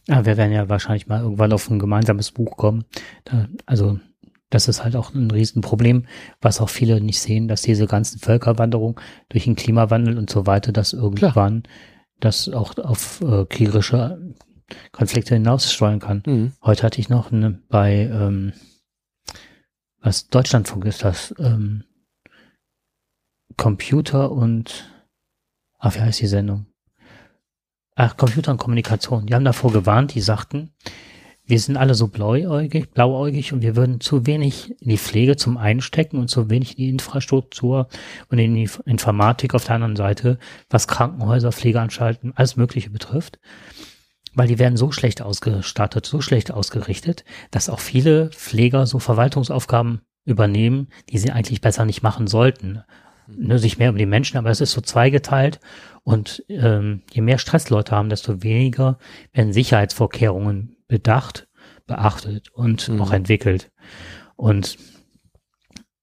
Ja, 0.08 0.26
wir 0.26 0.36
werden 0.36 0.52
ja 0.52 0.68
wahrscheinlich 0.68 1.06
mal 1.08 1.22
irgendwann 1.22 1.54
auf 1.54 1.70
ein 1.70 1.78
gemeinsames 1.78 2.32
Buch 2.32 2.58
kommen. 2.58 2.86
Da, 3.24 3.48
also 3.68 4.00
das 4.52 4.68
ist 4.68 4.84
halt 4.84 4.96
auch 4.96 5.14
ein 5.16 5.32
Riesenproblem, 5.32 6.06
was 6.42 6.62
auch 6.62 6.70
viele 6.70 7.02
nicht 7.02 7.20
sehen, 7.20 7.48
dass 7.48 7.64
diese 7.64 7.88
ganzen 7.88 8.20
Völkerwanderung 8.20 9.00
durch 9.30 9.46
den 9.46 9.56
Klimawandel 9.56 10.18
und 10.18 10.30
so 10.30 10.46
weiter, 10.46 10.72
dass 10.72 10.94
irgendwann 10.94 11.64
das 12.20 12.48
auch 12.50 12.78
auf 12.78 13.22
äh, 13.22 13.46
kriegerische 13.46 14.36
Konflikte 14.92 15.34
hinaussteuern 15.34 16.00
kann. 16.00 16.24
Mhm. 16.26 16.52
Heute 16.62 16.84
hatte 16.84 17.00
ich 17.00 17.10
noch 17.10 17.32
eine 17.32 17.62
bei 17.70 18.10
ähm, 18.12 18.54
was 20.02 20.28
Deutschlandfunk 20.28 20.86
ist 20.86 21.04
das 21.04 21.34
ähm, 21.40 21.84
Computer 23.58 24.32
und 24.32 24.92
ach, 25.78 25.96
wie 25.96 26.02
heißt 26.02 26.20
die 26.20 26.28
Sendung? 26.28 26.66
Ach, 27.96 28.18
Computer 28.18 28.52
und 28.52 28.58
Kommunikation. 28.58 29.28
Die 29.28 29.36
haben 29.36 29.46
davor 29.46 29.72
gewarnt, 29.72 30.14
die 30.16 30.22
sagten, 30.22 30.74
wir 31.46 31.60
sind 31.60 31.76
alle 31.78 31.96
so 31.96 32.08
blauäugig, 32.08 32.92
blauäugig 32.92 33.52
und 33.52 33.62
wir 33.62 33.76
würden 33.76 34.00
zu 34.00 34.26
wenig 34.26 34.76
in 34.82 34.90
die 34.90 34.98
Pflege 34.98 35.36
zum 35.36 35.58
Einstecken 35.58 36.18
und 36.18 36.30
zu 36.30 36.50
wenig 36.50 36.78
in 36.78 36.84
die 36.84 36.90
Infrastruktur 36.90 37.88
und 38.30 38.40
in 38.40 38.56
die 38.56 38.70
Informatik 38.86 39.54
auf 39.54 39.66
der 39.66 39.76
anderen 39.76 39.96
Seite, 39.96 40.38
was 40.70 40.88
Krankenhäuser, 40.88 41.52
Pflegeanstalten, 41.52 42.34
alles 42.36 42.56
Mögliche 42.56 42.90
betrifft. 42.90 43.40
Weil 44.34 44.48
die 44.48 44.60
werden 44.60 44.78
so 44.78 44.92
schlecht 44.92 45.22
ausgestattet, 45.22 46.06
so 46.06 46.22
schlecht 46.22 46.52
ausgerichtet, 46.52 47.26
dass 47.50 47.70
auch 47.70 47.82
viele 47.82 48.30
Pfleger 48.30 48.86
so 48.86 49.00
Verwaltungsaufgaben 49.00 50.02
übernehmen, 50.24 50.88
die 51.10 51.18
sie 51.18 51.32
eigentlich 51.32 51.60
besser 51.60 51.84
nicht 51.84 52.02
machen 52.02 52.28
sollten. 52.28 52.84
Ne, 53.28 53.60
sich 53.60 53.78
mehr 53.78 53.90
um 53.90 53.98
die 53.98 54.06
Menschen, 54.06 54.38
aber 54.38 54.50
es 54.50 54.62
ist 54.62 54.72
so 54.72 54.82
zweigeteilt 54.82 55.60
und 56.04 56.44
ähm, 56.50 57.02
je 57.12 57.22
mehr 57.22 57.38
Stress 57.38 57.70
Leute 57.70 57.96
haben, 57.96 58.10
desto 58.10 58.44
weniger 58.44 58.98
werden 59.32 59.54
Sicherheitsvorkehrungen 59.54 60.76
bedacht, 60.92 61.48
beachtet 61.88 62.50
und 62.50 62.90
mhm. 62.90 63.02
auch 63.02 63.14
entwickelt. 63.14 63.72
Und 64.36 64.78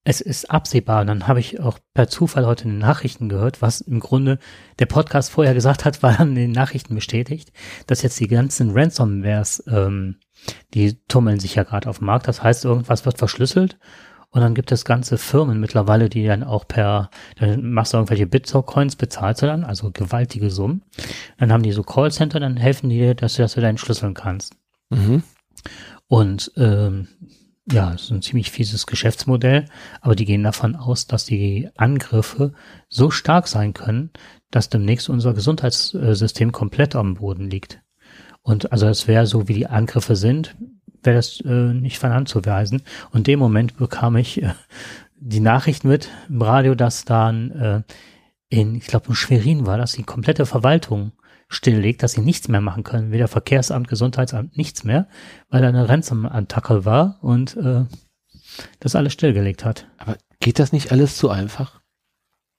es 0.03 0.19
ist 0.19 0.49
absehbar. 0.49 1.01
Und 1.01 1.07
dann 1.07 1.27
habe 1.27 1.39
ich 1.39 1.59
auch 1.59 1.77
per 1.93 2.07
Zufall 2.07 2.47
heute 2.47 2.63
in 2.63 2.71
den 2.71 2.79
Nachrichten 2.79 3.29
gehört, 3.29 3.61
was 3.61 3.81
im 3.81 3.99
Grunde 3.99 4.39
der 4.79 4.87
Podcast 4.87 5.29
vorher 5.29 5.53
gesagt 5.53 5.85
hat, 5.85 6.01
war 6.03 6.17
dann 6.17 6.29
in 6.29 6.35
den 6.35 6.51
Nachrichten 6.51 6.95
bestätigt, 6.95 7.53
dass 7.85 8.01
jetzt 8.01 8.19
die 8.19 8.27
ganzen 8.27 8.71
Ransomwares, 8.71 9.63
ähm, 9.67 10.17
die 10.73 10.99
tummeln 11.07 11.39
sich 11.39 11.55
ja 11.55 11.63
gerade 11.63 11.87
auf 11.87 11.99
dem 11.99 12.07
Markt. 12.07 12.27
Das 12.27 12.41
heißt, 12.41 12.65
irgendwas 12.65 13.05
wird 13.05 13.19
verschlüsselt 13.19 13.77
und 14.31 14.41
dann 14.41 14.53
gibt 14.55 14.71
es 14.71 14.85
ganze 14.85 15.17
Firmen 15.17 15.59
mittlerweile, 15.59 16.09
die 16.09 16.25
dann 16.25 16.43
auch 16.43 16.67
per, 16.67 17.09
dann 17.37 17.71
machst 17.71 17.93
du 17.93 17.97
irgendwelche 17.97 18.27
Bitcoins, 18.27 18.95
bezahlst 18.95 19.41
du 19.41 19.47
dann, 19.47 19.63
also 19.63 19.91
gewaltige 19.91 20.49
Summen. 20.49 20.83
Dann 21.37 21.51
haben 21.51 21.63
die 21.63 21.71
so 21.71 21.83
Callcenter, 21.83 22.39
dann 22.39 22.57
helfen 22.57 22.89
die 22.89 22.99
dir, 22.99 23.15
dass 23.15 23.35
du, 23.35 23.41
dass 23.41 23.53
du 23.53 23.61
deinen 23.61 23.77
schlüsseln 23.77 24.13
kannst. 24.13 24.55
Mhm. 24.89 25.23
Und 26.07 26.51
ähm, 26.57 27.07
ja, 27.71 27.93
es 27.93 28.03
ist 28.03 28.11
ein 28.11 28.21
ziemlich 28.21 28.51
fieses 28.51 28.87
Geschäftsmodell, 28.87 29.65
aber 30.01 30.15
die 30.15 30.25
gehen 30.25 30.43
davon 30.43 30.75
aus, 30.75 31.05
dass 31.05 31.25
die 31.25 31.69
Angriffe 31.77 32.53
so 32.87 33.11
stark 33.11 33.47
sein 33.47 33.73
können, 33.73 34.09
dass 34.49 34.69
demnächst 34.69 35.09
unser 35.09 35.33
Gesundheitssystem 35.33 36.51
komplett 36.51 36.95
am 36.95 37.15
Boden 37.15 37.49
liegt. 37.49 37.81
Und 38.41 38.71
also 38.71 38.87
es 38.87 39.07
wäre 39.07 39.27
so, 39.27 39.47
wie 39.47 39.53
die 39.53 39.67
Angriffe 39.67 40.15
sind, 40.15 40.55
wäre 41.03 41.17
das 41.17 41.41
äh, 41.41 41.73
nicht 41.73 41.99
von 41.99 42.11
anzuweisen. 42.11 42.81
Und 43.11 43.19
in 43.19 43.23
dem 43.25 43.39
Moment 43.39 43.77
bekam 43.77 44.15
ich 44.15 44.41
äh, 44.41 44.53
die 45.19 45.39
Nachricht 45.39 45.83
mit 45.83 46.09
im 46.27 46.41
Radio, 46.41 46.75
dass 46.75 47.05
dann 47.05 47.51
äh, 47.51 47.81
in, 48.49 48.75
ich 48.75 48.87
glaube 48.87 49.09
in 49.09 49.15
Schwerin 49.15 49.65
war 49.65 49.77
das, 49.77 49.91
die 49.91 50.03
komplette 50.03 50.45
Verwaltung 50.45 51.11
stilllegt, 51.49 52.03
dass 52.03 52.13
sie 52.13 52.21
nichts 52.21 52.47
mehr 52.47 52.61
machen 52.61 52.83
können, 52.83 53.11
weder 53.11 53.27
Verkehrsamt, 53.27 53.87
Gesundheitsamt, 53.87 54.55
nichts 54.55 54.83
mehr, 54.83 55.07
weil 55.49 55.61
da 55.61 55.67
eine 55.67 55.89
Ransom-Attacke 55.89 56.85
war 56.85 57.17
und 57.21 57.57
äh, 57.57 57.85
das 58.79 58.95
alles 58.95 59.13
stillgelegt 59.13 59.65
hat. 59.65 59.87
Aber 59.97 60.15
geht 60.39 60.59
das 60.59 60.71
nicht 60.71 60.91
alles 60.91 61.17
zu 61.17 61.29
einfach? 61.29 61.81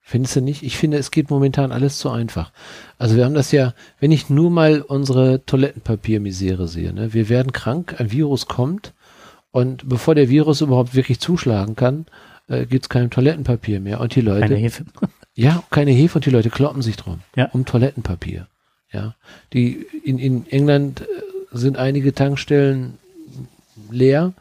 Findest 0.03 0.34
du 0.34 0.41
nicht? 0.41 0.64
Ich 0.64 0.76
finde, 0.76 0.99
es 0.99 1.12
geht 1.12 1.30
momentan 1.30 1.70
alles 1.70 1.99
zu 1.99 2.11
einfach. 2.11 2.53
Also 2.99 3.14
wir 3.14 3.24
haben 3.24 3.34
das 3.34 3.53
ja, 3.53 3.74
wenn 4.01 4.11
ich 4.11 4.28
nur 4.28 4.51
mal 4.51 4.82
unsere 4.82 5.45
Toilettenpapiermisere 5.47 6.66
sehe, 6.66 6.93
ne? 6.93 7.14
wir 7.14 7.28
werden 7.28 7.53
krank, 7.53 7.95
ein 8.01 8.11
Virus 8.11 8.47
kommt 8.47 8.93
und 9.53 9.88
bevor 9.88 10.16
der 10.16 10.28
Virus 10.28 10.62
überhaupt 10.62 10.97
wirklich 10.97 11.20
zuschlagen 11.20 11.76
kann, 11.76 12.07
äh, 12.49 12.66
gibt 12.66 12.86
es 12.86 12.88
kein 12.88 13.11
Toilettenpapier 13.11 13.78
mehr 13.78 14.01
und 14.01 14.16
die 14.16 14.20
Leute. 14.20 14.41
Keine 14.41 14.57
Hefe. 14.57 14.84
ja, 15.34 15.62
keine 15.70 15.93
Hefe 15.93 16.18
und 16.18 16.26
die 16.26 16.30
Leute 16.30 16.51
kloppen 16.51 16.82
sich 16.82 16.97
drum. 16.97 17.20
Ja. 17.36 17.49
Um 17.53 17.64
Toilettenpapier. 17.64 18.49
Ja, 18.93 19.14
die 19.53 19.86
in, 20.05 20.18
in 20.18 20.47
England 20.51 21.03
äh, 21.03 21.05
sind 21.53 21.76
einige 21.76 22.12
Tankstellen 22.12 22.99
leer 23.91 24.32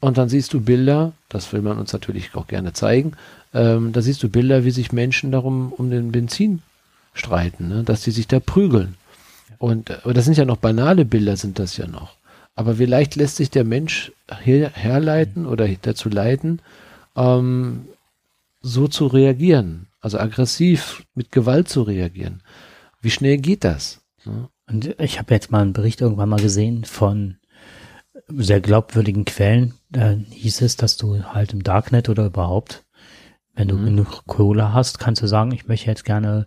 und 0.00 0.16
dann 0.16 0.28
siehst 0.28 0.52
du 0.52 0.60
Bilder, 0.60 1.12
das 1.28 1.52
will 1.52 1.62
man 1.62 1.78
uns 1.78 1.92
natürlich 1.92 2.34
auch 2.34 2.46
gerne 2.46 2.72
zeigen, 2.72 3.12
ähm, 3.52 3.92
da 3.92 4.00
siehst 4.00 4.22
du 4.22 4.28
Bilder, 4.28 4.64
wie 4.64 4.70
sich 4.70 4.92
Menschen 4.92 5.32
darum 5.32 5.72
um 5.72 5.90
den 5.90 6.12
Benzin 6.12 6.62
streiten, 7.14 7.68
ne? 7.68 7.82
dass 7.82 8.02
die 8.02 8.12
sich 8.12 8.28
da 8.28 8.40
prügeln. 8.40 8.94
Und 9.58 9.90
aber 10.04 10.14
das 10.14 10.24
sind 10.24 10.36
ja 10.36 10.44
noch 10.44 10.56
banale 10.56 11.04
Bilder, 11.04 11.36
sind 11.36 11.58
das 11.58 11.76
ja 11.76 11.86
noch. 11.86 12.16
Aber 12.54 12.76
vielleicht 12.76 13.16
lässt 13.16 13.36
sich 13.36 13.50
der 13.50 13.64
Mensch 13.64 14.12
her, 14.42 14.70
herleiten 14.72 15.46
oder 15.46 15.68
dazu 15.82 16.08
leiten, 16.08 16.60
ähm, 17.16 17.86
so 18.62 18.88
zu 18.88 19.06
reagieren, 19.06 19.86
also 20.00 20.18
aggressiv 20.18 21.04
mit 21.14 21.32
Gewalt 21.32 21.68
zu 21.68 21.82
reagieren. 21.82 22.42
Wie 23.00 23.10
schnell 23.10 23.38
geht 23.38 23.64
das? 23.64 24.02
Und 24.66 25.00
ich 25.00 25.18
habe 25.18 25.34
jetzt 25.34 25.50
mal 25.50 25.62
einen 25.62 25.72
Bericht 25.72 26.00
irgendwann 26.00 26.28
mal 26.28 26.40
gesehen 26.40 26.84
von 26.84 27.36
sehr 28.28 28.60
glaubwürdigen 28.60 29.24
Quellen. 29.24 29.74
Da 29.90 30.10
hieß 30.30 30.60
es, 30.62 30.76
dass 30.76 30.96
du 30.96 31.24
halt 31.24 31.52
im 31.52 31.62
Darknet 31.62 32.08
oder 32.08 32.26
überhaupt, 32.26 32.84
wenn 33.54 33.68
du 33.68 33.76
mhm. 33.76 33.86
genug 33.86 34.26
Kohle 34.26 34.72
hast, 34.72 34.98
kannst 34.98 35.22
du 35.22 35.26
sagen, 35.26 35.52
ich 35.52 35.66
möchte 35.66 35.86
jetzt 35.86 36.04
gerne 36.04 36.46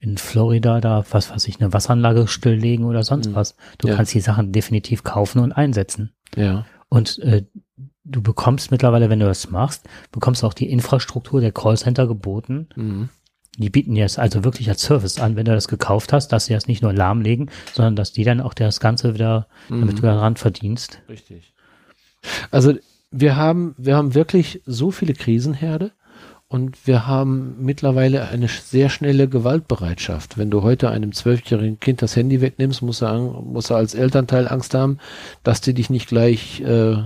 in 0.00 0.16
Florida 0.16 0.80
da, 0.80 1.04
was 1.10 1.30
weiß 1.30 1.46
ich, 1.46 1.60
eine 1.60 1.72
Wasseranlage 1.72 2.26
stilllegen 2.26 2.86
oder 2.86 3.02
sonst 3.02 3.28
mhm. 3.28 3.34
was. 3.34 3.54
Du 3.78 3.88
ja. 3.88 3.94
kannst 3.94 4.14
die 4.14 4.20
Sachen 4.20 4.50
definitiv 4.50 5.04
kaufen 5.04 5.40
und 5.40 5.52
einsetzen. 5.52 6.12
Ja. 6.34 6.64
Und 6.88 7.18
äh, 7.20 7.44
du 8.04 8.22
bekommst 8.22 8.70
mittlerweile, 8.70 9.10
wenn 9.10 9.20
du 9.20 9.26
das 9.26 9.50
machst, 9.50 9.88
bekommst 10.10 10.42
du 10.42 10.46
auch 10.46 10.54
die 10.54 10.70
Infrastruktur 10.70 11.40
der 11.40 11.52
Callcenter 11.52 12.08
geboten. 12.08 12.68
Mhm 12.74 13.10
die 13.58 13.70
bieten 13.70 13.94
dir 13.94 14.04
es 14.04 14.18
also 14.18 14.44
wirklich 14.44 14.68
als 14.68 14.82
Service 14.82 15.18
an, 15.18 15.36
wenn 15.36 15.44
du 15.44 15.52
das 15.52 15.68
gekauft 15.68 16.12
hast, 16.12 16.28
dass 16.28 16.46
sie 16.46 16.54
das 16.54 16.66
nicht 16.66 16.82
nur 16.82 16.92
lahmlegen, 16.92 17.50
sondern 17.72 17.96
dass 17.96 18.12
die 18.12 18.24
dann 18.24 18.40
auch 18.40 18.54
das 18.54 18.80
Ganze 18.80 19.14
wieder, 19.14 19.48
mhm. 19.68 19.80
damit 19.80 19.98
du 19.98 20.02
daran 20.02 20.36
verdienst. 20.36 21.00
Richtig. 21.08 21.52
Also 22.50 22.74
wir 23.10 23.36
haben, 23.36 23.74
wir 23.76 23.96
haben 23.96 24.14
wirklich 24.14 24.62
so 24.66 24.90
viele 24.90 25.14
Krisenherde 25.14 25.92
und 26.48 26.86
wir 26.86 27.06
haben 27.06 27.56
mittlerweile 27.60 28.28
eine 28.28 28.48
sehr 28.48 28.88
schnelle 28.88 29.28
Gewaltbereitschaft. 29.28 30.38
Wenn 30.38 30.50
du 30.50 30.62
heute 30.62 30.90
einem 30.90 31.12
zwölfjährigen 31.12 31.80
Kind 31.80 32.02
das 32.02 32.16
Handy 32.16 32.40
wegnimmst, 32.40 32.82
muss 32.82 33.02
er, 33.02 33.18
muss 33.18 33.70
er 33.70 33.76
als 33.76 33.94
Elternteil 33.94 34.48
Angst 34.48 34.74
haben, 34.74 34.98
dass 35.42 35.60
die 35.60 35.74
dich 35.74 35.90
nicht 35.90 36.08
gleich 36.08 36.60
äh, 36.60 36.96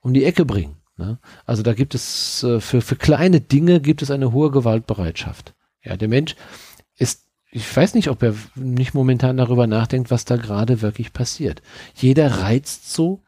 um 0.00 0.14
die 0.14 0.24
Ecke 0.24 0.44
bringen. 0.44 0.76
Ne? 0.96 1.18
Also 1.46 1.62
da 1.62 1.74
gibt 1.74 1.94
es 1.94 2.42
äh, 2.42 2.60
für, 2.60 2.80
für 2.80 2.96
kleine 2.96 3.40
Dinge 3.40 3.80
gibt 3.80 4.02
es 4.02 4.10
eine 4.10 4.32
hohe 4.32 4.50
Gewaltbereitschaft. 4.50 5.54
Ja, 5.82 5.96
der 5.96 6.08
Mensch 6.08 6.36
ist, 6.96 7.26
ich 7.50 7.74
weiß 7.74 7.94
nicht, 7.94 8.08
ob 8.08 8.22
er 8.22 8.34
nicht 8.54 8.94
momentan 8.94 9.36
darüber 9.36 9.66
nachdenkt, 9.66 10.10
was 10.10 10.24
da 10.24 10.36
gerade 10.36 10.82
wirklich 10.82 11.12
passiert. 11.12 11.62
Jeder 11.94 12.40
reizt 12.40 12.92
so 12.92 13.22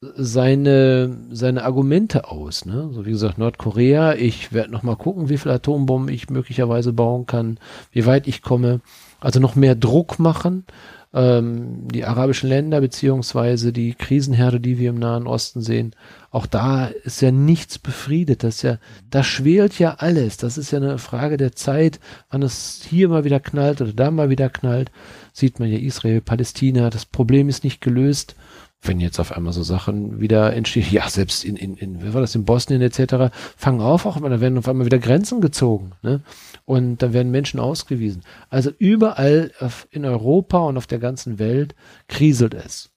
seine, 0.00 1.16
seine 1.30 1.64
Argumente 1.64 2.30
aus. 2.30 2.66
Ne? 2.66 2.90
So 2.92 3.06
wie 3.06 3.12
gesagt, 3.12 3.38
Nordkorea, 3.38 4.14
ich 4.14 4.52
werde 4.52 4.70
noch 4.70 4.82
mal 4.82 4.96
gucken, 4.96 5.28
wie 5.28 5.38
viel 5.38 5.50
Atombomben 5.50 6.14
ich 6.14 6.28
möglicherweise 6.28 6.92
bauen 6.92 7.26
kann, 7.26 7.58
wie 7.92 8.06
weit 8.06 8.28
ich 8.28 8.42
komme. 8.42 8.80
Also 9.20 9.40
noch 9.40 9.54
mehr 9.54 9.74
Druck 9.74 10.18
machen 10.18 10.64
ähm, 11.16 11.88
die 11.88 12.04
arabischen 12.04 12.50
Länder 12.50 12.82
beziehungsweise 12.82 13.72
die 13.72 13.94
Krisenherde, 13.94 14.60
die 14.60 14.78
wir 14.78 14.90
im 14.90 14.98
Nahen 14.98 15.26
Osten 15.26 15.62
sehen, 15.62 15.96
auch 16.30 16.44
da 16.44 16.88
ist 17.04 17.22
ja 17.22 17.30
nichts 17.30 17.78
befriedet. 17.78 18.44
Das 18.44 18.60
ja, 18.60 18.76
da 19.08 19.24
schwelt 19.24 19.78
ja 19.78 19.94
alles. 19.98 20.36
Das 20.36 20.58
ist 20.58 20.72
ja 20.72 20.78
eine 20.78 20.98
Frage 20.98 21.38
der 21.38 21.52
Zeit, 21.52 22.00
wann 22.30 22.42
es 22.42 22.86
hier 22.86 23.08
mal 23.08 23.24
wieder 23.24 23.40
knallt 23.40 23.80
oder 23.80 23.94
da 23.94 24.10
mal 24.10 24.28
wieder 24.28 24.50
knallt. 24.50 24.92
Sieht 25.32 25.58
man 25.58 25.72
ja 25.72 25.78
Israel, 25.78 26.20
Palästina. 26.20 26.90
Das 26.90 27.06
Problem 27.06 27.48
ist 27.48 27.64
nicht 27.64 27.80
gelöst 27.80 28.36
wenn 28.82 29.00
jetzt 29.00 29.18
auf 29.18 29.32
einmal 29.32 29.52
so 29.52 29.62
Sachen 29.62 30.20
wieder 30.20 30.52
entstehen, 30.52 30.86
ja, 30.90 31.08
selbst 31.08 31.44
in, 31.44 31.56
in, 31.56 31.76
in 31.76 32.02
wie 32.02 32.14
war 32.14 32.20
das, 32.20 32.34
in 32.34 32.44
Bosnien 32.44 32.82
etc., 32.82 33.34
fangen 33.56 33.80
auf, 33.80 34.06
auch 34.06 34.20
da 34.20 34.40
werden 34.40 34.58
auf 34.58 34.68
einmal 34.68 34.86
wieder 34.86 34.98
Grenzen 34.98 35.40
gezogen, 35.40 35.92
ne? 36.02 36.20
Und 36.66 36.98
da 36.98 37.12
werden 37.12 37.30
Menschen 37.30 37.60
ausgewiesen. 37.60 38.22
Also 38.50 38.70
überall 38.78 39.52
in 39.90 40.04
Europa 40.04 40.58
und 40.58 40.76
auf 40.76 40.86
der 40.86 40.98
ganzen 40.98 41.38
Welt 41.38 41.74
kriselt 42.08 42.54
es. 42.54 42.90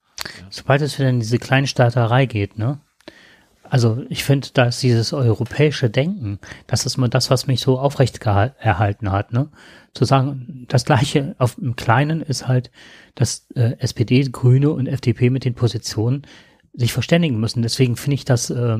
Sobald 0.49 0.81
es 0.81 0.99
wieder 0.99 1.09
in 1.09 1.19
diese 1.19 1.37
Kleinstaaterei 1.37 2.25
geht, 2.25 2.57
ne? 2.57 2.79
Also 3.69 4.03
ich 4.09 4.23
finde, 4.23 4.47
da 4.53 4.65
ist 4.65 4.81
dieses 4.81 5.13
europäische 5.13 5.91
Denken, 5.91 6.39
das 6.65 6.87
ist 6.87 6.97
mal 6.97 7.07
das, 7.07 7.29
was 7.29 7.45
mich 7.45 7.61
so 7.61 7.79
aufrecht 7.79 8.19
erhalten 8.25 9.11
hat, 9.11 9.31
ne? 9.31 9.49
Zu 9.93 10.05
sagen, 10.05 10.65
das 10.67 10.85
gleiche 10.85 11.35
auf 11.37 11.57
im 11.59 11.75
Kleinen 11.75 12.21
ist 12.21 12.47
halt, 12.47 12.71
dass 13.13 13.45
äh, 13.55 13.75
SPD, 13.77 14.21
Grüne 14.23 14.71
und 14.71 14.87
FDP 14.87 15.29
mit 15.29 15.45
den 15.45 15.53
Positionen 15.53 16.23
sich 16.73 16.93
verständigen 16.93 17.39
müssen. 17.39 17.61
Deswegen 17.61 17.95
finde 17.95 18.15
ich 18.15 18.25
das 18.25 18.49
äh, 18.49 18.77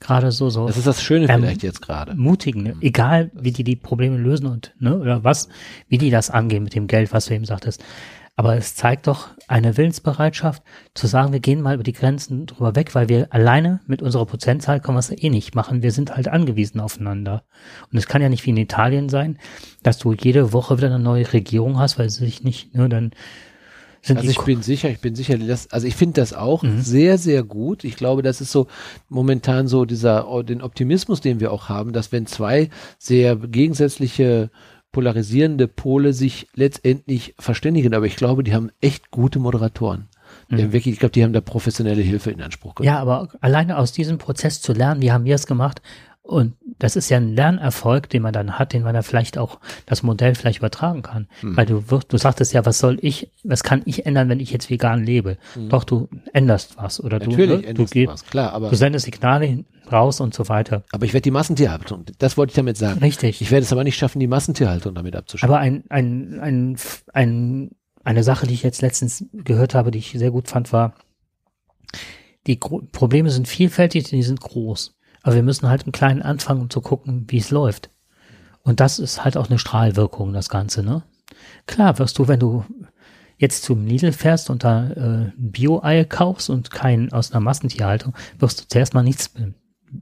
gerade 0.00 0.32
so 0.32 0.50
so. 0.50 0.66
Das 0.66 0.76
ist 0.76 0.86
das 0.86 1.02
Schöne 1.02 1.28
ähm, 1.28 1.40
vielleicht 1.40 1.62
jetzt 1.62 1.82
gerade. 1.82 2.14
Mutigen, 2.14 2.62
ne? 2.62 2.76
egal 2.80 3.30
wie 3.34 3.52
die 3.52 3.64
die 3.64 3.76
Probleme 3.76 4.16
lösen 4.16 4.46
und 4.46 4.74
ne 4.78 4.98
oder 4.98 5.24
was, 5.24 5.48
wie 5.88 5.98
die 5.98 6.10
das 6.10 6.30
angehen 6.30 6.64
mit 6.64 6.74
dem 6.74 6.86
Geld, 6.86 7.12
was 7.12 7.26
du 7.26 7.34
eben 7.34 7.44
sagtest. 7.44 7.82
Aber 8.34 8.56
es 8.56 8.74
zeigt 8.74 9.08
doch 9.08 9.28
eine 9.46 9.76
Willensbereitschaft 9.76 10.62
zu 10.94 11.06
sagen, 11.06 11.32
wir 11.32 11.40
gehen 11.40 11.60
mal 11.60 11.74
über 11.74 11.82
die 11.82 11.92
Grenzen 11.92 12.46
drüber 12.46 12.74
weg, 12.74 12.94
weil 12.94 13.10
wir 13.10 13.26
alleine 13.30 13.80
mit 13.86 14.00
unserer 14.00 14.24
Prozentzahl 14.24 14.80
können 14.80 14.96
wir 14.96 15.00
es 15.00 15.10
eh 15.10 15.28
nicht 15.28 15.54
machen. 15.54 15.82
Wir 15.82 15.92
sind 15.92 16.16
halt 16.16 16.28
angewiesen 16.28 16.80
aufeinander. 16.80 17.44
Und 17.90 17.98
es 17.98 18.06
kann 18.06 18.22
ja 18.22 18.30
nicht 18.30 18.46
wie 18.46 18.50
in 18.50 18.56
Italien 18.56 19.10
sein, 19.10 19.38
dass 19.82 19.98
du 19.98 20.14
jede 20.14 20.54
Woche 20.54 20.78
wieder 20.78 20.86
eine 20.86 20.98
neue 20.98 21.30
Regierung 21.30 21.78
hast, 21.78 21.98
weil 21.98 22.08
sie 22.08 22.24
sich 22.24 22.42
nicht, 22.42 22.74
ne, 22.74 22.88
dann 22.88 23.10
Sind 24.04 24.16
Also 24.18 24.28
ich 24.30 24.36
Ko- 24.36 24.44
bin 24.46 24.62
sicher, 24.62 24.90
ich 24.90 24.98
bin 25.00 25.14
sicher, 25.14 25.38
das, 25.38 25.70
also 25.70 25.86
ich 25.86 25.94
finde 25.94 26.20
das 26.20 26.32
auch 26.32 26.62
Mhm. 26.64 26.80
sehr, 26.80 27.18
sehr 27.18 27.44
gut. 27.44 27.84
Ich 27.84 27.96
glaube, 27.96 28.22
das 28.22 28.40
ist 28.40 28.50
so 28.50 28.66
momentan 29.08 29.68
so 29.68 29.84
dieser, 29.84 30.28
oh, 30.28 30.42
den 30.42 30.60
Optimismus, 30.60 31.20
den 31.20 31.38
wir 31.38 31.52
auch 31.52 31.68
haben, 31.68 31.92
dass 31.92 32.10
wenn 32.10 32.26
zwei 32.26 32.68
sehr 32.98 33.36
gegensätzliche 33.36 34.50
polarisierende 34.90 35.68
Pole 35.68 36.12
sich 36.12 36.48
letztendlich 36.54 37.34
verständigen, 37.38 37.94
aber 37.94 38.06
ich 38.06 38.16
glaube, 38.16 38.44
die 38.44 38.54
haben 38.54 38.70
echt 38.80 39.10
gute 39.10 39.38
Moderatoren. 39.38 40.08
Mhm. 40.48 40.72
wirklich, 40.72 40.94
ich 40.94 40.98
glaube, 40.98 41.12
die 41.12 41.22
haben 41.24 41.32
da 41.34 41.40
professionelle 41.42 42.02
Hilfe 42.02 42.30
in 42.30 42.40
Anspruch 42.42 42.74
genommen. 42.74 42.94
Ja, 42.94 43.00
aber 43.00 43.28
alleine 43.40 43.78
aus 43.78 43.92
diesem 43.92 44.18
Prozess 44.18 44.60
zu 44.62 44.72
lernen, 44.72 45.00
wie 45.02 45.12
haben 45.12 45.24
wir 45.24 45.34
es 45.34 45.46
gemacht? 45.46 45.80
Und 46.22 46.54
das 46.78 46.94
ist 46.94 47.08
ja 47.10 47.16
ein 47.16 47.34
Lernerfolg, 47.34 48.08
den 48.08 48.22
man 48.22 48.32
dann 48.32 48.58
hat, 48.58 48.72
den 48.72 48.84
man 48.84 48.94
dann 48.94 49.02
vielleicht 49.02 49.38
auch 49.38 49.58
das 49.86 50.04
Modell 50.04 50.34
vielleicht 50.36 50.58
übertragen 50.58 51.02
kann. 51.02 51.26
Mhm. 51.42 51.56
Weil 51.56 51.66
du 51.66 51.90
wirst, 51.90 52.12
du 52.12 52.16
sagtest 52.16 52.52
ja, 52.52 52.64
was 52.64 52.78
soll 52.78 52.98
ich, 53.02 53.30
was 53.42 53.64
kann 53.64 53.82
ich 53.86 54.06
ändern, 54.06 54.28
wenn 54.28 54.38
ich 54.38 54.52
jetzt 54.52 54.70
vegan 54.70 55.04
lebe? 55.04 55.36
Doch, 55.68 55.82
du 55.84 56.08
änderst 56.32 56.76
was 56.76 57.02
oder 57.02 57.18
Mhm. 57.18 57.30
Natürlich 57.30 57.46
du, 57.48 57.56
ne, 57.56 57.62
du, 57.62 57.68
änderst 57.68 57.92
du 57.92 57.98
gehst, 57.98 58.12
was, 58.12 58.26
klar, 58.26 58.52
aber, 58.52 58.70
du 58.70 58.76
sendest 58.76 59.04
Signale 59.04 59.64
raus 59.90 60.20
und 60.20 60.32
so 60.32 60.48
weiter. 60.48 60.84
aber 60.92 61.04
ich 61.04 61.12
werde 61.12 61.22
die 61.22 61.30
Massentierhaltung, 61.32 62.04
das 62.18 62.36
wollte 62.36 62.52
ich 62.52 62.56
damit 62.56 62.76
sagen. 62.76 63.00
Richtig. 63.00 63.42
Ich 63.42 63.50
werde 63.50 63.64
es 63.64 63.72
aber 63.72 63.84
nicht 63.84 63.96
schaffen, 63.96 64.20
die 64.20 64.28
Massentierhaltung 64.28 64.94
damit 64.94 65.16
abzuschaffen. 65.16 65.52
Aber 65.52 65.60
ein, 65.60 65.84
ein, 65.88 66.38
ein, 66.40 66.76
ein, 67.12 67.70
eine 68.04 68.22
Sache, 68.22 68.46
die 68.46 68.54
ich 68.54 68.62
jetzt 68.62 68.80
letztens 68.80 69.24
gehört 69.32 69.74
habe, 69.74 69.90
die 69.90 69.98
ich 69.98 70.12
sehr 70.12 70.30
gut 70.30 70.48
fand, 70.48 70.72
war, 70.72 70.94
die 72.46 72.58
Gro 72.58 72.82
Probleme 72.90 73.30
sind 73.30 73.48
vielfältig, 73.48 74.04
die 74.04 74.22
sind 74.22 74.40
groß. 74.40 74.96
Aber 75.22 75.34
wir 75.34 75.42
müssen 75.42 75.68
halt 75.68 75.84
im 75.84 75.92
Kleinen 75.92 76.22
anfangen, 76.22 76.60
um 76.62 76.70
zu 76.70 76.80
gucken, 76.80 77.26
wie 77.28 77.38
es 77.38 77.50
läuft. 77.50 77.90
Und 78.62 78.80
das 78.80 78.98
ist 78.98 79.24
halt 79.24 79.36
auch 79.36 79.48
eine 79.48 79.58
Strahlwirkung, 79.58 80.32
das 80.32 80.48
Ganze, 80.48 80.82
ne? 80.82 81.02
Klar, 81.66 81.98
wirst 81.98 82.18
du, 82.18 82.28
wenn 82.28 82.40
du 82.40 82.64
jetzt 83.38 83.64
zum 83.64 83.86
Lidl 83.86 84.12
fährst 84.12 84.50
und 84.50 84.62
da 84.62 84.90
äh, 84.90 85.32
Bio-Ei 85.36 86.04
kaufst 86.04 86.48
und 86.50 86.70
kein 86.70 87.12
aus 87.12 87.32
einer 87.32 87.40
Massentierhaltung, 87.40 88.14
wirst 88.38 88.60
du 88.60 88.68
zuerst 88.68 88.94
mal 88.94 89.02
nichts 89.02 89.30
äh, 89.36 89.50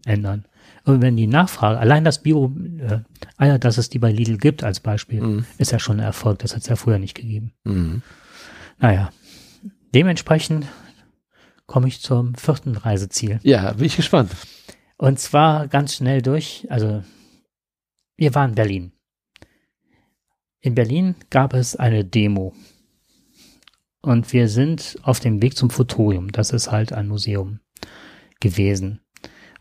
ändern. 0.04 0.44
Und 0.84 1.00
wenn 1.02 1.16
die 1.16 1.26
Nachfrage, 1.26 1.78
allein 1.78 2.04
das 2.04 2.22
Bio-Eier, 2.22 3.58
dass 3.58 3.78
es 3.78 3.88
die 3.90 3.98
bei 3.98 4.12
Lidl 4.12 4.36
gibt 4.38 4.62
als 4.64 4.80
Beispiel, 4.80 5.20
Mhm. 5.20 5.46
ist 5.58 5.72
ja 5.72 5.78
schon 5.78 6.00
ein 6.00 6.04
Erfolg. 6.06 6.38
Das 6.40 6.54
hat 6.54 6.62
es 6.62 6.68
ja 6.68 6.76
früher 6.76 6.98
nicht 6.98 7.14
gegeben. 7.14 7.52
Mhm. 7.64 8.02
Naja, 8.78 9.10
dementsprechend 9.94 10.66
komme 11.66 11.88
ich 11.88 12.00
zum 12.00 12.34
vierten 12.34 12.76
Reiseziel. 12.76 13.40
Ja, 13.42 13.72
bin 13.72 13.86
ich 13.86 13.96
gespannt. 13.96 14.32
Und 15.00 15.18
zwar 15.18 15.66
ganz 15.66 15.94
schnell 15.94 16.20
durch. 16.20 16.66
Also, 16.68 17.02
wir 18.18 18.34
waren 18.34 18.50
in 18.50 18.54
Berlin. 18.54 18.92
In 20.60 20.74
Berlin 20.74 21.14
gab 21.30 21.54
es 21.54 21.74
eine 21.74 22.04
Demo. 22.04 22.52
Und 24.02 24.30
wir 24.34 24.46
sind 24.50 24.98
auf 25.00 25.18
dem 25.18 25.40
Weg 25.40 25.56
zum 25.56 25.70
Fotorium. 25.70 26.30
Das 26.32 26.50
ist 26.50 26.70
halt 26.70 26.92
ein 26.92 27.08
Museum 27.08 27.60
gewesen. 28.40 29.00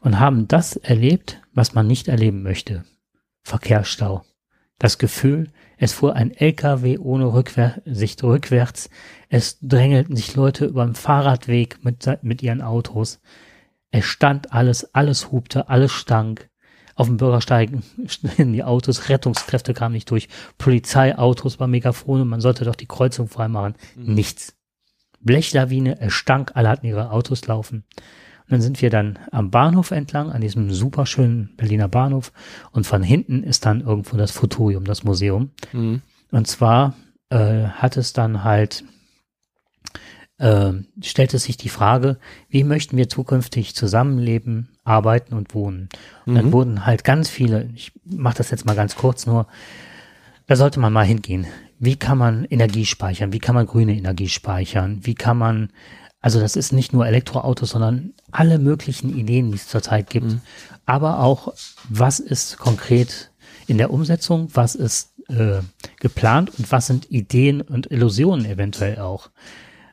Und 0.02 0.20
haben 0.20 0.50
das 0.50 0.76
erlebt, 0.76 1.42
was 1.54 1.74
man 1.74 1.88
nicht 1.88 2.10
erleben 2.10 2.44
möchte. 2.44 2.84
Verkehrsstau. 3.44 4.26
Das 4.78 4.98
Gefühl, 4.98 5.54
es 5.78 5.94
fuhr 5.94 6.18
ein 6.18 6.32
LKW 6.32 6.98
ohne 6.98 7.34
Rückwehr 7.34 7.82
Sicht 7.86 8.26
rückwärts. 8.26 8.90
Es 9.30 9.58
drängelten 9.62 10.18
sich 10.18 10.36
Leute 10.36 10.66
über 10.66 10.84
den 10.84 10.96
Fahrradweg 10.96 11.82
mit, 11.82 12.10
mit 12.24 12.44
ihren 12.44 12.62
Autos. 12.62 13.22
Es 13.92 14.06
stand 14.06 14.54
alles, 14.54 14.94
alles 14.94 15.32
hupte, 15.32 15.70
alles 15.70 15.92
stank. 15.92 16.50
Auf 16.96 17.08
dem 17.08 17.18
Bürgersteig 17.18 17.72
standen 18.08 18.54
die 18.54 18.64
Autos, 18.64 19.10
Rettungskräfte 19.10 19.74
kamen 19.74 19.94
nicht 19.94 20.12
durch, 20.12 20.28
Polizeiautos 20.58 21.60
war 21.60 21.68
Megafone, 21.68 22.26
man 22.26 22.42
sollte 22.42 22.66
doch 22.66 22.76
die 22.76 22.88
Kreuzung 22.88 23.28
freimachen. 23.28 23.76
Nichts. 23.96 24.56
Blechlawine, 25.22 26.00
es 26.00 26.14
stank, 26.14 26.52
alle 26.56 26.70
hatten 26.70 26.86
ihre 26.86 27.12
Autos 27.12 27.46
laufen. 27.48 27.84
Und 28.50 28.54
dann 28.54 28.62
sind 28.62 28.82
wir 28.82 28.90
dann 28.90 29.20
am 29.32 29.52
Bahnhof 29.52 29.92
entlang, 29.92 30.32
an 30.32 30.42
diesem 30.42 30.72
superschönen 30.72 31.56
Berliner 31.56 31.88
Bahnhof. 31.88 32.32
Und 32.72 32.88
von 32.88 33.04
hinten 33.04 33.44
ist 33.44 33.66
dann 33.66 33.82
irgendwo 33.82 34.18
das 34.18 34.32
Futurium, 34.32 34.86
das 34.86 35.04
Museum. 35.04 35.52
Mhm. 35.72 36.02
Und 36.32 36.48
zwar 36.48 36.96
äh, 37.30 37.66
hat 37.66 37.96
es 37.96 38.14
dann 38.14 38.44
halt, 38.44 38.84
äh, 40.40 40.72
stellt 41.02 41.34
es 41.34 41.44
sich 41.44 41.58
die 41.58 41.70
Frage, 41.70 42.18
wie 42.50 42.64
möchten 42.64 42.98
wir 42.98 43.08
zukünftig 43.10 43.76
zusammenleben, 43.76 44.70
arbeiten 44.84 45.34
und 45.36 45.54
wohnen? 45.54 45.90
Und 46.26 46.36
dann 46.36 46.48
Mhm. 46.48 46.54
wurden 46.54 46.86
halt 46.86 47.04
ganz 47.04 47.30
viele, 47.30 47.70
ich 47.76 47.92
mache 48.06 48.38
das 48.38 48.50
jetzt 48.50 48.66
mal 48.66 48.76
ganz 48.76 48.96
kurz 48.96 49.26
nur, 49.26 49.48
da 50.48 50.56
sollte 50.56 50.80
man 50.80 50.92
mal 50.94 51.06
hingehen. 51.06 51.46
Wie 51.78 51.96
kann 51.96 52.18
man 52.18 52.46
Energie 52.46 52.86
speichern? 52.86 53.32
Wie 53.32 53.40
kann 53.40 53.56
man 53.56 53.68
grüne 53.68 53.96
Energie 53.96 54.28
speichern? 54.30 55.00
Wie 55.04 55.14
kann 55.16 55.38
man, 55.38 55.70
also 56.22 56.40
das 56.40 56.56
ist 56.56 56.74
nicht 56.74 56.92
nur 56.92 57.06
Elektroautos, 57.06 57.70
sondern 57.70 58.14
alle 58.32 58.58
möglichen 58.60 59.16
Ideen, 59.16 59.52
die 59.52 59.58
es 59.58 59.68
zurzeit 59.68 60.10
gibt. 60.10 60.38
Aber 60.86 61.20
auch, 61.20 61.54
was 61.88 62.20
ist 62.20 62.58
konkret 62.58 63.32
in 63.68 63.78
der 63.78 63.92
Umsetzung? 63.92 64.50
Was 64.54 64.74
ist 64.76 65.14
äh, 65.30 65.60
geplant 66.00 66.52
und 66.58 66.72
was 66.72 66.88
sind 66.88 67.12
Ideen 67.12 67.62
und 67.62 67.92
Illusionen 67.92 68.46
eventuell 68.46 69.00
auch? 69.00 69.30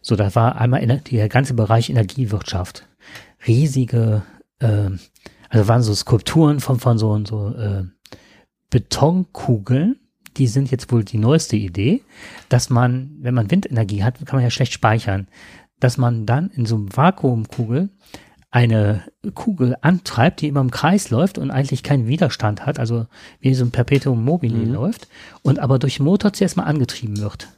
So, 0.07 0.15
da 0.15 0.33
war 0.37 0.61
einmal 0.61 0.87
der 0.87 1.29
ganze 1.29 1.55
Bereich 1.55 1.91
Energiewirtschaft. 1.91 2.87
Riesige, 3.45 4.23
äh, 4.61 4.91
also 5.49 5.67
waren 5.67 5.83
so 5.83 5.93
Skulpturen 5.97 6.61
von, 6.61 6.79
von 6.79 6.97
so, 6.97 7.25
so 7.25 7.49
äh, 7.57 7.83
Betonkugeln, 8.71 9.97
die 10.37 10.47
sind 10.47 10.71
jetzt 10.71 10.93
wohl 10.93 11.03
die 11.03 11.19
neueste 11.19 11.57
Idee, 11.57 12.05
dass 12.49 12.71
man, 12.71 13.17
wenn 13.19 13.35
man 13.35 13.51
Windenergie 13.51 14.05
hat, 14.05 14.25
kann 14.25 14.37
man 14.37 14.45
ja 14.45 14.51
schlecht 14.51 14.73
speichern, 14.75 15.27
dass 15.81 15.99
man 15.99 16.25
dann 16.25 16.51
in 16.51 16.67
so 16.67 16.77
einem 16.77 16.97
Vakuumkugel 16.97 17.91
eine 18.53 19.03
Kugel 19.35 19.77
antreibt, 19.81 20.41
die 20.41 20.47
immer 20.47 20.61
im 20.61 20.71
Kreis 20.71 21.11
läuft 21.11 21.37
und 21.37 21.51
eigentlich 21.51 21.83
keinen 21.83 22.07
Widerstand 22.07 22.65
hat, 22.65 22.79
also 22.79 23.07
wie 23.41 23.55
so 23.55 23.65
ein 23.65 23.73
Perpetuum 23.73 24.25
mobile 24.25 24.57
Mhm. 24.57 24.73
läuft 24.73 25.09
und 25.43 25.59
aber 25.59 25.81
durch 25.81 25.99
Motor 25.99 26.33
zuerst 26.33 26.57
mal 26.57 26.63
angetrieben 26.63 27.19
wird. 27.19 27.49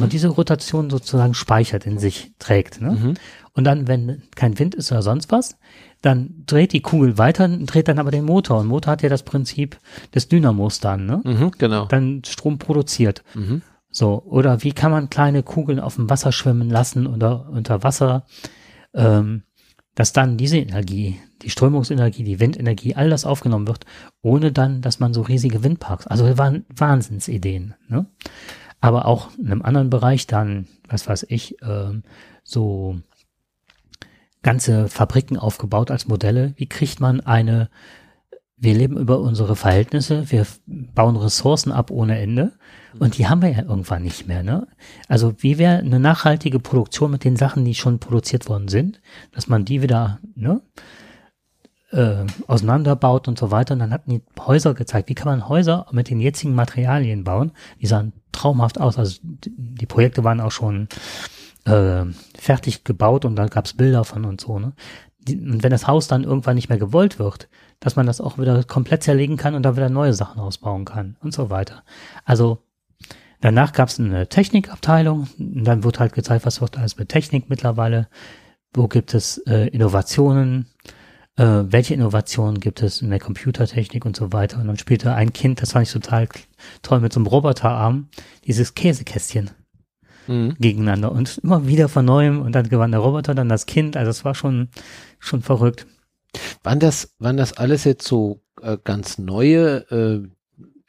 Und 0.00 0.12
diese 0.12 0.28
Rotation 0.28 0.88
sozusagen 0.88 1.34
speichert 1.34 1.86
in 1.86 1.98
sich, 1.98 2.32
trägt. 2.38 2.80
Ne? 2.80 2.92
Mhm. 2.92 3.14
Und 3.52 3.64
dann, 3.64 3.86
wenn 3.86 4.22
kein 4.34 4.58
Wind 4.58 4.74
ist 4.74 4.90
oder 4.90 5.02
sonst 5.02 5.30
was, 5.30 5.56
dann 6.00 6.42
dreht 6.46 6.72
die 6.72 6.80
Kugel 6.80 7.18
weiter, 7.18 7.48
dreht 7.48 7.88
dann 7.88 7.98
aber 7.98 8.10
den 8.10 8.24
Motor. 8.24 8.60
Und 8.60 8.66
Motor 8.66 8.92
hat 8.92 9.02
ja 9.02 9.08
das 9.08 9.22
Prinzip 9.22 9.78
des 10.14 10.28
Dynamos 10.28 10.80
dann, 10.80 11.06
ne? 11.06 11.20
Mhm, 11.24 11.52
genau. 11.56 11.86
Dann 11.86 12.22
Strom 12.24 12.58
produziert. 12.58 13.22
Mhm. 13.34 13.62
So, 13.90 14.22
oder 14.24 14.62
wie 14.64 14.72
kann 14.72 14.90
man 14.90 15.08
kleine 15.08 15.42
Kugeln 15.42 15.78
auf 15.78 15.94
dem 15.94 16.10
Wasser 16.10 16.32
schwimmen 16.32 16.68
lassen 16.68 17.06
oder 17.06 17.48
unter 17.48 17.84
Wasser, 17.84 18.26
ähm, 18.92 19.44
dass 19.94 20.12
dann 20.12 20.36
diese 20.36 20.58
Energie, 20.58 21.20
die 21.42 21.50
Strömungsenergie, 21.50 22.24
die 22.24 22.40
Windenergie, 22.40 22.96
all 22.96 23.08
das 23.08 23.24
aufgenommen 23.24 23.68
wird, 23.68 23.86
ohne 24.20 24.50
dann, 24.50 24.82
dass 24.82 24.98
man 24.98 25.14
so 25.14 25.22
riesige 25.22 25.62
Windparks, 25.62 26.08
also 26.08 26.36
waren 26.36 26.64
Wahnsinnsideen, 26.74 27.74
ne? 27.88 28.06
Aber 28.84 29.06
auch 29.06 29.30
in 29.38 29.46
einem 29.46 29.62
anderen 29.62 29.88
Bereich 29.88 30.26
dann, 30.26 30.66
was 30.90 31.08
weiß 31.08 31.24
ich, 31.30 31.56
ähm, 31.62 32.02
so 32.42 32.98
ganze 34.42 34.88
Fabriken 34.88 35.38
aufgebaut 35.38 35.90
als 35.90 36.06
Modelle. 36.06 36.52
Wie 36.56 36.66
kriegt 36.66 37.00
man 37.00 37.20
eine, 37.20 37.70
wir 38.58 38.74
leben 38.74 38.98
über 38.98 39.20
unsere 39.20 39.56
Verhältnisse, 39.56 40.30
wir 40.30 40.46
bauen 40.66 41.16
Ressourcen 41.16 41.72
ab 41.72 41.90
ohne 41.90 42.18
Ende 42.18 42.52
und 42.98 43.16
die 43.16 43.26
haben 43.26 43.40
wir 43.40 43.52
ja 43.52 43.62
irgendwann 43.62 44.02
nicht 44.02 44.26
mehr. 44.26 44.42
Ne? 44.42 44.68
Also 45.08 45.32
wie 45.38 45.56
wäre 45.56 45.78
eine 45.78 45.98
nachhaltige 45.98 46.60
Produktion 46.60 47.10
mit 47.10 47.24
den 47.24 47.36
Sachen, 47.36 47.64
die 47.64 47.74
schon 47.74 48.00
produziert 48.00 48.50
worden 48.50 48.68
sind, 48.68 49.00
dass 49.32 49.48
man 49.48 49.64
die 49.64 49.80
wieder 49.80 50.18
ne, 50.34 50.60
äh, 51.94 52.26
auseinanderbaut 52.48 53.28
und 53.28 53.38
so 53.38 53.50
weiter. 53.50 53.74
Und 53.74 53.80
dann 53.80 53.92
hatten 53.92 54.10
die 54.10 54.22
Häuser 54.40 54.74
gezeigt, 54.74 55.08
wie 55.08 55.14
kann 55.14 55.28
man 55.28 55.48
Häuser 55.48 55.86
mit 55.92 56.10
den 56.10 56.20
jetzigen 56.20 56.54
Materialien 56.54 57.24
bauen. 57.24 57.52
Die 57.80 57.86
sahen 57.86 58.12
traumhaft 58.32 58.80
aus. 58.80 58.98
Also 58.98 59.20
die, 59.22 59.86
Projekte 59.86 60.24
waren 60.24 60.40
auch 60.40 60.50
schon 60.50 60.88
äh, 61.66 62.04
fertig 62.36 62.84
gebaut 62.84 63.24
und 63.24 63.36
dann 63.36 63.48
gab's 63.48 63.74
Bilder 63.74 64.04
von 64.04 64.24
und 64.24 64.40
so. 64.40 64.58
Ne? 64.58 64.72
Die, 65.20 65.38
und 65.38 65.62
wenn 65.62 65.70
das 65.70 65.86
Haus 65.86 66.08
dann 66.08 66.24
irgendwann 66.24 66.56
nicht 66.56 66.68
mehr 66.68 66.78
gewollt 66.78 67.18
wird, 67.18 67.48
dass 67.78 67.96
man 67.96 68.06
das 68.06 68.20
auch 68.20 68.38
wieder 68.38 68.64
komplett 68.64 69.02
zerlegen 69.02 69.36
kann 69.36 69.54
und 69.54 69.62
da 69.62 69.76
wieder 69.76 69.88
neue 69.88 70.14
Sachen 70.14 70.40
ausbauen 70.40 70.84
kann 70.84 71.16
und 71.20 71.32
so 71.32 71.48
weiter. 71.48 71.84
Also 72.24 72.58
danach 73.40 73.72
gab's 73.72 74.00
eine 74.00 74.28
Technikabteilung, 74.28 75.28
und 75.38 75.64
dann 75.64 75.84
wurde 75.84 76.00
halt 76.00 76.12
gezeigt, 76.12 76.44
was 76.44 76.60
wird 76.60 76.76
alles 76.76 76.96
mit 76.98 77.08
Technik 77.08 77.48
mittlerweile, 77.48 78.08
wo 78.72 78.88
gibt 78.88 79.14
es 79.14 79.38
äh, 79.46 79.68
Innovationen, 79.68 80.66
äh, 81.36 81.64
welche 81.66 81.94
Innovationen 81.94 82.60
gibt 82.60 82.82
es 82.82 83.02
in 83.02 83.10
der 83.10 83.18
Computertechnik 83.20 84.04
und 84.04 84.16
so 84.16 84.32
weiter. 84.32 84.58
Und 84.60 84.66
dann 84.66 84.78
spielte 84.78 85.14
ein 85.14 85.32
Kind, 85.32 85.62
das 85.62 85.72
fand 85.72 85.86
ich 85.86 85.92
total 85.92 86.28
toll, 86.82 87.00
mit 87.00 87.12
so 87.12 87.20
einem 87.20 87.26
Roboterarm, 87.26 88.08
dieses 88.46 88.74
Käsekästchen 88.74 89.50
Mhm. 90.26 90.56
gegeneinander 90.58 91.12
und 91.12 91.38
immer 91.42 91.66
wieder 91.66 91.88
von 91.88 92.04
neuem 92.04 92.40
und 92.40 92.52
dann 92.52 92.68
gewann 92.68 92.92
der 92.92 93.00
Roboter, 93.00 93.34
dann 93.34 93.48
das 93.48 93.66
Kind, 93.66 93.96
also 93.96 94.10
es 94.10 94.24
war 94.24 94.34
schon, 94.34 94.68
schon 95.18 95.42
verrückt. 95.42 95.86
Waren 96.62 96.80
das, 96.80 97.14
waren 97.18 97.36
das 97.36 97.52
alles 97.52 97.84
jetzt 97.84 98.06
so 98.06 98.42
äh, 98.62 98.78
ganz 98.82 99.18
neue 99.18 99.90
äh, 99.90 100.28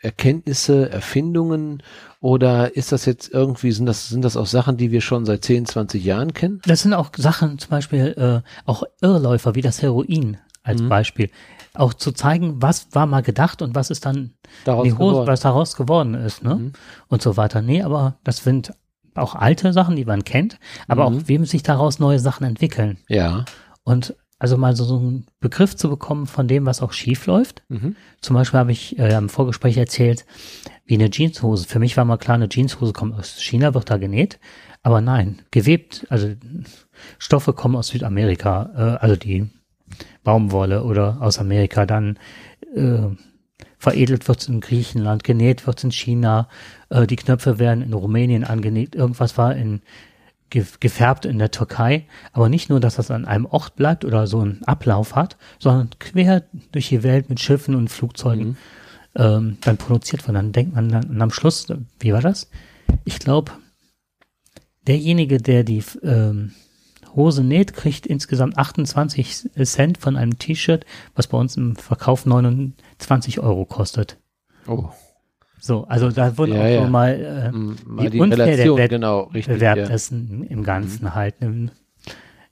Erkenntnisse, 0.06 0.90
Erfindungen 0.92 1.84
oder 2.22 2.76
ist 2.76 2.92
das 2.92 3.06
jetzt 3.06 3.34
irgendwie, 3.34 3.72
sind 3.72 3.86
das, 3.88 4.08
sind 4.10 4.24
das 4.24 4.38
auch 4.38 4.46
Sachen, 4.46 4.78
die 4.78 4.92
wir 4.92 5.02
schon 5.02 5.26
seit 5.26 5.44
10, 5.44 5.66
20 5.66 6.04
Jahren 6.04 6.34
kennen? 6.34 6.62
Das 6.66 6.82
sind 6.84 6.94
auch 6.94 7.10
Sachen, 7.18 7.58
zum 7.60 7.70
Beispiel 7.72 8.14
äh, 8.46 8.50
auch 8.70 8.84
Irrläufer 9.02 9.56
wie 9.56 9.62
das 9.62 9.82
Heroin 9.82 10.38
als 10.64 10.82
Mhm. 10.82 10.90
Beispiel. 10.90 11.30
Auch 11.74 11.94
zu 11.94 12.12
zeigen, 12.12 12.62
was 12.62 12.88
war 12.94 13.06
mal 13.06 13.22
gedacht 13.22 13.62
und 13.62 13.76
was 13.76 13.90
ist 13.90 14.06
dann 14.06 14.32
Daraus 14.64 14.88
geworden? 14.88 15.28
was 15.28 15.42
daraus 15.42 15.76
geworden 15.76 16.14
ist, 16.14 16.44
ne? 16.44 16.56
Mhm. 16.56 16.74
Und 17.10 17.22
so 17.22 17.36
weiter. 17.36 17.62
Nee, 17.62 17.82
aber 17.84 18.16
das 18.24 18.38
sind 18.38 18.74
auch 19.14 19.36
alte 19.36 19.74
Sachen, 19.74 19.96
die 19.96 20.06
man 20.06 20.24
kennt, 20.24 20.58
aber 20.88 21.10
Mhm. 21.10 21.18
auch 21.18 21.22
wem 21.28 21.46
sich 21.46 21.64
daraus 21.64 22.00
neue 22.00 22.20
Sachen 22.20 22.46
entwickeln. 22.46 22.98
Ja. 23.10 23.46
Und 23.84 24.16
also 24.38 24.58
mal 24.58 24.76
so, 24.76 24.84
so 24.84 24.98
einen 24.98 25.26
Begriff 25.40 25.76
zu 25.76 25.90
bekommen 25.90 26.28
von 26.28 26.48
dem, 26.48 26.66
was 26.66 26.82
auch 26.82 26.92
schief 26.92 27.26
läuft. 27.26 27.64
Mhm. 27.70 27.96
Zum 28.22 28.36
Beispiel 28.36 28.60
habe 28.60 28.72
ich 28.72 29.00
äh, 29.00 29.16
im 29.16 29.30
Vorgespräch 29.30 29.78
erzählt, 29.78 30.26
wie 30.86 30.96
eine 30.96 31.10
Jeanshose. 31.10 31.68
Für 31.68 31.80
mich 31.80 31.96
war 31.96 32.06
mal 32.06 32.18
klar, 32.18 32.36
eine 32.36 32.50
Jeanshose 32.50 32.94
kommt 32.94 33.16
aus 33.16 33.42
China, 33.42 33.74
wird 33.74 33.90
da 33.90 33.98
genäht. 33.98 34.40
Aber 34.84 35.02
nein, 35.02 35.42
gewebt, 35.52 36.06
also 36.10 36.34
Stoffe 37.18 37.54
kommen 37.54 37.76
aus 37.76 37.88
Südamerika, 37.88 38.72
äh, 38.76 39.04
also 39.04 39.16
die 39.16 39.50
Baumwolle 40.24 40.84
oder 40.84 41.18
aus 41.22 41.40
Amerika, 41.40 41.86
dann 41.86 42.20
äh, 42.76 43.08
veredelt 43.78 44.28
wird's 44.28 44.48
in 44.48 44.60
Griechenland, 44.60 45.24
genäht 45.24 45.66
wird's 45.66 45.84
in 45.84 45.92
China, 45.92 46.50
äh, 46.90 47.08
die 47.08 47.16
Knöpfe 47.16 47.58
werden 47.58 47.84
in 47.84 47.94
Rumänien 47.94 48.44
angenäht, 48.44 48.96
irgendwas 48.96 49.38
war 49.38 49.56
in 49.56 49.82
gefärbt 50.50 51.26
in 51.26 51.40
der 51.40 51.52
Türkei, 51.52 52.08
aber 52.32 52.50
nicht 52.50 52.70
nur, 52.70 52.80
dass 52.80 52.96
das 52.96 53.12
an 53.12 53.26
einem 53.26 53.46
Ort 53.46 53.76
bleibt 53.76 54.06
oder 54.06 54.28
so 54.28 54.40
einen 54.40 54.64
Ablauf 54.64 55.16
hat, 55.16 55.38
sondern 55.60 55.90
quer 56.00 56.44
durch 56.72 56.90
die 56.90 57.04
Welt 57.04 57.30
mit 57.30 57.40
Schiffen 57.40 57.76
und 57.76 57.90
Flugzeugen 57.90 58.58
ähm, 59.16 59.58
dann 59.62 59.78
produziert 59.78 60.26
wird. 60.28 60.36
Dann 60.36 60.52
denkt 60.52 60.76
man 60.76 60.90
dann 60.90 61.22
am 61.22 61.32
Schluss, 61.32 61.68
wie 62.00 62.14
war 62.14 62.22
das? 62.22 62.50
Ich 63.04 63.20
glaube, 63.20 63.52
derjenige, 64.88 65.40
der 65.40 65.64
die 65.64 65.84
ähm, 66.04 66.54
Hose 67.16 67.44
näht, 67.44 67.74
kriegt 67.74 68.06
insgesamt 68.06 68.58
28 68.58 69.50
Cent 69.64 69.98
von 69.98 70.16
einem 70.16 70.38
T-Shirt, 70.38 70.86
was 71.16 71.28
bei 71.28 71.38
uns 71.38 71.58
im 71.58 71.76
Verkauf 71.76 72.26
29 72.26 73.40
Euro 73.40 73.66
kostet. 73.66 74.18
Oh. 74.68 74.90
So, 75.66 75.84
also 75.86 76.12
da 76.12 76.38
wurde 76.38 76.54
Ja, 76.54 76.62
auch 76.62 76.68
ja. 76.70 76.84
so 76.84 76.90
mal 76.92 77.10
äh, 77.12 77.52
Mm, 77.52 77.76
Mal 77.88 78.10
die 78.12 78.20
der 78.20 78.30
Relation, 78.38 78.78
Wett- 78.78 78.90
genau, 78.92 79.22
richtig. 79.34 79.56
Bewerb 79.56 79.78
Ja. 79.80 79.88
dessen 79.88 80.44
im 80.44 80.62
Ganzen 80.64 81.16
halt. 81.16 81.42
ne? 81.42 81.72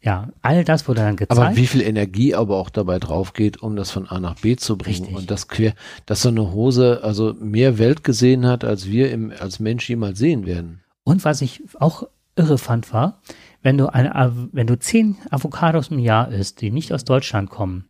Ja, 0.01 0.29
all 0.41 0.63
das 0.63 0.87
wurde 0.87 1.01
dann 1.01 1.15
gezeigt. 1.15 1.39
Aber 1.39 1.55
wie 1.55 1.67
viel 1.67 1.81
Energie 1.81 2.33
aber 2.33 2.57
auch 2.57 2.71
dabei 2.71 2.97
drauf 2.97 3.33
geht, 3.33 3.61
um 3.61 3.75
das 3.75 3.91
von 3.91 4.07
A 4.09 4.19
nach 4.19 4.35
B 4.39 4.55
zu 4.55 4.77
bringen 4.79 4.97
Richtig. 5.01 5.15
und 5.15 5.29
das 5.29 5.47
quer, 5.47 5.73
dass 6.07 6.23
so 6.23 6.29
eine 6.29 6.51
Hose 6.53 7.01
also 7.03 7.35
mehr 7.39 7.77
Welt 7.77 8.03
gesehen 8.03 8.47
hat, 8.47 8.63
als 8.65 8.87
wir 8.89 9.11
im, 9.11 9.31
als 9.39 9.59
Mensch 9.59 9.87
jemals 9.87 10.17
sehen 10.17 10.45
werden. 10.47 10.81
Und 11.03 11.23
was 11.23 11.41
ich 11.43 11.61
auch 11.79 12.07
irre 12.35 12.57
fand, 12.57 12.91
war, 12.93 13.21
wenn 13.61 13.77
du 13.77 13.93
eine, 13.93 14.33
wenn 14.51 14.65
du 14.67 14.77
zehn 14.79 15.17
Avocados 15.29 15.89
im 15.89 15.99
Jahr 15.99 16.29
isst, 16.31 16.61
die 16.61 16.71
nicht 16.71 16.91
aus 16.91 17.05
Deutschland 17.05 17.49
kommen 17.51 17.85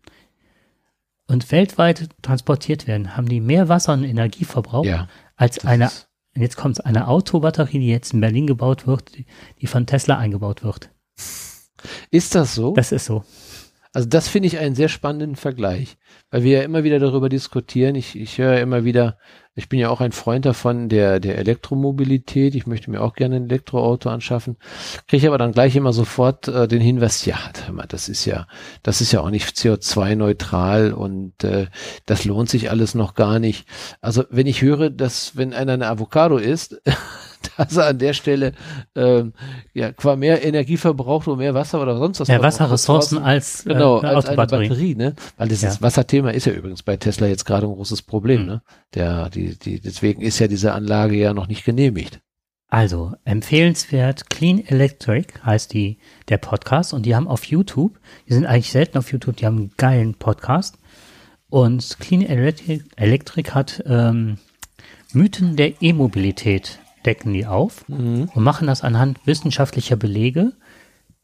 und 1.28 1.52
weltweit 1.52 2.10
transportiert 2.22 2.88
werden, 2.88 3.16
haben 3.16 3.28
die 3.28 3.40
mehr 3.41 3.70
Wasser 3.70 3.94
und 3.94 4.04
Energieverbrauch 4.04 4.86
Ja. 4.86 5.08
als 5.36 5.66
eine, 5.66 5.90
jetzt 6.36 6.58
kommt 6.58 6.86
eine 6.86 7.08
Autobatterie, 7.08 7.80
die 7.80 7.90
jetzt 7.90 8.14
in 8.14 8.22
Berlin 8.22 8.48
gebaut 8.48 8.88
wird, 8.88 9.16
die, 9.16 9.26
die 9.62 9.68
von 9.68 9.86
Tesla 9.86 10.18
eingebaut 10.18 10.64
wird. 10.64 10.90
Ist 12.12 12.36
das 12.36 12.56
so? 12.56 12.74
Das 12.74 12.91
ist 12.91 13.06
so. 13.06 13.24
Also 13.95 14.08
das 14.10 14.28
finde 14.28 14.48
ich 14.48 14.58
einen 14.58 14.74
sehr 14.76 14.90
spannenden 14.90 15.36
Vergleich, 15.36 15.98
weil 16.32 16.44
wir 16.44 16.60
ja 16.60 16.64
immer 16.64 16.84
wieder 16.84 16.98
darüber 17.00 17.30
diskutieren. 17.30 17.94
Ich, 17.95 18.16
ich 18.18 18.40
höre 18.40 18.60
immer 18.60 18.84
wieder, 18.86 19.18
ich 19.56 19.70
bin 19.70 19.80
ja 19.80 19.90
auch 19.90 20.02
ein 20.02 20.12
Freund 20.12 20.46
davon 20.46 20.90
der, 20.90 21.20
der 21.20 21.38
Elektromobilität. 21.38 22.56
Ich 22.56 22.66
möchte 22.66 22.90
mir 22.90 23.02
auch 23.02 23.14
gerne 23.14 23.36
ein 23.36 23.46
Elektroauto 23.46 24.10
anschaffen. 24.10 24.58
Kriege 25.08 25.28
aber 25.28 25.38
dann 25.38 25.52
gleich 25.52 25.76
immer 25.76 25.94
sofort 25.94 26.48
äh, 26.48 26.68
den 26.68 26.82
Hinweis, 26.82 27.26
ja, 27.26 27.38
das 27.88 28.10
ist 28.10 28.26
ja, 28.26 28.48
das 28.82 29.02
ist 29.02 29.12
ja 29.12 29.22
auch 29.22 29.30
nicht 29.30 29.56
CO2-neutral 29.56 30.92
und 30.94 31.44
äh, 31.44 31.68
das 32.08 32.26
lohnt 32.26 32.50
sich 32.50 32.72
alles 32.72 32.96
noch 32.96 33.14
gar 33.14 33.38
nicht. 33.38 33.68
Also 34.02 34.24
wenn 34.32 34.48
ich 34.48 34.62
höre, 34.64 34.90
dass 34.90 35.38
wenn 35.38 35.54
einer 35.54 35.74
eine 35.74 35.88
Avocado 35.88 36.38
isst, 36.38 36.82
dass 37.58 37.78
er 37.78 37.88
an 37.88 38.00
der 38.00 38.14
Stelle 38.14 38.54
ähm, 38.96 39.34
ja 39.74 39.92
qua 39.92 40.16
mehr 40.16 40.44
Energie 40.44 40.78
verbraucht 40.78 41.28
und 41.28 41.38
mehr 41.38 41.54
Wasser 41.54 41.82
oder 41.82 41.98
sonst 41.98 42.20
was. 42.20 42.28
Mehr 42.28 42.42
Wasserressourcen 42.42 43.20
als 43.20 43.66
äh, 43.66 43.70
Genau, 43.74 44.00
eine 44.00 44.10
als 44.16 44.26
eine. 44.28 44.38
Batterie, 44.38 44.96
ne? 44.96 45.16
Weil 45.38 45.48
dieses 45.50 45.76
Ja. 45.76 45.82
Wasserthema 45.82 46.32
ist 46.32 46.46
ja 46.46 46.54
übrigens 46.54 46.84
bei 46.84 46.98
Tesla 46.98 47.28
jetzt 47.28 47.46
gerade 47.46 47.68
ein 47.68 47.74
großes 47.74 48.02
Problem, 48.04 48.42
Mhm. 48.42 48.48
ne? 48.48 48.62
Der, 48.96 49.30
die, 49.30 49.58
die, 49.58 49.80
deswegen 49.80 50.22
ist 50.22 50.40
ja 50.40 50.48
diese 50.48 50.74
Anlage 50.74 51.16
ja 51.16 51.34
noch 51.34 51.48
nicht 51.48 51.66
genehmigt. 51.66 52.20
Also, 52.70 53.14
empfehlenswert, 53.24 54.32
Clean 54.32 54.66
Electric 54.66 55.28
heißt 55.46 55.74
die, 55.74 56.00
der 56.30 56.40
Podcast 56.40 56.92
und 56.94 57.06
die 57.06 57.16
haben 57.16 57.28
auf 57.28 57.44
YouTube, 57.46 58.00
die 58.28 58.34
sind 58.34 58.48
eigentlich 58.48 58.72
selten 58.72 58.98
auf 58.98 59.12
YouTube, 59.12 59.36
die 59.38 59.46
haben 59.46 59.58
einen 59.58 59.72
geilen 59.78 60.16
Podcast 60.16 60.80
und 61.50 61.98
Clean 62.00 62.24
Electric, 62.24 62.84
Electric 62.96 63.52
hat 63.52 63.84
ähm, 63.86 64.40
Mythen 65.12 65.56
der 65.56 65.84
E-Mobilität, 65.84 66.80
decken 67.06 67.34
die 67.34 67.46
auf 67.46 67.86
und 67.90 68.30
machen 68.36 68.68
das 68.68 68.82
anhand 68.84 69.26
wissenschaftlicher 69.26 69.96
Belege, 69.96 70.54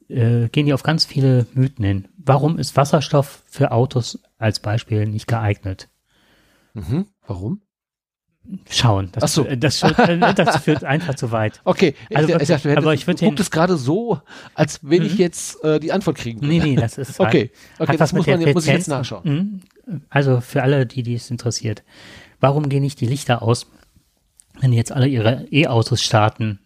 äh, 0.10 0.50
gehen 0.50 0.66
die 0.66 0.74
auf 0.74 0.84
ganz 0.84 1.06
viele 1.06 1.46
Mythen 1.54 1.86
hin. 1.86 2.08
Warum 2.18 2.58
ist 2.58 2.76
Wasserstoff 2.76 3.44
für 3.48 3.72
Autos 3.72 4.20
als 4.38 4.60
Beispiel 4.60 5.06
nicht 5.08 5.28
geeignet? 5.28 5.90
Mhm. 6.74 7.06
Warum? 7.28 7.62
Schauen, 8.68 9.10
das, 9.12 9.24
Ach 9.24 9.28
so. 9.28 9.46
äh, 9.46 9.58
das, 9.58 9.80
führt, 9.80 10.00
äh, 10.00 10.34
das 10.34 10.58
führt 10.64 10.84
einfach 10.84 11.14
zu 11.14 11.32
weit. 11.32 11.62
Okay, 11.66 11.94
Also 12.12 12.30
ich, 12.36 12.50
ich 12.50 12.62
du 12.64 12.78
aber 12.78 12.94
ich 12.96 13.06
würd 13.06 13.20
du 13.20 13.26
den- 13.26 13.30
guckt 13.30 13.40
es 13.42 13.52
gerade 13.52 13.78
so, 13.78 14.22
als 14.56 14.80
wenn 14.82 15.04
ich 15.04 15.14
Mhm. 15.14 15.20
jetzt 15.20 15.64
äh, 15.64 15.80
die 15.80 15.92
Antwort 15.92 16.18
kriegen 16.18 16.42
würde. 16.42 16.54
Nee, 16.54 16.60
nee, 16.60 16.76
das 16.76 16.98
ist 16.98 17.20
halt, 17.20 17.30
Okay, 17.30 17.52
okay, 17.78 17.92
hat 17.92 18.00
das 18.00 18.12
muss, 18.14 18.26
man, 18.26 18.40
muss 18.54 18.66
ich 18.66 18.74
jetzt 18.74 18.88
nachschauen. 18.88 19.62
Mhm. 19.86 20.02
Also 20.10 20.42
für 20.42 20.64
alle, 20.64 20.88
die 20.88 21.04
dies 21.04 21.30
interessiert. 21.30 21.84
Warum 22.40 22.70
gehen 22.70 22.82
nicht 22.82 23.00
die 23.02 23.06
Lichter 23.08 23.44
aus, 23.44 23.68
wenn 24.60 24.74
jetzt 24.74 24.92
alle 24.92 25.08
ihre 25.08 25.48
E-Autos 25.52 26.02
starten? 26.02 26.60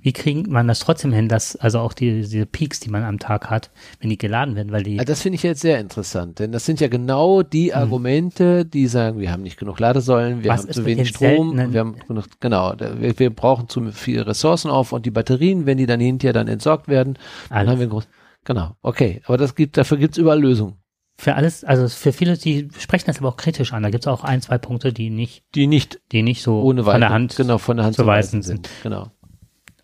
Wie 0.00 0.12
kriegt 0.12 0.46
man 0.46 0.68
das 0.68 0.78
trotzdem 0.78 1.12
hin, 1.12 1.28
dass 1.28 1.56
also 1.56 1.80
auch 1.80 1.92
die, 1.92 2.22
diese 2.22 2.46
Peaks, 2.46 2.78
die 2.78 2.88
man 2.88 3.02
am 3.02 3.18
Tag 3.18 3.50
hat, 3.50 3.70
wenn 4.00 4.10
die 4.10 4.18
geladen 4.18 4.54
werden, 4.54 4.70
weil 4.70 4.84
die 4.84 4.96
Ja, 4.96 5.04
das 5.04 5.22
finde 5.22 5.36
ich 5.36 5.42
jetzt 5.42 5.60
sehr 5.60 5.80
interessant, 5.80 6.38
denn 6.38 6.52
das 6.52 6.64
sind 6.64 6.80
ja 6.80 6.86
genau 6.86 7.42
die 7.42 7.74
Argumente, 7.74 8.64
die 8.64 8.86
sagen, 8.86 9.18
wir 9.18 9.32
haben 9.32 9.42
nicht 9.42 9.58
genug 9.58 9.80
Ladesäulen, 9.80 10.44
wir 10.44 10.52
Mhm. 10.52 10.54
Was 10.54 10.62
haben 10.62 10.72
zu 10.72 10.84
wenig 10.84 11.08
Strom, 11.08 11.72
wir 11.72 11.80
haben 11.80 11.96
genug, 12.06 12.26
genau, 12.38 12.74
wir, 12.78 13.18
wir 13.18 13.30
brauchen 13.30 13.68
zu 13.68 13.90
viele 13.90 14.26
Ressourcen 14.26 14.70
auf 14.70 14.92
und 14.92 15.04
die 15.04 15.10
Batterien, 15.10 15.66
wenn 15.66 15.78
die 15.78 15.86
dann 15.86 16.00
hinterher 16.00 16.32
dann 16.32 16.48
entsorgt 16.48 16.86
werden, 16.86 17.18
dann 17.48 17.58
Alles. 17.58 17.70
haben 17.72 17.78
wir 17.80 17.86
ein 17.88 17.90
groß, 17.90 18.08
genau, 18.44 18.76
okay, 18.82 19.20
aber 19.24 19.36
das 19.36 19.56
gibt, 19.56 19.76
dafür 19.76 19.96
gibt's 19.98 20.16
überall 20.16 20.40
Lösungen, 20.40 20.76
für 21.20 21.34
alles, 21.34 21.64
also 21.64 21.88
für 21.88 22.12
viele, 22.12 22.38
die 22.38 22.68
sprechen 22.78 23.06
das 23.06 23.18
aber 23.18 23.28
auch 23.28 23.36
kritisch 23.36 23.72
an. 23.72 23.82
Da 23.82 23.90
gibt 23.90 24.04
es 24.04 24.08
auch 24.08 24.22
ein, 24.22 24.40
zwei 24.40 24.56
Punkte, 24.56 24.92
die 24.92 25.10
nicht, 25.10 25.42
die 25.56 25.66
nicht 25.66 26.00
die 26.12 26.22
nicht 26.22 26.42
so 26.42 26.62
ohne 26.62 26.84
von 26.84 27.00
der 27.00 27.10
Hand 27.10 27.34
genau, 27.36 27.58
von 27.58 27.76
der 27.76 27.86
Hand 27.86 27.96
zu 27.96 28.06
weisen 28.06 28.42
sind. 28.42 28.68
sind, 28.68 28.82
genau. 28.84 29.10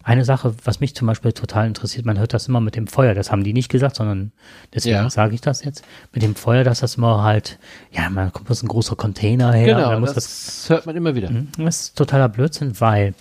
Eine 0.05 0.24
Sache, 0.24 0.55
was 0.65 0.81
mich 0.81 0.94
zum 0.94 1.06
Beispiel 1.09 1.32
total 1.32 1.66
interessiert, 1.66 2.05
man 2.06 2.19
hört 2.19 2.35
das 2.35 2.47
immer 2.47 2.61
mit 2.61 2.77
dem 2.77 2.86
Feuer, 2.86 3.15
das 3.15 3.32
haben 3.32 3.43
die 3.43 3.52
nicht 3.55 3.69
gesagt, 3.70 3.97
sondern 3.97 4.32
deswegen 4.73 4.97
Ja. 4.97 5.11
sage 5.11 5.35
ich 5.35 5.40
das 5.40 5.65
jetzt. 5.65 5.82
Mit 6.12 6.23
dem 6.23 6.35
Feuer, 6.36 6.62
dass 6.62 6.81
das 6.81 6.97
immer 6.97 7.23
halt, 7.24 7.59
ja, 7.90 8.09
man 8.11 8.31
kommt 8.32 8.48
muss 8.48 8.62
ein 8.62 8.69
großer 8.69 8.94
Container 8.97 9.52
her, 9.52 9.74
Genau, 9.74 9.90
dann 9.90 10.01
muss 10.01 10.12
das, 10.12 10.24
das, 10.27 10.70
hört 10.70 10.86
man 10.86 10.94
immer 10.94 11.15
wieder. 11.16 11.31
Mhm, 11.31 11.48
das 11.59 11.81
ist 11.81 11.97
totaler 11.98 12.28
Blödsinn, 12.28 12.78
weil 12.81 13.15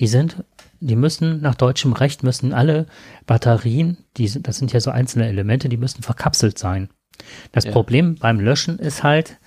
die 0.00 0.06
sind, 0.08 0.42
die 0.80 0.96
müssen 0.96 1.40
nach 1.42 1.54
deutschem 1.54 1.92
Recht 1.92 2.22
müssen 2.24 2.52
alle 2.54 2.86
Batterien, 3.26 3.98
die 4.16 4.26
sind, 4.26 4.48
das 4.48 4.56
sind 4.56 4.72
ja 4.72 4.80
so 4.80 4.90
einzelne 4.90 5.28
Elemente, 5.28 5.68
die 5.68 5.76
müssen 5.76 6.02
verkapselt 6.02 6.58
sein. 6.58 6.88
Das 7.52 7.64
Ja. 7.64 7.72
Problem 7.72 8.16
beim 8.16 8.40
Löschen 8.40 8.78
ist 8.78 9.02
halt, 9.02 9.38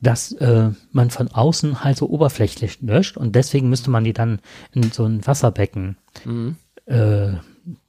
dass 0.00 0.32
äh, 0.32 0.70
man 0.90 1.10
von 1.10 1.28
außen 1.28 1.84
halt 1.84 1.96
so 1.96 2.08
oberflächlich 2.08 2.80
löscht 2.82 3.16
und 3.16 3.36
deswegen 3.36 3.68
müsste 3.68 3.90
man 3.90 4.02
die 4.04 4.12
dann 4.12 4.40
in 4.72 4.90
so 4.90 5.04
ein 5.04 5.24
Wasserbecken 5.26 5.96
Mhm. 6.24 6.56
äh, 6.86 7.34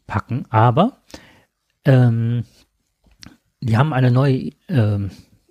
packen. 0.06 0.46
Aber 0.50 0.98
ähm, 1.86 2.44
die 3.62 3.78
haben 3.78 3.94
eine 3.94 4.12
neue, 4.12 4.52
ähm, 4.68 5.10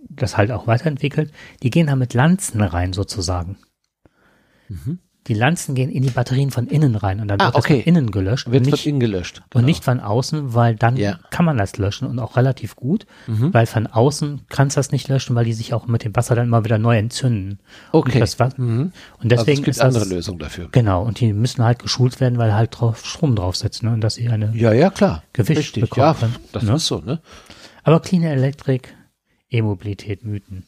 das 0.09 0.37
halt 0.37 0.53
auch 0.53 0.67
weiterentwickelt. 0.67 1.33
Die 1.63 1.71
gehen 1.71 1.87
da 1.89 1.97
mit 1.97 2.15
Lanzen 2.15 2.61
rein 2.61 2.93
sozusagen. 2.93 3.57
Mhm. 4.69 4.99
Die 5.29 5.35
Lanzen 5.35 5.77
gehen 5.77 5.89
in 5.89 6.03
die 6.03 6.11
Batterien 6.11 6.51
von 6.51 6.67
innen 6.67 6.97
rein 6.97 7.21
und 7.21 7.29
dann 7.29 7.41
Ah, 7.41 7.45
wird 7.47 7.55
das 7.55 7.65
okay. 7.65 7.83
von 7.83 7.95
innen 7.95 8.11
gelöscht 8.11 8.47
Wird 8.51 8.57
und, 8.57 8.65
von 8.65 8.71
nicht, 8.73 8.87
innen 8.89 8.99
gelöscht. 8.99 9.39
und 9.39 9.51
genau. 9.53 9.67
nicht 9.67 9.85
von 9.85 10.01
außen, 10.01 10.53
weil 10.55 10.75
dann 10.75 10.97
Ja. 10.97 11.21
kann 11.31 11.45
man 11.45 11.57
das 11.57 11.77
löschen 11.79 12.09
und 12.09 12.19
auch 12.19 12.37
relativ 12.37 12.75
gut, 12.75 13.07
Mhm. 13.29 13.55
weil 13.55 13.67
von 13.67 13.87
außen 13.87 14.41
kannst 14.49 14.77
du 14.77 14.81
das 14.81 14.91
nicht 14.91 15.07
löschen, 15.09 15.37
weil 15.37 15.45
die 15.45 15.53
sich 15.53 15.75
auch 15.75 15.87
mit 15.87 16.03
dem 16.05 16.17
Wasser 16.17 16.35
dann 16.35 16.47
immer 16.49 16.65
wieder 16.65 16.79
neu 16.79 16.97
entzünden. 16.99 17.61
Okay. 17.93 18.15
Und, 18.15 18.21
das, 18.21 18.37
Mhm. 18.59 18.93
und 19.21 19.33
Also 19.33 19.45
deswegen 19.45 19.51
es 19.51 19.57
gibt 19.65 19.69
ist 19.69 19.79
das, 19.79 19.95
andere 19.95 20.05
Lösungen 20.13 20.41
dafür. 20.41 20.69
Genau, 20.73 21.05
und 21.05 21.21
die 21.21 21.33
müssen 21.33 21.63
halt 21.65 21.79
geschult 21.79 22.19
werden, 22.21 22.37
weil 22.39 22.53
halt 22.55 22.71
drauf 22.81 23.07
Strom 23.07 23.37
draufsetzen 23.37 23.89
ne? 23.89 23.95
und 23.95 24.01
dass 24.01 24.15
sie 24.15 24.29
eine 24.29 24.51
Ja, 24.57 24.73
ja, 24.73 24.91
klar. 24.91 25.23
Gewicht 25.33 25.59
Richtig. 25.61 25.83
bekommen 25.83 26.17
Ja, 26.21 26.29
das 26.53 26.63
ne? 26.65 26.75
ist 26.75 26.87
so, 26.87 26.99
ne? 26.99 27.21
Aber 27.85 28.01
Clean 28.01 28.25
Electric, 28.25 28.89
E-Mobilität, 29.51 30.25
Mythen. 30.25 30.65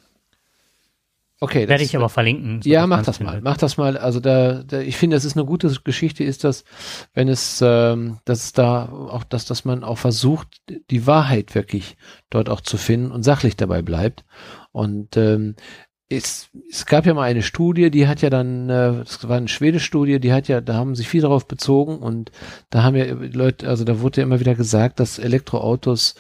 Okay, 1.40 1.68
Werde 1.68 1.82
ich 1.82 1.96
aber 1.96 2.08
verlinken. 2.08 2.62
so 2.62 2.70
Ja, 2.70 2.86
mach 2.86 3.02
das 3.02 3.20
mal. 3.20 3.40
Mach 3.42 3.56
das 3.56 3.76
mal. 3.76 3.98
Also 3.98 4.20
da, 4.20 4.62
da 4.62 4.80
ich 4.80 4.96
finde, 4.96 5.16
das 5.16 5.24
ist 5.24 5.36
eine 5.36 5.44
gute 5.44 5.68
Geschichte, 5.82 6.22
ist 6.22 6.44
das, 6.44 6.64
wenn 7.12 7.28
es, 7.28 7.60
ähm, 7.62 8.18
dass 8.24 8.44
es 8.44 8.52
da 8.52 8.88
auch, 8.88 9.24
dass, 9.24 9.44
dass 9.44 9.64
man 9.64 9.82
auch 9.82 9.98
versucht, 9.98 10.48
die 10.90 11.06
Wahrheit 11.06 11.54
wirklich 11.54 11.96
dort 12.30 12.48
auch 12.48 12.60
zu 12.60 12.76
finden 12.76 13.10
und 13.10 13.24
sachlich 13.24 13.56
dabei 13.56 13.82
bleibt. 13.82 14.24
Und 14.70 15.16
ähm, 15.16 15.56
es, 16.08 16.50
es 16.70 16.86
gab 16.86 17.06
ja 17.06 17.14
mal 17.14 17.22
eine 17.22 17.42
Studie, 17.42 17.90
die 17.90 18.06
hat 18.06 18.22
ja 18.22 18.30
dann, 18.30 18.68
äh, 18.70 18.98
das 18.98 19.28
war 19.28 19.36
eine 19.36 19.48
schwedische 19.48 19.86
Studie, 19.86 20.20
die 20.20 20.32
hat 20.32 20.48
ja, 20.48 20.60
da 20.60 20.74
haben 20.74 20.94
sich 20.94 21.08
viel 21.08 21.22
darauf 21.22 21.48
bezogen 21.48 21.98
und 21.98 22.30
da 22.70 22.82
haben 22.82 22.94
ja 22.96 23.06
Leute, 23.06 23.68
also 23.68 23.84
da 23.84 24.00
wurde 24.00 24.20
ja 24.20 24.26
immer 24.26 24.40
wieder 24.40 24.54
gesagt, 24.54 25.00
dass 25.00 25.18
Elektroautos 25.18 26.14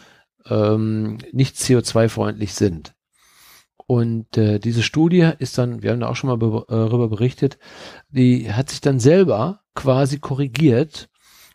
ähm, 0.48 1.18
nicht 1.32 1.56
CO2-freundlich 1.56 2.54
sind. 2.54 2.93
Und 3.86 4.36
äh, 4.38 4.58
diese 4.58 4.82
Studie 4.82 5.30
ist 5.38 5.58
dann, 5.58 5.82
wir 5.82 5.90
haben 5.90 6.00
da 6.00 6.08
auch 6.08 6.16
schon 6.16 6.28
mal 6.30 6.38
be- 6.38 6.64
äh, 6.68 6.72
darüber 6.74 7.08
berichtet, 7.08 7.58
die 8.08 8.50
hat 8.52 8.70
sich 8.70 8.80
dann 8.80 8.98
selber 8.98 9.60
quasi 9.74 10.18
korrigiert, 10.18 11.08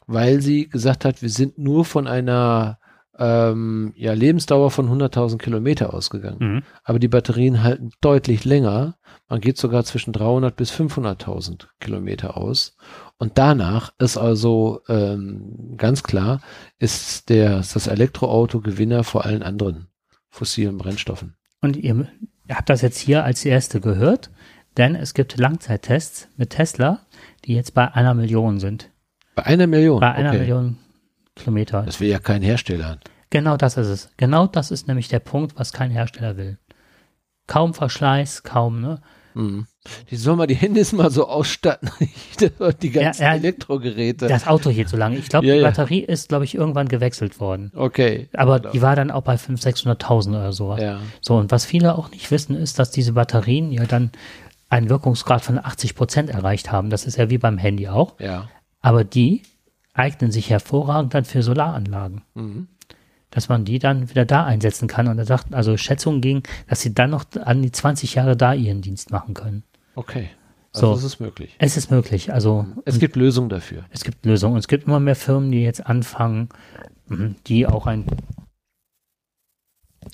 weil 0.06 0.41
sie 0.41 0.69
gesagt 0.69 1.06
hat, 1.06 1.22
wir 1.22 1.30
sind 1.30 1.57
nur 1.57 1.85
von 1.85 2.07
einer 2.07 2.77
ähm, 3.18 3.93
ja, 3.95 4.14
Lebensdauer 4.14 4.72
von 4.72 4.89
100.000 4.89 5.38
Kilometer 5.39 5.93
ausgegangen. 5.93 6.38
Mhm. 6.39 6.64
Aber 6.84 6.99
die 6.99 7.07
Batterien 7.07 7.64
halten 7.64 7.89
deutlich 7.99 8.45
länger. 8.45 8.95
Man 9.27 9.41
geht 9.41 9.57
sogar 9.57 9.84
zwischen 9.84 10.14
300 10.14 10.56
bis 10.56 10.72
500.000 10.72 11.68
Kilometer 11.80 12.38
aus. 12.38 12.77
Und 13.18 13.38
danach 13.38 13.91
ist 13.99 14.18
also 14.18 14.81
ähm, 14.88 15.73
ganz 15.77 16.03
klar, 16.03 16.41
ist 16.77 17.30
der, 17.30 17.60
ist 17.60 17.76
das 17.76 17.88
Elektroauto 17.88 18.61
Gewinner 18.61 19.03
vor 19.03 19.26
allen 19.26 19.43
anderen 19.43 19.88
fossilen 20.30 20.77
Brennstoffen. 20.77 21.35
Und 21.61 21.76
ihr, 21.76 22.07
ihr 22.48 22.56
habt 22.56 22.69
das 22.69 22.81
jetzt 22.81 22.99
hier 22.99 23.23
als 23.23 23.44
erste 23.45 23.81
gehört, 23.81 24.30
denn 24.77 24.95
es 24.95 25.14
gibt 25.14 25.38
Langzeittests 25.38 26.30
mit 26.38 26.52
Tesla, 26.52 27.02
die 27.45 27.56
jetzt 27.56 27.73
bei 27.73 27.94
einer 27.94 28.14
Million 28.14 28.60
sind. 28.60 28.90
Bei 29.36 29.45
einer 29.45 29.68
Million. 29.68 29.99
Bei 29.99 30.14
einer 30.14 30.30
okay. 30.30 30.40
Million 30.40 30.77
Kilometer. 31.36 31.84
Das 31.84 31.99
will 31.99 32.10
ja 32.10 32.19
kein 32.19 32.41
Hersteller. 32.41 32.99
Genau 33.30 33.57
das 33.57 33.77
ist 33.77 33.88
es. 33.88 34.10
Genau 34.18 34.48
das 34.48 34.72
ist 34.72 34.88
nämlich 34.88 35.07
der 35.07 35.19
Punkt, 35.19 35.57
was 35.57 35.73
kein 35.73 35.91
Hersteller 35.91 36.38
will. 36.38 36.57
Kaum 37.48 37.73
Verschleiß, 37.73 38.44
kaum, 38.44 38.81
ne? 38.81 39.02
Mhm. 39.39 39.67
Die 40.11 40.15
sollen 40.17 40.37
mal 40.37 40.47
die 40.47 40.55
Handys 40.55 40.91
mal 40.91 41.09
so 41.09 41.27
ausstatten, 41.27 41.89
die 42.81 42.89
ganzen 42.91 43.21
Ja, 43.23 43.29
ja. 43.29 43.35
Elektrogeräte. 43.35 44.27
Das 44.27 44.45
Auto 44.47 44.69
hielt 44.69 44.89
so 44.89 44.97
lange. 44.97 45.17
Ich 45.17 45.29
glaube, 45.29 45.47
Ja, 45.47 45.55
die. 45.55 45.61
Batterie 45.61 45.99
ist, 46.01 46.29
glaube 46.29 46.45
ich, 46.45 46.55
irgendwann 46.55 46.87
gewechselt 46.87 47.39
worden. 47.39 47.71
okay. 47.75 48.29
Aber 48.33 48.59
die 48.59 48.81
war 48.81 48.95
dann 48.95 49.11
auch 49.11 49.23
bei 49.23 49.35
500.000, 49.35 49.97
600.000 49.99 50.29
oder 50.29 50.53
sowas. 50.53 50.81
Ja. 50.81 50.99
So, 51.21 51.37
und 51.37 51.51
was 51.51 51.65
viele 51.65 51.97
auch 51.97 52.11
nicht 52.11 52.29
wissen, 52.31 52.55
ist, 52.55 52.77
dass 52.79 52.91
diese 52.91 53.13
Batterien 53.13 53.71
ja 53.71 53.85
dann 53.85 54.11
einen 54.69 54.89
Wirkungsgrad 54.89 55.41
von 55.41 55.57
80 55.57 55.95
Prozent 55.95 56.29
erreicht 56.29 56.71
haben. 56.71 56.89
Das 56.89 57.05
ist 57.05 57.17
ja 57.17 57.29
wie 57.29 57.37
beim 57.39 57.57
Handy 57.57 57.87
auch. 57.87 58.19
Ja. 58.19 58.49
Aber 58.81 59.03
die 59.03 59.41
eignen 59.93 60.31
sich 60.31 60.49
hervorragend 60.49 61.13
dann 61.13 61.25
für 61.25 61.41
Solaranlagen. 61.43 62.21
Mhm. 62.35 62.67
Dass 63.31 63.47
man 63.49 63.64
die 63.65 63.77
dann 63.80 64.10
wieder 64.10 64.26
da 64.26 64.45
einsetzen 64.45 64.88
kann. 64.88 65.07
Und 65.07 65.19
er 65.19 65.26
sagt, 65.26 65.53
also 65.53 65.77
Schätzungen 65.77 66.19
ging, 66.22 66.43
dass 66.68 66.81
sie 66.81 66.93
dann 66.93 67.11
noch 67.11 67.26
an 67.43 67.61
die 67.61 67.72
20 67.72 68.15
Jahre 68.15 68.35
da 68.35 68.53
ihren 68.53 68.81
Dienst 68.81 69.11
machen 69.11 69.34
können. 69.35 69.64
Okay. 69.95 70.30
Also 70.73 70.88
So. 70.88 70.93
das 70.95 71.03
ist 71.03 71.19
möglich. 71.19 71.56
Es 71.60 71.77
ist 71.77 71.91
möglich. 71.91 72.34
Also 72.34 72.65
Es 72.85 72.99
gibt 72.99 73.15
Lösungen 73.15 73.49
dafür. 73.49 73.85
es 73.91 74.03
gibt 74.03 74.26
Lösungen. 74.26 74.53
Und 74.53 74.60
es 74.60 74.68
gibt 74.68 74.85
immer 74.88 74.99
mehr 74.99 75.15
Firmen, 75.15 75.51
die 75.51 75.61
jetzt 75.64 75.85
anfangen, 75.85 76.49
mhm, 77.07 77.35
die 77.47 77.68
auch 77.68 77.85
ein 77.88 78.06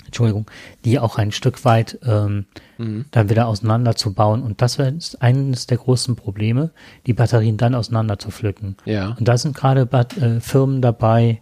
Entschuldigung, 0.04 0.50
die 0.84 0.98
auch 0.98 1.16
ein 1.16 1.32
Stück 1.32 1.64
weit 1.64 1.98
ähm, 2.04 2.46
Mhm. 2.78 3.06
dann 3.12 3.30
wieder 3.30 3.46
auseinanderzubauen. 3.46 4.42
Und 4.42 4.60
das 4.60 4.78
ist 4.78 5.22
eines 5.22 5.66
der 5.66 5.78
großen 5.78 6.16
Probleme, 6.16 6.70
die 7.06 7.12
Batterien 7.14 7.56
dann 7.56 7.74
auseinander 7.74 8.18
zu 8.18 8.30
pflücken. 8.30 8.76
Ja. 8.84 9.16
Und 9.18 9.26
da 9.26 9.38
sind 9.38 9.56
gerade 9.56 9.88
äh, 10.20 10.40
Firmen 10.40 10.82
dabei, 10.82 11.40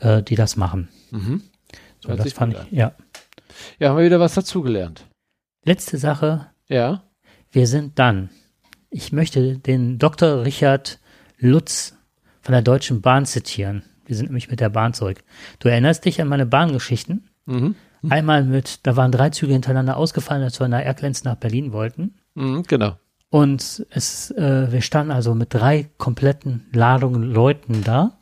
äh, 0.00 0.22
die 0.22 0.34
das 0.34 0.56
machen. 0.56 0.88
Mhm. 1.14 1.42
So, 2.00 2.08
Hört 2.10 2.20
das 2.20 2.32
fand 2.32 2.54
ich, 2.54 2.72
ja. 2.78 2.92
Ja, 3.78 3.90
haben 3.90 3.98
wir 3.98 4.04
wieder 4.04 4.20
was 4.20 4.34
dazugelernt. 4.34 5.06
Letzte 5.64 5.96
Sache, 5.96 6.46
Ja. 6.68 7.02
wir 7.50 7.66
sind 7.66 7.98
dann. 7.98 8.30
Ich 8.90 9.12
möchte 9.12 9.58
den 9.58 9.98
Dr. 9.98 10.44
Richard 10.44 10.98
Lutz 11.38 11.96
von 12.42 12.52
der 12.52 12.62
Deutschen 12.62 13.00
Bahn 13.00 13.26
zitieren. 13.26 13.82
Wir 14.06 14.16
sind 14.16 14.26
nämlich 14.26 14.50
mit 14.50 14.60
der 14.60 14.68
Bahn 14.68 14.92
zurück. 14.92 15.22
Du 15.60 15.68
erinnerst 15.68 16.04
dich 16.04 16.20
an 16.20 16.28
meine 16.28 16.46
Bahngeschichten? 16.46 17.28
Mhm. 17.46 17.74
Einmal 18.10 18.44
mit, 18.44 18.80
da 18.86 18.96
waren 18.96 19.12
drei 19.12 19.30
Züge 19.30 19.52
hintereinander 19.54 19.96
ausgefallen, 19.96 20.42
als 20.42 20.60
wir 20.60 20.68
nach 20.68 20.80
Erklenz 20.80 21.24
nach 21.24 21.36
Berlin 21.36 21.72
wollten. 21.72 22.14
Mhm, 22.34 22.64
genau. 22.64 22.98
Und 23.30 23.86
es, 23.90 24.30
äh, 24.32 24.70
wir 24.70 24.82
standen 24.82 25.10
also 25.10 25.34
mit 25.34 25.54
drei 25.54 25.88
kompletten 25.96 26.66
Ladungen 26.72 27.22
Leuten 27.22 27.82
da. 27.82 28.18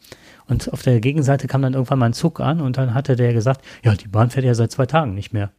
Und 0.53 0.71
auf 0.71 0.83
der 0.83 1.01
Gegenseite 1.01 1.47
kam 1.47 1.63
dann 1.63 1.73
irgendwann 1.73 1.99
mal 1.99 2.07
ein 2.07 2.13
Zug 2.13 2.39
an 2.39 2.61
und 2.61 2.77
dann 2.77 2.93
hatte 2.93 3.17
der 3.17 3.33
gesagt, 3.33 3.65
ja, 3.83 3.95
die 3.95 4.07
Bahn 4.07 4.29
fährt 4.29 4.45
ja 4.45 4.53
seit 4.53 4.71
zwei 4.71 4.85
Tagen 4.85 5.15
nicht 5.15 5.33
mehr. 5.33 5.51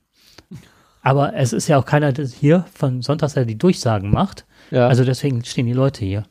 Aber 1.02 1.34
es 1.34 1.52
ist 1.52 1.68
ja 1.68 1.80
auch 1.80 1.86
keiner 1.86 2.14
der 2.14 2.28
hier 2.28 2.66
von 2.76 3.02
Sonntags, 3.02 3.34
der 3.34 3.46
die 3.46 3.58
Durchsagen 3.58 4.12
macht. 4.12 4.46
Ja. 4.70 4.88
Also 4.88 5.04
deswegen 5.04 5.44
stehen 5.44 5.66
die 5.66 5.74
Leute 5.74 6.06
hier. 6.06 6.24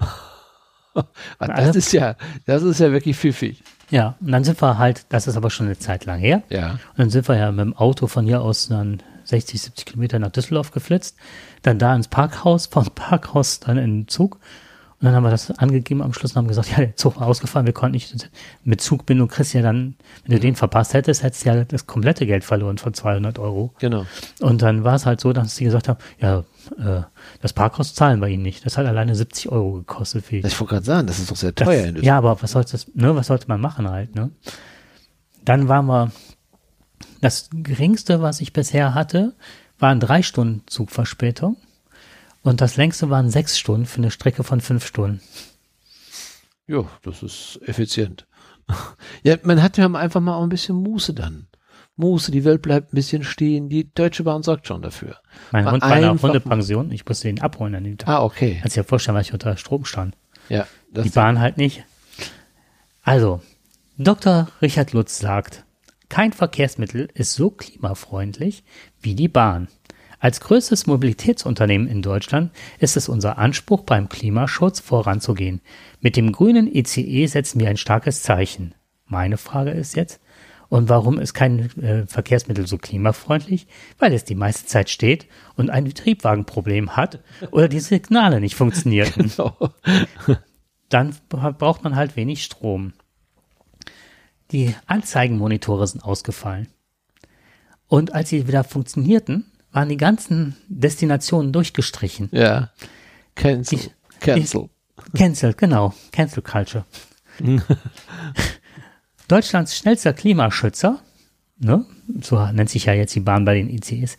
Das 1.38 1.76
ist 1.76 1.92
ja, 1.92 2.16
das 2.44 2.64
ist 2.64 2.80
ja 2.80 2.90
wirklich 2.90 3.16
pfiffig. 3.16 3.62
Ja, 3.88 4.16
und 4.20 4.32
dann 4.32 4.42
sind 4.42 4.60
wir 4.60 4.78
halt, 4.78 5.06
das 5.10 5.28
ist 5.28 5.36
aber 5.36 5.48
schon 5.48 5.66
eine 5.66 5.78
Zeit 5.78 6.06
lang 6.06 6.18
her. 6.18 6.42
Ja. 6.48 6.72
Und 6.72 6.80
dann 6.96 7.10
sind 7.10 7.28
wir 7.28 7.36
ja 7.36 7.52
mit 7.52 7.60
dem 7.60 7.76
Auto 7.76 8.08
von 8.08 8.24
hier 8.24 8.42
aus 8.42 8.66
dann 8.66 9.00
60, 9.22 9.62
70 9.62 9.86
Kilometer 9.86 10.18
nach 10.18 10.32
Düsseldorf 10.32 10.72
geflitzt, 10.72 11.16
dann 11.62 11.78
da 11.78 11.94
ins 11.94 12.08
Parkhaus, 12.08 12.66
vom 12.66 12.86
Parkhaus 12.86 13.60
dann 13.60 13.78
in 13.78 14.00
den 14.00 14.08
Zug. 14.08 14.40
Und 15.00 15.04
dann 15.04 15.14
haben 15.14 15.22
wir 15.22 15.30
das 15.30 15.50
angegeben 15.52 16.02
am 16.02 16.12
Schluss 16.12 16.32
und 16.32 16.38
haben 16.38 16.48
gesagt, 16.48 16.70
ja, 16.72 16.78
der 16.78 16.96
Zug 16.96 17.20
war 17.20 17.28
ausgefallen, 17.28 17.66
wir 17.66 17.72
konnten 17.72 17.94
nicht, 17.94 18.30
mit 18.64 18.80
Zugbindung 18.80 19.28
kriegst 19.28 19.54
du 19.54 19.58
ja 19.58 19.62
dann, 19.62 19.94
wenn 20.24 20.34
du 20.34 20.40
den 20.40 20.56
verpasst 20.56 20.92
hättest, 20.94 21.22
hättest 21.22 21.44
du 21.44 21.50
ja 21.50 21.64
das 21.64 21.86
komplette 21.86 22.26
Geld 22.26 22.44
verloren 22.44 22.78
von 22.78 22.94
200 22.94 23.38
Euro. 23.38 23.72
Genau. 23.78 24.06
Und 24.40 24.62
dann 24.62 24.82
war 24.82 24.96
es 24.96 25.06
halt 25.06 25.20
so, 25.20 25.32
dass 25.32 25.54
sie 25.54 25.64
gesagt 25.64 25.88
haben, 25.88 25.98
ja, 26.20 26.40
äh, 26.78 27.02
das 27.40 27.52
Parkhaus 27.52 27.94
zahlen 27.94 28.20
wir 28.20 28.28
ihnen 28.28 28.42
nicht. 28.42 28.66
Das 28.66 28.76
hat 28.76 28.86
alleine 28.86 29.14
70 29.14 29.50
Euro 29.50 29.72
gekostet 29.72 30.24
für 30.24 30.36
Ich 30.36 30.60
wollte 30.60 30.74
gerade 30.74 30.86
sagen, 30.86 31.06
das 31.06 31.20
ist 31.20 31.30
doch 31.30 31.36
sehr 31.36 31.52
das, 31.52 31.66
teuer 31.66 31.86
in 31.86 31.94
Düsseldorf. 31.94 32.04
ja, 32.04 32.18
aber 32.18 32.42
was 32.42 32.50
sollte 32.50 32.72
das, 32.72 32.90
ne, 32.94 33.14
was 33.14 33.28
sollte 33.28 33.46
man 33.48 33.60
machen 33.60 33.88
halt, 33.88 34.14
ne? 34.14 34.30
Dann 35.44 35.68
waren 35.68 35.86
wir, 35.86 36.12
das 37.20 37.48
geringste, 37.52 38.22
was 38.22 38.40
ich 38.40 38.52
bisher 38.52 38.94
hatte, 38.94 39.34
waren 39.78 40.00
drei 40.00 40.22
Stunden 40.22 40.62
Zugverspätung. 40.66 41.56
Und 42.48 42.62
das 42.62 42.78
längste 42.78 43.10
waren 43.10 43.28
sechs 43.28 43.58
Stunden 43.58 43.84
für 43.84 43.98
eine 43.98 44.10
Strecke 44.10 44.42
von 44.42 44.62
fünf 44.62 44.86
Stunden. 44.86 45.20
Ja, 46.66 46.84
das 47.02 47.22
ist 47.22 47.60
effizient. 47.66 48.26
Ja, 49.22 49.36
man 49.42 49.62
hat 49.62 49.76
ja 49.76 49.86
einfach 49.86 50.20
mal 50.20 50.34
auch 50.34 50.42
ein 50.42 50.48
bisschen 50.48 50.76
Muße 50.76 51.12
dann. 51.12 51.48
Muße, 51.96 52.30
die 52.30 52.44
Welt 52.44 52.62
bleibt 52.62 52.92
ein 52.92 52.96
bisschen 52.96 53.24
stehen. 53.24 53.68
Die 53.68 53.92
Deutsche 53.92 54.22
Bahn 54.22 54.42
sorgt 54.42 54.66
schon 54.66 54.82
dafür. 54.82 55.16
Mein 55.50 55.64
Mal 55.64 55.72
Hund 55.72 55.82
war 55.82 55.98
in 55.98 56.04
einer 56.04 56.22
Hundepension, 56.22 56.92
ich 56.92 57.04
musste 57.04 57.28
ihn 57.28 57.40
abholen 57.40 57.74
an 57.74 57.84
dem 57.84 57.98
Tag. 57.98 58.08
Ah, 58.08 58.22
okay. 58.22 58.58
Kannst 58.60 58.76
dir 58.76 58.84
vorstellen, 58.84 59.16
weil 59.16 59.22
ich 59.22 59.32
unter 59.32 59.56
Strom 59.56 59.84
stand. 59.84 60.16
Ja, 60.48 60.66
das 60.92 61.04
Die 61.04 61.10
Bahn 61.10 61.40
halt 61.40 61.56
nicht. 61.56 61.84
Also, 63.02 63.42
Dr. 63.96 64.48
Richard 64.62 64.92
Lutz 64.92 65.18
sagt, 65.18 65.64
kein 66.08 66.32
Verkehrsmittel 66.32 67.08
ist 67.14 67.34
so 67.34 67.50
klimafreundlich 67.50 68.64
wie 69.00 69.14
die 69.14 69.28
Bahn. 69.28 69.68
Als 70.20 70.40
größtes 70.40 70.86
Mobilitätsunternehmen 70.86 71.86
in 71.86 72.02
Deutschland 72.02 72.50
ist 72.78 72.96
es 72.96 73.08
unser 73.08 73.38
Anspruch, 73.38 73.82
beim 73.82 74.08
Klimaschutz 74.08 74.80
voranzugehen. 74.80 75.60
Mit 76.00 76.16
dem 76.16 76.32
grünen 76.32 76.66
ICE 76.72 77.26
setzen 77.26 77.60
wir 77.60 77.68
ein 77.68 77.76
starkes 77.76 78.22
Zeichen. 78.22 78.74
Meine 79.06 79.36
Frage 79.38 79.70
ist 79.70 79.94
jetzt, 79.94 80.20
und 80.68 80.88
warum 80.90 81.18
ist 81.18 81.32
kein 81.32 81.60
äh, 81.80 82.06
Verkehrsmittel 82.06 82.66
so 82.66 82.76
klimafreundlich? 82.76 83.66
Weil 83.98 84.12
es 84.12 84.24
die 84.24 84.34
meiste 84.34 84.66
Zeit 84.66 84.90
steht 84.90 85.26
und 85.56 85.70
ein 85.70 85.88
Triebwagenproblem 85.94 86.94
hat 86.94 87.20
oder 87.52 87.68
die 87.68 87.80
Signale 87.80 88.40
nicht 88.40 88.54
funktionierten 88.54 89.28
so. 89.28 89.52
dann 90.90 91.14
bra- 91.30 91.52
braucht 91.52 91.84
man 91.84 91.96
halt 91.96 92.16
wenig 92.16 92.44
Strom. 92.44 92.92
Die 94.50 94.74
Anzeigenmonitore 94.86 95.86
sind 95.86 96.02
ausgefallen. 96.02 96.68
Und 97.86 98.12
als 98.12 98.28
sie 98.28 98.46
wieder 98.46 98.64
funktionierten, 98.64 99.50
waren 99.72 99.88
die 99.88 99.96
ganzen 99.96 100.56
Destinationen 100.68 101.52
durchgestrichen. 101.52 102.28
Ja. 102.32 102.70
Cancel. 103.34 103.78
Ich- 103.78 103.90
Cancel. 104.20 104.68
Cancel, 105.16 105.54
genau. 105.54 105.94
Cancel 106.12 106.42
Culture. 106.42 106.84
Deutschlands 109.28 109.76
schnellster 109.76 110.12
Klimaschützer, 110.12 111.00
ne? 111.58 111.84
so 112.20 112.44
nennt 112.52 112.70
sich 112.70 112.86
ja 112.86 112.94
jetzt 112.94 113.14
die 113.14 113.20
Bahn 113.20 113.44
bei 113.44 113.54
den 113.54 113.68
ICEs. 113.68 114.16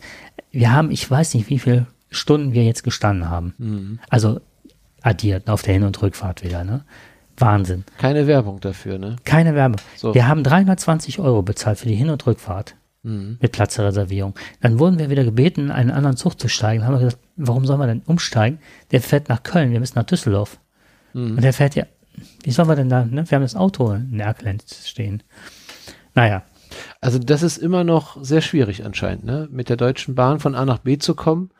Wir 0.52 0.72
haben, 0.72 0.90
ich 0.90 1.08
weiß 1.10 1.34
nicht, 1.34 1.50
wie 1.50 1.58
viele 1.58 1.86
Stunden 2.10 2.52
wir 2.52 2.64
jetzt 2.64 2.82
gestanden 2.84 3.28
haben. 3.28 3.98
Also 4.08 4.40
addiert 5.02 5.48
auf 5.50 5.62
der 5.62 5.74
Hin- 5.74 5.82
und 5.84 6.00
Rückfahrt 6.00 6.42
wieder. 6.44 6.64
Ne? 6.64 6.84
Wahnsinn. 7.36 7.84
Keine 7.98 8.26
Werbung 8.26 8.60
dafür, 8.60 8.98
ne? 8.98 9.16
Keine 9.24 9.54
Werbung. 9.54 9.80
So. 9.96 10.14
Wir 10.14 10.28
haben 10.28 10.44
320 10.44 11.18
Euro 11.18 11.42
bezahlt 11.42 11.78
für 11.78 11.86
die 11.88 11.94
Hin- 11.94 12.10
und 12.10 12.26
Rückfahrt. 12.26 12.74
Mhm. 13.02 13.38
mit 13.40 13.52
Platzreservierung. 13.52 14.34
Dann 14.60 14.78
wurden 14.78 14.98
wir 14.98 15.08
wieder 15.08 15.24
gebeten, 15.24 15.66
in 15.66 15.70
einen 15.70 15.90
anderen 15.90 16.16
Zug 16.16 16.38
zu 16.38 16.48
steigen. 16.48 16.80
Dann 16.80 16.88
haben 16.88 17.00
wir 17.00 17.06
gesagt, 17.06 17.22
warum 17.36 17.64
sollen 17.64 17.80
wir 17.80 17.86
denn 17.86 18.02
umsteigen? 18.04 18.58
Der 18.90 19.00
fährt 19.00 19.28
nach 19.28 19.42
Köln, 19.42 19.72
wir 19.72 19.80
müssen 19.80 19.98
nach 19.98 20.04
Düsseldorf. 20.04 20.60
Mhm. 21.14 21.36
Und 21.36 21.42
der 21.42 21.52
fährt 21.54 21.74
ja, 21.76 21.86
wie 22.42 22.50
sollen 22.50 22.68
wir 22.68 22.76
denn 22.76 22.90
da, 22.90 23.04
ne? 23.04 23.24
Wir 23.28 23.36
haben 23.36 23.42
das 23.42 23.56
Auto 23.56 23.90
in 23.92 24.20
Erkelenz 24.20 24.86
stehen. 24.86 25.22
Naja, 26.14 26.42
Also 27.00 27.18
das 27.18 27.42
ist 27.42 27.56
immer 27.56 27.84
noch 27.84 28.22
sehr 28.22 28.42
schwierig 28.42 28.84
anscheinend, 28.84 29.24
ne? 29.24 29.48
Mit 29.50 29.68
der 29.70 29.76
Deutschen 29.76 30.14
Bahn 30.14 30.38
von 30.40 30.54
A 30.54 30.64
nach 30.64 30.78
B 30.78 30.98
zu 30.98 31.14
kommen. 31.14 31.50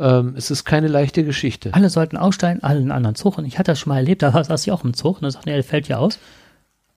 Ähm, 0.00 0.34
es 0.36 0.50
ist 0.50 0.64
keine 0.64 0.88
leichte 0.88 1.24
Geschichte. 1.24 1.72
alle 1.74 1.90
sollten 1.90 2.16
aussteigen, 2.16 2.62
alle 2.62 2.78
in 2.78 2.84
einen 2.84 2.92
anderen 2.92 3.14
Zug. 3.14 3.38
Und 3.38 3.44
ich 3.44 3.58
hatte 3.58 3.72
das 3.72 3.78
schon 3.78 3.90
mal 3.90 3.98
erlebt, 3.98 4.22
da 4.22 4.32
saß 4.42 4.66
ich 4.66 4.72
auch 4.72 4.82
im 4.82 4.94
Zug 4.94 5.16
und 5.16 5.22
dann 5.22 5.30
sagte 5.30 5.50
er, 5.50 5.56
der 5.56 5.64
fällt 5.64 5.88
ja 5.88 5.98
aus. 5.98 6.18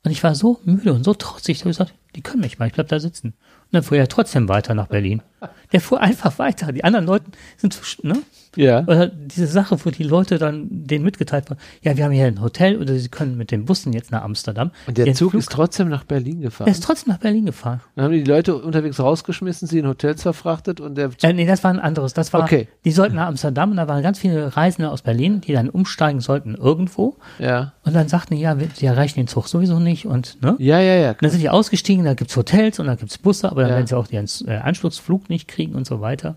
Und 0.04 0.12
ich 0.12 0.24
war 0.24 0.36
so 0.36 0.60
müde 0.66 0.94
und 0.94 1.04
so 1.04 1.14
trotzig, 1.14 1.58
ich 1.58 1.62
habe 1.62 1.70
gesagt, 1.70 1.94
die 2.16 2.22
können 2.22 2.42
mich 2.42 2.60
mal, 2.60 2.68
ich 2.68 2.74
bleib 2.74 2.88
da 2.90 3.00
sitzen. 3.00 3.34
Dann 3.74 3.82
fuhr 3.82 3.98
er 3.98 4.08
trotzdem 4.08 4.48
weiter 4.50 4.76
nach 4.76 4.86
Berlin. 4.86 5.24
Der 5.72 5.82
fuhr 5.82 6.02
einfach 6.02 6.38
weiter. 6.40 6.72
Die 6.72 6.84
anderen 6.84 7.06
Leute 7.06 7.26
sind, 7.58 7.74
so, 7.74 7.82
ne? 8.08 8.18
Ja. 8.56 8.84
Oder 8.84 9.08
diese 9.08 9.48
Sache, 9.48 9.76
wo 9.84 9.90
die 9.90 10.04
Leute 10.04 10.38
dann 10.38 10.68
denen 10.70 11.04
mitgeteilt 11.04 11.50
wurden, 11.50 11.60
ja, 11.82 11.98
wir 11.98 12.04
haben 12.06 12.12
hier 12.12 12.28
ein 12.28 12.40
Hotel 12.40 12.80
oder 12.80 12.94
sie 13.00 13.10
können 13.10 13.36
mit 13.36 13.50
den 13.50 13.66
Bussen 13.66 13.94
jetzt 13.94 14.12
nach 14.12 14.22
Amsterdam. 14.22 14.70
Und 14.86 14.96
der 15.00 15.12
Zug 15.16 15.32
Flug- 15.32 15.40
ist 15.40 15.52
trotzdem 15.52 15.90
nach 15.90 16.04
Berlin 16.04 16.42
gefahren. 16.42 16.66
der 16.66 16.74
ist 16.76 16.84
trotzdem 16.84 17.14
nach 17.14 17.20
Berlin 17.20 17.48
gefahren. 17.48 17.82
Dann 17.96 18.06
haben 18.06 18.12
die 18.12 18.24
Leute 18.24 18.56
unterwegs 18.56 19.00
rausgeschmissen, 19.00 19.68
sie 19.68 19.80
in 19.80 19.88
Hotels 19.88 20.22
verfrachtet 20.22 20.80
und 20.80 20.96
der 21.00 21.10
Äh, 21.24 21.34
nee, 21.34 21.48
das 21.48 21.64
war 21.64 21.72
ein 21.72 21.80
anderes. 21.80 22.14
Das 22.14 22.32
war, 22.32 22.44
Okay. 22.44 22.68
die 22.86 22.92
sollten 22.92 23.16
nach 23.16 23.26
Amsterdam 23.26 23.72
und 23.72 23.78
da 23.78 23.88
waren 23.88 24.04
ganz 24.04 24.20
viele 24.20 24.56
Reisende 24.56 24.92
aus 24.92 25.02
Berlin, 25.02 25.42
die 25.42 25.54
dann 25.54 25.68
umsteigen 25.70 26.22
sollten 26.22 26.54
irgendwo. 26.54 27.16
ja. 27.40 27.74
Und 27.86 27.94
dann 27.96 28.08
sagten 28.08 28.36
die, 28.36 28.40
ja, 28.42 28.58
wir- 28.60 28.70
sie 28.74 28.86
erreichen 28.86 29.16
den 29.20 29.28
Zug 29.28 29.48
sowieso 29.50 29.78
nicht 29.80 30.06
und, 30.06 30.42
ne? 30.42 30.56
Ja, 30.60 30.80
ja, 30.80 30.94
ja. 30.96 31.16
Dann 31.16 31.30
sind 31.32 31.42
die 31.42 31.50
ausgestiegen, 31.50 32.06
da 32.06 32.14
gibt's 32.14 32.38
Hotels 32.38 32.80
und 32.80 32.86
da 32.88 32.96
gibt's 32.96 33.18
Busse, 33.18 33.52
aber 33.52 33.64
dann 33.64 33.72
Ja. 33.72 33.76
werden 33.78 33.88
sie 33.88 33.98
auch 33.98 34.08
den 34.08 34.26
äh, 34.48 34.52
Anschlussflug 34.58 35.28
nicht 35.30 35.33
kriegen 35.40 35.76
und 35.76 35.86
so 35.86 36.02
weiter. 36.02 36.36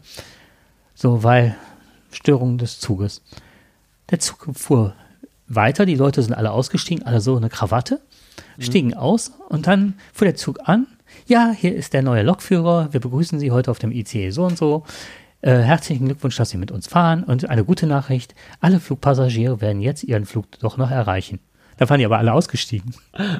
So, 0.95 1.23
weil 1.23 1.57
Störung 2.11 2.59
des 2.59 2.81
Zuges. 2.81 3.23
Der 4.11 4.19
Zug 4.19 4.49
fuhr 4.55 4.95
weiter, 5.49 5.87
die 5.87 5.95
Leute 5.95 6.23
sind 6.23 6.35
alle 6.35 6.51
ausgestiegen, 6.51 7.05
alle 7.07 7.21
so 7.21 7.37
eine 7.37 7.49
Krawatte, 7.49 8.01
stiegen 8.59 8.95
aus 8.95 9.33
und 9.49 9.67
dann 9.67 9.95
fuhr 10.13 10.27
der 10.27 10.37
Zug 10.37 10.59
an. 10.69 10.87
Ja, 11.27 11.53
hier 11.57 11.75
ist 11.75 11.93
der 11.93 12.03
neue 12.03 12.23
Lokführer, 12.23 12.93
wir 12.93 13.01
begrüßen 13.01 13.39
Sie 13.39 13.51
heute 13.51 13.71
auf 13.71 13.79
dem 13.79 13.93
ICE 13.93 14.31
so 14.31 14.45
und 14.45 14.59
so. 14.59 14.85
Äh, 15.43 15.59
herzlichen 15.59 16.07
Glückwunsch, 16.07 16.37
dass 16.37 16.51
Sie 16.51 16.57
mit 16.57 16.71
uns 16.71 16.89
fahren 16.89 17.23
und 17.23 17.49
eine 17.49 17.65
gute 17.65 17.87
Nachricht, 17.87 18.35
alle 18.61 18.81
Flugpassagiere 18.81 19.61
werden 19.61 19.83
jetzt 19.83 20.03
ihren 20.03 20.25
Flug 20.25 20.47
doch 20.59 20.77
noch 20.79 20.91
erreichen. 20.91 21.41
Da 21.77 21.89
waren 21.89 21.99
die 21.99 22.07
aber 22.07 22.19
alle 22.19 22.33
ausgestiegen. 22.33 22.95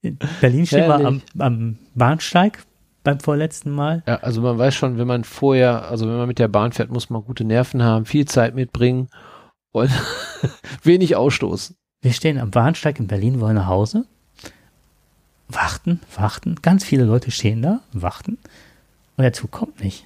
In 0.00 0.16
Berlin 0.40 0.64
stehen 0.64 0.86
wir 0.86 1.04
am, 1.04 1.22
am 1.38 1.78
Bahnsteig 1.94 2.62
beim 3.04 3.20
vorletzten 3.20 3.70
Mal. 3.70 4.02
Ja, 4.06 4.16
also 4.16 4.40
man 4.40 4.58
weiß 4.58 4.74
schon, 4.74 4.98
wenn 4.98 5.06
man 5.06 5.24
vorher, 5.24 5.88
also 5.88 6.06
wenn 6.06 6.16
man 6.16 6.28
mit 6.28 6.38
der 6.38 6.48
Bahn 6.48 6.72
fährt, 6.72 6.90
muss 6.90 7.10
man 7.10 7.22
gute 7.22 7.44
Nerven 7.44 7.82
haben, 7.82 8.04
viel 8.04 8.26
Zeit 8.26 8.54
mitbringen 8.54 9.08
und 9.72 9.90
wenig 10.82 11.16
Ausstoß. 11.16 11.74
Wir 12.00 12.12
stehen 12.12 12.38
am 12.38 12.50
Bahnsteig 12.50 12.98
in 13.00 13.06
Berlin, 13.06 13.40
wollen 13.40 13.56
nach 13.56 13.66
Hause. 13.66 14.04
Warten, 15.48 16.00
warten. 16.14 16.56
Ganz 16.62 16.84
viele 16.84 17.04
Leute 17.04 17.30
stehen 17.30 17.62
da, 17.62 17.80
warten. 17.92 18.38
Und 19.16 19.22
der 19.22 19.32
Zug 19.32 19.50
kommt 19.50 19.82
nicht. 19.82 20.04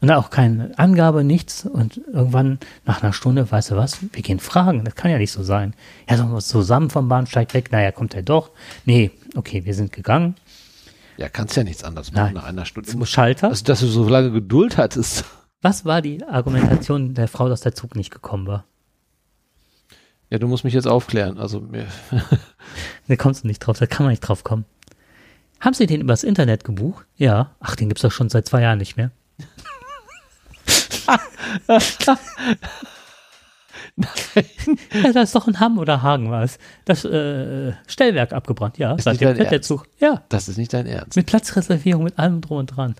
Und 0.00 0.10
auch 0.12 0.30
keine 0.30 0.78
Angabe, 0.78 1.24
nichts. 1.24 1.64
Und 1.66 2.00
irgendwann, 2.12 2.58
nach 2.84 3.02
einer 3.02 3.12
Stunde, 3.12 3.50
weißt 3.50 3.72
du 3.72 3.76
was, 3.76 3.98
wir 4.12 4.22
gehen 4.22 4.38
fragen. 4.38 4.84
Das 4.84 4.94
kann 4.94 5.10
ja 5.10 5.18
nicht 5.18 5.32
so 5.32 5.42
sein. 5.42 5.74
Ja, 6.08 6.16
sollen 6.16 6.28
wir 6.28 6.36
uns 6.36 6.46
zusammen 6.46 6.90
vom 6.90 7.08
Bahnsteig 7.08 7.52
weg? 7.54 7.72
Naja, 7.72 7.90
kommt 7.90 8.14
er 8.14 8.22
doch. 8.22 8.50
Nee, 8.84 9.10
okay, 9.34 9.64
wir 9.64 9.74
sind 9.74 9.92
gegangen. 9.92 10.36
Ja, 11.18 11.28
kannst 11.28 11.56
ja 11.56 11.64
nichts 11.64 11.82
anderes 11.84 12.12
machen 12.12 12.26
Nein. 12.26 12.34
nach 12.34 12.44
einer 12.44 12.64
Stunde. 12.64 12.88
Zum 12.88 13.04
Schalter. 13.04 13.48
Also, 13.48 13.64
dass 13.64 13.80
du 13.80 13.86
so 13.88 14.08
lange 14.08 14.30
Geduld 14.30 14.76
hattest. 14.76 15.24
Was 15.60 15.84
war 15.84 16.00
die 16.00 16.24
Argumentation 16.24 17.14
der 17.14 17.26
Frau, 17.26 17.48
dass 17.48 17.60
der 17.60 17.74
Zug 17.74 17.96
nicht 17.96 18.12
gekommen 18.12 18.46
war? 18.46 18.64
Ja, 20.30 20.38
du 20.38 20.46
musst 20.46 20.62
mich 20.62 20.74
jetzt 20.74 20.86
aufklären. 20.86 21.38
Also, 21.38 21.60
mir, 21.60 21.88
Da 23.08 23.16
kommst 23.16 23.42
du 23.42 23.48
nicht 23.48 23.58
drauf, 23.58 23.78
da 23.78 23.86
kann 23.86 24.04
man 24.04 24.10
nicht 24.12 24.20
drauf 24.20 24.44
kommen. 24.44 24.64
Haben 25.60 25.74
Sie 25.74 25.86
den 25.86 26.02
übers 26.02 26.22
Internet 26.22 26.62
gebucht? 26.62 27.04
Ja. 27.16 27.56
Ach, 27.58 27.74
den 27.74 27.88
gibt's 27.88 28.02
doch 28.02 28.12
schon 28.12 28.28
seit 28.28 28.46
zwei 28.46 28.62
Jahren 28.62 28.78
nicht 28.78 28.96
mehr. 28.96 29.10
ja, 35.02 35.12
da 35.12 35.22
ist 35.22 35.34
doch 35.34 35.46
in 35.48 35.60
Hamm 35.60 35.78
oder 35.78 36.02
Hagen 36.02 36.30
war 36.30 36.42
es. 36.42 36.58
Das 36.84 37.04
äh, 37.04 37.72
Stellwerk 37.86 38.32
abgebrannt, 38.32 38.78
ja. 38.78 38.94
Ist 38.94 39.04
Seitdem 39.04 39.12
nicht 39.12 39.22
dein 39.30 39.36
fährt 39.36 39.50
der 39.50 39.52
Ernst? 39.58 39.68
Zug. 39.68 39.86
Ja, 39.98 40.22
das 40.28 40.48
ist 40.48 40.56
nicht 40.58 40.72
dein 40.72 40.86
Ernst. 40.86 41.16
mit 41.16 41.26
Platzreservierung, 41.26 42.04
mit 42.04 42.18
allem 42.18 42.40
drum 42.40 42.58
und 42.58 42.66
dran. 42.66 42.94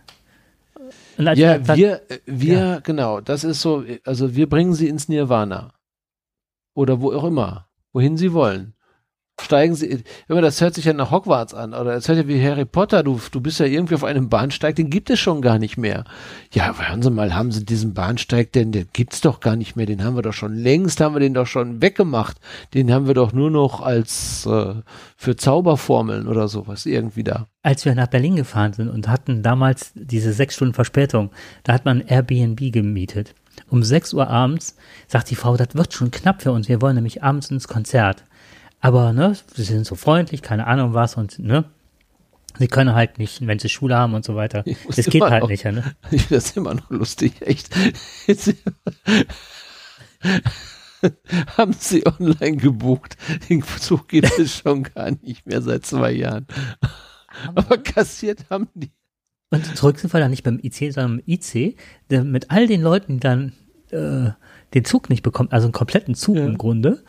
Und 1.16 1.26
Ja, 1.36 1.66
wir- 1.66 1.76
wir, 1.76 2.10
äh, 2.10 2.18
wir, 2.26 2.80
genau, 2.82 3.20
das 3.20 3.44
ist 3.44 3.60
so, 3.60 3.84
also 4.04 4.34
wir 4.36 4.48
bringen 4.48 4.74
sie 4.74 4.88
ins 4.88 5.08
Nirvana. 5.08 5.72
Oder 6.74 7.00
wo 7.00 7.12
auch 7.12 7.24
immer, 7.24 7.68
wohin 7.92 8.16
sie 8.16 8.32
wollen. 8.32 8.74
Steigen 9.40 9.74
sie, 9.74 10.02
immer 10.28 10.40
das 10.42 10.60
hört 10.60 10.74
sich 10.74 10.84
ja 10.84 10.92
nach 10.92 11.10
Hogwarts 11.10 11.54
an, 11.54 11.72
oder 11.72 11.92
das 11.94 12.08
hört 12.08 12.18
ja 12.18 12.28
wie 12.28 12.42
Harry 12.42 12.64
Potter, 12.64 13.02
du, 13.02 13.20
du 13.30 13.40
bist 13.40 13.60
ja 13.60 13.66
irgendwie 13.66 13.94
auf 13.94 14.04
einem 14.04 14.28
Bahnsteig, 14.28 14.76
den 14.76 14.90
gibt 14.90 15.10
es 15.10 15.20
schon 15.20 15.42
gar 15.42 15.58
nicht 15.58 15.78
mehr. 15.78 16.04
Ja, 16.52 16.74
hören 16.76 17.02
Sie 17.02 17.10
mal, 17.10 17.34
haben 17.34 17.52
Sie 17.52 17.64
diesen 17.64 17.94
Bahnsteig 17.94 18.52
denn, 18.52 18.72
den 18.72 18.88
gibt's 18.92 19.20
doch 19.20 19.40
gar 19.40 19.56
nicht 19.56 19.76
mehr, 19.76 19.86
den 19.86 20.02
haben 20.02 20.16
wir 20.16 20.22
doch 20.22 20.32
schon 20.32 20.54
längst, 20.54 21.00
haben 21.00 21.14
wir 21.14 21.20
den 21.20 21.34
doch 21.34 21.46
schon 21.46 21.80
weggemacht. 21.80 22.38
Den 22.74 22.92
haben 22.92 23.06
wir 23.06 23.14
doch 23.14 23.32
nur 23.32 23.50
noch 23.50 23.80
als 23.80 24.44
äh, 24.46 24.74
für 25.16 25.36
Zauberformeln 25.36 26.26
oder 26.26 26.48
sowas 26.48 26.84
irgendwie 26.84 27.24
da. 27.24 27.46
als 27.62 27.84
wir 27.84 27.94
nach 27.94 28.06
Berlin 28.06 28.36
gefahren 28.36 28.72
sind 28.72 28.88
und 28.88 29.08
hatten 29.08 29.42
damals 29.42 29.92
diese 29.94 30.32
sechs 30.32 30.54
Stunden 30.56 30.74
Verspätung, 30.74 31.30
da 31.64 31.74
hat 31.74 31.84
man 31.84 32.00
Airbnb 32.00 32.72
gemietet. 32.72 33.34
Um 33.68 33.82
sechs 33.82 34.14
Uhr 34.14 34.28
abends 34.28 34.76
sagt 35.06 35.30
die 35.30 35.34
Frau, 35.34 35.56
das 35.56 35.74
wird 35.74 35.92
schon 35.92 36.10
knapp 36.10 36.42
für 36.42 36.52
uns, 36.52 36.68
wir 36.68 36.80
wollen 36.80 36.94
nämlich 36.94 37.22
abends 37.22 37.50
ins 37.50 37.68
Konzert. 37.68 38.24
Aber, 38.80 39.12
ne, 39.12 39.36
sie 39.54 39.62
sind 39.64 39.86
so 39.86 39.94
freundlich, 39.96 40.42
keine 40.42 40.66
Ahnung 40.66 40.94
was 40.94 41.16
und, 41.16 41.38
ne, 41.38 41.64
sie 42.58 42.68
können 42.68 42.94
halt 42.94 43.18
nicht, 43.18 43.46
wenn 43.46 43.58
sie 43.58 43.68
Schule 43.68 43.96
haben 43.96 44.14
und 44.14 44.24
so 44.24 44.34
weiter. 44.36 44.64
Das 44.86 45.06
geht 45.06 45.22
halt 45.22 45.42
noch- 45.42 45.48
nicht, 45.50 45.64
ja, 45.64 45.72
ne? 45.72 45.84
Ich 46.10 46.22
finde 46.22 46.34
das 46.36 46.56
immer 46.56 46.74
noch 46.74 46.90
lustig, 46.90 47.40
echt. 47.42 47.70
Jetzt, 48.26 48.54
haben 51.56 51.72
Sie 51.72 52.04
online 52.06 52.56
gebucht? 52.56 53.16
Den 53.48 53.62
Zug 53.62 54.08
gibt 54.08 54.36
es 54.38 54.56
schon 54.58 54.82
gar 54.84 55.10
nicht 55.22 55.46
mehr 55.46 55.62
seit 55.62 55.86
zwei 55.86 56.12
Jahren. 56.12 56.46
Aber 57.54 57.78
kassiert 57.78 58.46
haben 58.50 58.68
die. 58.74 58.90
Und 59.50 59.64
zurück 59.76 59.98
sind 59.98 60.12
wir 60.12 60.20
dann 60.20 60.30
nicht 60.30 60.42
beim 60.44 60.58
IC, 60.62 60.92
sondern 60.92 61.20
im 61.20 61.22
IC, 61.26 61.76
mit 62.10 62.50
all 62.50 62.66
den 62.66 62.82
Leuten, 62.82 63.14
die 63.14 63.20
dann 63.20 63.52
äh, 63.90 64.30
den 64.74 64.84
Zug 64.84 65.08
nicht 65.08 65.22
bekommen, 65.22 65.50
also 65.52 65.66
einen 65.66 65.72
kompletten 65.72 66.14
Zug 66.14 66.36
Ja. 66.36 66.44
im 66.44 66.58
Grunde, 66.58 67.02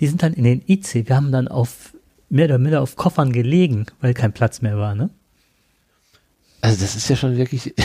die 0.00 0.06
sind 0.06 0.22
dann 0.22 0.32
in 0.32 0.44
den 0.44 0.62
IC. 0.66 1.08
Wir 1.08 1.16
haben 1.16 1.32
dann 1.32 1.48
auf 1.48 1.94
mehr 2.28 2.46
oder 2.46 2.58
minder 2.58 2.80
auf 2.80 2.96
Koffern 2.96 3.32
gelegen, 3.32 3.86
weil 4.00 4.14
kein 4.14 4.32
Platz 4.32 4.62
mehr 4.62 4.78
war, 4.78 4.94
ne? 4.94 5.10
Also 6.60 6.80
das 6.80 6.96
ist 6.96 7.08
ja 7.08 7.16
schon 7.16 7.36
wirklich. 7.36 7.74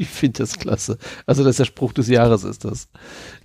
Ich 0.00 0.08
finde 0.08 0.38
das 0.38 0.56
klasse. 0.58 0.96
Also 1.26 1.42
das 1.42 1.52
ist 1.52 1.58
der 1.58 1.64
Spruch 1.64 1.92
des 1.92 2.06
Jahres 2.08 2.44
ist 2.44 2.64
das. 2.64 2.88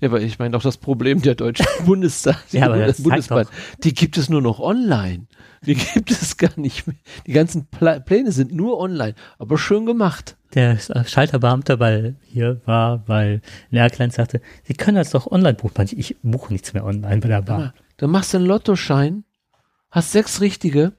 Ja, 0.01 0.10
aber 0.10 0.22
ich 0.22 0.38
meine 0.38 0.55
auch 0.55 0.61
das 0.61 0.77
Problem 0.77 1.19
der 1.22 1.34
deutschen 1.34 1.65
Bundestag, 1.85 2.38
Ja, 2.51 2.65
aber 2.68 2.85
das 2.85 3.01
Bundesbahn, 3.01 3.47
die 3.84 3.93
gibt 3.93 4.18
es 4.18 4.30
nur 4.30 4.41
noch 4.41 4.60
online. 4.60 5.26
Die 5.65 5.73
gibt 5.93 6.11
es 6.11 6.38
gar 6.38 6.51
nicht 6.60 6.85
mehr. 6.85 6.97
Die 7.26 7.31
ganzen 7.31 7.65
Pla 7.65 7.99
Pläne 7.99 8.31
sind 8.31 8.53
nur 8.53 8.77
online, 8.77 9.15
aber 9.39 9.57
schön 9.57 9.88
gemacht. 9.88 10.38
Der 10.54 10.78
Schalterbeamte 10.78 11.80
weil 11.80 12.16
hier 12.24 12.62
war, 12.66 13.08
weil 13.08 13.42
Lehrklein 13.72 14.12
sagte, 14.12 14.42
Sie 14.64 14.74
können 14.74 14.98
das 14.98 15.10
doch 15.10 15.28
online 15.32 15.56
buchen. 15.56 15.88
Ich 15.92 16.16
buche 16.22 16.54
nichts 16.54 16.74
mehr 16.74 16.86
online 16.86 17.22
bei 17.22 17.28
der 17.28 17.42
Bahn. 17.42 17.74
Dann 17.98 18.12
machst 18.12 18.34
du 18.34 18.38
einen 18.38 18.46
Lottoschein, 18.46 19.24
hast 19.90 20.12
sechs 20.12 20.42
richtige 20.42 20.94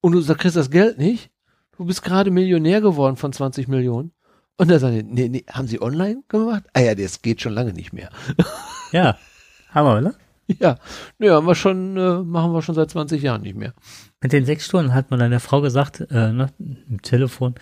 und 0.00 0.12
du 0.12 0.34
kriegst 0.34 0.56
das 0.56 0.70
Geld 0.70 0.98
nicht. 0.98 1.30
Du 1.76 1.84
bist 1.84 2.02
gerade 2.02 2.30
Millionär 2.30 2.80
geworden 2.80 3.16
von 3.16 3.32
20 3.32 3.68
Millionen. 3.68 4.12
Und 4.56 4.70
dann 4.70 4.78
sagen 4.78 4.96
die, 4.96 5.02
nee, 5.02 5.28
nee, 5.28 5.44
haben 5.50 5.66
sie 5.66 5.80
online 5.80 6.22
gemacht? 6.28 6.64
Ah 6.74 6.80
ja, 6.80 6.94
das 6.94 7.22
geht 7.22 7.40
schon 7.40 7.54
lange 7.54 7.72
nicht 7.72 7.92
mehr. 7.92 8.10
Ja, 8.92 9.16
haben 9.68 9.86
wir, 9.86 10.00
ne? 10.00 10.14
Ja, 10.58 10.76
nee, 11.18 11.30
haben 11.30 11.46
wir 11.46 11.54
schon, 11.54 11.96
äh, 11.96 12.24
machen 12.24 12.52
wir 12.52 12.60
schon 12.60 12.74
seit 12.74 12.90
20 12.90 13.22
Jahren 13.22 13.42
nicht 13.42 13.54
mehr. 13.56 13.72
Mit 14.20 14.32
den 14.32 14.44
sechs 14.44 14.66
Stunden 14.66 14.94
hat 14.94 15.12
man 15.12 15.30
der 15.30 15.38
Frau 15.38 15.60
gesagt, 15.60 16.00
äh, 16.10 16.32
ne, 16.32 16.48
im 16.58 17.00
Telefon, 17.02 17.54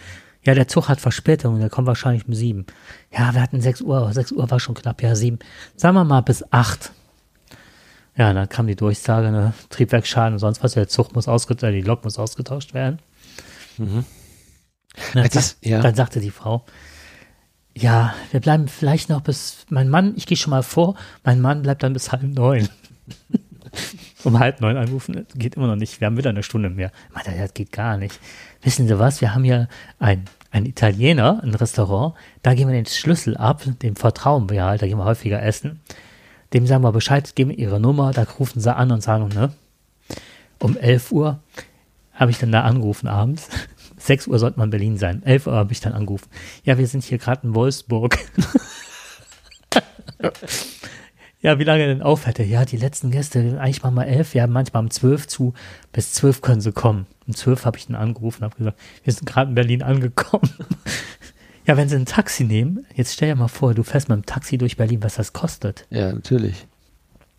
ja, 0.48 0.54
der 0.54 0.66
Zug 0.66 0.88
hat 0.88 0.98
Verspätung, 0.98 1.60
der 1.60 1.68
kommt 1.68 1.86
wahrscheinlich 1.86 2.26
um 2.26 2.32
sieben. 2.32 2.64
Ja, 3.12 3.34
wir 3.34 3.42
hatten 3.42 3.60
sechs 3.60 3.82
Uhr, 3.82 3.98
aber 3.98 4.14
sechs 4.14 4.32
Uhr 4.32 4.50
war 4.50 4.58
schon 4.58 4.74
knapp, 4.74 5.02
ja, 5.02 5.14
sieben. 5.14 5.38
Sagen 5.76 5.94
wir 5.94 6.04
mal 6.04 6.22
bis 6.22 6.42
acht. 6.50 6.92
Ja, 8.16 8.32
dann 8.32 8.48
kam 8.48 8.66
die 8.66 8.74
Durchsage, 8.74 9.30
ne, 9.30 9.52
Triebwerksschaden 9.68 10.32
und 10.32 10.38
sonst 10.38 10.64
was, 10.64 10.72
der 10.72 10.88
Zug 10.88 11.14
muss 11.14 11.28
ausgetauscht, 11.28 11.74
die 11.74 11.82
Lok 11.82 12.02
muss 12.02 12.18
ausgetauscht 12.18 12.72
werden. 12.72 12.98
Mhm. 13.76 14.06
Dann, 15.12 15.28
Das 15.28 15.58
ja. 15.60 15.82
dann 15.82 15.94
sagte 15.94 16.18
die 16.18 16.30
Frau, 16.30 16.64
ja, 17.74 18.14
wir 18.30 18.40
bleiben 18.40 18.68
vielleicht 18.68 19.10
noch 19.10 19.20
bis, 19.20 19.66
mein 19.68 19.90
Mann, 19.90 20.14
ich 20.16 20.24
gehe 20.24 20.38
schon 20.38 20.52
mal 20.52 20.62
vor, 20.62 20.94
mein 21.24 21.42
Mann 21.42 21.60
bleibt 21.60 21.82
dann 21.82 21.92
bis 21.92 22.10
halb 22.10 22.22
neun. 22.22 22.70
um 24.24 24.38
halb 24.38 24.62
neun 24.62 24.78
anrufen, 24.78 25.26
geht 25.34 25.56
immer 25.56 25.66
noch 25.66 25.76
nicht. 25.76 26.00
Wir 26.00 26.06
haben 26.06 26.16
wieder 26.16 26.30
eine 26.30 26.42
Stunde 26.42 26.70
mehr. 26.70 26.90
Meinte, 27.12 27.32
das 27.38 27.52
geht 27.52 27.70
gar 27.70 27.98
nicht. 27.98 28.18
Wissen 28.62 28.88
Sie 28.88 28.98
was? 28.98 29.20
Wir 29.20 29.34
haben 29.34 29.44
hier 29.44 29.68
ein, 29.98 30.24
ein 30.50 30.66
Italiener, 30.66 31.40
ein 31.42 31.54
Restaurant. 31.54 32.14
Da 32.42 32.54
geben 32.54 32.70
wir 32.70 32.76
den 32.76 32.86
Schlüssel 32.86 33.36
ab. 33.36 33.62
Dem 33.82 33.96
vertrauen 33.96 34.50
wir 34.50 34.64
halt. 34.64 34.82
Da 34.82 34.86
gehen 34.86 34.98
wir 34.98 35.04
häufiger 35.04 35.42
essen. 35.42 35.80
Dem 36.52 36.66
sagen 36.66 36.82
wir 36.82 36.92
Bescheid, 36.92 37.34
geben 37.36 37.50
ihre 37.50 37.80
Nummer. 37.80 38.12
Da 38.12 38.24
rufen 38.38 38.60
sie 38.60 38.74
an 38.74 38.90
und 38.90 39.02
sagen, 39.02 39.28
ne? 39.28 39.52
Um 40.58 40.76
11 40.76 41.12
Uhr 41.12 41.40
habe 42.12 42.30
ich 42.30 42.38
dann 42.38 42.52
da 42.52 42.62
angerufen 42.62 43.08
abends. 43.08 43.48
6 43.98 44.28
Uhr 44.28 44.38
sollte 44.38 44.58
man 44.58 44.68
in 44.68 44.70
Berlin 44.70 44.96
sein. 44.96 45.22
11 45.22 45.46
Uhr 45.46 45.54
habe 45.54 45.72
ich 45.72 45.80
dann 45.80 45.92
angerufen. 45.92 46.28
Ja, 46.64 46.78
wir 46.78 46.86
sind 46.86 47.04
hier 47.04 47.18
gerade 47.18 47.46
in 47.46 47.54
Wolfsburg. 47.54 48.18
ja, 51.40 51.58
wie 51.58 51.64
lange 51.64 51.86
denn 51.86 52.02
auf 52.02 52.26
hätte? 52.26 52.42
Ja, 52.42 52.64
die 52.64 52.76
letzten 52.76 53.10
Gäste, 53.10 53.58
eigentlich 53.60 53.82
mal 53.82 53.90
mal 53.90 54.04
11, 54.04 54.34
ja, 54.34 54.46
manchmal 54.46 54.82
um 54.82 54.90
12 54.90 55.28
zu. 55.28 55.54
Bis 55.92 56.12
12 56.14 56.40
können 56.40 56.60
sie 56.60 56.72
kommen. 56.72 57.06
Um 57.26 57.34
12 57.34 57.64
habe 57.64 57.78
ich 57.78 57.86
dann 57.86 57.96
angerufen 57.96 58.42
und 58.42 58.50
habe 58.50 58.56
gesagt, 58.56 58.78
wir 59.04 59.12
sind 59.12 59.26
gerade 59.26 59.50
in 59.50 59.54
Berlin 59.54 59.82
angekommen. 59.82 60.50
ja, 61.66 61.76
wenn 61.76 61.88
sie 61.88 61.96
ein 61.96 62.06
Taxi 62.06 62.44
nehmen, 62.44 62.86
jetzt 62.94 63.14
stell 63.14 63.28
dir 63.28 63.36
mal 63.36 63.48
vor, 63.48 63.74
du 63.74 63.82
fährst 63.84 64.08
mit 64.08 64.16
dem 64.16 64.26
Taxi 64.26 64.58
durch 64.58 64.76
Berlin, 64.76 65.02
was 65.02 65.14
das 65.14 65.32
kostet. 65.32 65.86
Ja, 65.90 66.12
natürlich. 66.12 66.66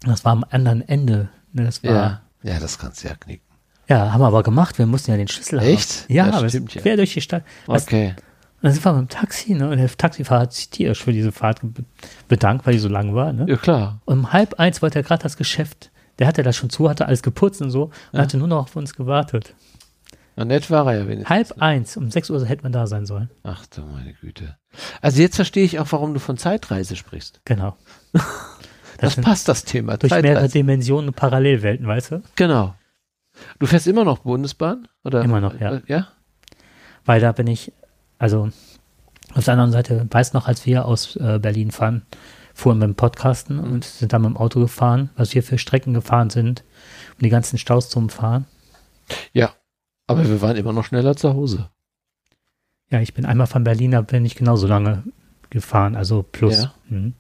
Das 0.02 0.24
war 0.24 0.32
am 0.32 0.46
anderen 0.50 0.88
Ende. 0.88 1.30
Ne, 1.52 1.66
Das 1.66 1.84
war, 1.84 1.92
Ja, 1.92 2.22
ja, 2.44 2.60
das 2.60 2.78
kannst 2.80 3.04
du 3.04 3.10
ja 3.10 3.16
knicken. 3.16 3.44
Ja, 3.90 4.14
haben 4.14 4.22
wir 4.22 4.28
aber 4.28 4.44
gemacht. 4.44 4.78
Wir 4.78 4.86
mussten 4.86 5.12
ja 5.12 5.18
den 5.18 5.28
Schlüssel 5.28 5.60
Echt? 5.60 6.04
haben. 6.04 6.14
Ja, 6.14 6.28
Ja, 6.28 6.34
aber 6.34 6.48
stimmt, 6.48 6.74
ja. 6.76 6.82
quer 6.82 6.96
durch 6.96 7.14
die 7.14 7.22
Stadt. 7.22 7.44
Was, 7.66 7.84
Okay. 7.84 8.16
Und 8.62 8.64
dann 8.66 8.74
sind 8.74 8.84
wir 8.86 8.94
mit 8.94 9.02
dem 9.02 9.10
Taxi, 9.10 9.54
ne? 9.54 9.70
Und 9.70 9.78
der 9.78 9.88
Taxifahrer 9.90 10.42
hat 10.42 10.54
sich 10.54 10.70
tierisch 10.70 11.02
für 11.04 11.14
diese 11.14 11.32
Fahrt 11.32 11.62
be- 11.62 11.86
bedankt, 12.28 12.66
weil 12.66 12.74
die 12.74 12.80
so 12.80 12.90
lang 12.90 13.16
war, 13.16 13.32
ne? 13.34 13.46
Ja, 13.48 13.56
klar. 13.56 14.02
Und 14.06 14.20
um 14.20 14.34
halb 14.34 14.60
eins 14.60 14.82
wollte 14.82 15.00
er 15.00 15.04
gerade 15.04 15.24
das 15.24 15.38
Geschäft. 15.38 15.92
Der 16.20 16.28
hatte 16.28 16.44
das 16.44 16.58
schon 16.58 16.70
zu, 16.70 16.90
hatte 16.90 17.06
alles 17.06 17.24
geputzt 17.24 17.62
und 17.62 17.70
so 17.72 17.92
und 18.12 18.20
hatte 18.20 18.38
nur 18.38 18.48
noch 18.50 18.64
auf 18.64 18.76
uns 18.76 18.94
gewartet. 18.94 19.54
Na, 20.36 20.44
nett 20.46 20.70
war 20.70 20.86
er 20.92 21.00
ja 21.00 21.08
wenigstens. 21.08 21.30
Halb 21.30 21.62
eins, 21.62 21.96
um 21.96 22.12
sechs 22.12 22.30
Uhr 22.30 22.46
hätte 22.46 22.64
man 22.64 22.74
da 22.74 22.88
sein 22.88 23.06
sollen. 23.06 23.30
Ach 23.44 23.66
du 23.68 23.82
meine 23.84 24.14
Güte. 24.14 24.58
Also 25.02 25.22
jetzt 25.22 25.36
verstehe 25.38 25.64
ich 25.64 25.80
auch, 25.80 25.88
warum 25.92 26.14
du 26.14 26.20
von 26.20 26.38
Zeitreise 26.38 26.96
sprichst. 26.98 27.42
Genau. 27.46 27.78
Das, 29.02 29.14
sind 29.14 29.24
passt, 29.24 29.48
das 29.48 29.64
Thema. 29.64 29.96
durch 29.96 30.12
mehrere 30.12 30.34
Zeitreise. 30.42 30.54
Dimensionen 30.58 31.08
und 31.08 31.16
Parallelwelten, 31.16 31.88
weißt 31.88 32.12
du? 32.12 32.22
Genau. 32.36 32.76
Du 33.58 33.66
fährst 33.66 33.88
immer 33.88 34.04
noch 34.04 34.20
Bundesbahn? 34.20 34.90
Oder? 35.06 35.22
Immer 35.24 35.40
noch, 35.40 35.58
ja. 35.58 35.80
Ja? 35.88 36.10
Weil 37.06 37.22
da 37.22 37.32
bin 37.32 37.48
ich, 37.48 37.72
also 38.20 38.50
auf 39.34 39.46
der 39.46 39.54
anderen 39.54 39.72
Seite, 39.72 40.06
weißt 40.10 40.34
noch, 40.36 40.48
als 40.48 40.66
wir 40.66 40.86
aus 40.86 41.16
äh, 41.16 41.40
Berlin 41.42 41.72
fahren, 41.72 42.04
fuhren 42.54 42.78
mit 42.78 42.88
dem 42.88 42.96
Podcasten 42.96 43.58
Mhm. 43.58 43.72
und 43.72 43.86
sind 43.86 44.14
dann 44.14 44.22
mit 44.22 44.30
dem 44.32 44.38
Auto 44.38 44.60
gefahren, 44.60 45.10
was 45.16 45.34
wir 45.34 45.42
für 45.42 45.58
Strecken 45.58 45.94
gefahren 45.94 46.30
sind, 46.30 46.64
um 47.18 47.24
die 47.24 47.30
ganzen 47.30 47.58
Staus 47.58 47.90
zu 47.90 47.98
umfahren. 48.00 48.46
Ja. 49.34 49.54
Aber 50.08 50.28
wir 50.28 50.42
waren 50.42 50.58
immer 50.58 50.74
noch 50.74 50.86
schneller 50.86 51.16
zu 51.16 51.34
Hause. 51.34 51.70
Ja, 52.90 53.00
ich 53.00 53.14
bin 53.14 53.26
einmal 53.26 53.46
von 53.48 53.64
Berlin, 53.64 53.92
da 53.92 54.02
bin 54.02 54.26
ich 54.26 54.36
genauso 54.36 54.66
lange 54.66 55.04
gefahren, 55.52 55.96
also 55.96 56.24
plus. 56.24 56.64
Ja. 56.64 56.74
Mhm. 56.90 57.14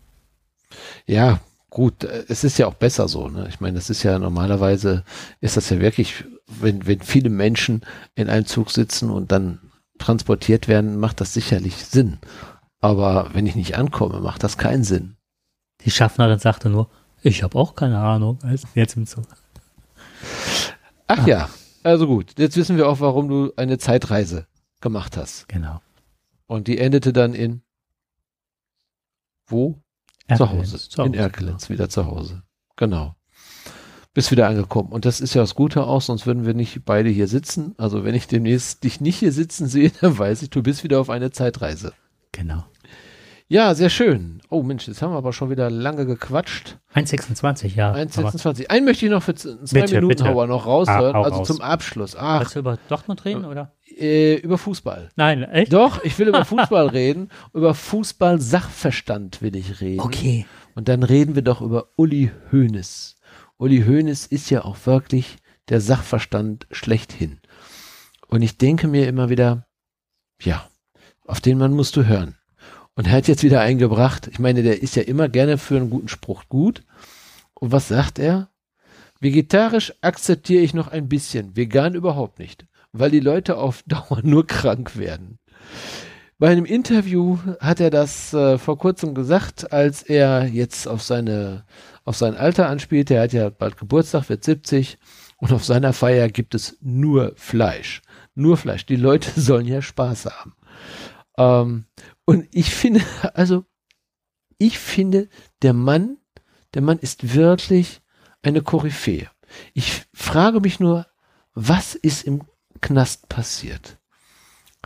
Ja, 1.06 1.40
gut, 1.70 2.04
es 2.04 2.44
ist 2.44 2.58
ja 2.58 2.66
auch 2.66 2.74
besser 2.74 3.08
so. 3.08 3.28
Ne? 3.30 3.46
Ich 3.50 3.60
meine, 3.60 3.76
das 3.76 3.92
ist 3.92 4.02
ja 4.02 4.18
normalerweise, 4.18 5.04
ist 5.40 5.58
das 5.58 5.70
ja 5.70 5.80
wirklich, 5.80 6.24
wenn, 6.48 6.88
wenn 6.88 7.02
viele 7.02 7.30
Menschen 7.30 7.82
in 8.16 8.30
einem 8.30 8.48
Zug 8.48 8.72
sitzen 8.72 9.12
und 9.12 9.32
dann 9.32 9.60
transportiert 10.00 10.68
werden, 10.68 11.00
macht 11.00 11.22
das 11.22 11.34
sicherlich 11.34 11.86
Sinn. 11.86 12.18
Aber 12.82 13.30
wenn 13.34 13.46
ich 13.46 13.56
nicht 13.56 13.78
ankomme, 13.78 14.20
macht 14.22 14.44
das 14.44 14.58
keinen 14.58 14.84
Sinn. 14.84 15.18
Die 15.82 15.92
Schaffnerin 15.92 16.40
sagte 16.40 16.70
nur, 16.70 16.90
ich 17.22 17.44
habe 17.44 17.58
auch 17.58 17.76
keine 17.76 18.00
Ahnung, 18.00 18.40
als 18.44 18.64
jetzt 18.76 18.96
im 18.96 19.06
Zug. 19.06 19.26
Ach 21.08 21.28
ja, 21.28 21.50
also 21.84 22.08
gut, 22.08 22.38
jetzt 22.38 22.56
wissen 22.56 22.78
wir 22.78 22.88
auch, 22.88 23.00
warum 23.00 23.28
du 23.28 23.52
eine 23.56 23.78
Zeitreise 23.78 24.48
gemacht 24.82 25.18
hast. 25.18 25.48
Genau. 25.48 25.82
Und 26.48 26.68
die 26.68 26.78
endete 26.78 27.14
dann 27.14 27.34
in 27.34 27.62
wo? 29.48 29.82
Zu 30.28 30.44
Erkelenz, 30.44 30.74
Hause. 30.74 30.90
zu 30.90 31.02
In 31.02 31.12
Hause, 31.14 31.20
Erkelenz, 31.22 31.70
wieder 31.70 31.90
zu 31.90 32.06
Hause. 32.06 32.44
Genau. 32.76 33.16
Bist 34.14 34.32
wieder 34.32 34.48
angekommen. 34.48 34.92
Und 34.92 35.06
das 35.06 35.22
ist 35.22 35.34
ja 35.36 35.42
das 35.42 35.56
Gute 35.56 35.84
auch, 35.86 36.02
sonst 36.02 36.26
würden 36.26 36.46
wir 36.46 36.54
nicht 36.54 36.84
beide 36.86 37.10
hier 37.10 37.28
sitzen. 37.28 37.76
Also 37.78 38.04
wenn 38.04 38.16
ich 38.16 38.28
demnächst 38.28 38.84
dich 38.84 39.02
nicht 39.02 39.18
hier 39.18 39.32
sitzen 39.32 39.68
sehe, 39.68 39.92
dann 40.02 40.18
weiß 40.18 40.42
ich, 40.42 40.50
du 40.50 40.64
bist 40.64 40.84
wieder 40.84 41.00
auf 41.00 41.10
eine 41.10 41.32
Zeitreise. 41.32 41.94
Genau. 42.32 42.66
Ja, 43.52 43.74
sehr 43.74 43.90
schön. 43.90 44.42
Oh 44.50 44.62
Mensch, 44.62 44.88
jetzt 44.88 45.02
haben 45.02 45.12
wir 45.12 45.18
aber 45.18 45.34
schon 45.34 45.50
wieder 45.50 45.72
lange 45.72 46.06
gequatscht. 46.06 46.78
1,26, 46.94 47.76
ja. 47.76 47.90
aber 47.90 48.00
1,26. 48.00 48.68
Einen 48.70 48.86
möchte 48.86 49.06
ich 49.08 49.12
noch 49.12 49.24
für 49.24 49.34
zwei 49.34 49.82
Bitte, 49.82 49.96
Minuten 49.96 50.08
bitte. 50.10 50.26
Hauer 50.26 50.46
noch 50.46 50.68
raushören. 50.68 51.16
Ah, 51.16 51.24
also 51.24 51.40
raus. 51.40 51.48
zum 51.48 51.62
Abschluss. 51.62 52.16
Ach, 52.16 52.42
Willst 52.42 52.56
du 52.56 52.60
über 52.60 52.78
Dortmund 52.90 53.26
reden, 53.26 53.46
oder? 53.46 53.72
äh, 54.00 54.36
über 54.36 54.58
Fußball. 54.58 55.10
Nein, 55.16 55.44
echt? 55.44 55.74
Doch, 55.74 56.04
ich 56.04 56.18
will 56.20 56.28
über 56.28 56.46
Fußball 56.46 56.88
reden. 56.88 57.30
Über 57.54 57.74
Fußball-Sachverstand 57.74 59.42
will 59.42 59.56
ich 59.56 59.82
reden. 59.82 60.00
Okay. 60.02 60.46
Und 60.76 60.88
dann 60.88 61.04
reden 61.04 61.36
wir 61.36 61.42
doch 61.42 61.62
über 61.62 61.90
Uli 61.96 62.32
Hoeneß. 62.52 63.18
Uli 63.60 63.84
Hoeneß 63.84 64.26
ist 64.26 64.50
ja 64.50 64.64
auch 64.64 64.78
wirklich 64.86 65.36
der 65.68 65.82
Sachverstand 65.82 66.66
schlechthin. 66.72 67.42
Und 68.28 68.42
ich 68.42 68.58
denke 68.58 68.88
mir 68.88 69.06
immer 69.06 69.30
wieder, 69.30 69.68
ja, 70.42 70.70
auf 71.26 71.42
den 71.42 71.58
Mann 71.58 71.74
musst 71.74 71.98
du 71.98 72.06
hören. 72.06 72.38
Und 72.96 73.08
er 73.08 73.14
hat 73.14 73.28
jetzt 73.28 73.44
wieder 73.44 73.60
eingebracht, 73.60 74.28
ich 74.28 74.40
meine, 74.40 74.64
der 74.64 74.82
ist 74.82 74.96
ja 74.96 75.04
immer 75.04 75.28
gerne 75.28 75.58
für 75.58 75.76
einen 75.76 75.90
guten 75.90 76.08
Spruch 76.08 76.46
gut. 76.48 76.86
Und 77.54 77.74
was 77.74 77.90
sagt 77.90 78.18
er? 78.18 78.50
Vegetarisch 79.20 79.94
akzeptiere 80.00 80.64
ich 80.64 80.74
noch 80.74 80.88
ein 80.88 81.10
bisschen, 81.10 81.58
vegan 81.58 81.96
überhaupt 81.96 82.40
nicht, 82.40 82.66
weil 82.94 83.12
die 83.12 83.20
Leute 83.20 83.58
auf 83.58 83.84
Dauer 83.88 84.22
nur 84.24 84.48
krank 84.48 84.96
werden. 84.98 85.38
Bei 86.40 86.50
einem 86.50 86.64
Interview 86.64 87.38
hat 87.60 87.82
er 87.82 87.90
das 87.90 88.34
äh, 88.34 88.58
vor 88.58 88.78
kurzem 88.78 89.14
gesagt, 89.14 89.74
als 89.74 90.04
er 90.04 90.48
jetzt 90.48 90.88
auf 90.88 91.04
seine 91.04 91.66
auf 92.06 92.16
sein 92.16 92.36
Alter 92.36 92.70
anspielte. 92.70 93.16
Er 93.16 93.24
hat 93.24 93.34
ja 93.34 93.50
bald 93.50 93.78
Geburtstag, 93.78 94.30
wird 94.30 94.44
70 94.44 94.98
und 95.38 95.52
auf 95.52 95.66
seiner 95.66 95.94
Feier 95.94 96.30
gibt 96.30 96.56
es 96.56 96.78
nur 96.82 97.34
Fleisch. 97.36 98.02
Nur 98.36 98.58
Fleisch. 98.58 98.86
Die 98.86 98.96
Leute 98.96 99.30
sollen 99.40 99.68
ja 99.68 99.82
Spaß 99.82 100.28
haben. 100.28 100.56
Ähm, 101.38 101.86
und 102.26 102.48
ich 102.52 102.74
finde, 102.74 103.02
also 103.34 103.66
ich 104.58 104.80
finde, 104.80 105.28
der 105.62 105.74
Mann, 105.74 106.18
der 106.74 106.82
Mann 106.82 107.00
ist 107.00 107.36
wirklich 107.36 108.02
eine 108.42 108.62
Koryphäe. 108.62 109.30
Ich 109.74 110.06
frage 110.14 110.62
mich 110.62 110.80
nur, 110.80 111.06
was 111.54 111.96
ist 111.96 112.24
im 112.24 112.44
Knast 112.82 113.28
passiert? 113.28 114.00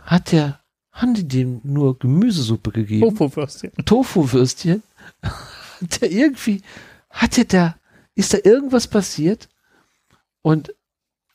Hat 0.02 0.32
der, 0.32 0.63
haben 0.94 1.14
die 1.14 1.26
dem 1.26 1.60
nur 1.64 1.98
Gemüsesuppe 1.98 2.70
gegeben? 2.70 3.10
Tofu-Würstchen. 3.10 3.72
Tofu-Würstchen? 3.84 4.82
Hat 5.22 6.00
der 6.00 6.10
irgendwie, 6.10 6.62
hat 7.10 7.36
der 7.36 7.44
da, 7.44 7.76
ist 8.14 8.32
da 8.32 8.38
irgendwas 8.42 8.86
passiert? 8.86 9.48
Und 10.40 10.72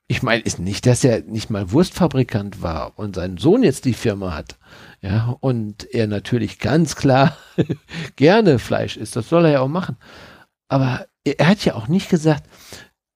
ich 0.08 0.24
meine, 0.24 0.42
ist 0.42 0.60
nicht, 0.60 0.86
dass 0.86 1.04
er 1.04 1.22
nicht 1.22 1.50
mal 1.50 1.72
Wurstfabrikant 1.72 2.64
war 2.64 2.98
und 2.98 3.16
sein 3.16 3.38
Sohn 3.38 3.62
jetzt 3.62 3.86
die 3.86 3.94
Firma 3.94 4.34
hat. 4.34 4.58
Ja, 5.02 5.38
und 5.42 5.94
er 5.94 6.08
natürlich 6.08 6.58
ganz 6.58 6.96
klar 6.96 7.38
gerne 8.16 8.60
Fleisch 8.60 8.98
isst. 8.98 9.16
Das 9.16 9.30
soll 9.30 9.46
er 9.46 9.52
ja 9.52 9.60
auch 9.60 9.68
machen. 9.68 9.98
Aber 10.70 11.06
er, 11.26 11.40
er 11.40 11.48
hat 11.50 11.66
ja 11.66 11.76
auch 11.76 11.88
nicht 11.90 12.10
gesagt, 12.10 12.50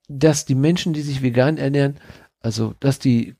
dass 0.08 0.44
die 0.44 0.54
Menschen, 0.54 0.92
die 0.92 1.02
sich 1.02 1.22
vegan 1.22 1.56
ernähren, 1.56 1.98
also, 2.40 2.74
dass 2.78 2.98
die, 2.98 3.34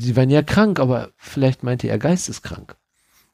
sie 0.00 0.16
waren 0.16 0.30
ja 0.30 0.42
krank, 0.42 0.80
aber 0.80 1.10
vielleicht 1.16 1.62
meinte 1.62 1.88
er 1.88 1.98
geisteskrank. 1.98 2.76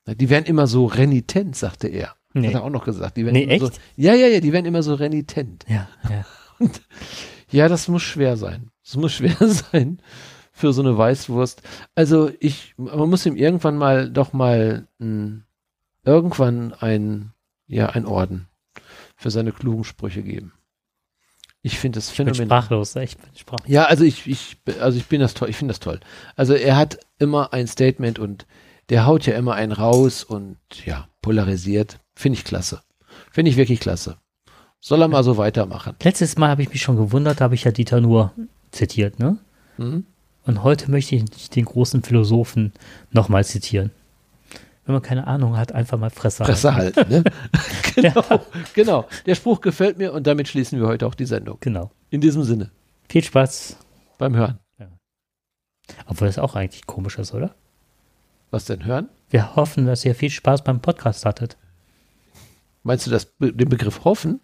Die 0.07 0.31
werden 0.31 0.45
immer 0.45 0.67
so 0.67 0.87
renitent, 0.87 1.57
sagte 1.57 1.89
er. 1.89 2.15
Nee. 2.33 2.49
Hat 2.49 2.55
er 2.55 2.65
auch 2.65 2.71
noch 2.71 2.85
gesagt. 2.85 3.17
Die 3.17 3.25
werden 3.25 3.35
Nee, 3.35 3.45
immer 3.45 3.59
So, 3.59 3.67
echt? 3.69 3.81
ja, 3.97 4.15
ja, 4.15 4.27
ja, 4.29 4.41
die 4.41 4.53
werden 4.53 4.67
immer 4.67 4.83
so 4.83 4.95
renitent. 4.95 5.65
Ja, 5.69 5.89
ja. 6.09 6.25
Ja, 7.51 7.69
das 7.69 7.87
muss 7.87 8.03
schwer 8.03 8.37
sein. 8.37 8.71
Das 8.85 8.97
muss 8.97 9.13
schwer 9.15 9.37
sein 9.49 10.01
für 10.53 10.73
so 10.73 10.83
eine 10.83 10.97
Weißwurst. 10.99 11.63
Also 11.95 12.31
ich, 12.41 12.75
man 12.77 13.09
muss 13.09 13.25
ihm 13.25 13.37
irgendwann 13.37 13.77
mal 13.77 14.11
doch 14.11 14.33
mal 14.33 14.89
mh, 14.99 15.43
irgendwann 16.05 16.73
ein, 16.75 17.33
ja, 17.67 17.87
ein 17.91 18.05
Orden 18.07 18.49
für 19.17 19.31
seine 19.31 19.53
klugen 19.53 19.85
Sprüche 19.85 20.23
geben. 20.23 20.53
Ich 21.63 21.79
finde 21.79 21.97
das 21.99 22.11
Ich 22.11 22.17
bin 22.17 22.27
phänomenal. 22.29 22.63
sprachlos, 22.63 22.97
ich 22.97 23.17
bin 23.17 23.29
sprachlos. 23.37 23.69
Ja, 23.69 23.85
also 23.87 24.05
ich, 24.05 24.27
ich, 24.27 24.57
also 24.81 24.99
ich 24.99 25.07
bin 25.07 25.21
das 25.21 25.35
toll, 25.35 25.49
ich 25.51 25.57
finde 25.57 25.73
das 25.73 25.81
toll. 25.81 25.99
Also 26.37 26.55
er 26.55 26.77
hat 26.77 26.99
immer 27.19 27.53
ein 27.53 27.67
Statement 27.67 28.19
und 28.19 28.47
der 28.89 29.07
haut 29.07 29.27
ja 29.27 29.35
immer 29.35 29.55
einen 29.55 29.73
raus 29.73 30.23
und 30.23 30.59
ja, 30.85 31.09
polarisiert. 31.23 31.99
Finde 32.15 32.39
ich 32.39 32.45
klasse. 32.45 32.83
Finde 33.33 33.51
ich 33.51 33.57
wirklich 33.57 33.81
klasse. 33.81 34.17
Soll 34.81 35.03
er 35.03 35.09
mal 35.09 35.25
so 35.25 35.37
weitermachen. 35.37 35.97
Letztes 36.03 36.37
Mal 36.37 36.51
habe 36.51 36.63
ich 36.63 36.69
mich 36.71 36.83
schon 36.83 36.97
gewundert, 36.97 37.41
da 37.41 37.45
habe 37.45 37.57
ich 37.57 37.65
ja 37.65 37.73
Dieter 37.73 38.01
Nuhr 38.01 38.33
zitiert, 38.71 39.19
ne? 39.19 39.39
Mhm. 39.79 40.07
Und 40.45 40.63
heute 40.63 40.91
möchte 40.91 41.17
ich 41.17 41.51
den 41.51 41.65
großen 41.65 42.05
Philosophen 42.05 42.73
nochmal 43.11 43.45
zitieren. 43.45 43.91
Wenn 44.87 44.95
man 44.95 45.03
keine 45.03 45.27
Ahnung 45.27 45.57
hat, 45.57 45.73
einfach 45.73 45.99
mal 45.99 46.11
Fresse, 46.11 46.45
halten. 46.47 46.97
halten, 46.97 47.11
ne? 47.11 47.25
genau, 47.95 48.25
genau. 48.75 49.05
Der 49.27 49.35
Spruch 49.35 49.61
gefällt 49.61 49.99
mir 49.99 50.13
und 50.13 50.27
damit 50.27 50.49
schließen 50.49 50.81
wir 50.81 50.87
heute 50.87 51.07
auch 51.07 51.15
die 51.15 51.27
Sendung. 51.27 51.59
Genau. 51.61 51.91
In 52.11 52.21
diesem 52.21 52.45
Sinne. 52.45 52.71
Viel 53.09 53.25
Spaß. 53.25 53.77
beim 54.19 54.35
Hören. 54.37 54.59
Obwohl 56.07 56.27
das 56.29 56.39
auch 56.39 56.57
eigentlich 56.57 56.87
komisch 56.87 57.19
ist, 57.19 57.33
oder? 57.35 57.55
Was 58.51 58.65
denn 58.65 58.85
hören? 58.85 59.09
Wir 59.31 59.55
hoffen, 59.57 59.87
dass 59.87 60.05
ihr 60.05 60.15
viel 60.15 60.31
Spaß 60.31 60.63
beim 60.65 60.81
Podcast 60.81 61.25
hattet. 61.25 61.57
Meinst 62.83 63.07
du 63.07 63.11
das, 63.11 63.33
den 63.41 63.69
Begriff 63.69 64.05
hoffen? 64.05 64.41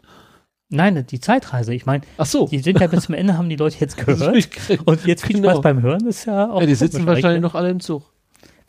Nein, 0.69 1.05
die 1.07 1.21
Zeitreise. 1.21 1.75
Ich 1.75 1.85
meine, 1.87 2.03
Ach 2.17 2.27
so. 2.27 2.47
die 2.49 2.59
sind 2.61 2.81
ja 2.81 2.87
bis 2.87 3.05
zum 3.05 3.15
Ende, 3.15 3.37
haben 3.37 3.49
die 3.49 3.57
Leute 3.57 3.77
jetzt 3.79 3.97
gehört. 4.07 4.37
Und 4.87 5.05
jetzt 5.07 5.25
viel 5.27 5.37
Genau. 5.37 5.51
Spaß 5.51 5.61
beim 5.63 5.83
Hören 5.83 6.07
ist 6.07 6.25
ja 6.25 6.51
auch. 6.51 6.61
ja, 6.61 6.67
die 6.67 6.75
sitzen 6.75 7.07
wahrscheinlich 7.07 7.43
noch 7.43 7.55
alle 7.55 7.71
im 7.71 7.81
Zug. 7.81 8.12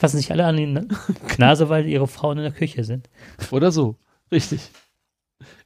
Fassen 0.04 0.18
sich 0.18 0.34
alle 0.34 0.46
an 0.46 0.58
die 0.58 0.68
Nase, 1.38 1.70
weil 1.70 1.88
ihre 1.88 2.08
Frauen 2.08 2.38
in 2.38 2.44
der 2.44 2.52
Küche 2.52 2.84
sind. 2.84 3.10
Oder 3.52 3.72
so. 3.72 3.96
Richtig. 4.34 4.70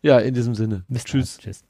Ja, 0.03 0.19
in 0.19 0.35
diesem 0.35 0.53
Sinne. 0.53 0.85
Bis 0.87 1.05
Tschüss. 1.05 1.39
Tschüss. 1.39 1.63